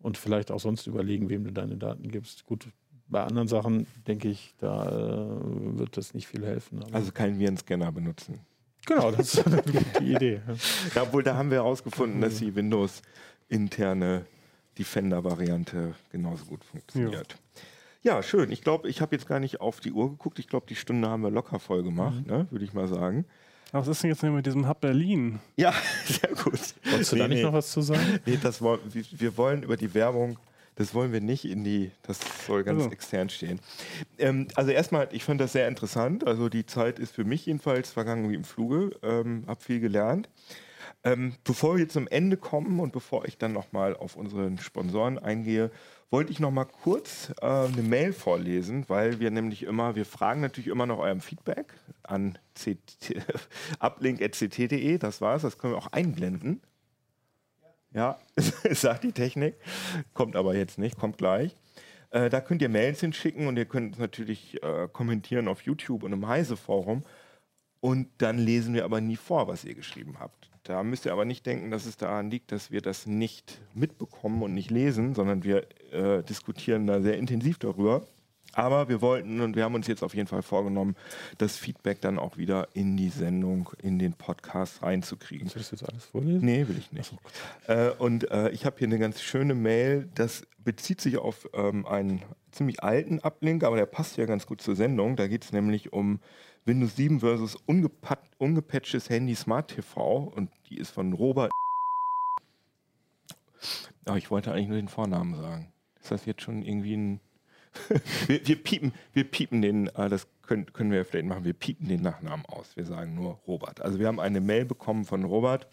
und 0.02 0.18
vielleicht 0.18 0.52
auch 0.52 0.60
sonst 0.60 0.86
überlegen, 0.88 1.30
wem 1.30 1.44
du 1.44 1.52
deine 1.52 1.76
Daten 1.78 2.10
gibst. 2.12 2.46
Gut, 2.46 2.68
bei 3.08 3.24
anderen 3.24 3.48
Sachen 3.48 3.88
denke 4.08 4.28
ich, 4.30 4.54
da 4.60 4.86
äh, 4.90 5.78
wird 5.78 5.98
das 5.98 6.14
nicht 6.14 6.28
viel 6.28 6.46
helfen. 6.46 6.84
aber- 6.84 6.94
Also 6.96 7.12
keinen 7.12 7.40
Virenscanner 7.40 7.92
benutzen. 7.92 8.40
Genau, 8.86 9.12
das 9.12 9.34
ist 9.34 9.48
eine 9.48 9.62
gute 9.62 10.04
Idee. 10.04 10.42
Ja, 10.96 11.04
obwohl 11.04 11.24
da 11.24 11.36
haben 11.36 11.50
wir 11.50 11.58
herausgefunden, 11.58 12.22
dass 12.22 12.38
die 12.38 12.56
Windows-interne 12.56 14.26
Defender-Variante 14.78 15.94
genauso 16.12 16.46
gut 16.46 16.64
funktioniert. 16.64 17.36
Ja, 18.02 18.22
schön. 18.22 18.52
Ich 18.52 18.62
glaube, 18.62 18.90
ich 18.90 19.02
habe 19.02 19.16
jetzt 19.16 19.28
gar 19.28 19.40
nicht 19.40 19.62
auf 19.62 19.80
die 19.80 19.92
Uhr 19.92 20.10
geguckt. 20.10 20.40
Ich 20.40 20.48
glaube, 20.48 20.66
die 20.68 20.76
Stunde 20.76 21.08
haben 21.08 21.24
wir 21.24 21.32
locker 21.32 21.60
voll 21.60 21.84
gemacht, 21.84 22.26
ne? 22.28 22.48
würde 22.50 22.66
ich 22.66 22.74
mal 22.74 22.88
sagen. 22.88 23.26
Was 23.72 23.88
ist 23.88 24.04
denn 24.04 24.12
jetzt 24.12 24.22
mit 24.22 24.46
diesem 24.46 24.68
Hub 24.68 24.82
Berlin? 24.82 25.40
Ja, 25.56 25.74
sehr 26.06 26.30
gut. 26.30 26.60
Wolltest 26.84 27.12
du 27.12 27.16
da 27.16 27.28
nicht 27.28 27.42
noch 27.42 27.54
was 27.54 27.72
zu 27.72 27.82
sagen? 27.82 28.20
Nee, 28.26 28.38
das 28.42 28.62
wir, 28.62 28.80
wir 28.94 29.38
wollen 29.38 29.64
über 29.64 29.78
die 29.78 29.94
Werbung, 29.94 30.38
das 30.76 30.94
wollen 30.94 31.12
wir 31.12 31.22
nicht 31.22 31.46
in 31.46 31.64
die, 31.64 31.92
das 32.04 32.20
soll 32.46 32.64
ganz 32.64 32.84
Also. 32.84 32.92
extern 32.92 33.30
stehen. 33.30 33.60
Ähm, 34.18 34.48
also 34.56 34.72
erstmal, 34.72 35.08
ich 35.12 35.24
fand 35.24 35.40
das 35.42 35.54
sehr 35.54 35.68
interessant. 35.68 36.26
Also 36.26 36.50
die 36.50 36.66
Zeit 36.66 37.00
ist 37.00 37.14
für 37.14 37.24
mich 37.24 37.46
jedenfalls 37.46 37.92
vergangen 37.92 38.30
wie 38.30 38.36
im 38.36 38.44
Fluge. 38.44 38.92
Ähm, 39.04 39.44
hab 39.48 39.64
viel 39.64 39.80
gelernt. 39.80 40.30
Ähm, 41.04 41.34
bevor 41.44 41.76
wir 41.76 41.82
jetzt 41.82 41.94
zum 41.94 42.08
Ende 42.08 42.38
kommen 42.38 42.80
und 42.80 42.94
bevor 42.94 43.26
ich 43.26 43.38
dann 43.38 43.52
nochmal 43.52 43.96
auf 43.96 44.16
unseren 44.16 44.58
Sponsoren 44.58 45.20
eingehe, 45.20 45.70
wollte 46.10 46.32
ich 46.32 46.40
noch 46.40 46.52
mal 46.52 46.66
kurz 46.66 47.34
äh, 47.42 47.46
eine 47.46 47.82
Mail 47.82 48.14
vorlesen, 48.14 48.86
weil 48.88 49.20
wir 49.20 49.32
nämlich 49.32 49.64
immer, 49.64 49.96
wir 49.96 50.06
fragen 50.06 50.42
natürlich 50.42 50.68
immer 50.68 50.86
noch 50.86 51.00
eurem 51.00 51.22
Feedback 51.22 51.74
an 52.04 52.38
uplink.ct.de, 53.80 54.98
das 54.98 55.22
war's, 55.22 55.42
das 55.42 55.58
können 55.58 55.74
wir 55.74 55.78
auch 55.78 55.92
einblenden. 55.92 56.62
Ja, 57.94 58.20
sagt 58.72 59.04
die 59.04 59.12
Technik, 59.12 59.56
kommt 60.14 60.36
aber 60.36 60.56
jetzt 60.56 60.78
nicht, 60.80 60.98
kommt 60.98 61.18
gleich. 61.18 61.56
Äh, 62.10 62.30
da 62.30 62.42
könnt 62.42 62.62
ihr 62.62 62.70
Mails 62.70 63.00
hinschicken 63.02 63.48
und 63.48 63.58
ihr 63.58 63.66
könnt 63.66 64.00
natürlich 64.00 64.62
äh, 64.64 64.88
kommentieren 64.92 65.48
auf 65.48 65.62
YouTube 65.62 66.04
und 66.04 66.14
im 66.14 66.28
Heise-Forum. 66.28 67.04
Und 67.80 68.08
dann 68.20 68.38
lesen 68.38 68.74
wir 68.74 68.86
aber 68.86 69.02
nie 69.02 69.18
vor, 69.18 69.48
was 69.48 69.66
ihr 69.66 69.76
geschrieben 69.76 70.16
habt. 70.20 70.50
Da 70.64 70.82
müsst 70.84 71.06
ihr 71.06 71.12
aber 71.12 71.26
nicht 71.26 71.46
denken, 71.46 71.72
dass 71.72 71.86
es 71.86 71.98
daran 71.98 72.32
liegt, 72.32 72.52
dass 72.54 72.72
wir 72.72 72.82
das 72.82 73.06
nicht 73.06 73.60
mitbekommen 73.74 74.42
und 74.42 74.54
nicht 74.54 74.72
lesen, 74.72 75.14
sondern 75.14 75.44
wir 75.44 75.68
äh, 75.92 76.24
diskutieren 76.24 76.88
da 76.88 77.02
sehr 77.02 77.18
intensiv 77.18 77.60
darüber. 77.60 78.08
Aber 78.54 78.88
wir 78.88 79.02
wollten 79.02 79.42
und 79.42 79.56
wir 79.56 79.64
haben 79.64 79.76
uns 79.76 79.88
jetzt 79.88 80.04
auf 80.04 80.14
jeden 80.14 80.28
Fall 80.28 80.44
vorgenommen, 80.44 80.96
das 81.38 81.58
Feedback 81.58 82.02
dann 82.02 82.20
auch 82.20 82.38
wieder 82.38 82.68
in 82.74 82.98
die 82.98 83.10
Sendung, 83.10 83.70
in 83.82 84.00
den 84.00 84.14
Podcast 84.14 84.84
reinzukriegen. 84.84 85.48
Soll 85.48 85.62
ich 85.62 85.70
das 85.70 85.82
jetzt 85.82 85.90
alles 85.90 86.06
vorlesen? 86.06 86.46
Nee, 86.46 86.68
will 86.68 86.78
ich 86.78 86.92
nicht. 86.92 87.14
Äh, 87.68 87.90
und 87.92 88.30
äh, 88.32 88.50
ich 88.50 88.66
habe 88.66 88.78
hier 88.78 88.88
eine 88.88 89.00
ganz 89.00 89.22
schöne 89.22 89.56
Mail, 89.56 90.08
das 90.16 90.46
bezieht 90.60 91.02
sich 91.02 91.18
auf 91.18 91.50
ähm, 91.54 91.86
einen 91.86 92.22
ziemlich 92.52 92.84
alten 92.84 93.20
Uplink, 93.20 93.64
aber 93.64 93.76
der 93.76 93.86
passt 93.86 94.18
ja 94.18 94.26
ganz 94.26 94.46
gut 94.46 94.62
zur 94.62 94.76
Sendung. 94.76 95.16
Da 95.16 95.28
geht 95.28 95.44
es 95.44 95.52
nämlich 95.52 95.92
um 95.92 96.20
Windows 96.66 96.96
7 96.96 97.20
versus 97.20 97.56
ungepat 97.56 98.20
ungepatchtes 98.38 99.10
Handy 99.10 99.36
Smart 99.36 99.70
TV 99.70 100.32
und 100.36 100.50
die 100.70 100.78
ist 100.78 100.92
von 100.92 101.14
Robert. 101.14 101.52
Aber 104.06 104.18
ich 104.18 104.30
wollte 104.30 104.52
eigentlich 104.52 104.68
nur 104.68 104.78
den 104.78 104.90
Vornamen 104.90 105.36
sagen. 105.36 105.72
Ist 106.02 106.12
das 106.12 106.26
jetzt 106.26 106.42
schon 106.42 106.62
irgendwie 106.64 106.96
ein. 106.96 107.20
wir, 108.28 108.48
wir, 108.48 108.64
piepen, 108.64 108.94
wir 109.14 109.24
piepen 109.24 109.62
den, 109.62 109.88
äh, 109.88 110.10
das 110.10 110.28
können, 110.44 110.72
können 110.74 110.92
wir 110.92 111.06
vielleicht 111.06 111.28
machen, 111.28 111.46
wir 111.46 111.54
piepen 111.54 111.88
den 111.88 112.02
Nachnamen 112.02 112.46
aus. 112.46 112.76
Wir 112.76 112.86
sagen 112.86 113.16
nur 113.16 113.40
Robert. 113.48 113.82
Also 113.82 114.00
wir 114.00 114.08
haben 114.08 114.20
eine 114.20 114.42
Mail 114.42 114.66
bekommen 114.66 115.06
von 115.06 115.24
Robert 115.24 115.68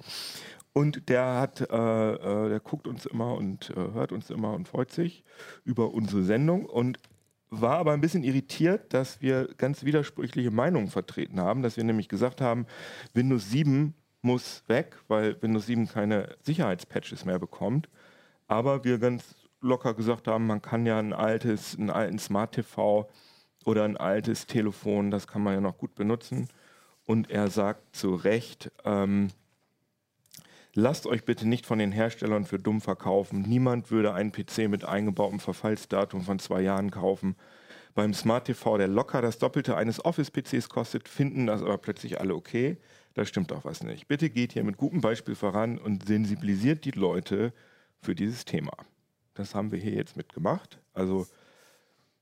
und 0.72 1.08
der 1.08 1.40
hat, 1.40 1.60
äh, 1.60 1.64
äh, 1.64 2.48
der 2.48 2.60
guckt 2.60 2.86
uns 2.86 3.06
immer 3.06 3.34
und 3.34 3.70
äh, 3.70 3.74
hört 3.74 4.12
uns 4.12 4.30
immer 4.30 4.54
und 4.54 4.68
freut 4.68 4.92
sich 4.92 5.24
über 5.64 5.92
unsere 5.92 6.22
Sendung 6.22 6.66
und 6.66 6.98
war 7.50 7.78
aber 7.78 7.92
ein 7.92 8.00
bisschen 8.00 8.22
irritiert, 8.22 8.94
dass 8.94 9.20
wir 9.20 9.48
ganz 9.56 9.84
widersprüchliche 9.84 10.52
Meinungen 10.52 10.86
vertreten 10.86 11.40
haben, 11.40 11.62
dass 11.62 11.76
wir 11.76 11.82
nämlich 11.82 12.08
gesagt 12.08 12.40
haben, 12.40 12.66
Windows 13.12 13.50
7 13.50 13.94
muss 14.22 14.62
weg, 14.68 14.96
weil 15.08 15.40
Windows 15.42 15.66
7 15.66 15.88
keine 15.88 16.36
Sicherheitspatches 16.42 17.24
mehr 17.24 17.40
bekommt, 17.40 17.88
aber 18.46 18.84
wir 18.84 18.98
ganz 18.98 19.34
locker 19.60 19.94
gesagt 19.94 20.28
haben, 20.28 20.46
man 20.46 20.62
kann 20.62 20.86
ja 20.86 20.98
ein 20.98 21.12
altes, 21.12 21.76
einen 21.78 21.90
alten 21.90 22.18
Smart 22.18 22.52
TV 22.52 23.08
oder 23.64 23.84
ein 23.84 23.96
altes 23.96 24.46
Telefon, 24.46 25.10
das 25.10 25.26
kann 25.26 25.42
man 25.42 25.54
ja 25.54 25.60
noch 25.60 25.78
gut 25.78 25.94
benutzen. 25.94 26.48
Und 27.04 27.30
er 27.30 27.48
sagt 27.48 27.96
zu 27.96 28.14
Recht, 28.14 28.70
ähm, 28.84 29.28
lasst 30.74 31.06
euch 31.06 31.24
bitte 31.24 31.46
nicht 31.46 31.66
von 31.66 31.78
den 31.78 31.92
Herstellern 31.92 32.44
für 32.44 32.58
dumm 32.58 32.80
verkaufen. 32.80 33.42
Niemand 33.42 33.90
würde 33.90 34.14
einen 34.14 34.32
PC 34.32 34.68
mit 34.68 34.84
eingebautem 34.84 35.40
Verfallsdatum 35.40 36.22
von 36.22 36.38
zwei 36.38 36.62
Jahren 36.62 36.90
kaufen. 36.90 37.36
Beim 37.94 38.14
Smart 38.14 38.46
TV, 38.46 38.78
der 38.78 38.88
locker 38.88 39.20
das 39.20 39.38
Doppelte 39.38 39.76
eines 39.76 40.04
Office-PCs 40.04 40.68
kostet, 40.68 41.08
finden 41.08 41.46
das 41.46 41.62
aber 41.62 41.78
plötzlich 41.78 42.20
alle 42.20 42.34
okay. 42.34 42.78
Da 43.14 43.24
stimmt 43.24 43.50
doch 43.50 43.64
was 43.64 43.82
nicht. 43.82 44.06
Bitte 44.06 44.30
geht 44.30 44.52
hier 44.52 44.62
mit 44.62 44.76
gutem 44.76 45.00
Beispiel 45.00 45.34
voran 45.34 45.78
und 45.78 46.06
sensibilisiert 46.06 46.84
die 46.84 46.92
Leute 46.92 47.52
für 48.00 48.14
dieses 48.14 48.44
Thema. 48.44 48.72
Das 49.34 49.54
haben 49.54 49.72
wir 49.72 49.78
hier 49.78 49.94
jetzt 49.94 50.16
mitgemacht. 50.16 50.80
Also 50.92 51.26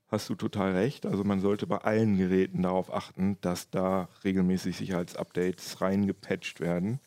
hast 0.07 0.29
du 0.29 0.35
total 0.35 0.73
recht. 0.73 1.05
Also 1.05 1.23
man 1.23 1.39
sollte 1.39 1.67
bei 1.67 1.77
allen 1.77 2.17
Geräten 2.17 2.63
darauf 2.63 2.93
achten, 2.93 3.37
dass 3.41 3.69
da 3.69 4.09
regelmäßig 4.23 4.77
Sicherheitsupdates 4.77 5.81
reingepatcht 5.81 6.59
werden. 6.59 6.99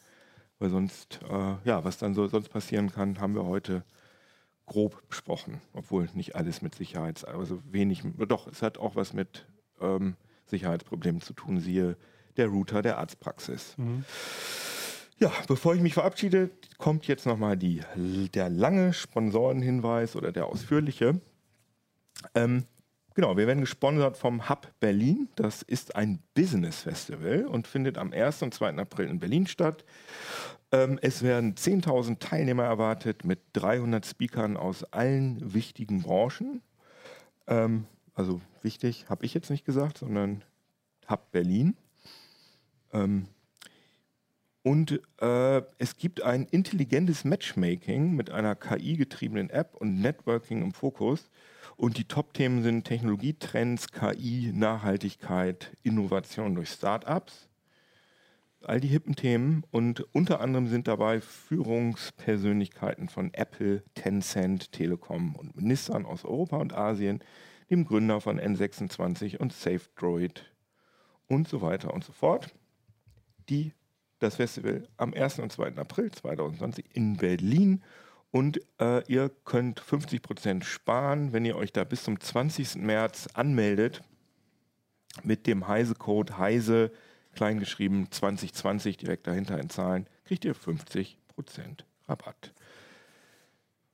Weil 0.58 0.70
sonst, 0.70 1.20
äh, 1.28 1.56
ja, 1.64 1.84
was 1.84 1.98
dann 1.98 2.14
so 2.14 2.26
sonst 2.28 2.48
passieren 2.48 2.92
kann, 2.92 3.20
haben 3.20 3.34
wir 3.34 3.44
heute 3.44 3.84
grob 4.66 5.06
besprochen. 5.08 5.60
Obwohl 5.72 6.08
nicht 6.14 6.36
alles 6.36 6.62
mit 6.62 6.74
Sicherheits, 6.74 7.24
also 7.24 7.60
wenig, 7.70 8.02
doch, 8.28 8.46
es 8.46 8.62
hat 8.62 8.78
auch 8.78 8.94
was 8.94 9.12
mit 9.12 9.46
ähm, 9.80 10.16
Sicherheitsproblemen 10.46 11.20
zu 11.20 11.32
tun, 11.32 11.60
siehe 11.60 11.96
der 12.36 12.48
Router 12.48 12.82
der 12.82 12.98
Arztpraxis. 12.98 13.76
Mhm. 13.76 14.04
Ja, 15.22 15.30
bevor 15.46 15.76
ich 15.76 15.80
mich 15.80 15.94
verabschiede, 15.94 16.50
kommt 16.78 17.06
jetzt 17.06 17.26
nochmal 17.26 17.56
der 17.56 18.50
lange 18.50 18.92
Sponsorenhinweis 18.92 20.16
oder 20.16 20.32
der 20.32 20.46
ausführliche. 20.46 21.20
Ähm, 22.34 22.64
genau, 23.14 23.36
wir 23.36 23.46
werden 23.46 23.60
gesponsert 23.60 24.16
vom 24.16 24.48
Hub 24.48 24.72
Berlin. 24.80 25.28
Das 25.36 25.62
ist 25.62 25.94
ein 25.94 26.18
Business 26.34 26.82
Festival 26.82 27.46
und 27.46 27.68
findet 27.68 27.98
am 27.98 28.12
1. 28.12 28.42
und 28.42 28.52
2. 28.52 28.78
April 28.78 29.06
in 29.06 29.20
Berlin 29.20 29.46
statt. 29.46 29.84
Ähm, 30.72 30.98
es 31.02 31.22
werden 31.22 31.54
10.000 31.54 32.18
Teilnehmer 32.18 32.64
erwartet 32.64 33.24
mit 33.24 33.38
300 33.52 34.04
Speakern 34.04 34.56
aus 34.56 34.82
allen 34.92 35.54
wichtigen 35.54 36.02
Branchen. 36.02 36.62
Ähm, 37.46 37.84
also 38.14 38.40
wichtig, 38.62 39.06
habe 39.08 39.24
ich 39.24 39.34
jetzt 39.34 39.50
nicht 39.50 39.64
gesagt, 39.64 39.98
sondern 39.98 40.42
Hub 41.08 41.30
Berlin. 41.30 41.76
Ähm, 42.92 43.28
und 44.62 45.00
äh, 45.20 45.62
es 45.78 45.96
gibt 45.96 46.22
ein 46.22 46.44
intelligentes 46.44 47.24
Matchmaking 47.24 48.14
mit 48.14 48.30
einer 48.30 48.54
KI-getriebenen 48.54 49.50
App 49.50 49.74
und 49.74 50.00
Networking 50.00 50.62
im 50.62 50.72
Fokus. 50.72 51.30
Und 51.76 51.98
die 51.98 52.04
Top-Themen 52.04 52.62
sind 52.62 52.84
Technologietrends, 52.84 53.90
KI, 53.90 54.52
Nachhaltigkeit, 54.54 55.76
Innovation 55.82 56.54
durch 56.54 56.68
Startups. 56.68 57.48
All 58.62 58.78
die 58.78 58.86
hippen 58.86 59.16
Themen. 59.16 59.64
Und 59.72 60.06
unter 60.14 60.40
anderem 60.40 60.68
sind 60.68 60.86
dabei 60.86 61.20
Führungspersönlichkeiten 61.20 63.08
von 63.08 63.34
Apple, 63.34 63.82
Tencent, 63.94 64.70
Telekom 64.70 65.34
und 65.34 65.56
Ministern 65.56 66.06
aus 66.06 66.24
Europa 66.24 66.58
und 66.58 66.72
Asien, 66.72 67.18
dem 67.68 67.84
Gründer 67.84 68.20
von 68.20 68.38
N26 68.38 69.38
und 69.38 69.52
SafeDroid 69.52 70.44
und 71.26 71.48
so 71.48 71.62
weiter 71.62 71.92
und 71.92 72.04
so 72.04 72.12
fort. 72.12 72.54
Die 73.48 73.72
das 74.22 74.36
Festival 74.36 74.88
am 74.96 75.12
1. 75.14 75.38
und 75.40 75.52
2. 75.52 75.76
April 75.76 76.10
2020 76.10 76.84
in 76.94 77.16
Berlin. 77.16 77.82
Und 78.30 78.60
äh, 78.80 79.04
ihr 79.12 79.30
könnt 79.44 79.80
50% 79.80 80.64
sparen, 80.64 81.32
wenn 81.32 81.44
ihr 81.44 81.56
euch 81.56 81.72
da 81.72 81.84
bis 81.84 82.04
zum 82.04 82.18
20. 82.18 82.76
März 82.76 83.28
anmeldet 83.34 84.02
mit 85.22 85.46
dem 85.46 85.68
Heise-Code 85.68 86.38
Heise, 86.38 86.90
kleingeschrieben 87.34 88.10
2020 88.10 88.96
direkt 88.96 89.26
dahinter 89.26 89.58
in 89.58 89.68
Zahlen, 89.68 90.06
kriegt 90.24 90.44
ihr 90.44 90.54
50% 90.54 91.16
Rabatt. 92.08 92.52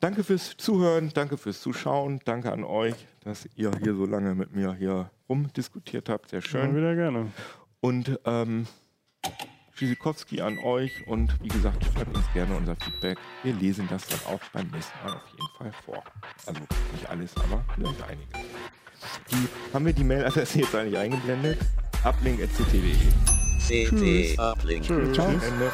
Danke 0.01 0.23
fürs 0.23 0.57
Zuhören, 0.57 1.11
danke 1.13 1.37
fürs 1.37 1.61
Zuschauen, 1.61 2.21
danke 2.25 2.53
an 2.53 2.63
euch, 2.63 2.95
dass 3.25 3.49
ihr 3.57 3.73
hier 3.83 3.95
so 3.95 4.07
lange 4.07 4.37
mit 4.37 4.55
mir 4.55 4.75
hier 4.75 5.11
rumdiskutiert 5.29 6.09
habt. 6.09 6.31
Sehr 6.31 6.41
schön. 6.41 6.71
Immer 6.71 6.79
wieder 6.79 6.95
gerne. 6.95 7.33
Und 7.81 8.21
ähm, 8.25 8.69
Tschüssikowski 9.79 10.41
an 10.41 10.59
euch 10.59 11.07
und 11.07 11.33
wie 11.41 11.49
gesagt, 11.49 11.85
schreibt 11.85 12.17
uns 12.17 12.27
gerne 12.35 12.57
unser 12.57 12.75
Feedback. 12.75 13.17
Wir 13.45 13.55
lesen 13.55 13.87
das 13.89 14.09
dann 14.09 14.19
auch 14.27 14.41
beim 14.53 14.67
nächsten 14.71 14.99
Mal 15.05 15.15
auf 15.15 15.23
jeden 15.31 15.49
Fall 15.57 15.73
vor. 15.85 16.03
Also 16.47 16.61
nicht 16.93 17.09
alles, 17.09 17.37
aber 17.37 17.65
vielleicht 17.77 18.03
einige. 18.03 18.29
Die, 19.31 19.73
haben 19.73 19.87
wir 19.87 19.93
die 19.93 20.03
Mailadresse 20.03 20.59
jetzt 20.59 20.75
eigentlich 20.75 20.99
eingeblendet? 20.99 21.61
uplink.ct.de. 22.03 22.93
CT 23.69 24.39
Uplink. 24.41 24.83
Tschüss. 24.85 25.19
Ende. 25.19 25.73